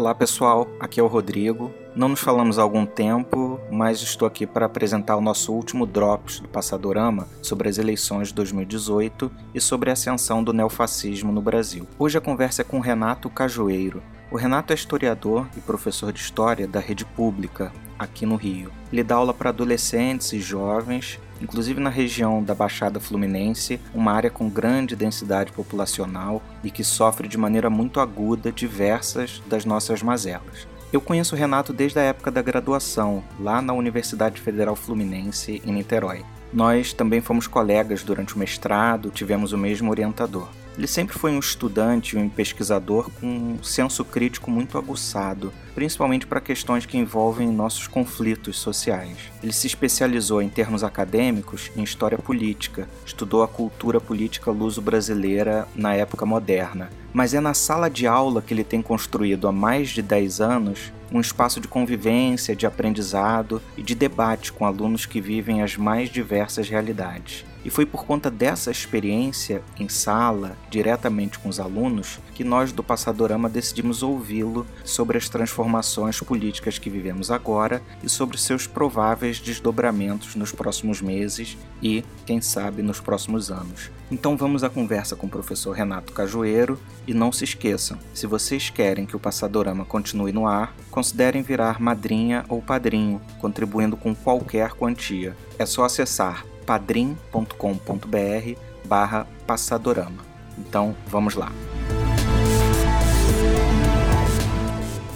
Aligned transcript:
Olá 0.00 0.14
pessoal, 0.14 0.66
aqui 0.80 0.98
é 0.98 1.02
o 1.02 1.06
Rodrigo. 1.06 1.70
Não 1.94 2.08
nos 2.08 2.20
falamos 2.20 2.58
há 2.58 2.62
algum 2.62 2.86
tempo, 2.86 3.60
mas 3.70 4.00
estou 4.00 4.26
aqui 4.26 4.46
para 4.46 4.64
apresentar 4.64 5.14
o 5.14 5.20
nosso 5.20 5.52
último 5.52 5.84
Drops 5.84 6.40
do 6.40 6.48
Passadorama 6.48 7.28
sobre 7.42 7.68
as 7.68 7.76
eleições 7.76 8.28
de 8.28 8.34
2018 8.34 9.30
e 9.54 9.60
sobre 9.60 9.90
a 9.90 9.92
ascensão 9.92 10.42
do 10.42 10.54
neofascismo 10.54 11.30
no 11.30 11.42
Brasil. 11.42 11.86
Hoje 11.98 12.16
a 12.16 12.20
conversa 12.20 12.62
é 12.62 12.64
com 12.64 12.80
Renato 12.80 13.28
Cajueiro. 13.28 14.02
O 14.30 14.38
Renato 14.38 14.72
é 14.72 14.74
historiador 14.74 15.46
e 15.54 15.60
professor 15.60 16.10
de 16.14 16.20
História 16.20 16.66
da 16.66 16.80
rede 16.80 17.04
pública 17.04 17.70
aqui 17.98 18.24
no 18.24 18.36
Rio. 18.36 18.72
Ele 18.90 19.04
dá 19.04 19.16
aula 19.16 19.34
para 19.34 19.50
adolescentes 19.50 20.32
e 20.32 20.40
jovens 20.40 21.20
inclusive 21.40 21.80
na 21.80 21.90
região 21.90 22.42
da 22.42 22.54
Baixada 22.54 23.00
Fluminense, 23.00 23.80
uma 23.94 24.12
área 24.12 24.30
com 24.30 24.48
grande 24.48 24.94
densidade 24.94 25.52
populacional 25.52 26.42
e 26.62 26.70
que 26.70 26.84
sofre 26.84 27.26
de 27.26 27.38
maneira 27.38 27.70
muito 27.70 28.00
aguda 28.00 28.52
diversas 28.52 29.42
das 29.46 29.64
nossas 29.64 30.02
mazelas. 30.02 30.68
Eu 30.92 31.00
conheço 31.00 31.36
o 31.36 31.38
Renato 31.38 31.72
desde 31.72 32.00
a 32.00 32.02
época 32.02 32.30
da 32.30 32.42
graduação, 32.42 33.22
lá 33.38 33.62
na 33.62 33.72
Universidade 33.72 34.40
Federal 34.40 34.74
Fluminense, 34.74 35.62
em 35.64 35.72
Niterói. 35.72 36.24
Nós 36.52 36.92
também 36.92 37.20
fomos 37.20 37.46
colegas 37.46 38.02
durante 38.02 38.34
o 38.34 38.38
mestrado, 38.38 39.10
tivemos 39.10 39.52
o 39.52 39.58
mesmo 39.58 39.88
orientador. 39.88 40.48
Ele 40.78 40.86
sempre 40.86 41.18
foi 41.18 41.32
um 41.32 41.38
estudante 41.38 42.16
um 42.16 42.28
pesquisador 42.28 43.10
com 43.20 43.26
um 43.26 43.62
senso 43.62 44.04
crítico 44.04 44.50
muito 44.50 44.78
aguçado, 44.78 45.52
principalmente 45.74 46.26
para 46.26 46.40
questões 46.40 46.86
que 46.86 46.96
envolvem 46.96 47.50
nossos 47.50 47.86
conflitos 47.86 48.58
sociais. 48.58 49.16
Ele 49.42 49.52
se 49.52 49.66
especializou 49.66 50.40
em 50.40 50.48
termos 50.48 50.84
acadêmicos 50.84 51.70
em 51.76 51.82
história 51.82 52.18
política, 52.18 52.88
estudou 53.04 53.42
a 53.42 53.48
cultura 53.48 54.00
política 54.00 54.50
luso-brasileira 54.50 55.66
na 55.74 55.94
época 55.94 56.24
moderna, 56.24 56.90
mas 57.12 57.34
é 57.34 57.40
na 57.40 57.54
sala 57.54 57.90
de 57.90 58.06
aula 58.06 58.40
que 58.40 58.54
ele 58.54 58.64
tem 58.64 58.80
construído 58.80 59.48
há 59.48 59.52
mais 59.52 59.90
de 59.90 60.02
10 60.02 60.40
anos 60.40 60.92
um 61.12 61.20
espaço 61.20 61.60
de 61.60 61.66
convivência, 61.66 62.54
de 62.54 62.66
aprendizado 62.66 63.60
e 63.76 63.82
de 63.82 63.94
debate 63.94 64.52
com 64.52 64.64
alunos 64.64 65.06
que 65.06 65.20
vivem 65.20 65.62
as 65.62 65.76
mais 65.76 66.08
diversas 66.08 66.68
realidades. 66.68 67.44
E 67.64 67.70
foi 67.70 67.84
por 67.84 68.04
conta 68.04 68.30
dessa 68.30 68.70
experiência 68.70 69.62
em 69.78 69.88
sala, 69.88 70.56
diretamente 70.70 71.38
com 71.38 71.48
os 71.48 71.60
alunos, 71.60 72.18
que 72.34 72.42
nós 72.42 72.72
do 72.72 72.82
Passadorama 72.82 73.48
decidimos 73.48 74.02
ouvi-lo 74.02 74.66
sobre 74.84 75.18
as 75.18 75.28
transformações 75.28 76.18
políticas 76.20 76.78
que 76.78 76.88
vivemos 76.88 77.30
agora 77.30 77.82
e 78.02 78.08
sobre 78.08 78.38
seus 78.38 78.66
prováveis 78.66 79.38
desdobramentos 79.38 80.34
nos 80.34 80.52
próximos 80.52 81.02
meses 81.02 81.58
e, 81.82 82.04
quem 82.24 82.40
sabe, 82.40 82.82
nos 82.82 83.00
próximos 83.00 83.50
anos. 83.50 83.90
Então 84.10 84.36
vamos 84.36 84.64
à 84.64 84.70
conversa 84.70 85.14
com 85.14 85.26
o 85.26 85.30
professor 85.30 85.72
Renato 85.72 86.12
Cajueiro 86.12 86.78
e 87.06 87.14
não 87.14 87.30
se 87.30 87.44
esqueçam, 87.44 87.98
se 88.14 88.26
vocês 88.26 88.70
querem 88.70 89.06
que 89.06 89.14
o 89.14 89.20
Passadorama 89.20 89.84
continue 89.84 90.32
no 90.32 90.46
ar, 90.46 90.74
considerem 90.90 91.42
virar 91.42 91.80
madrinha 91.80 92.44
ou 92.48 92.60
padrinho, 92.60 93.20
contribuindo 93.38 93.96
com 93.96 94.14
qualquer 94.14 94.72
quantia. 94.72 95.36
É 95.58 95.66
só 95.66 95.84
acessar 95.84 96.44
padrim.com.br 96.70 98.56
barra 98.84 99.26
passadorama. 99.44 100.24
Então, 100.56 100.94
vamos 101.08 101.34
lá. 101.34 101.50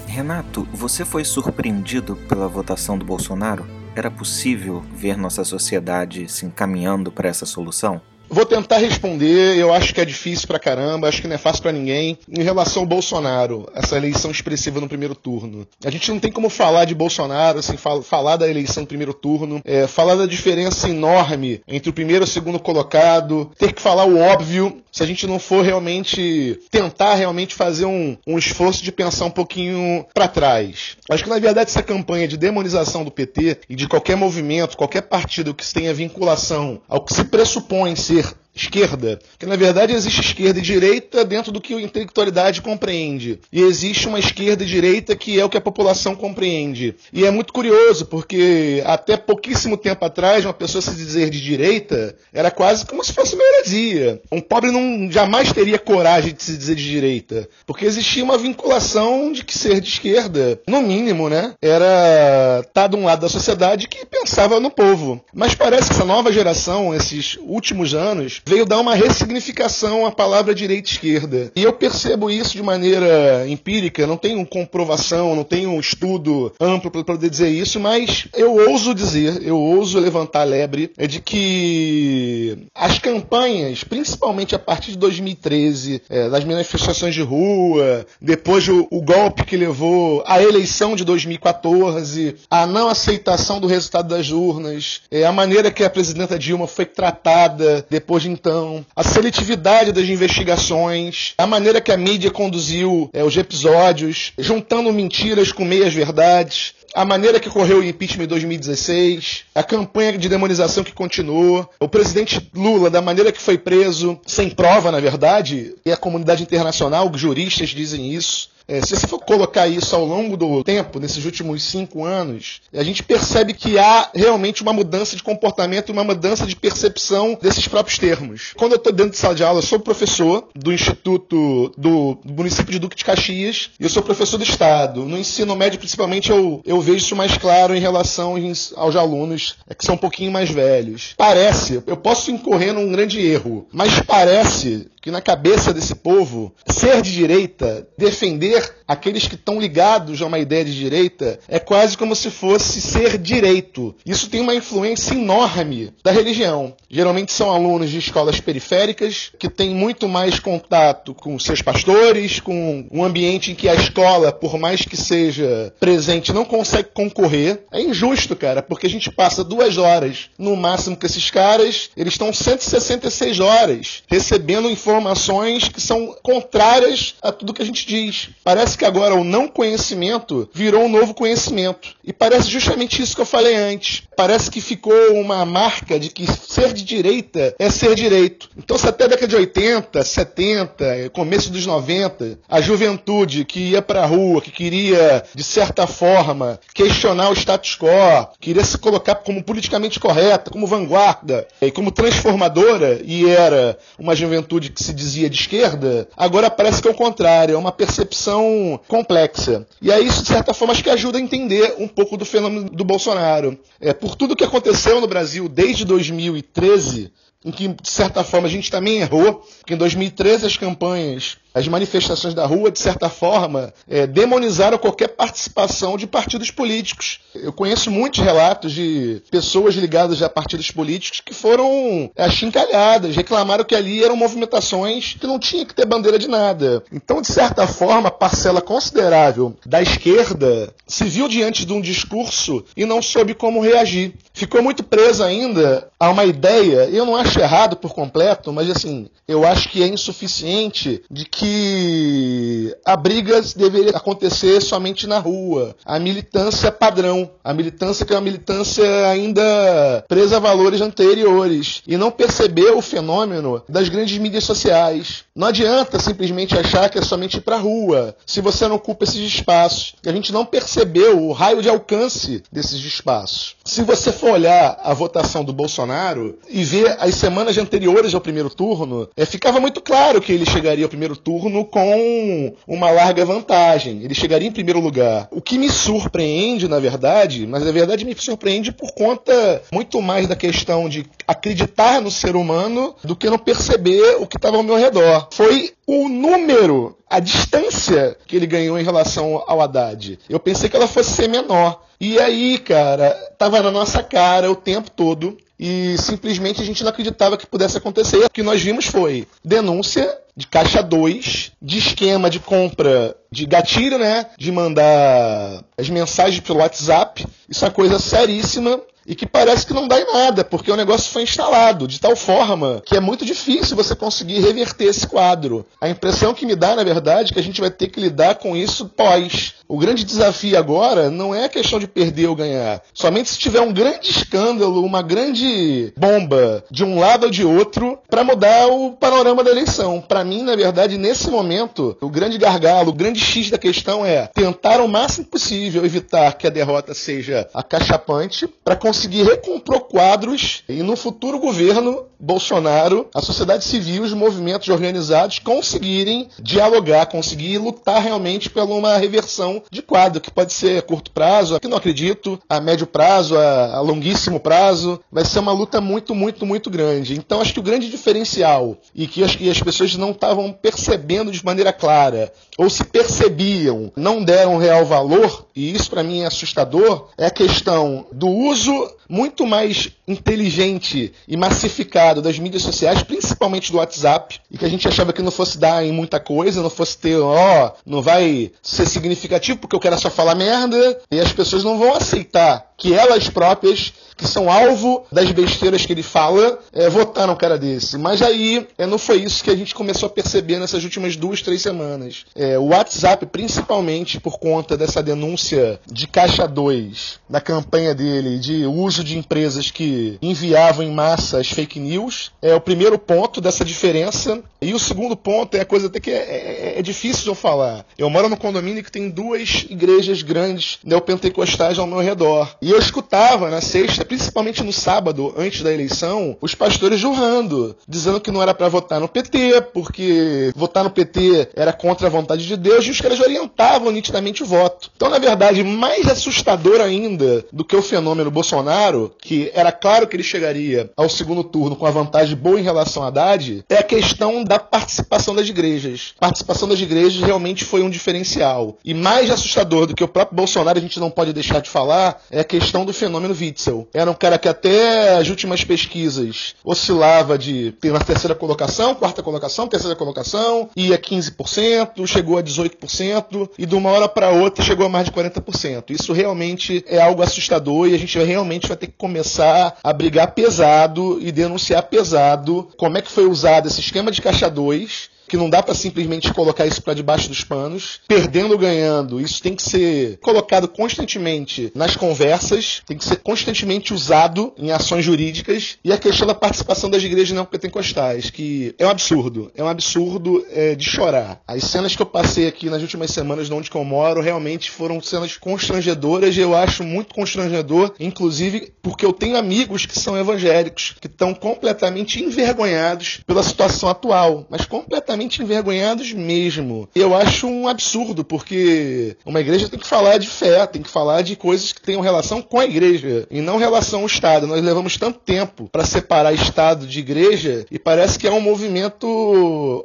Renato, 0.09 0.67
você 0.73 1.05
foi 1.05 1.25
surpreendido 1.25 2.17
pela 2.29 2.49
votação 2.49 2.99
do 2.99 3.05
Bolsonaro? 3.05 3.65
Era 3.95 4.11
possível 4.11 4.83
ver 4.97 5.17
nossa 5.17 5.45
sociedade 5.45 6.29
se 6.29 6.45
encaminhando 6.45 7.13
para 7.13 7.29
essa 7.29 7.47
solução? 7.47 8.03
Vou 8.35 8.45
tentar 8.45 8.79
responder, 8.79 9.57
eu 9.57 9.73
acho 9.73 9.95
que 9.95 10.01
é 10.01 10.05
difícil 10.05 10.49
pra 10.49 10.59
caramba, 10.59 11.07
acho 11.07 11.23
que 11.23 11.29
não 11.29 11.37
é 11.37 11.39
fácil 11.39 11.63
para 11.63 11.71
ninguém. 11.71 12.19
Em 12.29 12.43
relação 12.43 12.83
ao 12.83 12.89
Bolsonaro, 12.89 13.71
essa 13.73 13.97
eleição 13.97 14.29
expressiva 14.29 14.81
no 14.81 14.89
primeiro 14.89 15.15
turno. 15.15 15.65
A 15.85 15.91
gente 15.91 16.11
não 16.11 16.19
tem 16.19 16.33
como 16.33 16.51
falar 16.51 16.85
de 16.85 16.97
Bolsonaro 16.97 17.63
sem 17.63 17.77
assim, 17.77 18.03
falar 18.03 18.37
da 18.37 18.51
eleição 18.51 18.81
no 18.81 18.89
primeiro 18.89 19.15
turno, 19.15 19.63
é, 19.65 19.87
falar 19.87 20.17
da 20.17 20.27
diferença 20.27 20.89
enorme 20.89 21.63
entre 21.69 21.91
o 21.91 21.93
primeiro 21.93 22.25
e 22.25 22.27
o 22.27 22.29
segundo 22.29 22.59
colocado, 22.59 23.53
ter 23.57 23.73
que 23.73 23.81
falar 23.81 24.05
o 24.05 24.19
óbvio, 24.19 24.83
se 24.95 25.03
a 25.03 25.07
gente 25.07 25.27
não 25.27 25.41
for 25.41 25.65
realmente 25.65 26.61
tentar 26.71 27.17
realmente 27.17 27.53
fazer 27.53 27.85
um, 27.85 28.17
um 28.25 28.39
esforço 28.39 28.85
de 28.85 28.93
pensar 28.93 29.25
um 29.25 29.31
pouquinho 29.31 30.07
para 30.15 30.29
trás. 30.29 30.97
Acho 31.11 31.25
que 31.25 31.29
na 31.29 31.41
verdade 31.41 31.69
essa 31.69 31.83
campanha 31.83 32.29
de 32.29 32.37
demonização 32.37 33.03
do 33.05 33.11
PT 33.11 33.59
e 33.69 33.75
de 33.75 33.89
qualquer 33.89 34.17
movimento, 34.17 34.77
qualquer 34.77 35.03
partido 35.03 35.53
que 35.53 35.67
tenha 35.75 35.93
vinculação 35.93 36.81
ao 36.89 37.05
que 37.05 37.13
se 37.13 37.25
pressupõe 37.25 37.97
ser 37.97 38.33
esquerda, 38.55 39.19
que 39.39 39.47
na 39.47 39.57
verdade 39.57 39.93
existe 39.93 40.21
esquerda 40.21 40.59
e 40.59 40.63
direita 40.63 41.25
dentro 41.25 41.51
do 41.51 41.61
que 41.61 41.75
a 41.75 41.81
intelectualidade 41.81 42.63
compreende. 42.63 43.41
E 43.53 43.61
existe 43.61 44.07
uma 44.09 44.19
esquerda 44.19 44.63
e 44.63 44.67
direita 44.67 45.17
que 45.17 45.39
é 45.39 45.45
o 45.45 45.49
que 45.49 45.57
a 45.57 45.61
população 45.61 46.15
compreende. 46.15 46.95
E 47.13 47.25
é 47.25 47.31
muito 47.31 47.53
curioso, 47.53 48.07
porque 48.07 48.83
até 48.87 49.17
pouquíssimo 49.17 49.77
tempo 49.77 50.05
atrás, 50.05 50.45
uma 50.45 50.55
pessoa 50.55 50.81
se 50.81 50.95
dizer 50.95 51.31
de 51.31 51.41
direita 51.41 52.17
era 52.33 52.51
quase 52.51 52.87
como 52.87 53.05
se 53.05 53.13
fosse 53.13 53.35
uma 53.35 53.45
heresia. 53.45 54.21
Um 54.31 54.41
pobre 54.41 54.71
não 54.71 55.11
jamais 55.11 55.53
teria 55.53 55.79
coragem 55.79 56.33
de 56.33 56.43
se 56.43 56.57
dizer 56.57 56.75
de 56.77 56.89
direita, 56.89 57.49
porque 57.67 57.85
existia 57.85 58.23
uma 58.23 58.39
vinculação 58.39 59.33
de 59.33 59.45
que 59.45 59.57
ser 59.57 59.81
de 59.81 59.89
esquerda, 59.89 60.61
no 60.69 60.81
mínimo, 60.81 61.29
né, 61.29 61.55
era 61.61 62.61
estar 62.61 62.73
tá 62.73 62.87
de 62.87 62.97
um 62.97 63.05
lado 63.05 63.21
da 63.21 63.29
sociedade 63.29 63.89
que 63.89 64.07
pensava 64.07 64.61
no 64.61 64.71
povo. 64.71 65.25
Mas 65.33 65.55
parece 65.55 65.89
que 65.89 65.95
essa 65.95 66.05
nova 66.05 66.33
geração, 66.33 66.95
esses 66.95 67.39
últimos 67.41 67.95
anos, 67.95 68.43
veio 68.47 68.67
dar 68.67 68.81
uma 68.81 68.95
ressignificação 68.95 70.07
à 70.07 70.11
palavra 70.11 70.55
direita 70.55 70.89
e 70.89 70.93
esquerda. 70.93 71.53
E 71.57 71.63
eu 71.63 71.73
percebo 71.73 72.31
isso 72.31 72.53
de 72.53 72.63
maneira 72.63 73.47
empírica, 73.49 74.07
não 74.07 74.17
tenho 74.17 74.45
comprovação, 74.47 75.35
não 75.35 75.45
tenho 75.45 75.71
um 75.71 75.81
estudo 75.81 76.53
amplo 76.61 76.91
para 76.91 77.05
poder 77.05 77.31
dizer 77.31 77.49
isso, 77.49 77.81
mas 77.81 78.29
eu 78.35 78.71
ouso 78.71 78.95
dizer, 78.95 79.43
eu 79.43 79.59
ouso 79.59 79.99
levantar 79.99 80.43
a 80.43 80.45
lebre, 80.45 80.91
é 80.99 81.07
de 81.07 81.21
que 81.21 82.59
as 82.75 82.99
campanhas, 82.99 83.83
principalmente 83.85 84.55
a 84.55 84.59
partir 84.59 84.93
de 84.93 84.99
2013, 84.99 86.03
é, 86.09 86.29
das 86.29 86.45
manifestações 86.45 87.15
de 87.15 87.23
rua, 87.23 88.07
depois 88.21 88.69
o, 88.69 88.87
o 88.91 89.01
golpe 89.01 89.45
que 89.45 89.57
levou 89.57 90.23
à 90.27 90.43
eleição 90.43 90.95
de 90.97 91.05
2014, 91.05 92.37
a 92.51 92.67
não 92.67 92.89
aceitação 92.89 93.61
do 93.61 93.67
resultado 93.67 94.09
das 94.09 94.31
urnas, 94.31 95.03
é, 95.11 95.25
a 95.25 95.33
maneira 95.33 95.71
que 95.71 95.85
a 95.85 95.91
presidenta 95.91 96.39
Dilma 96.39 96.67
foi 96.67 96.85
tratada 96.85 97.87
depois 97.89 98.23
de 98.23 98.34
então, 98.35 98.85
a 98.97 99.05
seletividade 99.05 99.93
das 99.93 100.09
investigações, 100.09 101.35
a 101.39 101.47
maneira 101.47 101.81
que 101.81 101.93
a 101.93 101.97
mídia 101.97 102.33
conduziu 102.33 103.09
é, 103.13 103.23
os 103.23 103.37
episódios, 103.37 104.33
juntando 104.37 104.93
mentiras 104.93 105.53
com 105.53 105.65
meias 105.65 105.95
verdades, 105.95 106.75
a 106.95 107.05
maneira 107.05 107.39
que 107.41 107.49
ocorreu 107.49 107.79
o 107.79 107.85
impeachment 107.85 108.25
em 108.25 108.29
2016, 108.29 109.45
a 109.55 109.63
campanha 109.63 110.19
de 110.19 110.29
demonização 110.29 110.83
que 110.83 110.93
continuou, 110.93 111.69
o 111.81 111.89
presidente 111.89 112.51
Lula, 112.55 112.91
da 112.91 113.01
maneira 113.01 113.33
que 113.33 113.41
foi 113.41 113.57
preso, 113.57 114.19
sem 114.27 114.51
prova, 114.51 114.91
na 114.91 115.01
verdade, 115.01 115.75
e 115.87 115.93
a 115.93 115.97
comunidade 115.97 116.43
internacional, 116.43 117.11
juristas 117.15 117.71
dizem 117.71 118.13
isso, 118.13 118.49
é, 118.67 118.81
se 118.81 118.97
você 118.97 119.07
for 119.07 119.19
colocar 119.21 119.69
isso 119.69 119.95
ao 119.95 120.05
longo 120.05 120.37
do 120.37 120.65
tempo, 120.65 120.99
nesses 120.99 121.25
últimos 121.25 121.63
cinco 121.63 122.05
anos, 122.05 122.63
a 122.73 122.83
gente 122.83 123.03
percebe 123.03 123.53
que 123.53 123.79
há 123.79 124.11
realmente 124.15 124.63
uma 124.63 124.73
mudança 124.73 125.17
de 125.17 125.23
comportamento, 125.23 125.91
uma 125.91 126.05
mudança 126.05 126.47
de 126.47 126.57
percepção 126.57 127.39
desses 127.41 127.69
próprios 127.69 127.99
termos. 127.99 128.53
Quando 128.57 128.73
eu 128.73 128.79
estou 128.79 128.93
dentro 128.93 129.13
de 129.13 129.19
sala 129.19 129.35
de 129.35 129.45
aula, 129.45 129.59
eu 129.59 129.63
sou 129.63 129.79
professor 129.79 130.49
do 130.55 130.73
Instituto 130.73 131.73
do 131.77 132.19
município 132.25 132.73
de 132.73 132.79
Duque 132.79 132.97
de 132.97 133.05
Caxias 133.05 133.71
e 133.79 133.85
eu 133.85 133.91
sou 133.91 134.03
professor 134.03 134.39
do 134.39 134.45
Estado. 134.45 135.05
No 135.05 135.19
ensino 135.19 135.55
médio, 135.55 135.79
principalmente, 135.79 136.31
eu, 136.31 136.63
eu 136.65 136.81
vejo 136.81 136.99
isso 136.99 137.17
mais 137.17 137.37
claro 137.37 137.75
em 137.75 137.81
relação 137.81 138.37
aos 138.77 138.97
alunos 138.97 139.57
é, 139.69 139.75
que 139.75 139.85
são 139.85 139.95
um 139.95 139.99
pouquinho 139.99 140.33
mais 140.33 140.51
velhos. 140.51 141.15
Parece, 141.17 141.83
eu 141.87 141.97
posso 141.97 142.31
incorrer 142.31 142.73
num 142.73 142.91
grande 142.91 143.21
erro, 143.21 143.67
mas 143.73 144.01
parece 144.01 144.89
que 145.05 145.11
na 145.11 145.21
cabeça 145.21 145.71
desse 145.75 145.95
povo, 145.95 146.55
ser 146.67 147.03
de 147.03 147.13
direita, 147.13 147.87
defender 147.99 148.54
weer 148.55 148.84
aqueles 148.87 149.27
que 149.27 149.35
estão 149.35 149.61
ligados 149.61 150.21
a 150.21 150.27
uma 150.27 150.39
ideia 150.39 150.65
de 150.65 150.75
direita, 150.75 151.39
é 151.49 151.59
quase 151.59 151.97
como 151.97 152.15
se 152.15 152.31
fosse 152.31 152.81
ser 152.81 153.19
direito. 153.19 153.95
Isso 154.05 154.29
tem 154.29 154.41
uma 154.41 154.55
influência 154.55 155.15
enorme 155.15 155.93
da 156.03 156.11
religião. 156.11 156.75
Geralmente 156.91 157.33
são 157.33 157.51
alunos 157.51 157.91
de 157.91 157.99
escolas 157.99 158.41
periféricas 158.41 159.33
que 159.39 159.49
têm 159.49 159.75
muito 159.75 160.09
mais 160.09 160.39
contato 160.39 161.15
com 161.15 161.39
seus 161.39 161.63
pastores, 161.63 162.41
com 162.41 162.87
um 162.91 163.05
ambiente 163.05 163.53
em 163.53 163.55
que 163.55 163.69
a 163.69 163.75
escola, 163.75 164.33
por 164.33 164.59
mais 164.59 164.83
que 164.83 164.97
seja 164.97 165.73
presente, 165.81 166.33
não 166.33 166.45
consegue 166.45 166.91
concorrer. 166.93 167.65
É 167.73 167.81
injusto, 167.81 168.37
cara, 168.37 168.63
porque 168.63 168.87
a 168.87 168.91
gente 168.91 169.11
passa 169.11 169.45
duas 169.45 169.79
horas 169.79 170.31
no 170.39 170.57
máximo 170.57 170.97
com 170.97 171.07
esses 171.07 171.31
caras, 171.31 171.91
eles 171.97 172.15
estão 172.15 172.33
166 172.33 173.41
horas 173.41 174.03
recebendo 174.09 174.71
informações 174.71 175.69
que 175.69 175.81
são 175.81 176.17
contrárias 176.23 177.15
a 177.23 177.33
tudo 177.33 177.55
que 177.55 177.63
a 177.63 177.67
gente 177.67 177.87
diz. 177.87 178.31
Parece 178.43 178.74
parece 178.75 178.79
que 178.79 178.85
agora 178.85 179.15
o 179.15 179.25
não 179.25 179.49
conhecimento 179.49 180.49
virou 180.53 180.85
um 180.85 180.89
novo 180.89 181.15
conhecimento. 181.15 181.95
E 182.05 182.13
parece 182.13 182.51
justamente 182.51 183.01
isso 183.01 183.15
que 183.15 183.21
eu 183.21 183.27
falei 183.27 183.55
antes. 183.55 184.03
Parece 184.17 184.51
que 184.51 184.61
ficou 184.61 185.15
uma 185.15 185.45
marca 185.45 185.99
de 185.99 186.09
que 186.11 186.27
ser 186.27 186.73
de 186.73 186.85
direita 186.85 187.55
é 187.59 187.71
ser 187.71 187.95
direito. 187.95 188.49
Então, 188.57 188.77
se 188.79 188.89
até 188.89 189.05
a 189.05 189.09
década 189.09 189.29
de 189.29 189.37
80, 189.37 190.03
70, 190.03 191.11
começo 191.13 191.51
dos 191.51 191.67
90, 191.67 192.39
a 192.49 192.61
juventude 192.61 193.45
que 193.45 193.71
ia 193.71 193.83
para 193.83 194.03
a 194.03 194.07
rua, 194.07 194.41
que 194.41 194.51
queria, 194.51 195.25
de 195.35 195.43
certa 195.43 195.87
forma, 195.87 196.61
questionar 196.73 197.31
o 197.31 197.35
status 197.35 197.77
quo, 197.77 198.29
queria 198.41 198.65
se 198.65 198.79
colocar 198.79 199.17
como 199.17 199.43
politicamente 199.43 200.01
correta, 200.01 200.51
como 200.51 200.67
vanguarda 200.67 201.47
e 201.61 201.71
como 201.71 201.91
transformadora, 201.91 203.01
e 203.05 203.29
era 203.29 203.79
uma 203.99 204.15
juventude 204.15 204.71
que 204.71 204.83
se 204.83 204.93
dizia 204.93 205.29
de 205.29 205.37
esquerda, 205.37 206.09
agora 206.17 206.51
parece 206.51 206.81
que 206.81 206.89
é 206.89 206.91
o 206.91 206.95
contrário, 206.95 207.55
é 207.55 207.59
uma 207.59 207.73
percepção 207.73 208.64
complexa. 208.89 209.67
E 209.81 209.93
aí 209.93 210.07
isso, 210.07 210.23
de 210.23 210.29
certa 210.29 210.55
forma, 210.55 210.73
acho 210.73 210.83
que 210.83 210.91
ajuda 210.91 211.19
a 211.19 211.21
entender 211.21 211.75
um 211.79 211.89
pouco 211.89 212.17
do 212.17 212.25
fenômeno 212.25 212.69
do 212.71 212.85
Bolsonaro. 212.85 213.59
É, 213.81 213.93
por 213.93 214.17
tudo 214.17 214.37
que 214.37 214.45
aconteceu 214.45 215.01
no 215.01 215.07
Brasil 215.07 215.49
desde 215.49 215.85
2013, 215.85 217.13
em 217.45 217.51
que, 217.51 217.69
de 217.69 217.91
certa 217.91 218.25
forma, 218.25 218.49
a 218.49 218.51
gente 218.51 218.71
também 218.71 219.01
errou, 219.01 219.47
porque 219.61 219.75
em 219.75 219.77
2013 219.77 220.47
as 220.47 220.57
campanhas 220.57 221.37
as 221.55 221.69
manifestações 221.69 222.35
da 222.35 222.45
rua, 222.45 222.71
de 222.71 222.81
certa 222.81 223.09
forma, 223.09 223.73
é, 223.89 224.09
demonizaram 224.09 224.77
qualquer 224.77 225.09
participação 225.09 225.97
de 225.97 226.05
partidos 226.05 226.51
políticos. 226.51 227.21
Eu 227.33 227.53
conheço 227.53 227.93
muitos 227.93 228.21
relatos 228.21 228.73
de 228.73 229.23
pessoas 229.31 229.77
ligadas 229.77 230.21
a 230.21 230.29
partidos 230.29 230.73
políticos 230.73 231.21
que 231.21 231.33
foram 231.33 232.11
achincalhadas, 232.19 233.15
reclamaram 233.15 233.65
que 233.65 233.75
ali 233.75 234.03
eram 234.03 234.17
movimentações 234.17 235.15
que 235.15 235.27
não 235.27 235.39
tinha 235.39 235.65
que 235.65 235.75
ter 235.75 235.87
bandeira 235.87 236.19
de 236.19 236.27
nada. 236.27 236.83
Então, 236.93 237.23
de 237.23 237.29
certa 237.29 237.69
forma, 237.69 238.11
parcela 238.11 238.61
considerável 238.61 239.55
da 239.65 239.81
esquerda 239.81 240.75
se 240.87 241.05
viu 241.05 241.29
diante 241.29 241.65
de 241.65 241.73
um 241.73 241.81
discurso 241.81 242.65
e 242.77 242.85
não 242.85 243.01
soube 243.01 243.33
como 243.33 243.61
reagir. 243.61 244.15
Ficou 244.33 244.61
muito 244.63 244.83
presa 244.83 245.25
ainda 245.25 245.89
a 246.01 246.11
uma 246.11 246.25
ideia, 246.25 246.89
eu 246.91 247.07
não 247.07 247.17
acho 247.17 247.39
errado 247.39 247.77
por 247.77 247.95
completo, 247.95 248.53
mas 248.53 248.69
assim, 248.69 249.09
eu 249.29 249.47
acho 249.47 249.69
que 249.69 249.83
é 249.83 249.87
insuficiente 249.87 251.03
de 251.11 251.25
que 251.25 251.44
que 251.45 252.75
a 252.87 252.97
briga 252.97 253.43
deveria 253.55 253.91
acontecer 253.91 254.63
somente 254.63 255.07
na 255.07 255.19
rua. 255.19 255.77
A 255.85 255.99
militância 255.99 256.73
padrão. 256.73 257.31
A 257.45 257.53
militância 257.53 258.07
que 258.07 258.15
é 258.15 258.17
uma 258.17 258.23
militância 258.23 258.85
ainda 259.09 260.03
presa 260.09 260.39
a 260.39 260.41
valores 260.41 260.81
anteriores. 260.81 261.83
E 261.87 261.99
não 261.99 262.11
perceber 262.11 262.71
o 262.71 262.81
fenômeno 262.81 263.63
das 263.69 263.91
grandes 263.91 264.17
mídias 264.17 264.45
sociais. 264.45 265.25
Não 265.37 265.49
adianta 265.49 265.99
simplesmente 265.99 266.57
achar 266.57 266.89
que 266.89 266.99
é 266.99 267.03
somente 267.03 267.41
para 267.41 267.59
rua, 267.59 268.17
se 268.25 268.41
você 268.41 268.67
não 268.67 268.77
ocupa 268.77 269.05
esses 269.05 269.21
espaços. 269.21 269.97
A 270.07 270.13
gente 270.13 270.33
não 270.33 270.47
percebeu 270.47 271.21
o 271.21 271.33
raio 271.33 271.61
de 271.61 271.69
alcance 271.69 272.43
desses 272.51 272.83
espaços. 272.83 273.57
Se 273.65 273.83
você 273.83 274.13
for 274.13 274.31
olhar 274.31 274.79
a 274.83 274.95
votação 274.95 275.45
do 275.45 275.53
Bolsonaro 275.53 276.39
e 276.49 276.65
ver 276.65 276.97
as 277.01 277.15
semanas 277.17 277.59
anteriores 277.59 278.15
ao 278.15 278.21
primeiro 278.21 278.49
turno, 278.49 279.09
é, 279.15 279.27
ficava 279.27 279.61
muito 279.61 279.83
claro 279.83 280.23
que 280.23 280.33
ele 280.33 280.47
chegaria 280.47 280.85
ao 280.85 280.89
primeiro 280.89 281.17
turno 281.17 281.34
turno 281.35 281.65
com 281.65 282.55
uma 282.67 282.91
larga 282.91 283.25
vantagem. 283.25 284.03
Ele 284.03 284.15
chegaria 284.15 284.49
em 284.49 284.53
primeiro 284.53 284.81
lugar. 284.81 285.29
O 285.31 285.41
que 285.41 285.59
me 285.59 285.69
surpreende, 285.69 286.69
na 286.69 286.79
verdade, 286.79 287.47
mas 287.47 287.65
na 287.65 287.73
verdade 287.73 288.05
me 288.05 288.15
surpreende 288.17 288.73
por 288.73 288.93
conta 288.93 289.63
muito 289.73 290.01
mais 290.01 290.29
da 290.29 290.37
questão 290.37 290.89
de 290.89 291.05
acreditar 291.27 292.01
no 292.01 292.11
ser 292.11 292.37
humano 292.37 292.95
do 293.03 293.17
que 293.17 293.29
não 293.29 293.39
perceber 293.39 294.17
o 294.21 294.27
que 294.27 294.37
estava 294.37 294.57
ao 294.57 294.63
meu 294.63 294.77
redor. 294.77 295.29
Foi 295.33 295.73
o 295.87 296.09
número, 296.09 296.97
a 297.11 297.19
distância 297.19 298.17
que 298.27 298.37
ele 298.37 298.47
ganhou 298.47 298.79
em 298.79 298.85
relação 298.85 299.43
ao 299.47 299.61
Haddad. 299.61 300.19
Eu 300.29 300.39
pensei 300.39 300.69
que 300.69 300.77
ela 300.77 300.87
fosse 300.87 301.11
ser 301.11 301.29
menor. 301.29 301.83
E 302.01 302.19
aí, 302.19 302.59
cara, 302.59 303.11
tava 303.37 303.63
na 303.63 303.71
nossa 303.71 304.03
cara 304.03 304.51
o 304.51 304.57
tempo 304.57 304.91
todo 304.91 305.37
e 305.59 305.97
simplesmente 305.99 306.61
a 306.61 306.65
gente 306.65 306.83
não 306.83 306.91
acreditava 306.91 307.37
que 307.37 307.47
pudesse 307.47 307.79
acontecer. 307.79 308.25
O 308.25 308.31
que 308.31 308.43
nós 308.43 308.61
vimos 308.61 308.87
foi 308.87 309.27
denúncia 309.45 310.24
de 310.37 310.47
caixa 310.47 310.83
2, 310.83 311.53
de 311.61 311.79
esquema 311.79 312.29
de 312.29 312.41
compra 312.41 313.17
de 313.31 313.47
gatilho, 313.47 313.99
né? 313.99 314.27
De 314.39 314.51
mandar 314.51 315.65
as 315.77 315.89
mensagens 315.89 316.41
pelo 316.41 316.61
WhatsApp. 316.61 317.27
Isso 317.49 317.65
é 317.65 317.69
uma 317.69 317.75
coisa 317.75 317.99
seríssima 317.99 318.81
e 319.07 319.15
que 319.15 319.27
parece 319.27 319.67
que 319.67 319.75
não 319.75 319.87
dá 319.87 320.01
em 320.01 320.13
nada, 320.13 320.45
porque 320.45 320.71
o 320.71 320.77
negócio 320.77 321.13
foi 321.13 321.23
instalado 321.23 321.87
de 321.87 322.01
tal 322.01 322.17
forma 322.17 322.83
que 322.85 322.97
é 322.97 323.01
muito 323.01 323.25
difícil 323.25 323.77
você 323.77 323.95
conseguir 323.95 324.41
reverter 324.41 324.85
esse 324.85 325.07
quadro. 325.07 325.67
A 325.81 325.89
impressão 325.89 326.35
que 326.35 326.47
me 326.47 326.57
dá, 326.57 326.75
na 326.75 326.85
verdade, 326.85 327.31
é 327.31 327.35
que 327.35 327.41
a 327.41 327.43
gente 327.43 327.61
vai 327.61 327.71
ter 327.71 327.89
que 327.89 328.01
lidar 328.01 328.37
com 328.37 328.57
isso 328.57 328.87
pós. 328.87 329.55
O 329.69 329.79
grande 329.79 330.05
desafio 330.05 330.59
agora 330.59 331.11
não 331.11 331.35
é 331.35 331.45
a 331.45 331.49
questão 331.49 331.79
de 331.79 331.87
perder 331.87 332.27
ou 332.27 332.37
ganhar. 332.37 332.83
Somente 332.93 333.31
se 333.31 333.39
tiver 333.39 333.61
um 333.61 333.73
grande 333.73 334.11
escândalo, 334.11 334.85
uma 334.85 335.03
grande 335.03 335.93
bomba 335.97 336.65
de 336.71 336.85
um 336.85 336.99
lado 336.99 337.25
ou 337.25 337.31
de 337.31 337.45
outro 337.45 337.99
para 338.09 338.25
mudar 338.25 338.69
o 338.69 338.93
panorama 338.93 339.43
da 339.43 339.51
eleição. 339.51 340.01
Para 340.01 340.24
mim, 340.25 340.43
na 340.43 340.57
verdade, 340.57 340.99
nesse 340.99 341.31
momento, 341.31 341.97
o 342.01 342.09
grande 342.09 342.39
gargalo, 342.39 342.91
o 342.91 342.95
grande 342.95 343.21
X 343.21 343.51
da 343.51 343.59
questão 343.59 344.05
é 344.05 344.27
tentar 344.29 344.81
o 344.81 344.89
máximo 344.89 345.27
possível 345.27 345.85
evitar 345.85 346.33
que 346.35 346.47
a 346.47 346.51
derrota 346.51 346.95
seja 346.95 347.49
acachapante 347.53 348.47
para 348.65 348.77
conseguir 348.77 349.25
recompor 349.25 349.81
quadros 349.81 350.63
e 350.69 350.83
no 350.83 350.97
futuro 350.97 351.39
governo 351.39 352.07
Bolsonaro, 352.25 353.09
a 353.15 353.21
sociedade 353.21 353.65
civil, 353.65 354.03
os 354.03 354.15
movimentos 354.15 354.69
organizados 354.69 355.39
conseguirem 355.39 356.29
dialogar, 356.41 357.07
conseguir 357.07 357.59
lutar 357.59 358.01
realmente 358.01 358.49
pela 358.49 358.75
uma 358.75 358.97
reversão 358.97 359.63
de 359.71 359.83
quadro, 359.83 360.21
que 360.21 360.31
pode 360.31 360.53
ser 360.53 360.79
a 360.79 360.83
curto 360.83 361.11
prazo, 361.11 361.61
que 361.61 361.69
não 361.69 361.77
acredito, 361.77 362.41
a 362.49 362.61
médio 362.61 362.87
prazo, 362.87 363.37
a, 363.37 363.77
a 363.77 363.81
longuíssimo 363.81 364.41
prazo, 364.41 364.99
vai 365.13 365.25
ser 365.25 365.41
uma 365.41 365.53
luta 365.53 365.81
muito, 365.81 366.15
muito, 366.15 366.47
muito 366.47 366.71
grande. 366.71 367.15
Então 367.15 367.41
acho 367.41 367.53
que 367.53 367.61
o 367.61 367.63
grande 367.63 367.91
diferencial 367.91 368.79
e 368.95 369.07
que 369.07 369.23
acho 369.23 369.37
que 369.37 369.51
as 369.51 369.61
pessoas 369.61 369.95
não 369.97 370.14
estavam 370.15 370.53
percebendo 370.53 371.31
de 371.31 371.45
maneira 371.45 371.73
clara, 371.73 372.33
ou 372.57 372.71
se 372.71 372.85
percebiam, 372.85 373.93
não 373.97 374.23
deram 374.23 374.57
real 374.59 374.85
valor, 374.85 375.47
e 375.55 375.73
isso 375.75 375.91
para 375.91 376.03
mim 376.03 376.23
é 376.23 376.27
assustador, 376.27 377.09
é 377.19 377.27
a 377.27 377.31
questão 377.31 378.07
do 378.13 378.29
uso 378.29 378.91
muito 379.09 379.47
mais 379.47 379.91
inteligente 380.09 381.13
e 381.29 381.37
massificado 381.37 382.23
das 382.23 382.39
mídias 382.39 382.63
sociais, 382.63 383.03
principalmente 383.03 383.71
do 383.71 383.79
WhatsApp, 383.79 384.41
e 384.51 384.59
que 384.59 384.65
a 384.65 384.69
gente 384.69 384.89
achava 384.89 385.13
que 385.13 385.23
não 385.23 385.31
fosse 385.31 385.59
dar 385.59 385.85
em 385.85 385.93
muita 385.93 386.19
coisa, 386.19 386.63
não 386.63 386.71
fosse 386.71 386.97
ter, 386.99 387.19
ó, 387.19 387.73
não 387.85 388.03
vai 388.03 388.51
ser 388.63 388.87
significativo 388.87 389.59
porque 389.59 389.77
eu 389.77 389.81
quero 389.81 389.99
só 389.99 390.11
falar 390.11 390.35
merda, 390.35 390.99
e 391.11 391.21
as 391.21 391.33
pessoas 391.33 391.65
não 391.65 391.79
vão 391.79 391.95
aceitar 391.95 392.73
que 392.77 392.95
elas 392.95 393.29
próprias, 393.29 393.93
que 394.17 394.27
são 394.27 394.51
alvo 394.51 395.05
das 395.11 395.31
besteiras 395.31 395.85
que 395.85 395.93
ele 395.93 396.03
fala, 396.03 396.59
é, 396.73 396.89
votaram 396.89 397.33
um 397.33 397.37
cara 397.37 397.59
desse. 397.59 397.99
Mas 397.99 398.23
aí 398.23 398.67
é, 398.79 398.87
não 398.87 398.99
foi 398.99 399.19
isso 399.19 399.43
que 399.43 399.51
a 399.51 399.57
gente 399.57 399.75
começou 399.75 400.07
a 400.07 400.11
perceber 400.11 400.59
nessas 400.59 400.85
últimas 400.85 401.17
duas, 401.17 401.43
três 401.43 401.63
semanas. 401.63 402.25
É, 402.35 402.59
o 402.59 402.67
WhatsApp, 402.67 403.27
principalmente 403.27 404.21
por 404.21 404.39
conta 404.39 404.77
dessa 404.77 405.03
denúncia 405.03 405.81
de 405.87 406.07
Caixa 406.07 406.47
2, 406.47 407.21
da 407.29 407.41
campanha 407.41 407.95
dele 407.95 408.39
de 408.39 408.67
uso 408.67 409.03
de 409.03 409.19
empresas 409.19 409.71
que 409.71 410.19
enviavam 410.23 410.85
em 410.85 410.93
massa 410.93 411.39
as 411.39 411.49
fake 411.49 411.79
news, 411.81 412.33
é 412.41 412.55
o 412.55 412.61
primeiro 412.61 412.99
ponto 412.99 413.41
dessa 413.41 413.65
diferença. 413.65 414.43
E 414.61 414.73
o 414.73 414.79
segundo 414.79 415.17
ponto 415.17 415.57
é 415.57 415.61
a 415.61 415.65
coisa 415.65 415.89
até 415.89 416.01
que 416.01 416.11
é, 416.11 416.15
é, 416.15 416.79
é 416.79 416.83
difícil 416.83 417.25
de 417.25 417.29
eu 417.29 417.35
falar. 417.35 417.85
Eu 417.99 418.09
moro 418.09 418.29
num 418.29 418.37
condomínio 418.37 418.83
que 418.83 418.91
tem 418.91 419.11
duas 419.11 419.67
igrejas 419.69 420.23
grandes 420.23 420.79
neopentecostais 420.85 421.79
ao 421.79 421.87
meu 421.87 422.01
redor. 422.01 422.57
E 422.63 422.71
eu 422.71 422.79
escutava 422.79 423.51
na 423.51 423.61
sexta, 423.61 424.04
principalmente 424.05 424.63
no 424.63 424.73
sábado, 424.73 425.35
antes 425.37 425.63
da 425.63 425.73
eleição, 425.73 426.37
os 426.41 426.55
pastores 426.55 427.01
jurando, 427.01 427.77
dizendo 427.89 428.21
que 428.21 428.31
não 428.31 428.43
era 428.43 428.55
para 428.55 428.69
votar 428.69 429.01
no 429.01 429.09
PT, 429.09 429.69
porque 429.73 430.53
votar 430.55 430.85
no 430.85 430.91
PT 430.91 431.49
era 431.55 431.73
contra 431.73 432.07
a 432.07 432.11
vontade 432.11 432.47
de 432.47 432.57
Deus, 432.57 432.87
e 432.87 432.91
os 432.91 433.01
caras 433.01 433.21
orientavam 433.21 433.91
nitidamente 433.91 434.43
o 434.43 434.47
voto. 434.47 434.91
Então, 434.95 435.09
na 435.09 435.19
verdade, 435.19 435.63
mais 435.63 436.09
assustador 436.09 436.81
ainda 436.81 437.45
do 437.53 437.65
que 437.65 437.77
o 437.77 437.83
fenômeno 437.83 438.31
Bolsonaro, 438.31 439.15
que 439.21 439.51
era 439.55 439.73
claro 439.73 440.07
que 440.07 440.17
ele 440.17 440.23
chegaria 440.23 440.91
ao 440.97 441.09
segundo 441.09 441.45
turno 441.45 441.77
com 441.77 441.87
a 441.87 441.91
vantagem 441.91 442.37
boa 442.37 442.59
em 442.59 442.63
relação 442.63 443.03
a 443.03 443.09
Haddad, 443.09 443.65
é 443.69 443.77
a 443.77 443.83
questão 443.83 444.45
da 444.45 444.59
participação 444.59 445.35
das 445.35 445.49
igrejas. 445.49 446.15
A 446.19 446.27
participação 446.27 446.69
das 446.69 446.81
igrejas 446.81 447.23
realmente 447.23 447.65
foi 447.65 447.83
um 447.83 447.91
diferencial. 447.91 448.77
E 448.85 448.95
mais 448.95 449.31
assustador 449.31 449.87
do 449.87 449.95
que 449.95 450.05
o 450.05 450.09
próprio 450.09 450.37
Bolsonaro, 450.37 450.79
a 450.79 450.83
gente 450.83 451.01
não 451.01 451.11
pode 451.11 451.33
deixar 451.33 451.61
de 451.61 451.71
falar, 451.71 452.21
é 452.31 452.41
a 452.41 452.45
questão 452.45 452.85
do 452.85 452.93
fenômeno 452.93 453.35
Witzel. 453.35 453.89
Era 453.95 454.11
um 454.11 454.15
cara 454.15 454.39
que 454.39 454.49
até 454.49 455.17
as 455.17 455.29
últimas 455.29 455.63
pesquisas 455.63 456.57
oscilava 456.65 457.39
de 457.39 457.71
ter 457.81 457.93
na 457.93 458.01
terceira 458.01 458.35
colocação, 458.35 458.95
quarta 458.95 459.23
colocação, 459.23 459.69
terceira 459.69 459.95
colocação, 459.95 460.69
ia 460.77 460.99
15%, 460.99 462.05
chegou 462.05 462.37
a 462.37 462.43
18% 462.43 463.51
e 463.57 463.65
de 463.65 463.75
uma 463.77 463.91
hora 463.91 464.09
para 464.09 464.31
outra 464.31 464.65
chegou 464.65 464.87
a 464.87 464.89
mais 464.89 465.07
de 465.07 465.13
40%. 465.13 465.91
Isso 465.91 466.13
realmente 466.13 466.85
é 466.89 467.01
algo 467.01 467.23
assustador 467.23 467.89
e 467.89 467.95
a 467.95 467.99
gente 467.99 468.19
realmente 468.19 468.67
vai 468.67 468.77
ter 468.77 468.89
que 468.89 468.95
começar 468.99 469.77
a 469.83 469.93
brigar 469.93 470.33
pesado 470.33 471.19
e 471.21 471.31
denunciar 471.31 471.85
pesado 471.85 472.69
como 472.77 472.99
é 472.99 473.03
que 473.03 473.13
foi 473.13 473.27
usado 473.27 473.69
esse 473.69 473.81
esquema 473.81 474.11
de 474.11 474.21
caixa 474.21 474.51
2 474.51 475.14
que 475.29 475.37
não 475.37 475.51
dá 475.51 475.63
para 475.63 475.75
simplesmente 475.75 476.33
colocar 476.33 476.67
isso 476.67 476.83
para 476.83 476.95
debaixo 476.95 477.29
dos 477.29 477.45
panos. 477.45 478.01
Perdendo 478.07 478.53
ou 478.53 478.59
ganhando, 478.59 479.21
isso 479.21 479.43
tem 479.43 479.55
que 479.55 479.63
ser 479.63 480.19
colocado 480.19 480.69
constantemente 480.69 481.73
nas 481.75 481.97
conversas, 481.97 482.83
tem 482.87 482.97
que 482.97 483.05
ser 483.05 483.17
constantemente 483.17 483.93
usado 483.93 484.53
em 484.57 484.71
ações 484.71 485.05
jurídicas. 485.05 485.79
E 485.85 485.93
a 485.93 485.99
questão 485.99 486.27
da 486.27 486.35
participação 486.35 486.89
das 486.91 487.03
igrejas 487.03 487.37
não 487.37 487.45
pentecostais, 487.45 488.31
que 488.31 488.75
é 488.79 488.87
um 488.87 488.91
absurdo, 488.91 489.51
é 489.55 489.63
um 489.63 489.69
absurdo 489.69 490.45
é, 490.51 490.75
de 490.75 490.85
chorar. 490.85 491.41
As 491.47 491.65
cenas 491.65 491.97
que 491.97 492.03
eu 492.03 492.07
passei 492.07 492.47
aqui 492.47 492.71
nas 492.71 492.83
últimas 492.83 493.11
semanas 493.11 493.47
de 493.47 493.55
onde 493.55 493.71
eu 493.75 493.85
moro 493.85 494.21
realmente 494.21 494.71
foram 494.71 495.01
cenas 495.01 495.37
constrangedoras 495.37 496.37
e 496.37 496.41
eu 496.41 496.55
acho 496.55 496.85
muito 496.85 497.15
constrangedor, 497.15 497.93
inclusive 497.99 498.73
porque 498.83 499.05
eu 499.05 499.13
tenho 499.13 499.37
amigos 499.37 499.87
que 499.87 499.99
são 499.99 500.17
evangélicos, 500.17 500.95
que 501.01 501.07
estão 501.07 501.35
completamente 501.35 502.23
envergonhados 502.23 503.21
pela 503.27 503.43
situação 503.43 503.89
atual, 503.89 504.47
mas 504.49 504.65
completamente 504.65 505.14
envergonhados 505.23 506.13
mesmo. 506.13 506.89
Eu 506.95 507.15
acho 507.15 507.47
um 507.47 507.69
absurdo, 507.69 508.25
porque 508.25 509.17
uma 509.25 509.41
igreja 509.41 509.69
tem 509.69 509.79
que 509.79 509.87
falar 509.87 510.19
de 510.19 510.29
fé, 510.29 510.67
tem 510.67 510.83
que 510.83 510.91
falar 510.91 511.23
de 511.23 511.37
coisas 511.37 511.73
que 511.73 511.81
tenham 511.81 512.01
relação 512.01 512.43
com 512.43 512.59
a 512.59 512.65
igreja 512.65 513.27
e 513.31 513.41
não 513.41 513.59
relação 513.59 514.01
ao 514.01 514.07
Estado. 514.07 514.47
Nós 514.47 514.63
levamos 514.63 514.97
tanto 514.97 515.19
tempo 515.21 515.69
para 515.71 515.85
separar 515.85 516.33
Estado 516.33 516.87
de 516.87 516.99
igreja 516.99 517.67
e 517.71 517.79
parece 517.79 518.19
que 518.19 518.27
é 518.27 518.33
um 518.33 518.41
movimento 518.41 519.07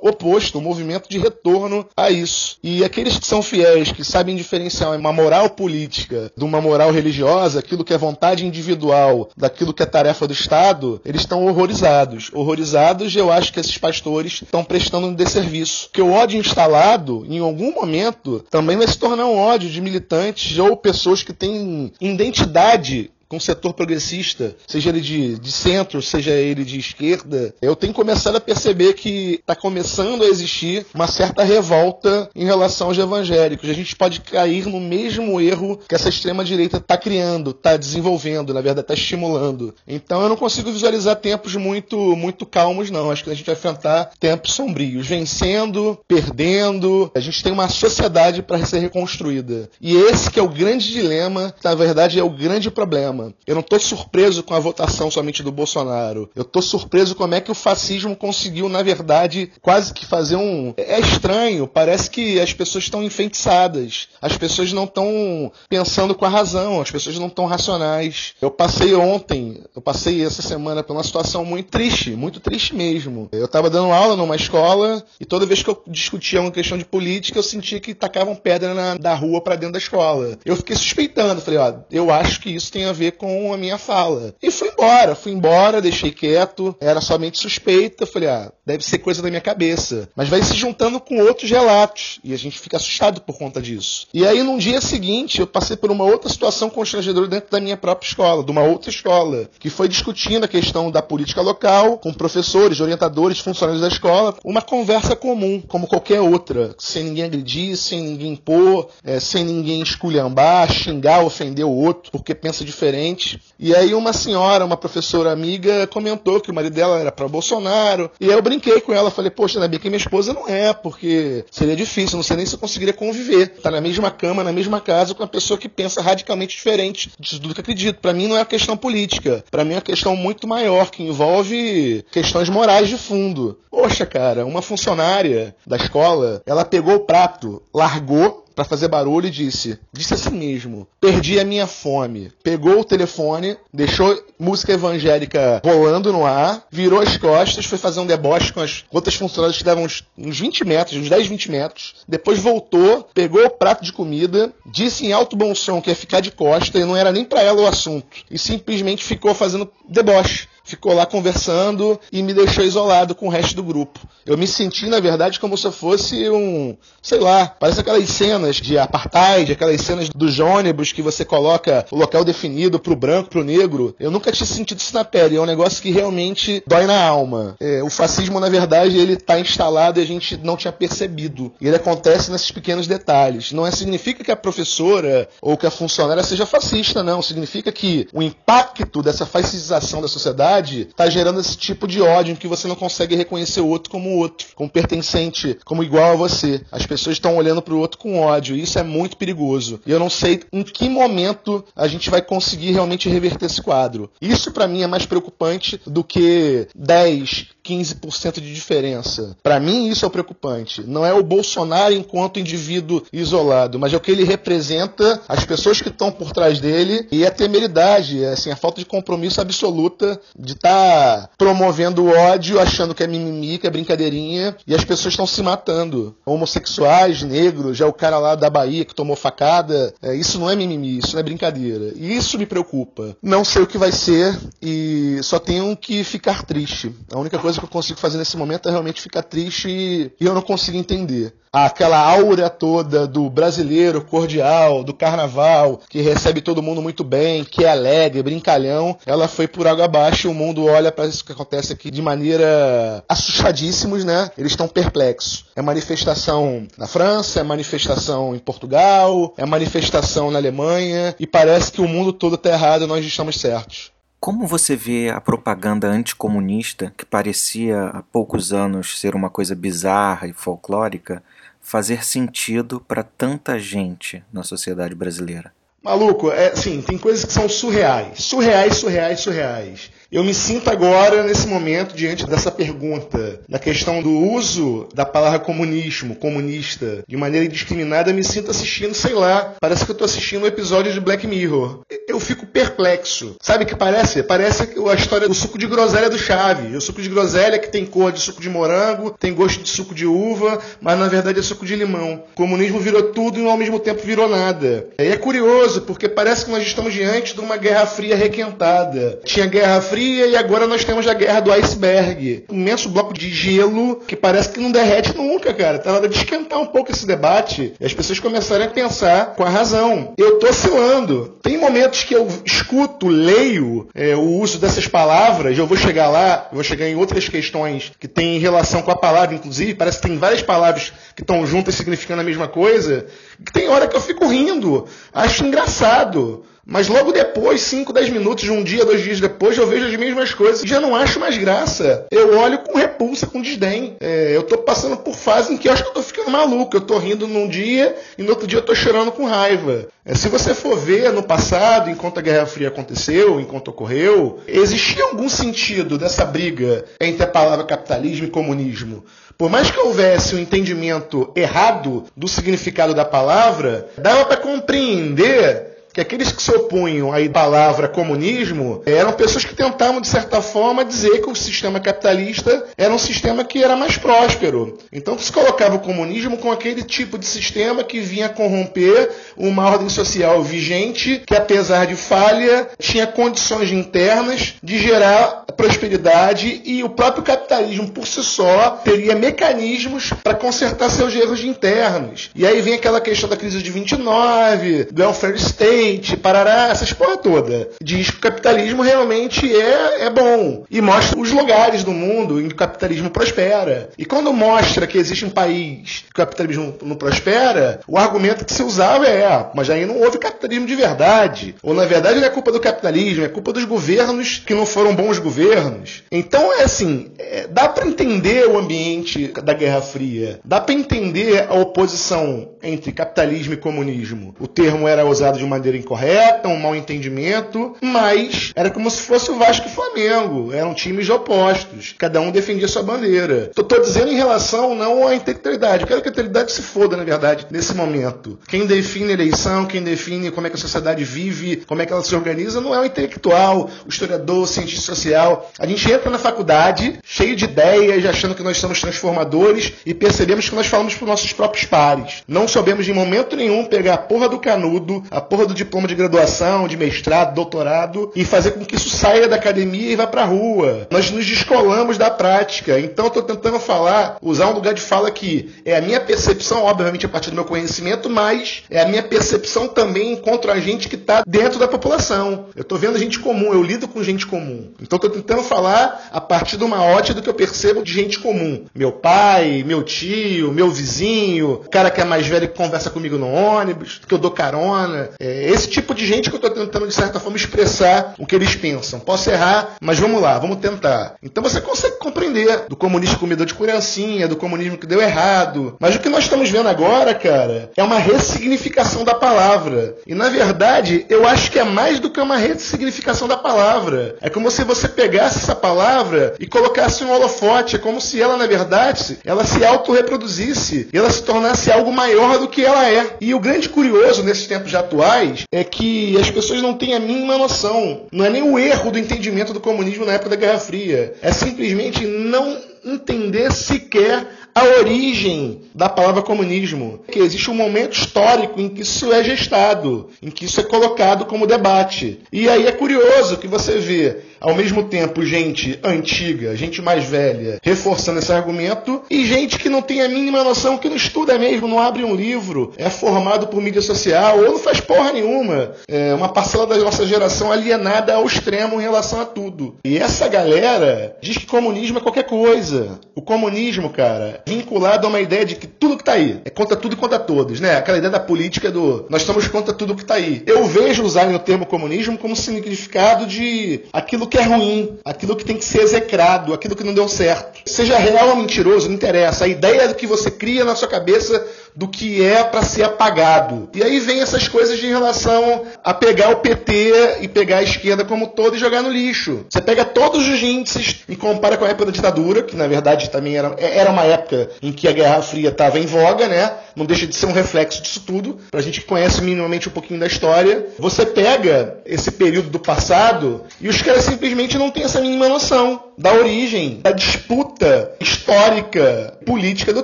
oposto, 0.01 0.57
um 0.57 0.62
movimento 0.62 1.09
de 1.09 1.19
retorno 1.19 1.88
a 1.95 2.09
isso. 2.09 2.57
E 2.63 2.83
aqueles 2.83 3.17
que 3.17 3.25
são 3.25 3.41
fiéis, 3.41 3.91
que 3.91 4.03
sabem 4.03 4.36
diferenciar 4.36 4.98
uma 4.98 5.13
moral 5.13 5.50
política 5.50 6.31
de 6.36 6.43
uma 6.43 6.62
moral 6.62 6.91
religiosa, 6.91 7.59
aquilo 7.59 7.83
que 7.83 7.93
é 7.93 7.98
vontade 7.98 8.45
individual 8.45 9.29
daquilo 9.36 9.74
que 9.74 9.83
é 9.83 9.86
tarefa 9.86 10.27
do 10.27 10.33
Estado, 10.33 11.01
eles 11.05 11.21
estão 11.21 11.45
horrorizados. 11.45 12.29
Horrorizados, 12.33 13.15
eu 13.15 13.31
acho 13.31 13.51
que 13.51 13.59
esses 13.59 13.77
pastores 13.77 14.41
estão 14.43 14.63
prestando 14.63 15.07
um 15.20 15.24
desserviço. 15.24 15.90
Que 15.92 16.02
o 16.02 16.12
ódio 16.12 16.40
instalado, 16.40 17.26
em 17.30 17.40
algum 17.40 17.74
momento, 17.74 18.46
também 18.50 18.78
vai 18.78 18.88
se 18.88 18.98
tornar 18.98 19.26
um 19.26 19.38
ódio 19.38 19.70
de 19.70 19.82
militantes 19.82 20.58
ou 20.58 20.78
pessoas 20.78 21.22
que 21.22 21.34
têm 21.34 21.92
identidade 22.00 23.12
com 23.29 23.38
o 23.38 23.41
setor 23.41 23.74
progressista, 23.74 24.55
seja 24.67 24.89
ele 24.89 25.00
de, 25.00 25.38
de 25.38 25.51
centro, 25.51 26.01
seja 26.01 26.31
ele 26.31 26.65
de 26.65 26.79
esquerda, 26.79 27.53
eu 27.62 27.75
tenho 27.75 27.93
começado 27.93 28.36
a 28.36 28.41
perceber 28.41 28.93
que 28.93 29.36
está 29.36 29.55
começando 29.55 30.24
a 30.24 30.27
existir 30.27 30.86
uma 30.95 31.05
certa 31.05 31.43
revolta 31.43 32.27
em 32.36 32.43
relação 32.43 32.88
aos 32.88 32.98
evangélicos. 32.98 33.69
A 33.69 33.74
gente 33.74 33.95
pode 33.95 34.21
cair 34.21 34.65
no 34.65 34.79
mesmo 34.79 35.39
erro 35.39 35.79
que 35.88 35.93
essa 35.93 36.09
extrema-direita 36.09 36.77
está 36.77 36.98
criando, 36.98 37.51
está 37.51 37.77
desenvolvendo, 37.77 38.51
na 38.51 38.62
verdade, 38.62 38.86
está 38.86 38.95
estimulando. 38.95 39.75
Então 39.88 40.24
eu 40.24 40.29
não 40.29 40.36
consigo 40.36 40.71
visualizar 40.71 41.15
tempos 41.17 41.55
muito, 41.55 42.15
muito 42.15 42.48
calmos, 42.48 42.89
não. 42.89 43.12
Acho 43.12 43.24
que 43.24 43.29
a 43.29 43.36
gente 43.36 43.45
vai 43.45 43.53
enfrentar 43.53 44.09
tempos 44.19 44.53
sombrios, 44.53 45.05
vencendo, 45.05 46.00
perdendo. 46.07 47.12
A 47.13 47.19
gente 47.19 47.43
tem 47.43 47.51
uma 47.51 47.69
sociedade 47.69 48.41
para 48.41 48.65
ser 48.65 48.79
reconstruída. 48.79 49.69
E 49.79 49.95
esse 49.95 50.31
que 50.31 50.39
é 50.39 50.43
o 50.43 50.50
grande 50.50 50.91
dilema, 50.91 51.53
na 51.63 51.75
verdade, 51.75 52.19
é 52.19 52.24
o 52.24 52.29
grande 52.29 52.71
problema 52.71 53.19
eu 53.46 53.56
não 53.56 53.62
estou 53.62 53.80
surpreso 53.80 54.44
com 54.44 54.54
a 54.54 54.60
votação 54.60 55.10
somente 55.10 55.44
do 55.44 55.52
Bolsonaro. 55.52 56.30
Eu 56.36 56.44
estou 56.44 56.62
surpreso 56.62 57.16
como 57.16 57.36
é 57.36 57.42
que 57.42 57.52
o 57.52 57.56
fascismo 57.56 58.16
conseguiu, 58.16 58.70
na 58.70 58.82
verdade, 58.82 59.52
quase 59.62 59.94
que 59.94 60.06
fazer 60.06 60.36
um. 60.36 60.74
É 60.78 61.00
estranho, 61.00 61.68
parece 61.68 62.10
que 62.10 62.40
as 62.40 62.54
pessoas 62.54 62.86
estão 62.86 63.04
enfeitiçadas. 63.04 64.10
As 64.22 64.38
pessoas 64.38 64.74
não 64.74 64.86
estão 64.86 65.52
pensando 65.68 66.16
com 66.16 66.26
a 66.26 66.30
razão, 66.30 66.82
as 66.82 66.92
pessoas 66.92 67.18
não 67.18 67.28
estão 67.28 67.46
racionais. 67.46 68.34
Eu 68.42 68.52
passei 68.52 68.94
ontem, 68.96 69.64
eu 69.76 69.82
passei 69.82 70.24
essa 70.24 70.42
semana 70.42 70.84
por 70.84 70.94
uma 70.94 71.04
situação 71.04 71.44
muito 71.46 71.70
triste, 71.70 72.12
muito 72.12 72.40
triste 72.40 72.76
mesmo. 72.76 73.30
Eu 73.32 73.46
estava 73.46 73.70
dando 73.70 73.92
aula 73.92 74.16
numa 74.16 74.36
escola 74.36 75.04
e 75.20 75.26
toda 75.26 75.46
vez 75.46 75.64
que 75.64 75.70
eu 75.70 75.82
discutia 75.88 76.42
uma 76.42 76.52
questão 76.52 76.78
de 76.78 76.86
política, 76.86 77.40
eu 77.40 77.44
sentia 77.44 77.80
que 77.80 77.94
tacavam 77.94 78.36
pedra 78.36 78.74
na, 78.74 78.96
da 78.96 79.14
rua 79.14 79.42
para 79.42 79.56
dentro 79.56 79.74
da 79.74 79.80
escola. 79.80 80.38
Eu 80.46 80.56
fiquei 80.56 80.76
suspeitando, 80.76 81.42
falei, 81.42 81.60
ó, 81.60 81.74
eu 81.92 82.12
acho 82.12 82.40
que 82.42 82.50
isso 82.50 82.72
tem 82.72 82.86
a 82.86 82.92
ver 82.92 83.09
ver 83.10 83.12
com 83.13 83.54
a 83.54 83.58
minha 83.58 83.78
fala. 83.78 84.34
E 84.42 84.51
fui 84.51 84.70
embora, 84.70 85.16
fui 85.16 85.32
embora, 85.32 85.82
deixei 85.82 86.12
quieto, 86.12 86.75
era 86.80 87.01
somente 87.01 87.39
suspeita, 87.39 88.06
falei, 88.06 88.30
ah, 88.30 88.51
deve 88.66 88.84
ser 88.86 89.00
coisa 89.00 89.22
da 89.22 89.30
minha 89.30 89.42
cabeça. 89.42 90.10
Mas 90.16 90.30
vai 90.30 90.42
se 90.44 90.56
juntando 90.56 91.00
com 91.00 91.20
outros 91.20 91.50
relatos, 91.50 92.20
e 92.24 92.34
a 92.34 92.38
gente 92.38 92.60
fica 92.60 92.78
assustado 92.78 93.22
por 93.22 93.38
conta 93.38 93.62
disso. 93.62 94.08
E 94.13 94.25
aí, 94.25 94.44
num 94.44 94.58
dia 94.58 94.80
seguinte, 94.80 95.39
eu 95.39 95.48
passei 95.48 95.75
por 95.75 95.92
uma 95.92 96.04
outra 96.04 96.30
situação 96.30 96.70
constrangedora 96.70 97.28
dentro 97.28 97.50
da 97.50 97.60
minha 97.60 97.78
própria 97.78 98.08
escola, 98.08 98.44
de 98.44 98.51
uma 98.51 98.62
outra 98.62 98.89
escola, 98.89 99.50
que 99.60 99.70
foi 99.70 99.88
discutindo 99.88 100.44
a 100.44 100.48
questão 100.48 100.92
da 100.92 101.01
política 101.01 101.42
local, 101.42 101.98
com 101.98 102.13
professores, 102.13 102.80
orientadores, 102.80 103.39
funcionários 103.39 103.82
da 103.82 103.88
escola, 103.88 104.36
uma 104.44 104.62
conversa 104.62 105.16
comum, 105.16 105.62
como 105.68 105.88
qualquer 105.88 106.22
outra, 106.22 106.75
sem 106.78 107.04
ninguém 107.04 107.25
agredir, 107.25 107.75
sem 107.75 108.01
ninguém 108.01 108.34
impor, 108.34 108.89
é, 109.04 109.20
sem 109.20 109.44
ninguém 109.44 109.82
esculhambar, 109.82 110.72
xingar, 110.72 111.24
ofender 111.24 111.66
o 111.66 111.72
outro, 111.72 112.12
porque 112.12 112.36
pensa 112.36 112.63
diferente 112.63 112.99
diferente. 113.00 113.39
E 113.58 113.75
aí 113.75 113.94
uma 113.94 114.13
senhora, 114.13 114.65
uma 114.65 114.77
professora 114.77 115.32
amiga, 115.32 115.88
comentou 115.88 116.39
que 116.39 116.51
o 116.51 116.53
marido 116.53 116.74
dela 116.74 117.00
era 117.00 117.12
para 117.12 117.27
Bolsonaro. 117.27 118.10
E 118.20 118.25
aí 118.25 118.32
eu 118.32 118.41
brinquei 118.41 118.79
com 118.82 118.94
ela, 118.94 119.12
falei, 119.12 119.32
poxa, 119.32 119.58
ainda 119.58 119.68
bem 119.68 119.79
que 119.79 119.89
minha 119.89 119.98
esposa 119.98 120.34
não 120.34 120.48
é, 120.48 120.74
porque 120.74 121.46
seria 121.51 121.75
difícil, 121.75 122.18
não 122.18 122.24
sei 122.24 122.38
nem 122.38 122.46
se 122.46 122.56
eu 122.56 122.60
conseguiria 122.60 122.94
conviver. 122.94 123.48
Tá 123.62 123.72
na 123.72 123.82
mesma 123.82 124.12
cama, 124.12 124.44
na 124.44 124.53
mesma 124.53 124.79
casa, 124.79 125.13
com 125.13 125.24
uma 125.24 125.29
pessoa 125.29 125.58
que 125.58 125.68
pensa 125.68 126.01
radicalmente 126.01 126.56
diferente 126.56 127.12
de 127.20 127.39
tudo 127.39 127.53
que 127.53 127.62
acredito. 127.62 128.00
Para 128.00 128.13
mim 128.13 128.27
não 128.27 128.36
é 128.36 128.39
uma 128.39 128.46
questão 128.46 128.77
política. 128.77 129.44
Para 129.50 129.63
mim 129.63 129.74
é 129.74 129.77
uma 129.77 129.82
questão 129.82 130.15
muito 130.15 130.48
maior, 130.48 130.89
que 130.89 131.03
envolve 131.03 132.06
questões 132.12 132.50
morais 132.50 132.88
de 132.88 132.98
fundo. 132.98 133.60
Poxa, 133.70 134.06
cara, 134.06 134.46
uma 134.46 134.62
funcionária 134.62 135.56
da 135.65 135.75
escola, 135.75 136.41
ela 136.46 136.65
pegou 136.65 136.96
o 136.96 137.00
prato, 137.01 137.62
largou 137.74 138.46
para 138.60 138.66
fazer 138.66 138.89
barulho 138.89 139.28
e 139.28 139.32
disse: 139.32 139.80
Disse 139.94 140.13
assim 140.13 140.32
mesmo, 140.32 140.86
perdi 141.00 141.39
a 141.39 141.46
minha 141.46 141.66
fome. 141.66 142.30
Pegou 142.44 142.82
o 142.82 142.84
telefone, 142.84 143.56
deixou 143.74 144.22
música 144.38 144.74
evangélica 144.74 145.62
rolando 145.63 146.12
no 146.12 146.25
ar, 146.25 146.66
virou 146.70 147.00
as 147.00 147.16
costas, 147.16 147.66
foi 147.66 147.78
fazer 147.78 148.01
um 148.01 148.06
deboche 148.06 148.51
com 148.51 148.60
as 148.60 148.84
outras 148.92 149.16
funcionárias 149.16 149.58
que 149.58 149.63
davam 149.63 149.86
uns, 149.86 150.04
uns 150.18 150.38
20 150.38 150.66
metros, 150.66 150.98
uns 150.98 151.10
10, 151.10 151.28
20 151.28 151.51
metros. 151.51 151.96
Depois 152.06 152.39
voltou, 152.39 153.08
pegou 153.13 153.46
o 153.46 153.50
prato 153.50 153.84
de 153.84 153.94
comida, 153.94 154.54
disse 154.66 155.06
em 155.06 155.13
alto 155.13 155.38
bom 155.38 155.56
som 155.56 155.82
que 155.82 155.89
ia 155.89 155.96
ficar 155.96 156.20
de 156.20 156.32
costa 156.32 156.78
e 156.78 156.84
não 156.84 156.98
era 156.98 157.13
nem 157.13 157.24
para 157.24 157.42
ela 157.42 157.62
o 157.62 157.68
assunto. 157.68 158.08
E 158.30 158.38
simplesmente 158.38 159.06
ficou 159.06 159.34
fazendo 159.34 159.72
deboche 159.88 160.50
ficou 160.70 160.94
lá 160.94 161.06
conversando 161.06 162.00
e 162.12 162.22
me 162.22 162.34
deixou 162.34 162.64
isolado 162.64 163.16
com 163.16 163.28
o 163.28 163.30
resto 163.30 163.56
do 163.56 163.64
grupo. 163.64 164.00
Eu 164.26 164.38
me 164.38 164.48
senti, 164.48 164.88
na 164.88 165.00
verdade, 165.00 165.40
como 165.40 165.58
se 165.58 165.66
eu 165.66 165.72
fosse 165.72 166.30
um, 166.30 166.78
sei 167.02 167.20
lá, 167.20 167.48
parece 167.48 167.80
aquelas 167.80 168.08
cenas 168.10 168.58
de 168.58 168.78
apartheid, 168.78 169.52
aquelas 169.52 169.82
cenas 169.82 170.10
dos 170.10 170.40
ônibus 170.40 170.92
que 170.92 171.02
você 171.02 171.26
coloca 171.26 171.86
o 171.92 171.98
local 171.98 172.24
definido 172.24 172.80
pro 172.80 172.96
branco, 172.96 173.30
pro 173.30 173.44
negro. 173.44 173.96
Eu 174.00 174.12
nunca 174.12 174.32
tinha 174.32 174.46
sentido 174.46 174.80
isso 174.80 174.94
na 174.94 175.04
pele, 175.04 175.36
é 175.36 175.42
um 175.42 175.46
negócio 175.46 175.82
que 175.82 175.92
realmente 175.92 176.62
dói 176.68 176.86
na 176.86 177.02
alma. 177.02 177.56
É, 177.60 177.82
o 177.82 177.90
fascismo, 177.90 178.40
na 178.40 178.50
verdade, 178.50 178.98
ele 178.98 179.14
está 179.14 179.40
instalado 179.40 180.00
e 180.00 180.04
a 180.04 180.06
gente 180.06 180.38
não 180.38 180.56
tinha 180.56 180.72
percebido. 180.72 181.52
E 181.60 181.68
ele 181.68 181.76
acontece 181.76 182.32
nesses 182.32 182.52
pequenos 182.52 182.86
detalhes. 182.86 183.52
Não 183.52 183.66
é, 183.66 183.72
significa 183.72 184.24
que 184.24 184.32
a 184.32 184.36
professora 184.36 185.28
ou 185.42 185.58
que 185.58 185.66
a 185.66 185.72
funcionária 185.72 186.24
seja 186.24 186.46
fascista, 186.46 187.02
não. 187.02 187.22
Significa 187.22 187.72
que 187.72 188.08
o 188.14 188.22
impacto 188.22 189.02
dessa 189.02 189.26
fascistização 189.26 190.02
da 190.02 190.08
sociedade 190.08 190.59
sociedade 190.60 190.82
está 190.82 191.10
gerando 191.10 191.39
esse 191.39 191.58
tipo 191.58 191.88
de 191.88 192.01
ódio 192.01 192.34
em 192.34 192.36
que 192.36 192.48
você 192.48 192.68
não 192.68 192.75
consegue 192.75 193.16
reconhecer 193.16 193.62
o 193.62 193.68
outro 193.68 193.89
como 193.89 194.18
outro, 194.18 194.48
como 194.56 194.70
pertencente, 194.70 195.58
como 195.66 195.84
igual 195.84 196.13
a 196.13 196.16
você. 196.16 196.62
As 196.72 196.86
pessoas 196.86 197.16
estão 197.16 197.36
olhando 197.38 197.62
para 197.62 197.74
o 197.74 197.80
outro 197.80 197.98
com 197.98 198.20
ódio 198.20 198.56
e 198.56 198.62
isso 198.62 198.78
é 198.78 198.84
muito 198.84 199.18
perigoso. 199.18 199.80
E 199.86 199.92
eu 199.92 200.00
não 200.00 200.10
sei 200.10 200.42
em 200.51 200.63
que 200.63 200.89
momento 200.89 201.63
a 201.75 201.88
gente 201.88 202.10
vai 202.10 202.22
conseguir 202.22 202.72
realmente 202.72 203.10
reverter 203.10 203.46
esse 203.46 203.62
quadro. 203.62 204.10
Isso 204.22 204.51
para 204.51 204.68
mim 204.68 204.82
é 204.82 204.88
mais 204.88 205.06
preocupante 205.06 205.80
do 205.86 206.04
que 206.04 206.68
10, 206.75 207.48
15% 207.70 208.42
de 208.42 208.54
diferença. 208.54 209.38
Para 209.44 209.60
mim, 209.60 209.88
isso 209.88 210.06
é 210.06 210.10
preocupante. 210.10 210.84
Não 210.86 211.06
é 211.06 211.13
o 211.13 211.24
Bolsonaro 211.24 211.94
enquanto 211.94 212.39
indivíduo 212.39 213.04
isolado, 213.13 213.78
mas 213.78 213.94
é 213.94 213.98
o 213.98 214.00
que 214.00 214.12
ele 214.12 214.24
representa, 214.24 215.22
as 215.28 215.46
pessoas 215.46 215.82
que 215.82 215.89
estão 215.89 216.12
por 216.12 216.32
trás 216.32 216.60
dele 216.60 217.08
e 217.12 217.25
a 217.25 217.32
temeridade, 217.32 218.25
assim, 218.25 218.51
a 218.51 218.56
falta 218.56 218.80
de 218.80 218.86
compromisso 218.86 219.39
absoluta 219.39 220.20
de 220.50 220.53
estar 220.53 221.22
tá 221.22 221.29
promovendo 221.38 222.08
ódio, 222.08 222.60
achando 222.60 222.96
que 222.96 223.03
é 223.03 223.08
mimimi, 223.08 223.58
que 223.58 223.68
é 223.68 223.70
brincadeirinha, 223.70 224.56
e 224.65 224.74
as 224.74 224.84
pessoas 224.84 225.13
estão 225.13 225.27
se 225.27 225.41
matando. 225.44 226.15
Homossexuais, 226.25 227.22
negros, 227.22 227.77
já 227.77 227.86
o 227.86 227.94
cara 227.94 228.18
lá 228.18 228.36
da 228.36 228.50
Bahia 228.50 228.86
que 228.86 228.96
tomou 228.96 229.15
facada. 229.15 229.94
É, 230.01 230.15
isso 230.15 230.39
não 230.39 230.50
é 230.50 230.56
mimimi, 230.56 230.98
isso 230.98 231.13
não 231.13 231.20
é 231.20 231.24
brincadeira. 231.24 231.94
E 231.96 232.15
isso 232.15 232.38
me 232.38 232.46
preocupa. 232.46 233.15
Não 233.22 233.46
sei 233.46 233.62
o 233.62 233.68
que 233.68 233.77
vai 233.77 233.91
ser 233.91 234.38
e 234.62 235.20
só 235.22 235.39
tenho 235.39 235.75
que 235.77 236.03
ficar 236.03 236.44
triste. 236.44 236.94
A 237.12 237.20
única 237.20 237.38
coisa 237.38 237.60
que 237.60 237.65
eu 237.65 237.70
consigo 237.70 238.00
fazer 238.00 238.18
nesse 238.18 238.38
momento 238.38 238.68
é 238.68 238.72
realmente 238.72 239.01
ficar 239.01 239.24
triste 239.24 239.70
e, 239.70 240.12
e 240.20 240.25
eu 240.25 240.34
não 240.34 240.41
consigo 240.41 240.77
entender. 240.77 241.34
Aquela 241.51 241.98
aura 241.98 242.50
toda 242.50 243.08
do 243.08 243.29
brasileiro 243.29 244.01
cordial, 244.01 244.84
do 244.84 244.94
carnaval, 244.94 245.82
que 245.89 246.01
recebe 246.01 246.41
todo 246.41 246.62
mundo 246.62 246.82
muito 246.82 247.03
bem, 247.03 247.44
que 247.44 247.65
é 247.65 247.70
alegre, 247.70 248.24
brincalhão, 248.24 248.98
ela 249.06 249.27
foi 249.27 249.48
por 249.48 249.68
água 249.68 249.86
abaixo 249.86 250.27
e 250.27 250.32
o 250.32 250.34
mundo 250.34 250.65
olha 250.65 250.91
para 250.91 251.08
isso 251.08 251.25
que 251.25 251.32
acontece 251.32 251.74
aqui 251.74 251.89
de 251.89 252.01
maneira 252.01 253.03
assustadíssimos, 253.08 254.03
né? 254.03 254.32
Eles 254.38 254.51
estão 254.51 254.68
perplexos. 254.68 255.46
É 255.56 255.62
manifestação 255.62 256.68
na 256.77 256.88
França, 256.88 257.39
é 257.39 257.44
manifestação 257.44 258.36
em 258.36 258.39
Portugal, 258.39 259.34
é 259.38 259.46
manifestação 259.46 260.32
na 260.32 260.39
Alemanha 260.39 261.15
e 261.20 261.25
parece 261.25 261.72
que 261.72 261.82
o 261.82 261.88
mundo 261.88 262.13
todo 262.13 262.36
está 262.36 262.50
errado 262.51 262.84
e 262.84 262.88
nós 262.88 263.06
estamos 263.06 263.39
certos. 263.39 263.91
Como 264.20 264.46
você 264.46 264.75
vê 264.75 265.10
a 265.10 265.22
propaganda 265.22 265.88
anticomunista, 265.88 266.94
que 266.98 267.06
parecia 267.06 267.84
há 267.86 268.03
poucos 268.03 268.51
anos 268.51 269.00
ser 269.00 269.15
uma 269.15 269.29
coisa 269.29 269.56
bizarra 269.56 270.27
e 270.27 270.34
folclórica, 270.34 271.24
fazer 271.70 272.04
sentido 272.04 272.82
para 272.82 273.04
tanta 273.04 273.60
gente 273.60 274.24
na 274.34 274.42
sociedade 274.42 274.96
brasileira? 274.96 275.54
Maluco, 275.83 276.31
é, 276.31 276.55
sim, 276.55 276.81
tem 276.81 276.98
coisas 276.98 277.24
que 277.24 277.31
são 277.31 277.48
surreais. 277.48 278.19
Surreais, 278.24 278.75
surreais, 278.75 279.19
surreais. 279.19 279.91
Eu 280.12 280.24
me 280.24 280.33
sinto 280.33 280.71
agora, 280.71 281.21
nesse 281.21 281.48
momento, 281.48 281.95
diante 281.95 282.25
dessa 282.25 282.50
pergunta, 282.50 283.41
da 283.48 283.59
questão 283.59 284.01
do 284.01 284.09
uso 284.12 284.88
da 284.91 285.05
palavra 285.05 285.38
comunismo, 285.38 286.15
comunista, 286.15 287.03
de 287.07 287.15
maneira 287.15 287.45
indiscriminada, 287.45 288.12
me 288.12 288.24
sinto 288.24 288.50
assistindo, 288.50 288.95
sei 288.95 289.13
lá, 289.13 289.53
parece 289.62 289.86
que 289.86 289.91
eu 289.91 289.93
estou 289.93 290.05
assistindo 290.05 290.45
um 290.45 290.48
episódio 290.48 290.91
de 290.91 291.00
Black 291.00 291.27
Mirror. 291.27 291.81
Eu 292.07 292.19
fico 292.19 292.48
perplexo. 292.48 293.36
Sabe 293.39 293.65
o 293.65 293.67
que 293.67 293.75
parece? 293.75 294.24
Parece 294.24 294.63
a 294.63 294.95
história 294.95 295.27
do 295.27 295.33
suco 295.36 295.59
de 295.59 295.67
groselha 295.67 296.09
do 296.09 296.17
Chave. 296.17 296.75
O 296.75 296.81
suco 296.81 297.03
de 297.03 297.09
groselha 297.09 297.59
que 297.59 297.69
tem 297.69 297.86
cor 297.86 298.12
de 298.12 298.19
suco 298.19 298.41
de 298.41 298.50
morango, 298.50 299.12
tem 299.12 299.31
gosto 299.31 299.62
de 299.62 299.69
suco 299.69 299.93
de 299.93 300.07
uva, 300.07 300.59
mas 300.81 300.98
na 300.98 301.07
verdade 301.07 301.39
é 301.39 301.43
suco 301.43 301.67
de 301.67 301.75
limão. 301.75 302.24
O 302.31 302.36
comunismo 302.36 302.79
virou 302.79 303.03
tudo 303.13 303.39
e 303.39 303.48
ao 303.48 303.57
mesmo 303.57 303.79
tempo 303.79 304.01
virou 304.03 304.27
nada. 304.27 304.88
E 304.98 305.03
é 305.03 305.17
curioso, 305.17 305.69
porque 305.78 306.10
parece 306.10 306.46
que 306.46 306.52
nós 306.52 306.64
estamos 306.64 306.94
diante 306.94 307.34
de 307.34 307.42
uma 307.42 307.58
guerra 307.58 307.86
fria 307.86 308.16
requentada. 308.16 309.20
Tinha 309.24 309.46
guerra 309.46 309.82
fria 309.82 310.28
e 310.28 310.36
agora 310.36 310.68
nós 310.68 310.84
temos 310.84 311.08
a 311.08 311.14
guerra 311.14 311.40
do 311.40 311.52
iceberg. 311.52 312.46
Um 312.50 312.56
imenso 312.56 312.90
bloco 312.90 313.14
de 313.14 313.30
gelo 313.30 313.98
que 314.08 314.16
parece 314.16 314.50
que 314.50 314.60
não 314.60 314.72
derrete 314.72 315.16
nunca, 315.16 315.54
cara. 315.54 315.80
Tá 315.80 315.92
na 315.92 315.98
hora 315.98 316.10
de 316.10 316.18
esquentar 316.18 316.60
um 316.60 316.68
pouco 316.68 316.92
esse 316.92 317.06
debate 317.06 317.74
e 317.80 317.86
as 317.86 317.94
pessoas 317.94 318.20
começarem 318.20 318.68
a 318.68 318.70
pensar 318.70 319.36
com 319.36 319.44
a 319.44 319.50
razão. 319.50 320.14
Eu 320.18 320.40
tô 320.40 320.48
oscilando. 320.48 321.38
Tem 321.42 321.58
momentos 321.58 322.04
que 322.04 322.16
eu 322.16 322.28
escuto, 322.46 323.08
leio 323.08 323.88
é, 323.94 324.16
o 324.16 324.22
uso 324.22 324.60
dessas 324.60 324.88
palavras, 324.88 325.58
eu 325.58 325.68
vou 325.68 325.78
chegar 325.78 326.10
lá, 326.10 326.48
eu 326.52 326.56
vou 326.56 326.64
chegar 326.64 326.88
em 326.88 326.96
outras 326.96 327.28
questões 327.28 327.92
que 328.00 328.08
têm 328.08 328.40
relação 328.40 328.82
com 328.82 328.92
a 328.92 328.96
palavra, 328.96 329.36
inclusive, 329.36 329.74
parece 329.74 330.00
que 330.00 330.08
tem 330.08 330.18
várias 330.18 330.42
palavras 330.42 330.94
que 331.16 331.22
estão 331.22 331.46
juntas 331.46 331.76
significando 331.76 332.22
a 332.22 332.24
mesma 332.24 332.48
coisa, 332.48 333.06
tem 333.53 333.69
hora 333.69 333.88
que 333.88 333.96
eu 333.96 334.01
fico 334.01 334.27
rindo, 334.27 334.86
acho 335.13 335.46
engraçado. 335.46 336.43
Mas 336.72 336.88
logo 336.88 337.12
depois, 337.12 337.62
5, 337.62 337.91
10 337.91 338.10
minutos, 338.12 338.48
um 338.48 338.63
dia, 338.63 338.86
dois 338.86 339.01
dias 339.01 339.19
depois, 339.19 339.58
eu 339.58 339.65
vejo 339.65 339.88
as 339.88 339.96
mesmas 339.96 340.36
coisas 340.36 340.63
e 340.63 340.67
já 340.67 340.79
não 340.79 340.96
acho 340.96 341.19
mais 341.19 341.36
graça. 341.36 342.05
Eu 342.12 342.38
olho 342.38 342.60
com 342.60 342.77
repulsa, 342.77 343.25
com 343.25 343.41
desdém. 343.41 343.98
É, 344.00 344.36
eu 344.36 344.43
tô 344.43 344.55
passando 344.60 344.96
por 344.98 345.15
fase 345.15 345.51
em 345.51 345.58
que 345.58 345.67
eu 345.67 345.74
acho 345.74 345.81
que 345.81 345.89
eu 345.89 345.93
tô 345.96 346.03
ficando 346.03 346.29
maluco. 346.29 346.77
Eu 346.77 346.81
tô 346.81 347.00
rindo 347.00 347.27
num 347.27 347.48
dia 347.48 347.96
e 348.19 348.22
no 348.22 348.29
outro 348.29 348.46
dia 348.46 348.60
eu 348.60 348.63
tô 348.63 348.75
chorando 348.75 349.12
com 349.12 349.25
raiva. 349.25 349.88
É, 350.05 350.13
se 350.13 350.29
você 350.29 350.53
for 350.53 350.77
ver 350.77 351.12
no 351.12 351.24
passado, 351.24 351.89
enquanto 351.89 352.19
a 352.19 352.22
Guerra 352.22 352.46
Fria 352.46 352.67
aconteceu, 352.67 353.39
enquanto 353.39 353.69
ocorreu, 353.69 354.39
existia 354.48 355.05
algum 355.05 355.27
sentido 355.27 355.98
dessa 355.98 356.24
briga 356.24 356.86
entre 357.01 357.24
a 357.24 357.27
palavra 357.27 357.65
capitalismo 357.65 358.27
e 358.27 358.29
comunismo? 358.29 359.03
Por 359.39 359.50
mais 359.50 359.72
que 359.72 359.79
houvesse 359.79 360.36
um 360.36 360.39
entendimento 360.39 361.31
errado 361.34 362.03
do 362.13 362.27
significado 362.27 362.93
da 362.93 363.05
palavra, 363.05 363.88
dava 363.98 364.25
para 364.25 364.36
compreender 364.36 365.78
que 366.00 366.01
aqueles 366.01 366.32
que 366.32 366.41
se 366.41 366.51
opunham 366.51 367.12
à 367.13 367.18
palavra 367.29 367.88
comunismo 367.88 368.82
eram 368.86 369.12
pessoas 369.12 369.44
que 369.44 369.53
tentavam, 369.53 370.00
de 370.00 370.08
certa 370.08 370.41
forma, 370.41 370.86
dizer 370.86 371.22
que 371.22 371.29
o 371.29 371.36
sistema 371.36 371.79
capitalista 371.79 372.65
era 372.77 372.94
um 372.94 372.98
sistema 372.98 373.44
que 373.44 373.62
era 373.62 373.75
mais 373.75 373.98
próspero. 373.98 374.77
Então 374.94 375.20
se 375.20 375.32
colocava 375.32 375.75
o 375.75 375.79
comunismo 375.79 376.38
com 376.38 376.51
aquele 376.51 376.84
tipo 376.84 377.18
de 377.18 377.25
sistema 377.25 377.84
que 377.84 378.00
vinha 378.00 378.29
corromper 378.29 379.12
uma 379.36 379.65
ordem 379.65 379.89
social 379.89 380.41
vigente, 380.41 381.22
que 381.27 381.36
apesar 381.36 381.86
de 381.86 381.96
falha, 381.96 382.70
tinha 382.79 383.06
condições 383.06 383.72
internas 383.72 384.53
de 384.63 384.77
gerar 384.77 385.44
prosperidade 385.60 386.62
e 386.63 386.82
o 386.86 386.89
próprio 386.89 387.22
capitalismo 387.22 387.89
por 387.89 388.08
si 388.08 388.24
só 388.24 388.79
teria 388.82 389.13
mecanismos 389.13 390.13
para 390.24 390.34
consertar 390.34 390.89
seus 390.89 391.13
erros 391.13 391.44
internos. 391.44 392.29
E 392.34 392.48
aí 392.48 392.62
vem 392.62 392.75
aquela 392.75 393.01
questão 393.01 393.27
da 393.27 393.36
crise 393.36 393.62
de 393.62 393.70
29, 393.70 394.85
do 394.85 395.01
welfare 395.01 395.35
state, 395.35 395.89
leite, 395.90 396.16
parará, 396.16 396.70
essas 396.70 396.94
porra 396.94 397.18
toda. 397.18 397.70
Diz 397.82 398.12
que 398.12 398.18
o 398.18 398.22
capitalismo 398.22 398.82
realmente 398.84 399.52
é, 399.52 400.06
é 400.06 400.10
bom. 400.10 400.64
E 400.70 400.82
mostra 400.82 401.20
os 401.20 401.32
lugares 401.32 401.84
do 401.84 401.92
mundo 401.92 402.40
em 402.40 402.48
que 402.48 402.54
o 402.54 402.58
capitalismo 402.58 403.10
prospera. 403.10 403.90
E 403.98 404.06
quando 404.06 404.32
mostra 404.32 404.86
que 404.86 404.98
existe 404.98 405.25
um 405.25 405.30
país 405.30 406.06
que 406.06 406.12
o 406.12 406.25
capitalismo 406.25 406.75
não 406.84 406.96
prospera, 406.96 407.80
o 407.88 407.98
argumento 407.98 408.46
que 408.46 408.54
se 408.54 408.64
usava 408.64 409.08
é, 409.08 409.25
ah, 409.25 409.52
mas 409.56 409.70
aí 409.70 409.86
não 409.86 410.00
houve 410.00 410.18
capitalismo 410.18 410.68
de 410.68 410.75
verdade. 410.75 411.56
Ou 411.64 411.74
na 411.74 411.86
verdade 411.86 412.20
não 412.20 412.28
é 412.28 412.30
culpa 412.30 412.52
do 412.52 412.60
capitalismo, 412.60 413.25
é 413.25 413.30
culpa 413.30 413.52
dos 413.52 413.66
governos 413.66 414.42
que 414.46 414.54
não 414.54 414.66
foram 414.66 414.96
bons 414.96 415.18
governos. 415.20 416.04
Então 416.12 416.54
é 416.54 416.64
assim, 416.64 417.12
é, 417.18 417.48
dá 417.48 417.68
para 417.68 417.88
entender 417.88 418.48
o 418.48 418.58
ambiente 418.58 419.28
da 419.44 419.54
Guerra 419.54 419.82
Fria, 419.82 420.40
dá 420.44 420.62
para 420.62 420.75
entender 420.75 421.48
a 421.50 421.56
oposição 421.56 422.50
entre 422.61 422.91
capitalismo 422.91 423.53
e 423.53 423.57
comunismo. 423.57 424.35
O 424.39 424.48
termo 424.48 424.87
era 424.87 425.05
usado 425.05 425.37
de 425.37 425.45
maneira 425.45 425.77
incorreta, 425.77 426.48
um 426.48 426.59
mal 426.59 426.75
entendimento, 426.75 427.75
mas 427.81 428.51
era 428.55 428.69
como 428.69 428.89
se 428.89 429.01
fosse 429.01 429.31
o 429.31 429.37
Vasco 429.37 429.67
e 429.67 429.69
o 429.69 429.74
Flamengo. 429.74 430.53
Eram 430.53 430.74
times 430.74 431.09
opostos. 431.09 431.95
Cada 431.98 432.22
um 432.22 432.31
defendia 432.31 432.67
sua 432.67 432.83
bandeira. 432.83 433.51
Tô, 433.53 433.63
tô 433.63 433.79
dizendo 433.79 434.11
em 434.11 434.15
relação 434.15 434.75
não 434.75 435.07
à 435.07 435.15
intelectualidade. 435.15 435.83
Eu 435.83 435.87
quero 435.87 436.01
que 436.01 436.09
a 436.09 436.11
intelectualidade 436.11 436.51
se 436.51 436.61
foda, 436.61 436.98
na 436.98 437.03
verdade, 437.03 437.48
nesse 437.50 437.74
momento. 437.74 438.39
Quem 438.48 438.65
define 438.65 439.11
a 439.11 439.13
eleição, 439.13 439.65
quem 439.65 439.81
define 439.81 440.31
como 440.31 440.48
é 440.48 440.50
que 440.50 440.55
a 440.55 440.59
sociedade 440.59 441.03
vive, 441.03 441.57
como 441.67 441.81
é 441.81 441.85
que 441.85 441.93
ela 441.93 442.03
se 442.03 442.15
organiza, 442.15 442.61
não 442.61 442.74
é 442.74 442.79
o 442.79 442.85
intelectual, 442.85 443.69
o 443.85 443.89
historiador, 443.89 444.43
o 444.43 444.48
cientista 444.48 444.93
social. 444.93 445.51
A 445.57 445.65
gente 445.65 445.91
entra 445.91 446.09
na 446.09 446.17
faculdade 446.17 447.00
cheio 447.03 447.35
de 447.35 447.45
ideias, 447.45 448.05
achando 448.05 448.35
que 448.35 448.43
nós 448.43 448.57
somos 448.57 448.79
transformadores 448.81 449.74
e 449.85 449.93
percebemos 449.93 450.50
que 450.50 450.55
nós 450.55 450.67
falamos 450.67 450.95
para 450.95 451.07
nossos 451.07 451.33
próprios 451.33 451.65
pares. 451.65 452.24
Não 452.27 452.48
soubemos 452.51 452.85
de 452.85 452.94
momento 452.94 453.35
nenhum 453.35 453.66
pegar 453.66 453.94
a 453.96 453.98
porra 453.98 454.27
do 454.27 454.40
canudo, 454.40 455.03
a 455.12 455.22
porra 455.22 455.46
do 455.46 455.53
diploma 455.53 455.88
de 455.88 455.96
graduação, 455.96 456.68
de 456.68 456.77
mestrado, 456.77 457.35
doutorado 457.35 458.12
e 458.16 458.25
fazer 458.25 458.51
com 458.51 458.66
que 458.66 458.75
isso 458.75 458.90
saia 458.90 459.27
da 459.27 459.35
academia 459.35 459.92
e 459.92 459.96
vá 459.96 460.07
para 460.07 460.24
a 460.24 460.25
rua. 460.25 460.88
Nós 460.90 461.12
nos 461.12 461.25
descolamos 461.25 461.98
da 461.98 462.09
prática. 462.09 462.79
Então 462.79 463.05
eu 463.05 463.09
estou 463.09 463.24
tentando 463.24 463.59
falar, 463.59 464.18
usar 464.22 464.48
um 464.48 464.53
lugar 464.53 464.74
de 464.74 464.81
fala 464.81 465.12
que 465.12 465.51
é 465.66 465.77
a 465.77 465.81
minha 465.81 466.00
percepção, 466.00 466.64
obviamente 466.64 467.05
a 467.05 467.09
partir 467.09 467.29
do 467.29 467.35
meu 467.35 467.46
conhecimento, 467.46 468.09
mas 468.09 468.64
é 468.70 468.81
a 468.81 468.88
minha 468.88 469.03
percepção 469.03 469.68
também 469.68 470.14
enquanto 470.14 470.50
a 470.50 470.59
gente 470.59 470.88
que 470.88 470.96
está 470.96 471.24
dentro 471.27 471.59
da 471.59 471.68
população. 471.68 472.48
Eu 472.55 472.62
estou 472.62 472.77
vendo 472.77 472.98
gente 472.98 473.20
comum, 473.20 473.53
eu 473.53 473.62
lido 473.62 473.88
com 473.88 474.03
gente 474.03 474.25
comum. 474.25 474.72
Então 474.81 474.98
estou 474.98 475.09
tentando 475.09 475.44
falar 475.44 476.09
a 476.12 476.22
partir 476.22 476.57
de 476.57 476.64
uma 476.64 476.83
ótica 476.83 477.16
do 477.16 477.22
que 477.22 477.29
eu 477.29 477.33
percebo 477.33 477.83
de 477.83 477.92
gente 477.92 478.20
comum. 478.20 478.66
Meu 478.74 478.92
pai, 478.92 479.64
meu 479.66 479.83
tio, 479.83 480.51
meu 480.51 480.70
vizinho, 480.70 481.53
o 481.66 481.70
cara 481.70 481.90
que 481.90 482.01
é 482.01 482.05
mais 482.05 482.27
velho 482.27 482.39
que 482.48 482.58
conversa 482.58 482.90
comigo 482.90 483.18
no 483.18 483.32
ônibus, 483.32 484.02
que 484.08 484.14
eu 484.14 484.18
dou 484.18 484.32
carona. 484.32 485.10
É, 485.20 485.50
esse 485.50 485.70
tipo 485.70 485.94
de 485.94 486.06
gente 486.06 486.30
que 486.30 486.36
eu 486.36 486.42
estou 486.42 486.52
tentando, 486.52 486.88
de 486.88 486.94
certa 486.94 487.20
forma, 487.20 487.38
expressar 487.38 488.14
o 488.18 488.25
que 488.25 488.36
eles 488.36 488.56
pensam. 488.56 489.00
Posso 489.00 489.30
errar, 489.30 489.75
mas 489.82 490.00
vamos 490.00 490.22
lá, 490.22 490.38
vamos 490.40 490.58
tentar. 490.58 491.16
Então 491.24 491.44
você 491.44 491.62
consegue 491.62 491.98
compreender 491.98 492.66
do 492.68 492.75
comunismo 492.75 493.20
comedor 493.20 493.46
de 493.46 493.54
criancinha, 493.54 494.28
do 494.28 494.36
comunismo 494.36 494.78
que 494.78 494.88
deu 494.88 495.02
errado. 495.02 495.75
Mas 495.80 495.96
o 495.96 496.00
que 496.00 496.10
nós 496.10 496.24
estamos 496.25 496.50
vendo 496.50 496.70
agora, 496.70 497.14
cara, 497.14 497.72
é 497.75 497.84
uma 497.84 497.98
ressignificação 497.98 499.04
da 499.04 499.16
palavra. 499.16 499.96
E 500.06 500.14
na 500.14 500.30
verdade, 500.30 501.06
eu 501.10 501.28
acho 501.28 501.52
que 501.52 501.60
é 501.60 501.64
mais 501.64 502.00
do 502.00 502.10
que 502.10 502.20
uma 502.20 502.38
ressignificação 502.38 503.28
da 503.28 503.38
palavra. 503.38 504.16
É 504.22 504.30
como 504.30 504.52
se 504.52 504.64
você 504.64 504.88
pegasse 504.88 505.40
essa 505.40 505.56
palavra 505.56 506.36
e 506.40 506.48
colocasse 506.48 507.04
um 507.04 507.12
holofote. 507.12 507.75
É 507.75 507.80
como 507.80 508.00
se 508.00 508.22
ela, 508.22 508.38
na 508.38 508.48
verdade, 508.48 509.20
ela 509.25 509.44
se 509.44 509.64
autorreproduzisse 509.64 510.90
e 510.92 510.98
ela 510.98 511.10
se 511.10 511.24
tornasse 511.24 511.72
algo 511.72 511.92
maior 511.92 512.28
do 512.37 512.48
que 512.48 512.63
ela 512.63 512.89
é. 512.89 513.18
E 513.22 513.33
o 513.33 513.39
grande 513.39 513.70
curioso 513.70 514.24
nesses 514.24 514.48
tempos 514.48 514.74
atuais 514.75 515.44
é 515.51 515.63
que 515.63 516.18
as 516.18 516.29
pessoas 516.29 516.61
não 516.61 516.74
têm 516.74 516.94
a 516.94 517.00
mínima 517.00 517.37
noção. 517.37 518.07
Não 518.11 518.25
é 518.25 518.29
nem 518.29 518.44
o 518.44 518.57
erro 518.57 518.92
do 518.92 519.00
entendimento 519.00 519.53
do 519.53 519.59
comunismo 519.59 520.05
na 520.05 520.13
época 520.13 520.31
da 520.31 520.35
Guerra 520.35 520.59
Fria. 520.59 521.13
É 521.22 521.31
simplesmente 521.31 522.05
não 522.05 522.57
entender 522.85 523.51
sequer 523.51 524.27
a 524.53 524.63
origem 524.79 525.61
da 525.74 525.87
palavra 525.87 526.22
comunismo. 526.22 527.01
Que 527.09 527.20
existe 527.20 527.50
um 527.50 527.55
momento 527.55 527.94
histórico 527.94 528.59
em 528.59 528.70
que 528.70 528.81
isso 528.81 529.11
é 529.11 529.24
gestado, 529.24 530.09
em 530.22 530.29
que 530.29 530.46
isso 530.46 530.59
é 530.59 530.63
colocado 530.63 531.25
como 531.25 531.48
debate. 531.48 532.20
E 532.31 532.50
aí 532.50 532.68
é 532.68 532.72
curioso 532.72 533.37
que 533.37 533.48
você 533.48 533.79
vê 533.79 534.18
ao 534.40 534.56
mesmo 534.56 534.84
tempo 534.84 535.25
gente 535.25 535.80
antiga, 535.84 536.56
gente 536.56 536.82
mais 536.82 537.04
velha, 537.04 537.60
reforçando 537.62 538.20
esse 538.20 538.32
argumento, 538.32 539.04
e 539.10 539.25
gente 539.25 539.58
que 539.58 539.70
não 539.70 539.82
tem 539.82 540.02
a 540.02 540.08
mínima 540.08 540.44
noção, 540.44 540.78
que 540.78 540.90
não 540.90 540.96
estuda 540.96 541.38
mesmo, 541.38 541.68
não 541.68 541.80
abre 541.80 542.04
um 542.04 542.16
livro, 542.16 542.74
é 542.78 542.90
formado 542.90 543.48
por 543.48 543.62
mídia 543.62 543.82
social, 543.82 544.40
ou 544.40 544.46
não 544.46 544.60
faz 544.60 544.80
porra 544.80 545.12
nenhuma. 545.12 545.72
É 545.88 546.14
uma 546.14 546.30
parcela 546.30 546.66
da 546.66 546.78
nossa 546.78 547.06
geração 547.06 547.52
alienada 547.52 548.14
ao 548.14 548.25
extremo 548.25 548.80
em 548.80 548.84
relação 548.84 549.22
a 549.22 549.25
tudo. 549.25 549.75
E 549.84 549.98
essa 549.98 550.28
galera 550.28 551.18
diz 551.22 551.38
que 551.38 551.46
comunismo 551.46 551.98
é 551.98 552.02
qualquer 552.02 552.24
coisa. 552.24 553.00
O 553.16 553.22
comunismo, 553.22 553.90
cara, 553.90 554.42
vinculado 554.48 555.06
a 555.06 555.10
uma 555.10 555.20
ideia 555.20 555.46
de 555.46 555.56
que 555.56 555.68
tudo 555.68 555.98
que 555.98 556.04
tá 556.04 556.14
aí 556.14 556.40
é 556.46 556.50
contra 556.50 556.75
tudo 556.75 556.94
e 556.94 556.98
contra 556.98 557.20
todos, 557.20 557.60
né? 557.60 557.75
Aquela 557.75 557.98
ideia 557.98 558.12
da 558.12 558.20
política 558.20 558.72
do 558.72 559.06
nós 559.10 559.22
estamos 559.22 559.48
contra 559.48 559.74
tudo 559.74 559.96
que 559.96 560.06
tá 560.06 560.16
aí. 560.16 560.44
Eu 560.46 560.66
vejo 560.66 561.04
usarem 561.04 561.36
o 561.36 561.40
termo 561.40 561.66
comunismo 561.66 562.18
como 562.18 562.36
significado 562.36 563.25
de 563.25 563.82
aquilo 563.92 564.28
que 564.29 564.37
é 564.37 564.44
ruim, 564.44 564.98
aquilo 565.03 565.35
que 565.35 565.44
tem 565.44 565.57
que 565.57 565.65
ser 565.65 565.81
execrado, 565.81 566.53
aquilo 566.53 566.75
que 566.75 566.83
não 566.83 566.94
deu 566.94 567.07
certo. 567.07 567.59
Seja 567.65 567.98
real 567.98 568.29
ou 568.29 568.35
mentiroso, 568.35 568.87
não 568.87 568.96
interessa. 568.96 569.46
A 569.46 569.48
ideia 569.48 569.94
que 569.94 570.07
você 570.07 570.31
cria 570.31 570.63
na 570.63 570.75
sua 570.75 570.87
cabeça 570.87 571.46
do 571.75 571.88
que 571.88 572.24
é 572.24 572.44
para 572.44 572.62
ser 572.62 572.84
apagado. 572.84 573.70
E 573.74 573.84
aí 573.84 574.00
vem 574.00 574.22
essas 574.22 574.48
coisas 574.48 574.77
de 574.79 574.88
relação 574.88 575.64
a 575.84 575.94
pegar 575.94 576.29
o 576.32 576.38
PT 576.38 577.20
e 577.22 577.27
pegar 577.27 577.58
a 577.58 577.64
esquerda 577.64 578.03
como 578.03 578.27
todo 578.27 578.55
e 578.55 578.60
jogar 578.60 578.82
no 578.82 578.90
lixo. 578.90 579.46
Você 579.50 579.62
pega 579.62 579.86
todos 579.86 580.27
os 580.27 580.42
índices 580.42 581.01
e 581.08 581.16
compara 581.16 581.58
com 581.58 581.66
a 581.66 581.70
época 581.70 581.86
da 581.86 581.92
ditadura, 581.92 582.44
que 582.44 582.55
na 582.55 582.68
verdade 582.68 583.10
também 583.10 583.38
era, 583.38 583.55
era 583.60 583.92
uma 583.92 584.03
época 584.03 584.50
em 584.62 584.72
que 584.72 584.88
a 584.88 584.92
Guerra 584.92 585.22
Fria 585.22 585.50
estava 585.50 585.79
em 585.79 585.86
voga, 585.86 586.27
né? 586.27 586.51
Não 586.75 586.86
deixa 586.86 587.05
de 587.05 587.16
ser 587.16 587.25
um 587.25 587.34
reflexo 587.34 587.82
disso 587.82 588.03
tudo, 588.05 588.40
pra 588.50 588.62
gente 588.62 588.82
que 588.82 588.88
conhece 588.88 589.22
minimamente 589.22 589.68
um 589.68 589.72
pouquinho 589.72 590.00
da 590.00 590.08
história. 590.08 590.68
Você 590.77 591.05
pega 591.05 591.77
esse 591.86 592.12
período 592.12 592.50
do 592.50 592.60
passado 592.60 593.44
e 593.60 593.68
os 593.68 593.82
caras 593.82 594.03
simplesmente 594.03 594.58
não 594.58 594.72
têm 594.72 594.84
essa 594.84 595.01
mínima 595.01 595.27
noção 595.27 595.84
da 595.98 596.14
origem, 596.14 596.79
da 596.82 596.92
disputa 596.92 597.92
histórica, 598.00 599.18
política 599.25 599.74
do 599.74 599.84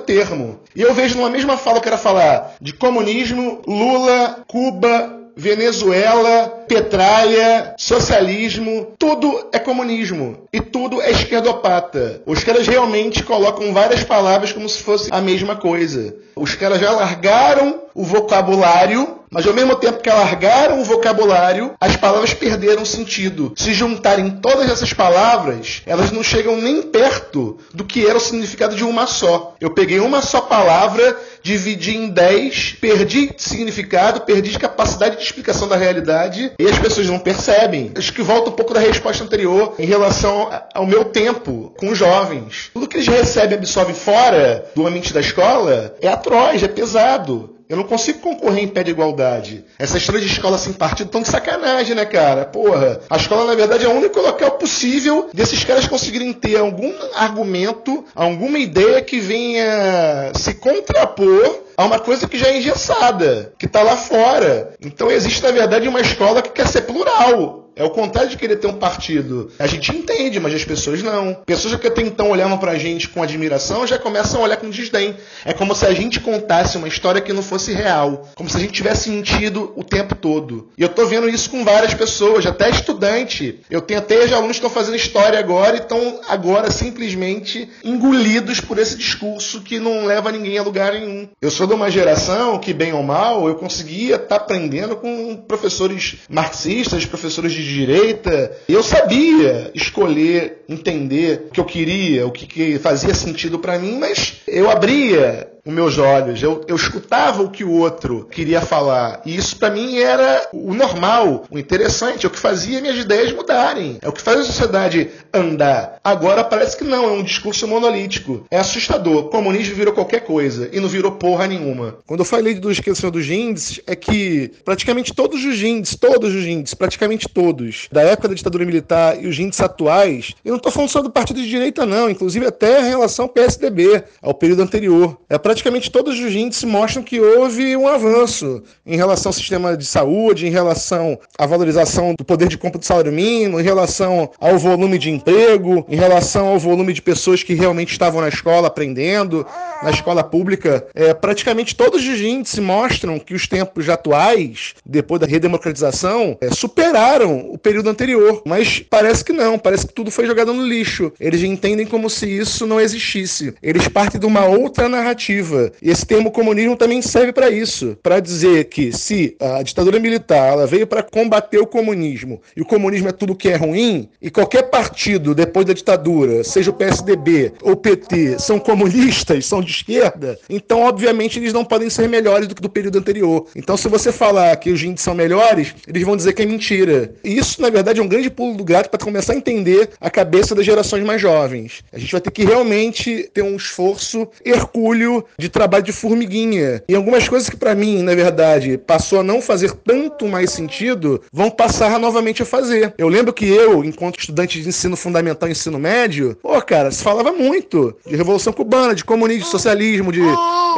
termo. 0.00 0.60
E 0.74 0.80
eu 0.80 0.94
vejo 0.94 1.16
numa 1.16 1.28
mesma 1.28 1.58
fala 1.58 1.80
que 1.86 1.88
era 1.88 1.96
falar 1.96 2.56
de 2.60 2.72
comunismo, 2.72 3.62
Lula, 3.64 4.40
Cuba, 4.48 5.16
Venezuela, 5.36 6.64
petralha, 6.66 7.74
socialismo, 7.78 8.94
tudo 8.98 9.48
é 9.52 9.58
comunismo 9.60 10.48
e 10.52 10.60
tudo 10.60 11.00
é 11.00 11.12
esquerdopata. 11.12 12.22
Os 12.26 12.42
caras 12.42 12.66
realmente 12.66 13.22
colocam 13.22 13.72
várias 13.72 14.02
palavras 14.02 14.52
como 14.52 14.68
se 14.68 14.82
fosse 14.82 15.10
a 15.12 15.20
mesma 15.20 15.54
coisa. 15.54 16.16
Os 16.34 16.56
caras 16.56 16.80
já 16.80 16.90
largaram 16.90 17.82
o 17.94 18.02
vocabulário, 18.02 19.15
mas 19.30 19.46
ao 19.46 19.54
mesmo 19.54 19.76
tempo 19.76 20.02
que 20.02 20.10
largaram 20.10 20.80
o 20.80 20.84
vocabulário, 20.84 21.74
as 21.80 21.96
palavras 21.96 22.34
perderam 22.34 22.84
sentido. 22.84 23.52
Se 23.56 23.72
juntarem 23.72 24.30
todas 24.30 24.70
essas 24.70 24.92
palavras, 24.92 25.82
elas 25.86 26.10
não 26.10 26.22
chegam 26.22 26.56
nem 26.56 26.82
perto 26.82 27.58
do 27.72 27.84
que 27.84 28.06
era 28.06 28.16
o 28.16 28.20
significado 28.20 28.74
de 28.74 28.84
uma 28.84 29.06
só. 29.06 29.54
Eu 29.60 29.70
peguei 29.70 30.00
uma 30.00 30.22
só 30.22 30.40
palavra, 30.40 31.16
dividi 31.42 31.96
em 31.96 32.08
dez, 32.08 32.76
perdi 32.80 33.32
significado, 33.36 34.22
perdi 34.22 34.58
capacidade 34.58 35.16
de 35.16 35.22
explicação 35.22 35.68
da 35.68 35.76
realidade 35.76 36.52
e 36.58 36.66
as 36.66 36.78
pessoas 36.78 37.06
não 37.08 37.18
percebem. 37.18 37.92
Acho 37.96 38.12
que 38.12 38.22
volta 38.22 38.50
um 38.50 38.54
pouco 38.54 38.74
da 38.74 38.80
resposta 38.80 39.24
anterior 39.24 39.74
em 39.78 39.86
relação 39.86 40.50
ao 40.74 40.86
meu 40.86 41.04
tempo 41.04 41.72
com 41.78 41.90
os 41.90 41.98
jovens. 41.98 42.70
Tudo 42.72 42.88
que 42.88 42.96
eles 42.96 43.08
recebem 43.08 43.52
e 43.52 43.58
absorvem 43.58 43.94
fora 43.94 44.66
do 44.74 44.86
ambiente 44.86 45.12
da 45.12 45.20
escola 45.20 45.94
é 46.00 46.08
atroz, 46.08 46.62
é 46.62 46.68
pesado. 46.68 47.55
Eu 47.68 47.76
não 47.76 47.84
consigo 47.84 48.20
concorrer 48.20 48.62
em 48.62 48.68
pé 48.68 48.84
de 48.84 48.92
igualdade. 48.92 49.64
Essa 49.78 49.98
história 49.98 50.20
de 50.20 50.28
escola 50.28 50.56
sem 50.56 50.72
partido 50.72 51.10
tão 51.10 51.22
de 51.22 51.28
sacanagem, 51.28 51.96
né, 51.96 52.04
cara? 52.04 52.44
Porra. 52.44 53.00
A 53.10 53.16
escola, 53.16 53.44
na 53.44 53.54
verdade, 53.54 53.84
é 53.84 53.88
o 53.88 53.96
único 53.96 54.20
local 54.20 54.52
possível 54.52 55.28
desses 55.32 55.64
caras 55.64 55.86
conseguirem 55.86 56.32
ter 56.32 56.56
algum 56.56 56.92
argumento, 57.14 58.04
alguma 58.14 58.58
ideia 58.58 59.02
que 59.02 59.18
venha 59.18 60.32
se 60.34 60.54
contrapor 60.54 61.66
a 61.76 61.84
uma 61.84 61.98
coisa 61.98 62.28
que 62.28 62.38
já 62.38 62.48
é 62.48 62.58
engessada, 62.58 63.52
que 63.58 63.66
está 63.66 63.82
lá 63.82 63.96
fora. 63.96 64.74
Então 64.80 65.10
existe, 65.10 65.42
na 65.42 65.50
verdade, 65.50 65.88
uma 65.88 66.00
escola 66.00 66.40
que 66.40 66.50
quer 66.50 66.68
ser 66.68 66.82
plural. 66.82 67.65
É 67.76 67.84
o 67.84 67.90
contrário 67.90 68.30
de 68.30 68.38
querer 68.38 68.56
ter 68.56 68.66
um 68.66 68.78
partido. 68.78 69.52
A 69.58 69.66
gente 69.66 69.94
entende, 69.94 70.40
mas 70.40 70.54
as 70.54 70.64
pessoas 70.64 71.02
não. 71.02 71.34
Pessoas 71.44 71.74
que 71.76 71.86
até 71.86 72.00
então 72.00 72.30
olhavam 72.30 72.56
pra 72.56 72.78
gente 72.78 73.06
com 73.06 73.22
admiração 73.22 73.86
já 73.86 73.98
começam 73.98 74.40
a 74.40 74.44
olhar 74.44 74.56
com 74.56 74.70
desdém. 74.70 75.14
É 75.44 75.52
como 75.52 75.74
se 75.74 75.84
a 75.84 75.92
gente 75.92 76.18
contasse 76.18 76.78
uma 76.78 76.88
história 76.88 77.20
que 77.20 77.34
não 77.34 77.42
fosse 77.42 77.74
real. 77.74 78.30
Como 78.34 78.48
se 78.48 78.56
a 78.56 78.60
gente 78.60 78.72
tivesse 78.72 79.10
mentido 79.10 79.74
o 79.76 79.84
tempo 79.84 80.14
todo. 80.14 80.70
E 80.78 80.82
eu 80.82 80.88
tô 80.88 81.04
vendo 81.04 81.28
isso 81.28 81.50
com 81.50 81.66
várias 81.66 81.92
pessoas, 81.92 82.46
até 82.46 82.70
estudante. 82.70 83.60
Eu 83.68 83.82
tenho 83.82 84.00
até 84.00 84.24
alunos 84.32 84.58
que 84.58 84.66
estão 84.66 84.70
fazendo 84.70 84.96
história 84.96 85.38
agora 85.38 85.76
e 85.76 85.80
estão 85.80 86.20
agora 86.26 86.70
simplesmente 86.70 87.68
engolidos 87.84 88.58
por 88.58 88.78
esse 88.78 88.96
discurso 88.96 89.60
que 89.60 89.78
não 89.78 90.06
leva 90.06 90.32
ninguém 90.32 90.56
a 90.56 90.62
lugar 90.62 90.94
nenhum. 90.94 91.28
Eu 91.42 91.50
sou 91.50 91.66
de 91.66 91.74
uma 91.74 91.90
geração 91.90 92.58
que, 92.58 92.72
bem 92.72 92.94
ou 92.94 93.02
mal, 93.02 93.46
eu 93.46 93.56
conseguia 93.56 94.14
estar 94.16 94.28
tá 94.28 94.36
aprendendo 94.36 94.96
com 94.96 95.36
professores 95.36 96.16
marxistas, 96.30 97.04
professores 97.04 97.52
de 97.52 97.65
direita. 97.66 98.52
Eu 98.68 98.82
sabia 98.82 99.70
escolher, 99.74 100.64
entender 100.68 101.46
o 101.48 101.50
que 101.50 101.60
eu 101.60 101.64
queria, 101.64 102.26
o 102.26 102.30
que, 102.30 102.46
que 102.46 102.78
fazia 102.78 103.14
sentido 103.14 103.58
para 103.58 103.78
mim, 103.78 103.98
mas 103.98 104.36
eu 104.46 104.70
abria 104.70 105.55
os 105.66 105.74
meus 105.74 105.98
olhos, 105.98 106.40
eu, 106.40 106.64
eu 106.68 106.76
escutava 106.76 107.42
o 107.42 107.50
que 107.50 107.64
o 107.64 107.72
outro 107.72 108.28
queria 108.30 108.60
falar. 108.60 109.20
E 109.26 109.36
isso 109.36 109.56
para 109.56 109.70
mim 109.70 109.98
era 109.98 110.48
o 110.52 110.72
normal, 110.72 111.44
o 111.50 111.58
interessante, 111.58 112.24
é 112.24 112.28
o 112.28 112.30
que 112.30 112.38
fazia 112.38 112.80
minhas 112.80 112.96
ideias 112.96 113.32
mudarem. 113.32 113.98
É 114.00 114.08
o 114.08 114.12
que 114.12 114.22
faz 114.22 114.40
a 114.40 114.44
sociedade 114.44 115.10
andar. 115.34 115.98
Agora 116.04 116.44
parece 116.44 116.76
que 116.76 116.84
não, 116.84 117.04
é 117.04 117.12
um 117.12 117.22
discurso 117.22 117.66
monolítico. 117.66 118.46
É 118.48 118.58
assustador. 118.58 119.24
O 119.24 119.28
comunismo 119.28 119.74
virou 119.74 119.92
qualquer 119.92 120.20
coisa 120.20 120.70
e 120.72 120.78
não 120.78 120.88
virou 120.88 121.12
porra 121.12 121.48
nenhuma. 121.48 121.96
Quando 122.06 122.20
eu 122.20 122.24
falei 122.24 122.54
do 122.54 122.70
esquecimento 122.70 123.14
dos 123.14 123.28
índices, 123.28 123.80
é 123.86 123.96
que 123.96 124.52
praticamente 124.64 125.12
todos 125.12 125.44
os 125.44 125.62
índices, 125.62 125.96
todos 125.96 126.32
os 126.32 126.44
índices, 126.44 126.74
praticamente 126.74 127.28
todos, 127.28 127.88
da 127.90 128.02
época 128.02 128.28
da 128.28 128.34
ditadura 128.34 128.64
militar 128.64 129.20
e 129.20 129.26
os 129.26 129.38
índices 129.38 129.60
atuais, 129.60 130.34
eu 130.44 130.50
não 130.50 130.58
estou 130.58 130.70
falando 130.70 130.90
só 130.90 131.02
do 131.02 131.10
partido 131.10 131.40
de 131.40 131.48
direita, 131.48 131.84
não, 131.84 132.08
inclusive 132.08 132.46
até 132.46 132.82
em 132.82 132.90
relação 132.90 133.24
ao 133.24 133.28
PSDB, 133.28 134.04
ao 134.22 134.32
período 134.32 134.62
anterior. 134.62 135.18
É 135.28 135.36
praticamente 135.36 135.55
todos 135.96 136.20
os 136.20 136.34
índices 136.34 136.64
mostram 136.64 137.02
que 137.02 137.20
houve 137.20 137.76
um 137.76 137.88
avanço 137.88 138.62
em 138.84 138.96
relação 138.96 139.30
ao 139.30 139.32
sistema 139.32 139.76
de 139.76 139.86
saúde, 139.86 140.46
em 140.46 140.50
relação 140.50 141.18
à 141.38 141.46
valorização 141.46 142.14
do 142.14 142.24
poder 142.24 142.48
de 142.48 142.58
compra 142.58 142.78
do 142.78 142.84
salário 142.84 143.12
mínimo, 143.12 143.58
em 143.58 143.62
relação 143.62 144.30
ao 144.38 144.58
volume 144.58 144.98
de 144.98 145.10
emprego, 145.10 145.86
em 145.88 145.96
relação 145.96 146.48
ao 146.48 146.58
volume 146.58 146.92
de 146.92 147.00
pessoas 147.02 147.42
que 147.42 147.54
realmente 147.54 147.92
estavam 147.92 148.20
na 148.20 148.28
escola 148.28 148.68
aprendendo, 148.68 149.46
na 149.82 149.90
escola 149.90 150.22
pública. 150.22 150.86
É, 150.94 151.14
praticamente 151.14 151.74
todos 151.74 152.06
os 152.06 152.20
índices 152.20 152.58
mostram 152.58 153.18
que 153.18 153.34
os 153.34 153.46
tempos 153.46 153.88
atuais, 153.88 154.74
depois 154.84 155.20
da 155.20 155.26
redemocratização, 155.26 156.36
é, 156.40 156.50
superaram 156.50 157.50
o 157.50 157.58
período 157.58 157.88
anterior. 157.88 158.42
Mas 158.46 158.80
parece 158.80 159.24
que 159.24 159.32
não, 159.32 159.58
parece 159.58 159.86
que 159.86 159.94
tudo 159.94 160.10
foi 160.10 160.26
jogado 160.26 160.52
no 160.52 160.66
lixo. 160.66 161.12
Eles 161.18 161.42
entendem 161.42 161.86
como 161.86 162.10
se 162.10 162.26
isso 162.26 162.66
não 162.66 162.80
existisse. 162.80 163.54
Eles 163.62 163.88
partem 163.88 164.20
de 164.20 164.26
uma 164.26 164.44
outra 164.44 164.88
narrativa 164.88 165.45
E 165.82 165.90
esse 165.90 166.04
termo 166.04 166.30
comunismo 166.30 166.76
também 166.76 167.02
serve 167.02 167.32
para 167.32 167.50
isso, 167.50 167.96
para 168.02 168.20
dizer 168.20 168.64
que 168.64 168.92
se 168.92 169.36
a 169.40 169.62
ditadura 169.62 169.98
militar 169.98 170.52
ela 170.52 170.66
veio 170.66 170.86
para 170.86 171.02
combater 171.02 171.58
o 171.58 171.66
comunismo 171.66 172.40
e 172.56 172.62
o 172.62 172.64
comunismo 172.64 173.08
é 173.08 173.12
tudo 173.12 173.34
que 173.34 173.48
é 173.48 173.56
ruim, 173.56 174.08
e 174.20 174.30
qualquer 174.30 174.64
partido 174.64 175.34
depois 175.34 175.66
da 175.66 175.72
ditadura, 175.72 176.42
seja 176.44 176.70
o 176.70 176.74
PSDB 176.74 177.52
ou 177.62 177.72
o 177.72 177.76
PT, 177.76 178.38
são 178.38 178.58
comunistas, 178.58 179.46
são 179.46 179.60
de 179.60 179.70
esquerda, 179.70 180.38
então 180.48 180.82
obviamente 180.82 181.38
eles 181.38 181.52
não 181.52 181.64
podem 181.64 181.90
ser 181.90 182.08
melhores 182.08 182.48
do 182.48 182.54
que 182.54 182.62
do 182.62 182.68
período 182.68 182.98
anterior. 182.98 183.46
Então 183.54 183.76
se 183.76 183.88
você 183.88 184.12
falar 184.12 184.56
que 184.56 184.70
os 184.70 184.82
índices 184.82 185.04
são 185.04 185.14
melhores, 185.14 185.74
eles 185.86 186.02
vão 186.02 186.16
dizer 186.16 186.32
que 186.32 186.42
é 186.42 186.46
mentira. 186.46 187.14
E 187.22 187.36
isso, 187.36 187.60
na 187.60 187.70
verdade, 187.70 188.00
é 188.00 188.02
um 188.02 188.08
grande 188.08 188.30
pulo 188.30 188.56
do 188.56 188.64
gato 188.64 188.90
para 188.90 188.98
começar 188.98 189.32
a 189.32 189.36
entender 189.36 189.90
a 190.00 190.10
cabeça 190.10 190.54
das 190.54 190.64
gerações 190.64 191.04
mais 191.04 191.20
jovens. 191.20 191.82
A 191.92 191.98
gente 191.98 192.12
vai 192.12 192.20
ter 192.20 192.30
que 192.30 192.44
realmente 192.44 193.30
ter 193.32 193.42
um 193.42 193.56
esforço 193.56 194.28
hercúleo 194.44 195.24
de 195.38 195.48
trabalho 195.48 195.84
de 195.84 195.92
formiguinha. 195.92 196.82
E 196.88 196.94
algumas 196.94 197.28
coisas 197.28 197.48
que 197.48 197.56
para 197.56 197.74
mim, 197.74 198.02
na 198.02 198.14
verdade, 198.14 198.78
passou 198.78 199.20
a 199.20 199.22
não 199.22 199.40
fazer 199.40 199.72
tanto 199.72 200.26
mais 200.26 200.50
sentido, 200.50 201.22
vão 201.32 201.50
passar 201.50 201.98
novamente 201.98 202.42
a 202.42 202.46
fazer. 202.46 202.94
Eu 202.98 203.08
lembro 203.08 203.32
que 203.32 203.46
eu, 203.46 203.84
enquanto 203.84 204.18
estudante 204.18 204.60
de 204.60 204.68
ensino 204.68 204.96
fundamental 204.96 205.48
e 205.48 205.52
ensino 205.52 205.78
médio, 205.78 206.36
pô, 206.42 206.60
cara, 206.62 206.90
se 206.90 207.02
falava 207.02 207.32
muito 207.32 207.96
de 208.06 208.16
Revolução 208.16 208.52
Cubana, 208.52 208.94
de 208.94 209.04
comunismo, 209.04 209.44
de 209.44 209.50
socialismo, 209.50 210.12
de 210.12 210.20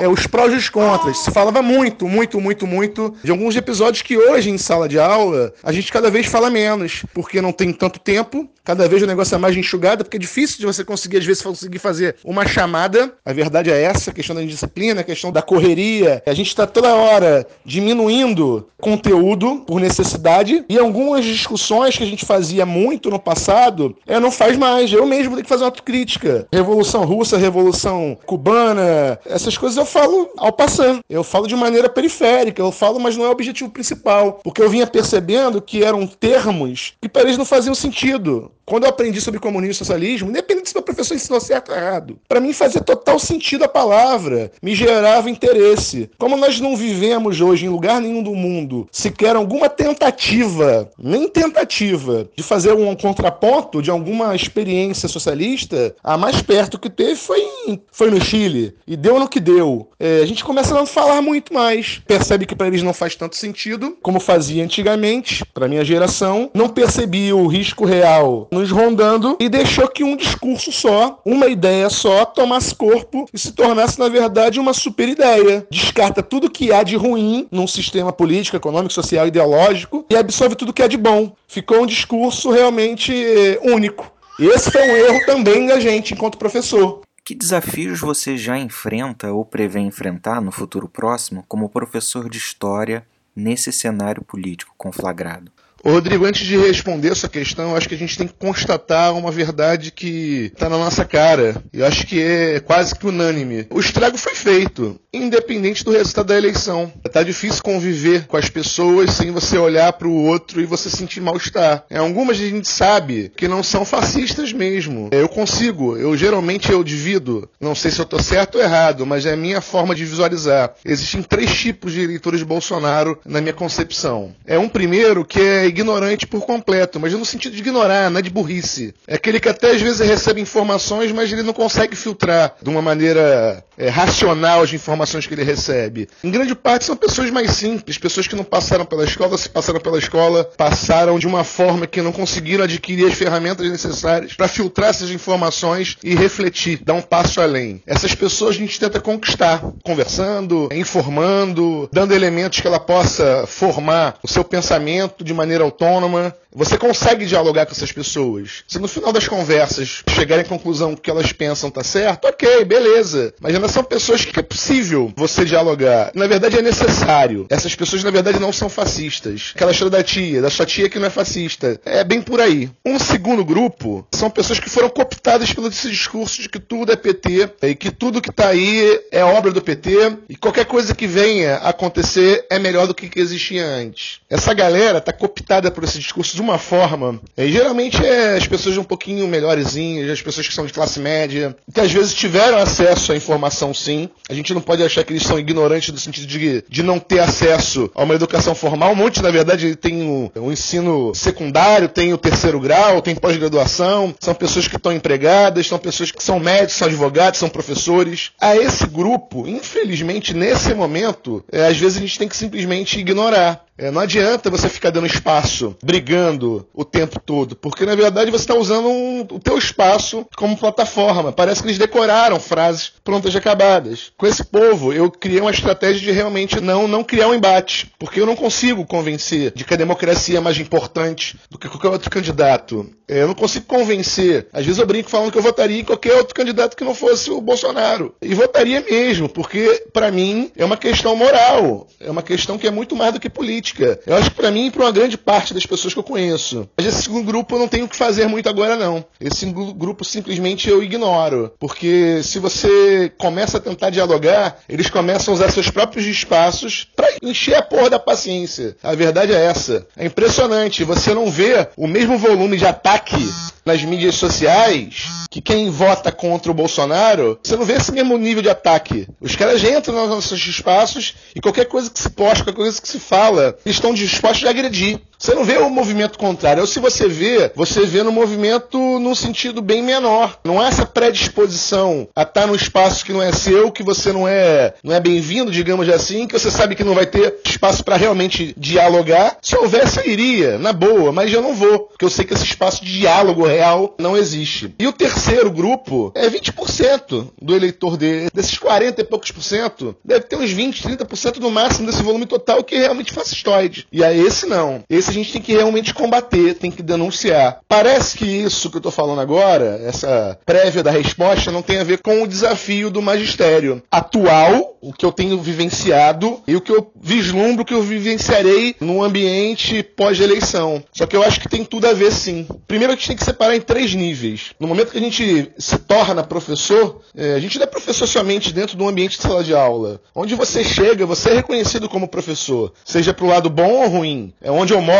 é, 0.01 0.09
os 0.09 0.27
prós 0.27 0.53
e 0.53 0.57
os 0.57 0.69
contras. 0.69 1.19
Se 1.19 1.31
falava 1.31 1.63
muito, 1.63 2.09
muito, 2.09 2.41
muito, 2.41 2.67
muito 2.67 3.15
de 3.23 3.31
alguns 3.31 3.57
episódios 3.57 4.03
que 4.03 4.17
hoje, 4.17 4.51
em 4.51 4.59
sala 4.59 4.89
de 4.89 4.99
aula, 4.99 5.53
a 5.63 5.73
gente 5.73 5.93
cada 5.93 6.11
vez 6.11 6.27
fala 6.27 6.51
menos, 6.51 7.05
porque 7.13 7.41
não 7.41 7.53
tem 7.53 7.73
tanto 7.73 7.99
tempo, 7.99 8.49
cada 8.65 8.87
vez 8.87 9.03
o 9.03 9.07
negócio 9.07 9.35
é 9.35 9.39
mais 9.39 9.57
enxugado, 9.57 10.05
porque 10.05 10.17
é 10.17 10.21
difícil 10.21 10.59
de 10.59 10.67
você 10.67 10.85
conseguir, 10.85 11.19
às 11.19 11.25
vezes, 11.25 11.43
conseguir 11.43 11.79
fazer 11.79 12.17
uma 12.25 12.47
chamada. 12.47 13.13
A 13.25 13.33
verdade 13.33 13.71
é 13.71 13.83
essa, 13.83 14.11
a 14.11 14.15
questão 14.15 14.37
da 14.39 14.45
indisciplina, 14.45 15.01
a 15.01 15.05
questão 15.05 15.31
da 15.31 15.43
correria. 15.43 16.23
A 16.27 16.35
gente 16.35 16.49
está 16.49 16.67
toda 16.67 16.95
hora 16.95 17.47
diminuindo 17.65 18.69
conteúdo 18.81 19.65
por 19.67 19.81
necessidade, 19.81 20.65
e 20.69 20.79
algumas 20.79 21.25
discussões 21.25 21.97
que 21.97 22.05
a 22.05 22.07
gente 22.07 22.25
fazia 22.25 22.65
muito 22.65 23.11
no 23.11 23.19
passado, 23.19 23.97
é, 24.07 24.21
não 24.21 24.31
faz 24.31 24.57
mais. 24.57 24.93
Eu 24.93 25.05
mesmo 25.05 25.33
tenho 25.33 25.43
que 25.43 25.49
fazer 25.49 25.65
uma 25.65 25.69
autocrítica. 25.69 26.47
Revolução 26.53 27.05
Russa, 27.05 27.37
Revolução 27.37 28.17
Cubana, 28.25 29.19
essas 29.27 29.59
coisas 29.59 29.77
eu 29.77 29.85
falo 29.85 30.31
ao 30.37 30.53
passando. 30.53 31.01
Eu 31.09 31.25
falo 31.25 31.47
de 31.47 31.57
maneira 31.57 31.89
periférica, 31.89 32.63
eu 32.63 32.73
falo, 32.73 33.01
mas 33.01 33.17
não 33.17 33.25
é 33.25 33.29
o 33.29 33.33
objetivo 33.33 33.71
principal. 33.71 34.41
Porque 34.45 34.63
eu 34.63 34.71
vinha 34.71 34.87
percebendo 34.87 35.61
que 35.61 35.83
eram 35.83 36.07
termos 36.07 36.95
que 37.01 37.09
para 37.09 37.23
eles 37.23 37.39
não 37.39 37.45
faziam 37.45 37.75
sentido. 37.75 38.51
Quando 38.69 38.85
eu 38.85 38.91
aprendi 38.91 39.19
sobre 39.19 39.41
comunismo 39.41 39.73
e 39.73 39.75
socialismo, 39.75 40.29
independente 40.29 40.69
se 40.69 40.75
meu 40.75 40.83
professor 40.83 41.15
ensinou 41.15 41.41
certo 41.41 41.71
ou 41.71 41.79
errado, 41.79 42.19
para 42.29 42.39
mim 42.39 42.53
fazia 42.53 42.83
total 42.83 43.19
sentido 43.19 43.65
a 43.65 43.69
palavra, 43.69 44.53
me 44.63 44.75
gerava 44.75 45.31
interesse. 45.31 46.11
Como 46.19 46.37
nós 46.37 46.61
não 46.61 46.77
vivemos 46.77 47.41
hoje 47.41 47.65
em 47.65 47.71
lugar 47.71 47.99
nenhum 47.99 48.23
do 48.23 48.35
mundo 48.35 48.87
sequer 48.93 49.37
alguma 49.37 49.71
tentativa, 49.71 50.91
nem 50.99 51.27
tentativa, 51.29 52.29
de 52.37 52.43
fazer 52.43 52.75
um 52.75 52.95
contraponto 52.95 53.81
de 53.81 53.91
alguma 53.91 54.37
experiência 54.37 55.09
socialista, 55.09 55.97
a 56.05 56.19
mais 56.19 56.43
perto 56.43 56.79
que 56.79 56.91
teve 56.91 57.17
foi, 57.17 57.41
em, 57.41 57.81
foi 57.91 58.11
no 58.11 58.21
Chile. 58.21 58.75
E 58.87 58.97
deu 58.97 59.19
no 59.19 59.29
que 59.29 59.41
deu. 59.41 59.89
É, 59.99 60.21
a 60.21 60.27
gente 60.27 60.45
começa 60.45 60.75
a 60.75 60.79
não 60.79 60.85
falar 60.85 61.23
muito 61.23 61.55
mais. 61.55 62.03
Percebe 62.07 62.45
que 62.45 62.55
para 62.55 62.67
eles 62.67 62.83
não 62.83 62.93
faz 62.93 63.15
tanto 63.15 63.35
sentido, 63.35 63.97
como 64.03 64.21
fazia 64.21 64.63
antigamente, 64.63 65.43
para 65.55 65.69
minha 65.69 65.85
geração. 65.85 66.51
Não 66.53 66.69
percebi 66.69 67.33
o 67.33 67.47
risco 67.47 67.87
real 67.87 68.47
nos 68.59 68.71
rondando 68.71 69.37
e 69.39 69.49
deixou 69.49 69.87
que 69.89 70.03
um 70.03 70.17
discurso 70.17 70.73
só, 70.73 71.21
uma 71.25 71.47
ideia 71.47 71.89
só, 71.89 72.25
tomasse 72.25 72.75
corpo 72.75 73.29
e 73.33 73.39
se 73.39 73.53
tornasse, 73.53 73.99
na 73.99 74.09
verdade, 74.09 74.59
uma 74.59 74.73
super 74.73 75.09
ideia. 75.09 75.67
Descarta 75.71 76.23
tudo 76.23 76.51
que 76.51 76.73
há 76.73 76.83
de 76.83 76.97
ruim 76.97 77.47
num 77.53 77.67
sistema 77.67 78.13
político, 78.13 78.57
econômico, 78.57 78.93
social, 78.93 79.27
ideológico 79.29 80.05
e 80.11 80.17
absorve 80.17 80.57
tudo 80.57 80.73
que 80.73 80.83
há 80.83 80.89
de 80.89 80.97
bom. 80.97 81.33
Ficou 81.47 81.83
um 81.83 81.87
discurso 81.87 82.51
realmente 82.51 83.13
eh, 83.15 83.61
único. 83.63 84.11
E 84.41 84.47
esse 84.47 84.71
foi 84.71 84.83
um 84.83 84.97
erro 84.97 85.27
também 85.27 85.67
da 85.67 85.79
gente 85.79 86.15
enquanto 86.15 86.39
professor. 86.39 87.03
Que 87.25 87.35
desafios 87.35 88.01
você 88.01 88.37
já 88.37 88.59
enfrenta 88.59 89.33
ou 89.33 89.45
prevê 89.45 89.81
enfrentar 89.81 90.41
no 90.41 90.51
futuro 90.51 90.89
próximo 90.89 91.45
como 91.47 91.69
professor 91.69 92.29
de 92.29 92.39
história 92.39 93.07
nesse 93.37 93.71
cenário 93.71 94.25
político 94.25 94.75
conflagrado? 94.77 95.53
Rodrigo, 95.85 96.25
antes 96.25 96.47
de 96.47 96.57
responder 96.57 97.13
essa 97.13 97.29
questão, 97.29 97.71
eu 97.71 97.77
acho 97.77 97.89
que 97.89 97.95
a 97.95 97.99
gente 97.99 98.19
tem 98.19 98.27
que 98.27 98.35
constatar 98.35 99.15
uma 99.15 99.31
verdade 99.31 99.91
que 99.91 100.51
está 100.53 100.69
na 100.69 100.77
nossa 100.77 101.05
cara. 101.05 101.63
Eu 101.73 101.87
acho 101.87 102.07
que 102.07 102.21
é 102.21 102.61
quase 102.61 102.95
que 102.95 103.07
unânime. 103.07 103.67
O 103.71 103.81
estrago 103.81 104.19
foi 104.19 104.35
feito, 104.35 104.99
independente 105.13 105.85
do 105.85 105.93
resultado 105.93 106.27
da 106.27 106.37
eleição. 106.37 106.93
Tá 107.13 107.23
difícil 107.23 107.63
conviver 107.63 108.27
com 108.27 108.37
as 108.37 108.51
pessoas 108.51 109.11
sem 109.13 109.31
você 109.31 109.57
olhar 109.57 109.93
para 109.93 110.09
o 110.09 110.25
outro 110.25 110.61
e 110.61 110.67
você 110.67 110.91
sentir 110.91 111.21
mal-estar. 111.21 111.85
É, 111.89 111.99
algumas 111.99 112.39
a 112.39 112.41
gente 112.41 112.69
sabe 112.69 113.33
que 113.37 113.49
não 113.49 113.63
são 113.63 113.85
fascistas 113.85 114.53
mesmo. 114.53 115.09
Eu 115.13 115.29
consigo, 115.29 115.97
eu 115.97 116.17
geralmente 116.17 116.71
eu 116.71 116.85
divido, 116.85 117.49
não 117.61 117.75
sei 117.75 117.91
se 117.91 117.99
eu 117.99 118.05
estou 118.05 118.21
certo 118.21 118.57
ou 118.57 118.63
errado, 118.63 119.07
mas 119.07 119.27
é 119.27 119.33
a 119.33 119.37
minha 119.37 119.61
forma 119.61 119.95
de 119.95 120.05
visualizar. 120.05 120.75
Existem 120.85 121.23
três 121.23 121.55
tipos 121.55 121.93
de 121.93 122.01
eleitores 122.01 122.41
de 122.41 122.47
Bolsonaro 122.47 123.19
na 123.25 123.41
minha 123.41 123.55
concepção. 123.55 124.35
É 124.47 124.59
um 124.59 124.69
primeiro 124.69 125.25
que 125.25 125.41
é 125.41 125.68
ignorante 125.69 126.27
por 126.27 126.45
completo, 126.45 126.99
mas 126.99 127.13
no 127.13 127.25
sentido 127.25 127.55
de 127.55 127.61
ignorar, 127.61 128.11
não 128.11 128.19
é 128.19 128.23
de 128.23 128.31
burrice. 128.31 128.95
É 129.07 129.15
aquele 129.15 129.41
que 129.41 129.49
até 129.49 129.71
às 129.71 129.81
vezes 129.81 130.01
recebe 130.01 130.41
informações, 130.41 131.13
mas 131.13 131.33
ele 131.33 131.43
não 131.43 131.53
consegue 131.53 131.97
filtrar 131.97 132.55
de 132.63 132.69
uma 132.69 132.83
maneira 132.83 133.65
é, 133.77 133.89
racional 133.89 134.63
as 134.63 134.73
informações 134.73 135.27
que 135.27 135.35
ele 135.35 135.45
recebe. 135.45 136.09
Em 136.23 136.31
grande 136.31 136.55
parte 136.55 136.85
são 136.85 136.97
pessoas 136.97 137.31
mais 137.31 137.53
simples, 137.53 137.99
pessoas 137.99 138.27
que 138.27 138.37
não 138.37 138.45
passaram 138.45 138.85
pela 138.85 139.05
escola, 139.05 139.39
se 139.39 139.49
passaram 139.49 139.81
pela 139.81 139.99
escola, 139.99 140.45
passaram 140.57 141.19
de 141.19 141.27
uma 141.27 141.45
forma 141.45 141.87
que 141.87 142.03
não 142.03 142.13
conseguiram 142.13 142.65
adquirir 142.65 143.07
as 143.07 143.15
ferramentas 143.15 143.71
necessárias 143.71 144.35
para 144.35 144.49
filtrar 144.49 144.91
essas 144.91 145.11
informações 145.11 145.97
e 146.03 146.15
refletir, 146.15 146.81
dar 146.83 146.95
um 146.95 147.03
passo 147.03 147.41
além. 147.41 147.83
Essas 147.87 148.15
pessoas 148.15 148.57
a 148.57 148.59
gente 148.59 148.79
tenta 148.79 149.01
conquistar, 149.01 149.63
conversando, 149.83 150.69
informando, 150.73 151.89
dando 151.93 152.15
elementos 152.15 152.61
que 152.61 152.67
ela 152.67 152.81
possa 152.81 153.45
formar 153.47 154.19
o 154.23 154.29
seu 154.29 154.45
pensamento 154.45 155.23
de 155.23 155.33
maneira 155.33 155.58
maneira 155.59 155.65
autônoma. 155.65 156.35
Você 156.55 156.79
consegue 156.79 157.27
dialogar 157.27 157.67
com 157.67 157.73
essas 157.73 157.93
pessoas. 157.93 158.65
Se 158.67 158.79
no 158.79 158.89
final 158.89 159.13
das 159.13 159.29
conversas 159.29 160.03
chegarem 160.15 160.45
à 160.45 160.49
conclusão 160.49 160.97
que 160.97 161.11
elas 161.11 161.33
pensam 161.33 161.71
tá 161.71 161.85
certo, 161.85 162.27
ok, 162.27 162.65
beleza. 162.65 163.35
Mas 163.41 163.55
ainda 163.55 163.69
são 163.69 163.85
pessoas 163.85 164.25
que 164.25 164.39
é 164.39 164.43
possível 164.43 165.13
você 165.17 165.45
dialogar. 165.45 166.11
Na 166.15 166.27
verdade 166.27 166.59
é 166.59 166.63
necessário. 166.63 167.47
Essas 167.51 167.75
pessoas 167.75 168.03
na 168.03 168.11
verdade 168.11 168.39
não 168.41 168.53
são 168.53 168.69
fascistas. 168.69 169.53
Aquela 169.55 169.73
história 169.73 169.91
da 169.91 170.03
tia, 170.03 170.41
da 170.41 170.51
sua 170.51 170.65
tia 170.65 170.89
que 170.89 170.99
não 170.99 171.07
é 171.07 171.11
fascista. 171.11 171.81
É 171.85 172.03
bem 172.03 172.23
por 172.23 172.41
aí. 172.41 172.71
Um 172.85 172.99
segundo 172.99 173.45
grupo 173.45 174.07
são 174.15 174.31
pessoas 174.31 174.59
que 174.59 174.71
foram 174.71 174.89
cooptadas 174.89 175.53
pelo 175.53 175.69
esse 175.69 175.91
discurso 175.91 176.41
de 176.43 176.49
que 176.49 176.59
tudo 176.59 176.93
é 176.93 176.97
PT 176.97 177.51
e 177.63 177.75
que 177.75 177.91
tudo 177.91 178.23
que 178.23 178.33
tá 178.33 178.49
aí 178.49 179.01
é 179.13 179.23
obra 179.23 179.53
do 179.53 179.61
PT 179.61 180.19
e 180.29 180.37
qualquer 180.37 180.65
coisa 180.65 180.95
que 180.95 181.07
venha 181.07 181.57
acontecer 181.57 182.47
é 182.49 182.59
melhor 182.59 182.87
do 182.87 182.95
que, 182.95 183.09
que 183.09 183.21
existia 183.21 183.65
antes. 183.65 184.21
Essa 184.31 184.55
galera 184.55 185.01
tá 185.01 185.13
cooptada 185.13 185.71
por 185.71 185.85
esse 185.85 185.99
discurso 185.99 186.38
de 186.39 186.43
uma 186.43 186.57
forma. 186.57 187.21
Geralmente 187.37 188.05
é 188.05 188.37
as 188.37 188.47
pessoas 188.47 188.79
um 188.79 188.85
pouquinho 188.85 189.27
melhorzinhas, 189.27 190.09
as 190.09 190.23
pessoas 190.23 190.47
que 190.47 190.55
são 190.55 190.65
de 190.65 190.73
classe 190.73 191.01
média, 191.01 191.57
que 191.75 191.81
às 191.81 191.91
vezes 191.91 192.15
tiveram 192.15 192.59
acesso 192.59 193.13
à 193.13 193.17
informação 193.17 193.75
sim. 193.75 194.09
A 194.31 194.35
gente 194.35 194.55
não 194.55 194.61
pode 194.61 194.85
achar 194.85 195.03
que 195.03 195.13
eles 195.13 195.25
são 195.25 195.39
ignorantes 195.39 195.93
no 195.93 195.99
sentido 195.99 196.29
de, 196.29 196.65
de 196.69 196.83
não 196.83 197.01
ter 197.01 197.19
acesso 197.19 197.91
a 197.93 198.05
uma 198.05 198.15
educação 198.15 198.55
formal. 198.55 198.93
Um 198.93 198.95
monte, 198.95 199.21
na 199.21 199.33
verdade, 199.33 199.75
tem 199.75 200.03
o, 200.09 200.31
o 200.37 200.53
ensino 200.53 201.13
secundário, 201.13 201.89
tem 201.89 202.13
o 202.13 202.19
terceiro 202.19 202.61
grau, 202.61 203.03
tem 203.03 203.17
pós-graduação, 203.17 204.15
são 204.21 204.33
pessoas 204.33 204.69
que 204.69 204.77
estão 204.77 204.93
empregadas, 204.93 205.67
são 205.67 205.79
pessoas 205.79 206.13
que 206.13 206.23
são 206.23 206.39
médicos, 206.39 206.77
são 206.77 206.87
advogados, 206.87 207.41
são 207.41 207.49
professores. 207.49 208.31
A 208.41 208.57
esse 208.57 208.87
grupo, 208.87 209.49
infelizmente, 209.49 210.35
nesse 210.35 210.73
momento, 210.73 211.45
é, 211.51 211.67
às 211.67 211.77
vezes 211.77 211.99
a 211.99 212.01
gente 212.01 212.19
tem 212.19 212.29
que 212.29 212.37
simplesmente 212.37 213.01
ignorar. 213.01 213.67
É, 213.79 213.93
não 213.93 214.01
adianta 214.01 214.51
você 214.51 214.69
ficar 214.69 214.91
dando 214.91 215.07
espaço, 215.07 215.77
brigando 215.81 216.67
o 216.75 216.85
tempo 216.85 217.21
todo, 217.21 217.55
porque 217.55 217.87
na 217.87 217.95
verdade 217.95 218.29
você 218.29 218.43
está 218.43 218.55
usando 218.57 218.89
um, 218.89 219.21
o 219.21 219.39
teu 219.39 219.57
espaço 219.57 220.27
como 220.37 220.57
plataforma. 220.57 221.31
Parece 221.31 221.63
que 221.63 221.69
eles 221.69 221.79
decoraram 221.79 222.41
frases 222.41 222.93
prontas 223.05 223.33
e 223.33 223.39
acabadas. 223.39 224.11
Com 224.19 224.27
esse 224.27 224.45
povo, 224.45 224.93
eu 224.93 225.09
criei 225.09 225.41
uma 225.41 225.53
estratégia 225.53 226.01
de 226.01 226.11
realmente 226.11 226.61
não, 226.61 226.89
não 226.89 227.05
criar 227.05 227.29
um 227.29 227.35
embate, 227.35 227.93
porque 228.01 228.21
eu 228.21 228.27
não 228.27 228.35
consigo 228.35 228.85
convencer 228.85 229.53
de 229.55 229.65
que 229.65 229.75
a 229.75 229.77
democracia 229.77 230.39
é 230.39 230.41
mais 230.41 230.59
importante 230.59 231.39
do 231.49 231.57
que 231.57 231.69
qualquer 231.69 231.89
outro 231.89 232.11
candidato. 232.11 232.91
É, 233.07 233.23
eu 233.23 233.29
não 233.29 233.35
consigo 233.35 233.65
convencer. 233.67 234.49
Às 234.53 234.67
vezes 234.67 234.81
eu 234.81 234.87
brinco 234.87 235.09
falando 235.09 235.31
que 235.31 235.39
eu 235.39 235.43
votaria 235.43 235.81
em 235.81 235.85
qualquer 235.85 236.15
outro 236.15 236.35
candidato 236.35 236.77
que 236.77 236.85
não 236.85 236.95
fosse 236.95 237.31
o 237.31 237.41
Bolsonaro. 237.41 238.15
E 238.21 238.35
votaria 238.35 238.81
mesmo, 238.81 239.29
porque 239.29 239.87
para 239.93 240.11
mim 240.11 240.51
é 240.57 240.65
uma 240.65 240.77
questão 240.77 241.15
moral, 241.15 241.87
é 242.01 242.11
uma 242.11 242.23
questão 242.23 242.59
que 242.59 242.67
é 242.67 242.71
muito 242.71 242.97
mais 242.97 243.13
do 243.13 243.21
que 243.21 243.31
política 243.31 243.68
política. 243.73 244.01
Eu 244.07 244.17
acho 244.17 244.31
que 244.31 244.37
para 244.37 244.51
mim 244.51 244.67
e 244.67 244.71
para 244.71 244.85
uma 244.85 244.93
grande 244.93 245.17
parte 245.17 245.55
das 245.55 245.67
pessoas 245.67 245.93
que 245.93 245.99
eu 245.99 246.05
conheço. 246.05 246.69
Mas 246.77 246.87
esse 246.87 247.03
segundo 247.03 247.27
grupo 247.27 247.55
eu 247.55 247.59
não 247.59 247.69
tenho 247.69 247.85
o 247.85 247.89
que 247.89 247.97
fazer 247.97 248.27
muito 248.27 248.49
agora, 248.49 248.77
não. 248.77 249.05
Esse 249.21 249.47
grupo 249.47 250.05
simplesmente 250.05 250.69
eu 250.69 250.83
ignoro. 250.83 251.53
Porque 251.59 252.21
se 252.23 252.39
você 252.39 253.13
começa 253.19 253.59
a 253.59 253.61
tentar 253.61 253.91
dialogar, 253.91 254.59
eles 254.69 254.91
começam 254.91 255.33
a 255.33 255.37
usar 255.37 255.51
seus 255.51 255.71
próprios 255.71 256.07
espaços 256.07 256.89
para 256.97 257.09
encher 257.23 257.55
a 257.55 257.63
porra 257.63 257.91
da 257.91 257.99
paciência. 257.99 258.77
A 258.83 258.95
verdade 258.95 259.33
é 259.33 259.45
essa. 259.45 259.87
É 259.97 260.07
impressionante. 260.07 260.85
Você 260.85 261.15
não 261.15 261.31
vê 261.31 261.69
o 261.77 261.87
mesmo 261.87 262.19
volume 262.19 262.57
de 262.57 262.67
ataque 262.67 263.17
nas 263.65 263.83
mídias 263.83 264.15
sociais 264.15 265.07
que 265.31 265.41
quem 265.43 265.71
vota 265.71 266.11
contra 266.11 266.51
o 266.51 266.55
Bolsonaro, 266.55 267.39
você 267.43 267.55
não 267.55 267.65
vê 267.65 267.75
esse 267.75 267.93
mesmo 267.93 268.17
nível 268.17 268.43
de 268.43 268.49
ataque. 268.49 269.07
Os 269.21 269.37
caras 269.37 269.63
entram 269.63 269.95
nos 269.95 270.09
nossos 270.09 270.47
espaços 270.47 271.15
e 271.35 271.41
qualquer 271.41 271.67
coisa 271.67 271.91
que 271.91 271.99
se 271.99 272.09
posta, 272.11 272.45
qualquer 272.45 272.63
coisa 272.63 272.81
que 272.81 272.89
se 272.89 272.99
fala, 272.99 273.58
estão 273.65 273.95
dispostos 273.95 274.47
a 274.47 274.51
agredir. 274.51 275.01
Você 275.19 275.35
não 275.35 275.45
vê 275.45 275.59
o 275.59 275.69
movimento 275.69 276.17
contrário. 276.17 276.61
Ou 276.61 276.67
se 276.67 276.79
você 276.79 277.09
vê, 277.09 277.51
você 277.55 277.85
vê 277.85 278.03
no 278.05 278.13
movimento 278.13 278.79
num 279.01 279.15
sentido 279.15 279.61
bem 279.61 279.83
menor. 279.83 280.39
Não 280.45 280.61
há 280.61 280.69
essa 280.69 280.87
predisposição 280.87 282.09
a 282.15 282.23
estar 282.23 282.47
num 282.47 282.55
espaço 282.55 283.05
que 283.05 283.13
não 283.13 283.21
é 283.21 283.33
seu, 283.33 283.73
que 283.73 283.83
você 283.83 284.13
não 284.13 284.29
é, 284.29 284.75
não 284.83 284.95
é 284.95 285.01
bem-vindo, 285.01 285.51
digamos 285.51 285.89
assim, 285.89 286.27
que 286.27 286.39
você 286.39 286.51
sabe 286.51 286.77
que 286.77 286.85
não 286.85 286.95
vai 286.95 287.07
ter 287.07 287.41
espaço 287.45 287.83
para 287.83 287.97
realmente 287.97 288.55
dialogar. 288.57 289.39
Se 289.43 289.57
houvesse, 289.57 289.99
eu 289.99 290.07
iria, 290.07 290.59
na 290.59 290.73
boa, 290.73 291.11
mas 291.11 291.33
eu 291.33 291.43
não 291.43 291.55
vou, 291.55 291.81
porque 291.81 292.05
eu 292.05 292.11
sei 292.11 292.25
que 292.25 292.35
esse 292.35 292.45
espaço 292.45 292.85
de 292.85 292.99
diálogo 293.01 293.45
real 293.45 293.97
não 293.99 294.17
existe. 294.17 294.73
E 294.79 294.87
o 294.87 294.93
terceiro 294.93 295.51
grupo 295.51 296.13
é 296.15 296.29
20% 296.29 297.29
do 297.43 297.57
eleitor 297.57 297.97
dele. 297.97 298.29
Desses 298.33 298.57
40 298.57 299.01
e 299.01 299.05
poucos 299.05 299.33
por 299.33 299.43
cento, 299.43 299.97
deve 300.05 300.27
ter 300.27 300.37
uns 300.37 300.51
20, 300.51 300.83
30% 300.83 301.39
no 301.39 301.51
máximo 301.51 301.87
desse 301.87 302.03
volume 302.03 302.27
total 302.27 302.63
que 302.63 302.79
realmente 302.79 303.13
fascistoide. 303.13 303.87
E 303.91 304.05
aí 304.05 304.21
esse 304.21 304.47
não. 304.47 304.85
Esse 304.89 305.08
a 305.09 305.13
gente 305.13 305.33
tem 305.33 305.43
que 305.43 305.53
realmente 305.53 305.95
combater, 305.95 306.55
tem 306.55 306.71
que 306.71 306.83
denunciar. 306.83 307.61
Parece 307.69 308.17
que 308.17 308.25
isso 308.25 308.71
que 308.71 308.77
eu 308.77 308.81
estou 308.81 308.93
falando 308.93 309.21
agora, 309.21 309.81
essa 309.85 310.39
prévia 310.45 310.83
da 310.83 310.91
resposta, 310.91 311.51
não 311.51 311.63
tem 311.63 311.79
a 311.79 311.85
ver 311.85 311.99
com 311.99 312.23
o 312.23 312.29
desafio 312.29 312.91
do 312.91 313.03
magistério 313.03 313.83
atual, 313.91 314.77
o 314.81 314.93
que 314.93 315.05
eu 315.05 315.13
tenho 315.13 315.39
vivenciado 315.39 316.41
e 316.47 316.55
o 316.55 316.61
que 316.61 316.71
eu 316.71 316.91
vislumbro 317.01 317.65
que 317.65 317.75
eu 317.75 317.83
vivenciarei 317.83 318.77
num 318.81 319.03
ambiente 319.03 319.83
pós-eleição. 319.83 320.83
Só 320.93 321.07
que 321.07 321.17
eu 321.17 321.23
acho 321.23 321.41
que 321.41 321.49
tem 321.49 321.65
tudo 321.65 321.87
a 321.87 321.93
ver 321.93 322.13
sim. 322.13 322.47
Primeiro 322.67 322.93
a 322.93 322.97
gente 322.97 323.09
tem 323.09 323.17
que 323.17 323.25
separar 323.25 323.57
em 323.57 323.61
três 323.61 323.95
níveis. 323.95 324.53
No 324.59 324.69
momento 324.69 324.93
que 324.93 324.99
a 324.99 325.01
gente 325.01 325.51
se 325.59 325.79
torna 325.79 326.23
professor, 326.23 327.01
é, 327.17 327.35
a 327.35 327.41
gente 327.41 327.59
não 327.59 327.65
é 327.65 327.67
professor 327.67 328.07
somente 328.07 328.53
dentro 328.53 328.77
de 328.77 328.83
um 328.83 328.89
ambiente 328.89 329.17
de 329.17 329.23
sala 329.23 329.43
de 329.43 329.55
aula. 329.55 330.01
Onde 330.15 330.35
você 330.35 330.63
chega, 330.63 331.07
você 331.07 331.31
é 331.31 331.35
reconhecido 331.35 331.89
como 331.89 332.09
professor, 332.09 332.73
seja 332.85 333.13
pro 333.13 333.27
lado 333.27 333.51
bom 333.51 333.83
ou 333.83 333.89
ruim. 333.89 334.33
É 334.41 334.51
onde 334.51 334.73
eu 334.73 334.81
moro, 334.81 334.98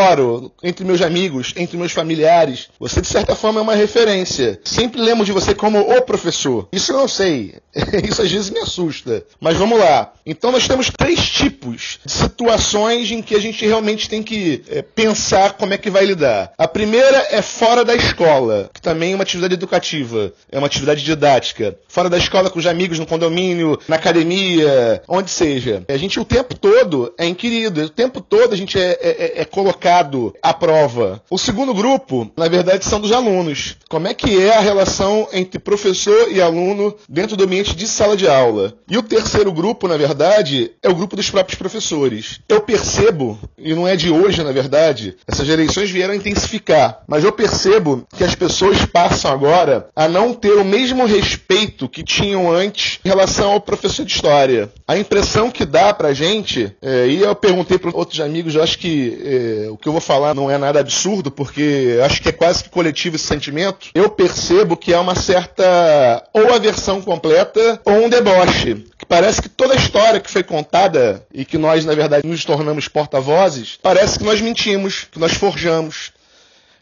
entre 0.63 0.85
meus 0.85 1.03
amigos, 1.03 1.53
entre 1.57 1.77
meus 1.77 1.93
familiares. 1.93 2.69
Você, 2.79 3.01
de 3.01 3.09
certa 3.09 3.35
forma, 3.35 3.61
é 3.61 3.63
uma 3.63 3.75
referência. 3.75 4.61
Sempre 4.65 5.01
lembro 5.01 5.25
de 5.25 5.33
você 5.33 5.55
como 5.55 5.81
o 5.81 6.03
professor. 6.03 6.69
Isso 6.73 6.93
eu 6.93 6.99
não 6.99 7.09
sei. 7.09 7.55
Isso 8.09 8.23
às 8.23 8.31
vezes 8.31 8.51
me 8.51 8.61
assusta. 8.61 9.25
Mas 9.41 9.57
vamos 9.57 9.79
lá. 9.79 10.13
Então 10.25 10.53
nós 10.53 10.67
temos 10.67 10.91
três 10.91 11.29
tipos 11.29 11.99
de 12.05 12.13
situações 12.13 13.11
em 13.11 13.23
que 13.23 13.35
a 13.35 13.41
gente 13.41 13.65
realmente 13.67 14.09
tem 14.09 14.23
que 14.23 14.63
é, 14.69 14.83
pensar 14.83 15.55
como 15.55 15.75
é 15.75 15.79
que 15.79 15.91
vai 15.91 16.05
lidar. 16.05 16.53
A 16.59 16.69
primeira 16.69 17.29
é 17.31 17.41
fora 17.41 17.85
da 17.85 17.95
escola, 17.95 18.71
que 18.73 18.81
também 18.81 19.13
é 19.13 19.15
uma 19.15 19.23
atividade 19.23 19.55
educativa, 19.55 20.33
é 20.51 20.59
uma 20.59 20.67
atividade 20.67 21.03
didática. 21.03 21.77
Fora 21.89 22.11
da 22.11 22.19
escola 22.19 22.51
com 22.51 22.59
os 22.59 22.67
amigos 22.67 22.99
no 22.99 23.07
condomínio, 23.07 23.79
na 23.89 23.97
academia, 23.97 25.03
onde 25.09 25.31
seja. 25.31 25.83
A 25.89 25.97
gente 25.97 26.21
o 26.21 26.25
tempo 26.25 26.55
todo 26.55 27.13
é 27.19 27.27
inquirido, 27.27 27.83
o 27.83 27.89
tempo 27.89 28.21
todo 28.21 28.53
a 28.53 28.57
gente 28.57 28.79
é, 28.79 28.99
é, 29.01 29.09
é, 29.09 29.41
é 29.43 29.45
colocado 29.89 30.35
à 30.43 30.53
prova. 30.53 31.23
O 31.31 31.39
segundo 31.39 31.73
grupo, 31.73 32.31
na 32.37 32.47
verdade, 32.47 32.85
são 32.85 33.01
dos 33.01 33.11
alunos. 33.11 33.77
Como 33.89 34.07
é 34.07 34.13
que 34.13 34.39
é 34.39 34.55
a 34.55 34.61
relação 34.61 35.29
entre 35.33 35.59
professor 35.59 36.31
e 36.31 36.43
aluno 36.43 36.95
dentro 37.09 37.37
do 37.37 37.45
ambiente 37.45 37.75
de 37.75 37.89
sala 37.89 38.17
de 38.17 38.29
aula? 38.29 38.75
E 38.89 38.99
o 38.99 39.03
terceiro 39.03 39.51
grupo, 39.51 39.89
na 39.89 39.97
verdade, 39.97 40.73
é 40.83 40.89
o 40.89 40.95
grupo 40.95 41.17
dos 41.17 41.31
próprios 41.31 41.59
professores. 41.59 42.41
Eu 42.49 42.61
percebo, 42.61 43.39
e 43.57 43.75
não 43.75 43.89
é 43.89 43.97
de 43.97 44.11
hoje, 44.11 44.43
na 44.45 44.53
verdade, 44.53 45.17
essas 45.27 45.49
eleições 45.49 45.91
vieram 45.91 46.15
intensificar, 46.15 47.03
mas 47.07 47.25
eu 47.25 47.33
percebo 47.33 48.07
que 48.15 48.25
as 48.25 48.35
pessoas 48.35 48.85
passam 48.85 49.31
agora 49.33 49.89
a 49.97 50.07
não 50.07 50.35
ter 50.35 50.53
o 50.53 50.65
mesmo 50.65 51.07
respeito 51.07 51.89
que 51.89 52.03
tinham 52.03 52.51
antes 52.53 53.01
em 53.05 53.09
relação 53.09 53.53
ao 53.53 53.61
professor 53.61 54.05
de 54.05 54.13
história. 54.13 54.71
A 54.87 54.99
impressão 54.99 55.51
que 55.51 55.65
dá 55.65 55.95
pra 55.95 56.13
gente, 56.13 56.75
é, 56.83 57.07
e 57.07 57.23
eu 57.23 57.35
perguntei 57.35 57.79
para 57.79 57.97
outros 57.97 58.21
amigos, 58.21 58.55
eu 58.55 58.63
acho 58.63 58.79
que 58.79 59.19
é, 59.25 59.71
que 59.81 59.89
eu 59.89 59.93
vou 59.93 60.01
falar 60.01 60.35
não 60.35 60.51
é 60.51 60.59
nada 60.59 60.81
absurdo, 60.81 61.31
porque 61.31 61.99
acho 62.05 62.23
que 62.23 62.29
é 62.29 62.33
quase 62.33 62.65
que 62.65 62.71
coletivo 62.71 63.17
esse 63.17 63.27
sentimento. 63.27 63.89
Eu 63.95 64.11
percebo 64.11 64.77
que 64.77 64.93
é 64.93 64.99
uma 64.99 65.15
certa 65.15 66.25
ou 66.33 66.53
aversão 66.53 67.01
completa 67.01 67.81
ou 67.85 68.05
um 68.05 68.09
deboche. 68.09 68.87
Que 68.99 69.07
parece 69.07 69.41
que 69.41 69.49
toda 69.49 69.75
a 69.75 69.77
história 69.77 70.21
que 70.21 70.31
foi 70.31 70.43
contada 70.43 71.27
e 71.33 71.45
que 71.45 71.57
nós, 71.57 71.85
na 71.85 71.95
verdade, 71.95 72.27
nos 72.27 72.45
tornamos 72.45 72.89
porta-vozes, 72.89 73.79
parece 73.83 74.19
que 74.19 74.25
nós 74.25 74.41
mentimos, 74.41 75.07
que 75.11 75.19
nós 75.19 75.33
forjamos, 75.33 76.13